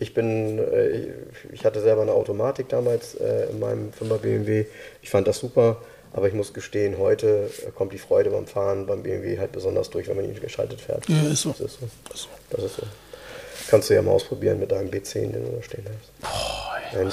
Ich 0.00 0.12
bin, 0.14 0.58
äh, 0.58 1.06
ich 1.52 1.64
hatte 1.64 1.80
selber 1.80 2.02
eine 2.02 2.12
Automatik 2.12 2.68
damals 2.68 3.14
äh, 3.14 3.46
in 3.50 3.58
meinem 3.58 3.90
5er 3.98 4.18
BMW. 4.18 4.66
Ich 5.02 5.10
fand 5.10 5.26
das 5.26 5.38
super, 5.38 5.76
aber 6.12 6.28
ich 6.28 6.34
muss 6.34 6.52
gestehen, 6.52 6.98
heute 6.98 7.50
äh, 7.66 7.70
kommt 7.70 7.92
die 7.92 7.98
Freude 7.98 8.30
beim 8.30 8.46
Fahren 8.46 8.86
beim 8.86 9.02
BMW 9.02 9.38
halt 9.38 9.52
besonders 9.52 9.90
durch, 9.90 10.08
wenn 10.08 10.16
man 10.16 10.24
ihn 10.24 10.38
geschaltet 10.40 10.80
fährt. 10.80 11.08
Ja, 11.08 11.22
ist 11.22 11.42
so. 11.42 11.50
Das 11.50 11.60
ist 11.60 11.80
so. 11.80 12.28
Das 12.50 12.62
ist 12.64 12.76
so. 12.76 12.82
Kannst 13.70 13.90
du 13.90 13.94
ja 13.94 14.02
mal 14.02 14.12
ausprobieren 14.12 14.58
mit 14.58 14.72
deinem 14.72 14.88
B10, 14.90 15.32
den 15.32 15.44
du 15.44 15.56
da 15.56 15.62
stehen 15.62 15.84
hast. 15.86 16.20
Boah, 16.20 16.76
ey, 16.92 17.06
Ein, 17.06 17.12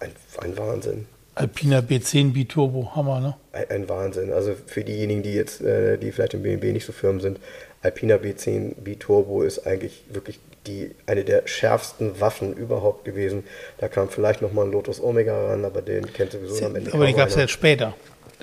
ein, 0.00 0.12
ein 0.38 0.58
Wahnsinn. 0.58 1.06
Alpina 1.34 1.78
B10 1.78 2.32
Biturbo, 2.32 2.94
Hammer, 2.94 3.20
ne? 3.20 3.36
Ein, 3.52 3.70
ein 3.70 3.88
Wahnsinn. 3.88 4.32
Also 4.32 4.54
für 4.66 4.84
diejenigen, 4.84 5.22
die 5.22 5.34
jetzt, 5.34 5.60
äh, 5.60 5.98
die 5.98 6.12
vielleicht 6.12 6.34
im 6.34 6.42
BMW 6.42 6.72
nicht 6.72 6.84
so 6.84 6.92
firm 6.92 7.20
sind, 7.20 7.38
Alpina 7.82 8.14
B10 8.14 8.76
B-Turbo 8.76 9.42
ist 9.42 9.66
eigentlich 9.66 10.04
wirklich 10.08 10.38
die, 10.66 10.92
eine 11.06 11.24
der 11.24 11.46
schärfsten 11.46 12.20
Waffen 12.20 12.54
überhaupt 12.54 13.04
gewesen. 13.04 13.44
Da 13.78 13.88
kam 13.88 14.08
vielleicht 14.08 14.40
noch 14.40 14.52
mal 14.52 14.66
ein 14.66 14.72
Lotus 14.72 15.02
Omega 15.02 15.48
ran, 15.48 15.64
aber 15.64 15.82
den 15.82 16.12
kennt 16.12 16.32
sowieso 16.32 16.66
am 16.66 16.76
Ende 16.76 16.92
Aber 16.92 17.06
die 17.06 17.12
kaum 17.12 17.20
gab 17.20 17.28
es 17.28 17.34
jetzt 17.34 17.50
später. 17.50 17.94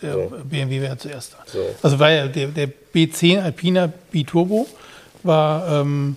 Der 0.02 0.14
So. 0.14 0.32
BMW 0.44 0.82
wäre 0.82 0.98
zuerst 0.98 1.34
da. 1.34 1.38
So. 1.46 1.60
Also 1.82 2.00
war 2.00 2.12
ja 2.12 2.28
der, 2.28 2.48
der 2.48 2.70
B10 2.94 3.42
Alpina 3.42 3.92
Biturbo 4.12 4.68
war 5.24 5.82
ähm, 5.82 6.16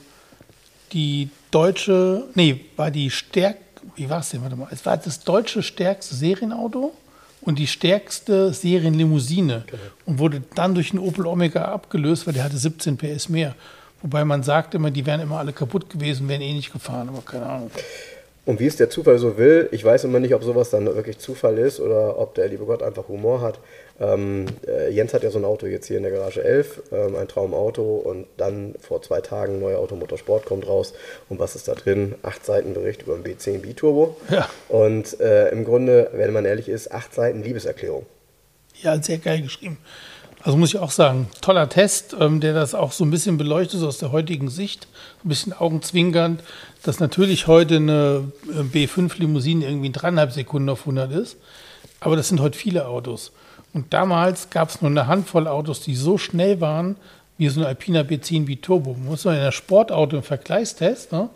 die 0.93 1.29
deutsche, 1.51 2.25
nee, 2.35 2.61
war 2.77 2.91
die 2.91 3.11
stärk, 3.11 3.57
wie 3.97 4.09
war 4.09 4.21
es 4.21 4.31
denn, 4.31 4.43
warte 4.43 4.57
mal, 4.57 4.69
es 4.71 4.85
war 4.87 4.97
das 4.97 5.21
deutsche 5.25 5.63
stärkste 5.63 6.15
Serienauto 6.15 6.93
und 7.41 7.59
die 7.59 7.67
stärkste 7.67 8.53
Serienlimousine 8.53 9.65
Genau. 9.67 9.83
und 10.07 10.19
wurde 10.19 10.43
dann 10.55 10.75
durch 10.75 10.91
den 10.91 10.99
Opel 11.01 11.27
Omega 11.27 11.65
abgelöst, 11.65 12.27
weil 12.27 12.35
der 12.35 12.45
hatte 12.45 12.57
17 12.57 12.97
PS 12.97 13.29
mehr. 13.29 13.55
Wobei 14.03 14.25
man 14.25 14.43
sagt 14.43 14.75
immer, 14.75 14.91
die 14.91 15.05
wären 15.07 15.21
immer 15.21 15.39
alle 15.39 15.53
kaputt 15.53 15.89
gewesen, 15.91 16.29
wären 16.29 16.41
eh 16.41 16.53
nicht 16.53 16.73
gefahren, 16.73 17.09
aber 17.09 17.23
keine 17.23 17.47
Ahnung. 17.47 17.71
Und 18.45 18.59
wie 18.59 18.67
es 18.67 18.75
der 18.75 18.91
Zufall 18.91 19.19
so 19.19 19.39
will, 19.39 19.69
ich 19.71 19.85
weiß 19.85 20.03
immer 20.03 20.19
nicht, 20.19 20.35
ob 20.35 20.43
sowas 20.43 20.71
dann 20.71 20.87
wirklich 20.87 21.19
Zufall 21.19 21.59
ist 21.59 21.79
oder 21.79 22.19
ob 22.19 22.35
der 22.35 22.49
liebe 22.49 22.65
Gott 22.65 22.83
einfach 22.83 23.07
Humor 23.07 23.41
hat. 23.41 23.61
Ähm, 24.01 24.47
äh, 24.67 24.91
Jens 24.91 25.15
hat 25.15 25.23
ja 25.23 25.31
so 25.31 25.39
ein 25.39 25.45
Auto 25.45 25.67
jetzt 25.67 25.87
hier 25.87 25.97
in 25.97 26.03
der 26.03 26.11
Garage 26.11 26.43
11, 26.43 26.83
ähm, 26.91 27.15
ein 27.15 27.29
Traumauto 27.29 27.99
und 27.99 28.27
dann 28.39 28.75
vor 28.81 29.01
zwei 29.01 29.21
Tagen 29.21 29.61
neuer 29.61 29.79
Automotorsport 29.79 30.45
kommt 30.45 30.67
raus. 30.67 30.93
Und 31.29 31.39
was 31.39 31.55
ist 31.55 31.69
da 31.69 31.75
drin? 31.75 32.17
Acht 32.23 32.45
Seiten 32.45 32.75
Bericht 32.75 33.03
über 33.03 33.17
den 33.17 33.23
B10 33.23 33.59
B-Turbo. 33.59 34.17
Ja. 34.29 34.49
Und 34.69 35.21
äh, 35.21 35.51
im 35.51 35.65
Grunde, 35.65 36.11
wenn 36.13 36.33
man 36.33 36.45
ehrlich 36.45 36.69
ist, 36.69 36.91
acht 36.91 37.15
Seiten 37.15 37.45
Liebeserklärung. 37.45 38.07
Ja, 38.83 39.01
sehr 39.01 39.19
geil 39.19 39.43
geschrieben. 39.43 39.79
Also 40.45 40.59
muss 40.59 40.71
ich 40.71 40.81
auch 40.81 40.91
sagen, 40.91 41.29
toller 41.41 41.69
Test, 41.69 42.17
ähm, 42.19 42.41
der 42.41 42.53
das 42.53 42.75
auch 42.75 42.91
so 42.91 43.05
ein 43.05 43.11
bisschen 43.11 43.39
beleuchtet 43.39 43.83
aus 43.83 43.99
der 43.99 44.11
heutigen 44.11 44.49
Sicht, 44.49 44.89
ein 45.25 45.29
bisschen 45.29 45.53
augenzwinkernd, 45.53 46.43
dass 46.83 46.99
natürlich 46.99 47.47
heute 47.47 47.77
eine 47.77 48.25
äh, 48.49 48.63
B5-Limousine 48.63 49.65
irgendwie 49.65 49.87
in 49.87 49.93
dreieinhalb 49.93 50.33
Sekunden 50.33 50.69
auf 50.69 50.81
100 50.81 51.13
ist, 51.13 51.37
aber 52.01 52.17
das 52.17 52.29
sind 52.29 52.41
heute 52.41 52.59
viele 52.59 52.89
Autos. 52.89 53.31
Und 53.73 53.93
damals 53.93 54.51
gab 54.51 54.69
es 54.69 54.83
nur 54.83 54.91
eine 54.91 55.07
Handvoll 55.07 55.47
Autos, 55.47 55.81
die 55.81 55.95
so 55.95 56.19
schnell 56.19 56.61
waren, 56.61 56.97
wie 57.39 57.49
so 57.49 57.61
ein 57.61 57.67
Alpina 57.67 58.01
B10 58.01 58.49
wie 58.49 58.57
Turbo. 58.57 58.95
Man 58.95 59.07
muss 59.07 59.25
man 59.25 59.37
in 59.37 59.43
der 59.43 59.53
Sportauto 59.53 60.17
im 60.17 60.23
Vergleichstest, 60.25 61.13
ne? 61.13 61.31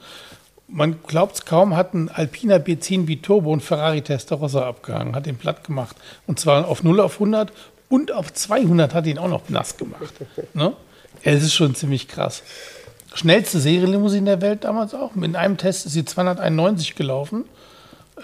man 0.69 1.01
glaubt 1.07 1.37
es 1.37 1.45
kaum, 1.45 1.77
hat 1.77 1.95
ein 1.95 2.09
Alpina 2.09 2.57
B10 2.57 3.07
wie 3.07 3.23
Turbo 3.23 3.53
und 3.53 3.63
Ferrari 3.63 4.03
Testarossa 4.03 4.67
abgehangen, 4.67 5.15
hat 5.15 5.27
den 5.27 5.37
platt 5.37 5.63
gemacht. 5.63 5.95
Und 6.27 6.41
zwar 6.41 6.67
auf 6.67 6.83
0 6.83 7.01
auf 7.01 7.15
100 7.15 7.53
und 7.89 8.13
auf 8.13 8.33
200 8.33 8.95
hat 8.95 9.07
ihn 9.07 9.19
auch 9.19 9.29
noch 9.29 9.49
nass 9.49 9.77
gemacht. 9.77 10.15
Ne? 10.55 10.73
Es 11.23 11.43
ist 11.43 11.55
schon 11.55 11.75
ziemlich 11.75 12.09
krass. 12.09 12.43
Schnellste 13.15 13.59
Serienlimousine 13.59 14.27
der 14.27 14.41
Welt 14.43 14.65
damals 14.65 14.95
auch. 14.95 15.17
In 15.17 15.37
einem 15.37 15.57
Test 15.57 15.87
ist 15.87 15.93
sie 15.93 16.05
291 16.05 16.95
gelaufen. 16.95 17.45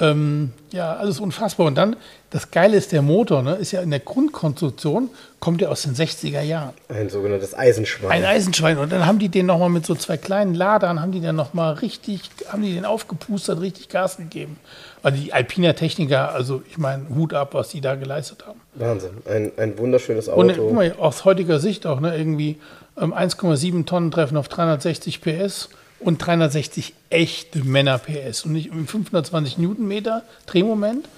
Ähm, 0.00 0.52
ja, 0.72 0.94
alles 0.94 1.20
unfassbar. 1.20 1.66
Und 1.66 1.74
dann, 1.74 1.96
das 2.30 2.50
Geile 2.50 2.76
ist, 2.76 2.92
der 2.92 3.02
Motor, 3.02 3.42
ne, 3.42 3.56
ist 3.56 3.72
ja 3.72 3.82
in 3.82 3.90
der 3.90 4.00
Grundkonstruktion, 4.00 5.10
kommt 5.38 5.60
ja 5.60 5.68
aus 5.68 5.82
den 5.82 5.94
60er 5.94 6.40
Jahren. 6.40 6.72
Ein 6.88 7.10
sogenanntes 7.10 7.54
Eisenschwein. 7.54 8.10
Ein 8.10 8.24
Eisenschwein. 8.24 8.78
Und 8.78 8.90
dann 8.90 9.04
haben 9.04 9.18
die 9.18 9.28
den 9.28 9.46
nochmal 9.46 9.68
mit 9.68 9.84
so 9.84 9.94
zwei 9.94 10.16
kleinen 10.16 10.54
Ladern, 10.54 11.00
haben 11.00 11.12
die 11.12 11.20
dann 11.20 11.36
nochmal 11.36 11.74
richtig, 11.74 12.30
haben 12.48 12.62
die 12.62 12.74
den 12.74 12.86
aufgepustert, 12.86 13.60
richtig 13.60 13.90
Gas 13.90 14.16
gegeben. 14.16 14.58
Also 15.02 15.20
die 15.20 15.32
Alpina 15.32 15.72
Techniker, 15.72 16.32
also 16.32 16.62
ich 16.70 16.78
meine, 16.78 17.08
Hut 17.08 17.34
ab, 17.34 17.54
was 17.54 17.70
die 17.70 17.80
da 17.80 17.96
geleistet 17.96 18.46
haben. 18.46 18.60
Wahnsinn. 18.74 19.10
Ein, 19.28 19.52
ein 19.56 19.78
wunderschönes 19.78 20.28
Auto. 20.28 20.40
Und 20.40 20.56
guck 20.56 20.72
mal, 20.72 20.94
aus 20.98 21.24
heutiger 21.24 21.58
Sicht 21.58 21.86
auch, 21.86 22.00
ne, 22.00 22.16
irgendwie 22.16 22.58
ähm, 23.00 23.12
1,7 23.12 23.84
Tonnen 23.84 24.10
treffen 24.10 24.36
auf 24.36 24.48
360 24.48 25.20
PS 25.20 25.70
und 25.98 26.18
360 26.18 26.94
echte 27.10 27.64
Männer 27.64 27.98
PS 27.98 28.44
und 28.44 28.52
nicht 28.52 28.70
520 28.70 29.58
Newtonmeter 29.58 30.22
Drehmoment. 30.46 31.08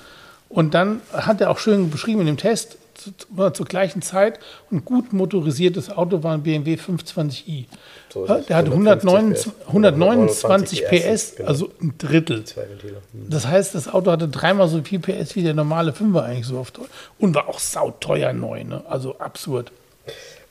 Und 0.49 0.74
dann 0.74 1.01
hat 1.12 1.41
er 1.41 1.51
auch 1.51 1.59
schön 1.59 1.91
beschrieben 1.91 2.20
in 2.20 2.26
dem 2.26 2.37
Test, 2.37 2.78
zu, 2.95 3.13
zur 3.53 3.67
gleichen 3.67 4.03
Zeit 4.03 4.39
ein 4.71 4.85
gut 4.85 5.13
motorisiertes 5.13 5.91
Auto 5.91 6.23
war 6.23 6.35
ein 6.35 6.43
BMW 6.43 6.75
520i. 6.75 7.67
So 8.13 8.27
der 8.27 8.57
hat 8.57 8.67
150 8.67 9.53
129, 9.67 10.85
129 10.85 10.85
PS, 10.89 11.37
genau. 11.37 11.49
also 11.49 11.71
ein 11.81 11.95
Drittel. 11.99 12.45
Hm. 12.55 13.31
Das 13.31 13.47
heißt, 13.47 13.75
das 13.75 13.89
Auto 13.89 14.11
hatte 14.11 14.29
dreimal 14.29 14.69
so 14.69 14.81
viel 14.83 15.01
PS 15.01 15.35
wie 15.37 15.43
der 15.43 15.55
normale 15.55 15.93
5er 15.93 16.23
eigentlich 16.23 16.47
so 16.47 16.59
oft. 16.59 16.79
Und 17.19 17.35
war 17.35 17.49
auch 17.49 17.59
sauteuer 17.59 18.33
neu, 18.33 18.65
ne? 18.65 18.83
Also 18.89 19.19
absurd. 19.19 19.73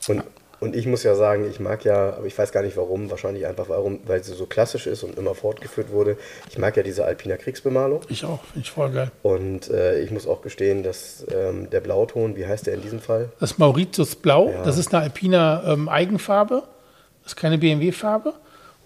Und, 0.08 0.22
und 0.64 0.74
ich 0.74 0.86
muss 0.86 1.02
ja 1.02 1.14
sagen, 1.14 1.46
ich 1.48 1.60
mag 1.60 1.84
ja, 1.84 2.14
aber 2.16 2.26
ich 2.26 2.36
weiß 2.36 2.50
gar 2.50 2.62
nicht 2.62 2.76
warum, 2.76 3.10
wahrscheinlich 3.10 3.46
einfach 3.46 3.68
warum, 3.68 4.00
weil 4.06 4.24
sie 4.24 4.32
so 4.34 4.46
klassisch 4.46 4.86
ist 4.86 5.02
und 5.04 5.18
immer 5.18 5.34
fortgeführt 5.34 5.90
wurde. 5.92 6.16
Ich 6.48 6.58
mag 6.58 6.76
ja 6.76 6.82
diese 6.82 7.04
Alpina 7.04 7.36
Kriegsbemalung. 7.36 8.00
Ich 8.08 8.24
auch, 8.24 8.42
finde 8.44 8.60
ich 8.66 8.70
voll 8.70 8.90
geil. 8.90 9.10
Und 9.22 9.68
äh, 9.70 10.00
ich 10.00 10.10
muss 10.10 10.26
auch 10.26 10.40
gestehen, 10.42 10.82
dass 10.82 11.24
ähm, 11.32 11.68
der 11.70 11.80
Blauton, 11.80 12.34
wie 12.36 12.46
heißt 12.46 12.66
der 12.66 12.74
in 12.74 12.80
diesem 12.82 13.00
Fall? 13.00 13.28
Das 13.40 13.58
Mauritius 13.58 14.16
Blau, 14.16 14.50
Ja. 14.50 14.62
das 14.62 14.78
ist 14.78 14.94
eine 14.94 15.02
Alpina 15.04 15.62
ähm, 15.66 15.88
Eigenfarbe, 15.88 16.62
das 17.22 17.32
ist 17.32 17.36
keine 17.36 17.58
BMW-Farbe. 17.58 18.32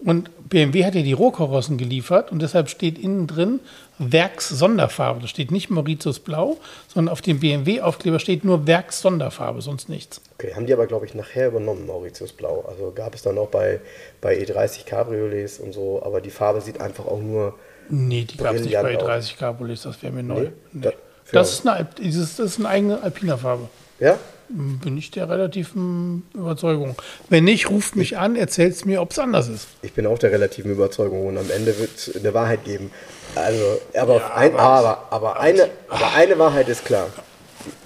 Und 0.03 0.29
BMW 0.49 0.85
hat 0.85 0.95
ja 0.95 1.01
die 1.01 1.13
Rohkarossen 1.13 1.77
geliefert 1.77 2.31
und 2.31 2.41
deshalb 2.41 2.69
steht 2.69 2.97
innen 2.97 3.27
drin 3.27 3.59
Werks-Sonderfarbe. 3.97 5.21
Da 5.21 5.27
steht 5.27 5.51
nicht 5.51 5.69
Mauritius 5.69 6.19
Blau, 6.19 6.57
sondern 6.87 7.11
auf 7.11 7.21
dem 7.21 7.39
BMW-Aufkleber 7.39 8.19
steht 8.19 8.43
nur 8.43 8.65
Werks-Sonderfarbe, 8.67 9.61
sonst 9.61 9.89
nichts. 9.89 10.21
Okay, 10.37 10.53
haben 10.55 10.65
die 10.65 10.73
aber, 10.73 10.87
glaube 10.87 11.05
ich, 11.05 11.15
nachher 11.15 11.47
übernommen, 11.47 11.85
Mauritius 11.85 12.31
Blau. 12.31 12.63
Also 12.67 12.91
gab 12.95 13.13
es 13.15 13.23
dann 13.23 13.37
auch 13.37 13.49
bei, 13.49 13.81
bei 14.21 14.37
E30 14.37 14.85
Cabriolets 14.85 15.59
und 15.59 15.73
so, 15.73 16.01
aber 16.03 16.21
die 16.21 16.29
Farbe 16.29 16.61
sieht 16.61 16.79
einfach 16.79 17.05
auch 17.05 17.19
nur. 17.21 17.55
Nee, 17.89 18.23
die 18.23 18.37
gab 18.37 18.55
es 18.55 18.61
nicht 18.61 18.73
bei 18.75 18.81
Brillant 18.83 19.03
auch. 19.03 19.07
30 19.07 19.37
Cabriolets, 19.37 19.81
das 19.83 20.01
wäre 20.01 20.13
mir 20.13 20.23
neu. 20.23 20.41
Nee, 20.41 20.49
Nee. 20.73 20.81
da- 20.81 20.91
Das, 21.31 21.51
ist 21.53 21.67
eine, 21.67 21.87
das 21.97 22.39
ist 22.39 22.57
eine 22.59 22.69
eigene 22.69 23.03
Alpina-Farbe. 23.03 23.67
Ja? 23.99 24.17
Bin 24.51 24.97
ich 24.97 25.11
der 25.11 25.29
relativen 25.29 26.23
Überzeugung. 26.33 26.95
Wenn 27.29 27.43
nicht, 27.43 27.69
ruft 27.69 27.95
mich 27.95 28.17
an, 28.17 28.35
erzählt 28.35 28.73
es 28.73 28.83
mir, 28.83 28.99
ob 28.99 29.11
es 29.11 29.19
anders 29.19 29.47
ist. 29.47 29.67
Ich 29.83 29.93
bin 29.93 30.07
auch 30.07 30.17
der 30.17 30.31
relativen 30.31 30.71
Überzeugung 30.71 31.27
und 31.27 31.37
am 31.37 31.51
Ende 31.51 31.77
wird 31.77 31.95
es 31.95 32.15
eine 32.15 32.33
Wahrheit 32.33 32.65
geben. 32.65 32.89
Also, 33.35 33.79
aber, 33.93 34.35
ein, 34.35 34.55
aber, 34.55 35.07
aber, 35.11 35.39
eine, 35.39 35.69
aber 35.87 36.15
eine 36.15 36.39
Wahrheit 36.39 36.67
ist 36.67 36.83
klar. 36.83 37.09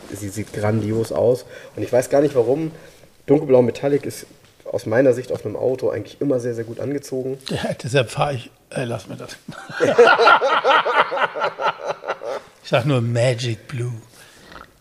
Sie 0.09 0.30
sieht 0.30 0.53
grandios 0.53 1.11
aus 1.11 1.45
und 1.76 1.84
ich 1.84 1.91
weiß 1.91 2.09
gar 2.09 2.22
nicht 2.22 2.34
warum. 2.34 2.72
Dunkelblau 3.26 3.61
Metallic 3.61 4.05
ist 4.05 4.26
aus 4.64 4.86
meiner 4.86 5.14
Sicht 5.14 5.34
auf 5.34 5.45
einem 5.45 5.57
Auto 5.57 5.89
eigentlich 5.89 6.22
immer 6.22 6.39
sehr, 6.39 6.55
sehr 6.55 6.64
gut 6.64 6.80
angezogen. 6.80 7.39
Ja, 7.49 7.74
deshalb 7.84 8.09
fahre 8.09 8.36
ich. 8.36 8.51
Äh, 8.70 8.86
lass 8.86 9.07
mir 9.07 9.18
das. 9.18 9.36
ich 12.64 12.70
sag 12.70 12.86
nur 12.86 13.01
Magic 13.01 13.68
Blue. 13.68 13.91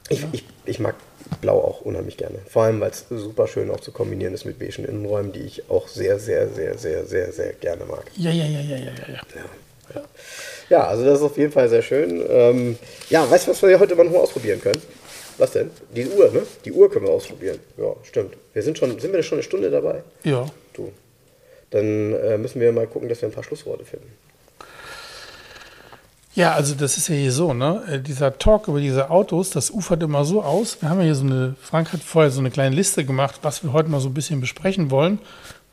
Ich, 0.09 0.25
ich, 0.33 0.45
ich 0.65 0.79
mag 0.79 0.95
Blau 1.43 1.59
auch 1.59 1.83
unheimlich 1.83 2.17
gerne. 2.17 2.39
Vor 2.49 2.63
allem, 2.63 2.81
weil 2.81 2.91
es 2.91 3.05
super 3.11 3.47
schön 3.47 3.71
auch 3.71 3.81
zu 3.81 3.93
kombinieren 3.93 4.33
ist 4.33 4.47
mit 4.47 4.59
beigen 4.59 4.85
Innenräumen, 4.85 5.33
die 5.33 5.41
ich 5.41 5.69
auch 5.69 5.89
sehr, 5.89 6.19
sehr, 6.19 6.49
sehr, 6.49 6.79
sehr, 6.79 7.05
sehr, 7.05 7.33
sehr 7.33 7.53
gerne 7.53 7.85
mag. 7.85 8.05
Ja, 8.17 8.31
ja, 8.31 8.47
ja, 8.47 8.61
ja, 8.61 8.77
ja, 8.77 8.93
ja. 9.09 9.21
ja. 9.95 10.03
Ja, 10.71 10.87
also 10.87 11.05
das 11.05 11.19
ist 11.19 11.25
auf 11.25 11.37
jeden 11.37 11.53
Fall 11.53 11.69
sehr 11.69 11.83
schön. 11.83 12.25
Ähm, 12.31 12.79
ja, 13.11 13.31
weißt 13.31 13.47
du, 13.47 13.51
was 13.51 13.61
wir 13.61 13.79
heute 13.79 13.95
mal 13.95 14.05
noch 14.05 14.21
ausprobieren 14.21 14.59
können? 14.59 14.81
Was 15.37 15.53
denn? 15.53 15.71
Die 15.95 16.07
Uhr, 16.07 16.31
ne? 16.31 16.47
Die 16.65 16.73
Uhr 16.73 16.91
können 16.91 17.07
wir 17.07 17.13
ausprobieren. 17.13 17.59
Ja, 17.77 17.95
stimmt. 18.05 18.37
Wir 18.55 18.63
sind 18.63 18.79
schon, 18.79 18.99
sind 18.99 19.13
wir 19.13 19.23
schon 19.23 19.37
eine 19.37 19.43
Stunde 19.43 19.71
dabei? 19.71 20.03
Ja. 20.25 20.47
Du. 20.73 20.93
Dann 21.71 22.15
äh, 22.15 22.39
müssen 22.39 22.61
wir 22.61 22.73
mal 22.73 22.87
gucken, 22.87 23.09
dass 23.09 23.21
wir 23.21 23.29
ein 23.29 23.33
paar 23.33 23.45
Schlussworte 23.45 23.85
finden. 23.85 24.11
Ja, 26.35 26.53
also 26.55 26.75
das 26.75 26.97
ist 26.97 27.09
ja 27.09 27.15
hier 27.15 27.33
so, 27.33 27.53
ne? 27.53 27.83
Äh, 27.91 27.99
Dieser 28.01 28.39
Talk 28.39 28.69
über 28.69 28.81
diese 28.81 29.11
Autos, 29.11 29.51
das 29.51 29.71
ufert 29.71 30.03
immer 30.03 30.25
so 30.25 30.43
aus. 30.43 30.81
Wir 30.81 30.89
haben 30.89 30.99
ja 30.99 31.05
hier 31.05 31.15
so 31.15 31.25
eine, 31.25 31.55
Frank 31.61 31.93
hat 31.93 32.01
vorher 32.01 32.31
so 32.31 32.41
eine 32.41 32.51
kleine 32.51 32.75
Liste 32.75 33.05
gemacht, 33.05 33.41
was 33.43 33.63
wir 33.63 33.73
heute 33.73 33.91
mal 33.91 34.01
so 34.01 34.09
ein 34.09 34.15
bisschen 34.15 34.41
besprechen 34.41 34.91
wollen. 34.91 35.19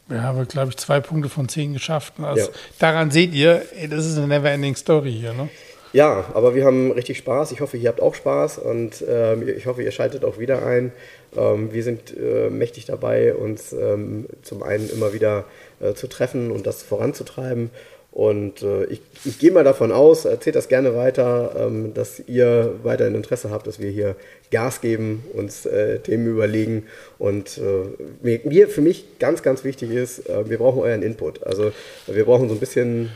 Wir 0.10 0.24
haben, 0.24 0.46
glaube 0.48 0.70
ich, 0.70 0.78
zwei 0.78 1.00
Punkte 1.00 1.30
von 1.30 1.48
zehn 1.48 1.72
geschafft. 1.74 2.14
Also 2.22 2.48
Ja. 2.48 2.54
Daran 2.80 3.12
seht 3.12 3.34
ihr, 3.34 3.62
das 3.90 4.06
ist 4.06 4.18
eine 4.18 4.28
never-ending 4.28 4.76
Story 4.76 5.12
hier, 5.14 5.34
ne? 5.34 5.50
Ja, 5.94 6.26
aber 6.34 6.54
wir 6.54 6.66
haben 6.66 6.92
richtig 6.92 7.18
Spaß. 7.20 7.52
Ich 7.52 7.62
hoffe, 7.62 7.78
ihr 7.78 7.90
habt 7.90 8.02
auch 8.02 8.14
Spaß 8.14 8.60
und 8.60 9.04
ähm, 9.08 9.48
ich 9.48 9.66
hoffe, 9.66 9.82
ihr 9.82 9.92
schaltet 9.92 10.24
auch 10.24 10.38
wieder 10.38 10.64
ein. 10.64 10.92
Ähm, 11.36 11.74
wir 11.74 11.84
sind 11.84 12.16
äh, 12.16 12.50
mächtig 12.50 12.86
dabei, 12.86 13.34
uns 13.34 13.74
ähm, 13.74 14.28
zum 14.44 14.62
einen 14.62 14.88
immer 14.90 15.14
wieder 15.14 15.46
äh, 15.80 15.94
zu 15.94 16.08
treffen 16.08 16.52
und 16.52 16.68
das 16.68 16.84
voranzutreiben. 16.84 17.72
Und 18.12 18.64
äh, 18.64 18.86
ich, 18.86 19.02
ich 19.24 19.38
gehe 19.38 19.52
mal 19.52 19.64
davon 19.64 19.92
aus, 19.92 20.26
erzählt 20.26 20.56
das 20.56 20.68
gerne 20.68 20.96
weiter, 20.96 21.56
ähm, 21.58 21.94
dass 21.94 22.20
ihr 22.28 22.80
weiterhin 22.84 23.14
Interesse 23.14 23.52
habt, 23.52 23.68
dass 23.68 23.80
wir 23.80 23.92
hier 23.92 24.16
Gas 24.52 24.82
geben, 24.82 25.24
uns 25.34 25.66
äh, 25.68 26.00
Themen 26.00 26.28
überlegen. 26.28 26.84
Und 27.20 27.60
äh, 27.60 28.40
mir, 28.44 28.68
für 28.68 28.82
mich 28.82 29.20
ganz, 29.20 29.44
ganz 29.44 29.64
wichtig 29.64 29.92
ist, 29.92 30.28
äh, 30.28 30.50
wir 30.50 30.58
brauchen 30.58 30.80
euren 30.80 31.04
Input. 31.04 31.44
Also 31.44 31.72
wir 32.08 32.26
brauchen 32.26 32.50
so 32.50 32.56
ein 32.56 32.60
bisschen 32.60 33.12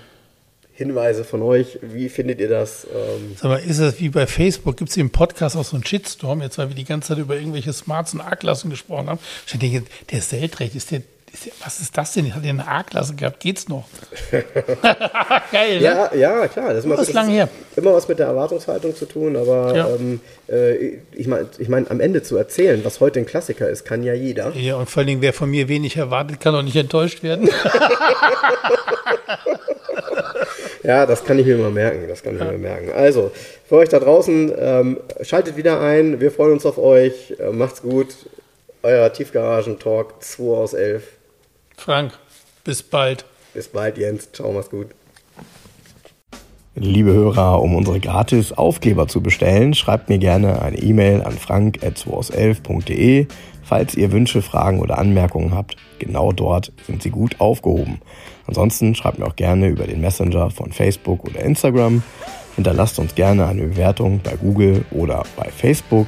Hinweise 0.75 1.23
von 1.23 1.41
euch. 1.43 1.79
Wie 1.81 2.09
findet 2.09 2.39
ihr 2.39 2.49
das? 2.49 2.85
Ähm, 2.85 3.35
Sag 3.35 3.49
mal, 3.49 3.57
ist 3.57 3.79
das 3.79 3.99
wie 3.99 4.09
bei 4.09 4.25
Facebook? 4.25 4.77
Gibt 4.77 4.89
es 4.89 4.97
im 4.97 5.11
Podcast 5.11 5.55
auch 5.55 5.63
so 5.63 5.75
einen 5.75 5.85
Shitstorm, 5.85 6.41
jetzt 6.41 6.57
weil 6.57 6.69
wir 6.69 6.75
die 6.75 6.83
ganze 6.83 7.09
Zeit 7.09 7.19
über 7.19 7.35
irgendwelche 7.35 7.73
Smarts 7.73 8.13
und 8.13 8.21
A-Klassen 8.21 8.71
gesprochen 8.71 9.07
haben? 9.07 9.19
Ich 9.45 9.57
denke, 9.57 9.83
der 10.09 10.17
ist 10.19 10.31
der, 10.31 10.41
ist 10.41 10.91
der, 10.91 11.01
was 11.63 11.79
ist 11.79 11.97
das 11.97 12.13
denn? 12.13 12.33
Hat 12.33 12.43
der 12.43 12.51
eine 12.51 12.67
A-Klasse 12.67 13.15
gehabt? 13.15 13.39
Geht's 13.39 13.67
noch? 13.67 13.85
Geil, 15.51 15.77
ne? 15.79 15.83
ja, 15.83 16.13
ja, 16.13 16.47
klar. 16.47 16.69
Das, 16.69 16.79
ist 16.79 16.85
immer- 16.85 16.95
Das 16.95 17.07
ist 17.07 17.13
lang 17.13 17.29
her. 17.29 17.49
Immer 17.75 17.93
was 17.93 18.07
mit 18.07 18.19
der 18.19 18.27
Erwartungshaltung 18.27 18.95
zu 18.95 19.05
tun, 19.05 19.35
aber 19.35 19.75
Ja. 19.75 19.89
ähm, 19.89 20.19
äh, 20.47 20.97
ich 21.13 21.27
meine, 21.27 21.47
ich 21.57 21.69
mein, 21.69 21.89
am 21.89 21.99
Ende 21.99 22.21
zu 22.23 22.37
erzählen, 22.37 22.81
was 22.85 22.99
heute 22.99 23.19
ein 23.19 23.25
Klassiker 23.25 23.67
ist, 23.67 23.83
kann 23.83 24.03
ja 24.03 24.13
jeder. 24.13 24.51
Ja, 24.55 24.75
und 24.75 24.89
vor 24.89 25.01
allen 25.01 25.07
Dingen, 25.07 25.21
wer 25.21 25.33
von 25.33 25.49
mir 25.49 25.67
wenig 25.67 25.97
erwartet, 25.97 26.39
kann 26.39 26.53
auch 26.55 26.61
nicht 26.61 26.75
enttäuscht 26.75 27.23
werden. 27.23 27.49
Ja, 30.83 31.05
das 31.05 31.23
kann 31.23 31.39
ich 31.39 31.45
mir 31.45 31.55
mal 31.57 31.71
merken. 31.71 32.09
Das 32.09 32.23
kann 32.23 32.35
ich 32.35 32.41
mir 32.43 32.57
merken. 32.57 32.91
Also, 32.91 33.31
für 33.69 33.75
euch 33.77 33.87
da 33.87 33.99
draußen, 33.99 34.51
ähm, 34.57 34.99
schaltet 35.21 35.55
wieder 35.55 35.79
ein. 35.79 36.19
Wir 36.19 36.29
freuen 36.29 36.51
uns 36.53 36.65
auf 36.65 36.77
euch. 36.77 37.33
Äh, 37.39 37.51
macht's 37.53 37.81
gut. 37.81 38.07
Euer 38.81 39.11
Tiefgaragen-Talk 39.13 40.21
2 40.21 40.43
aus 40.43 40.73
11. 40.73 41.03
Frank, 41.77 42.13
bis 42.63 42.83
bald. 42.83 43.25
Bis 43.53 43.67
bald, 43.67 43.97
Jens. 43.97 44.31
Ciao, 44.31 44.51
mach's 44.51 44.69
gut. 44.69 44.87
Liebe 46.75 47.13
Hörer, 47.13 47.61
um 47.61 47.75
unsere 47.75 47.99
gratis 47.99 48.51
Aufkleber 48.51 49.07
zu 49.07 49.21
bestellen, 49.21 49.75
schreibt 49.75 50.09
mir 50.09 50.17
gerne 50.17 50.59
eine 50.63 50.79
E-Mail 50.79 51.21
an 51.21 51.33
frank.211.de, 51.33 53.27
falls 53.63 53.93
ihr 53.93 54.11
Wünsche, 54.11 54.41
Fragen 54.41 54.79
oder 54.79 54.97
Anmerkungen 54.97 55.53
habt. 55.53 55.75
Genau 55.99 56.31
dort 56.31 56.71
sind 56.87 57.03
sie 57.03 57.11
gut 57.11 57.39
aufgehoben. 57.39 58.01
Ansonsten 58.47 58.95
schreibt 58.95 59.19
mir 59.19 59.27
auch 59.27 59.35
gerne 59.35 59.67
über 59.67 59.85
den 59.85 60.01
Messenger 60.01 60.49
von 60.49 60.71
Facebook 60.71 61.23
oder 61.25 61.41
Instagram. 61.41 62.01
Hinterlasst 62.55 62.97
uns 62.97 63.13
gerne 63.13 63.45
eine 63.45 63.63
Bewertung 63.63 64.21
bei 64.23 64.35
Google 64.35 64.83
oder 64.89 65.23
bei 65.35 65.49
Facebook. 65.49 66.07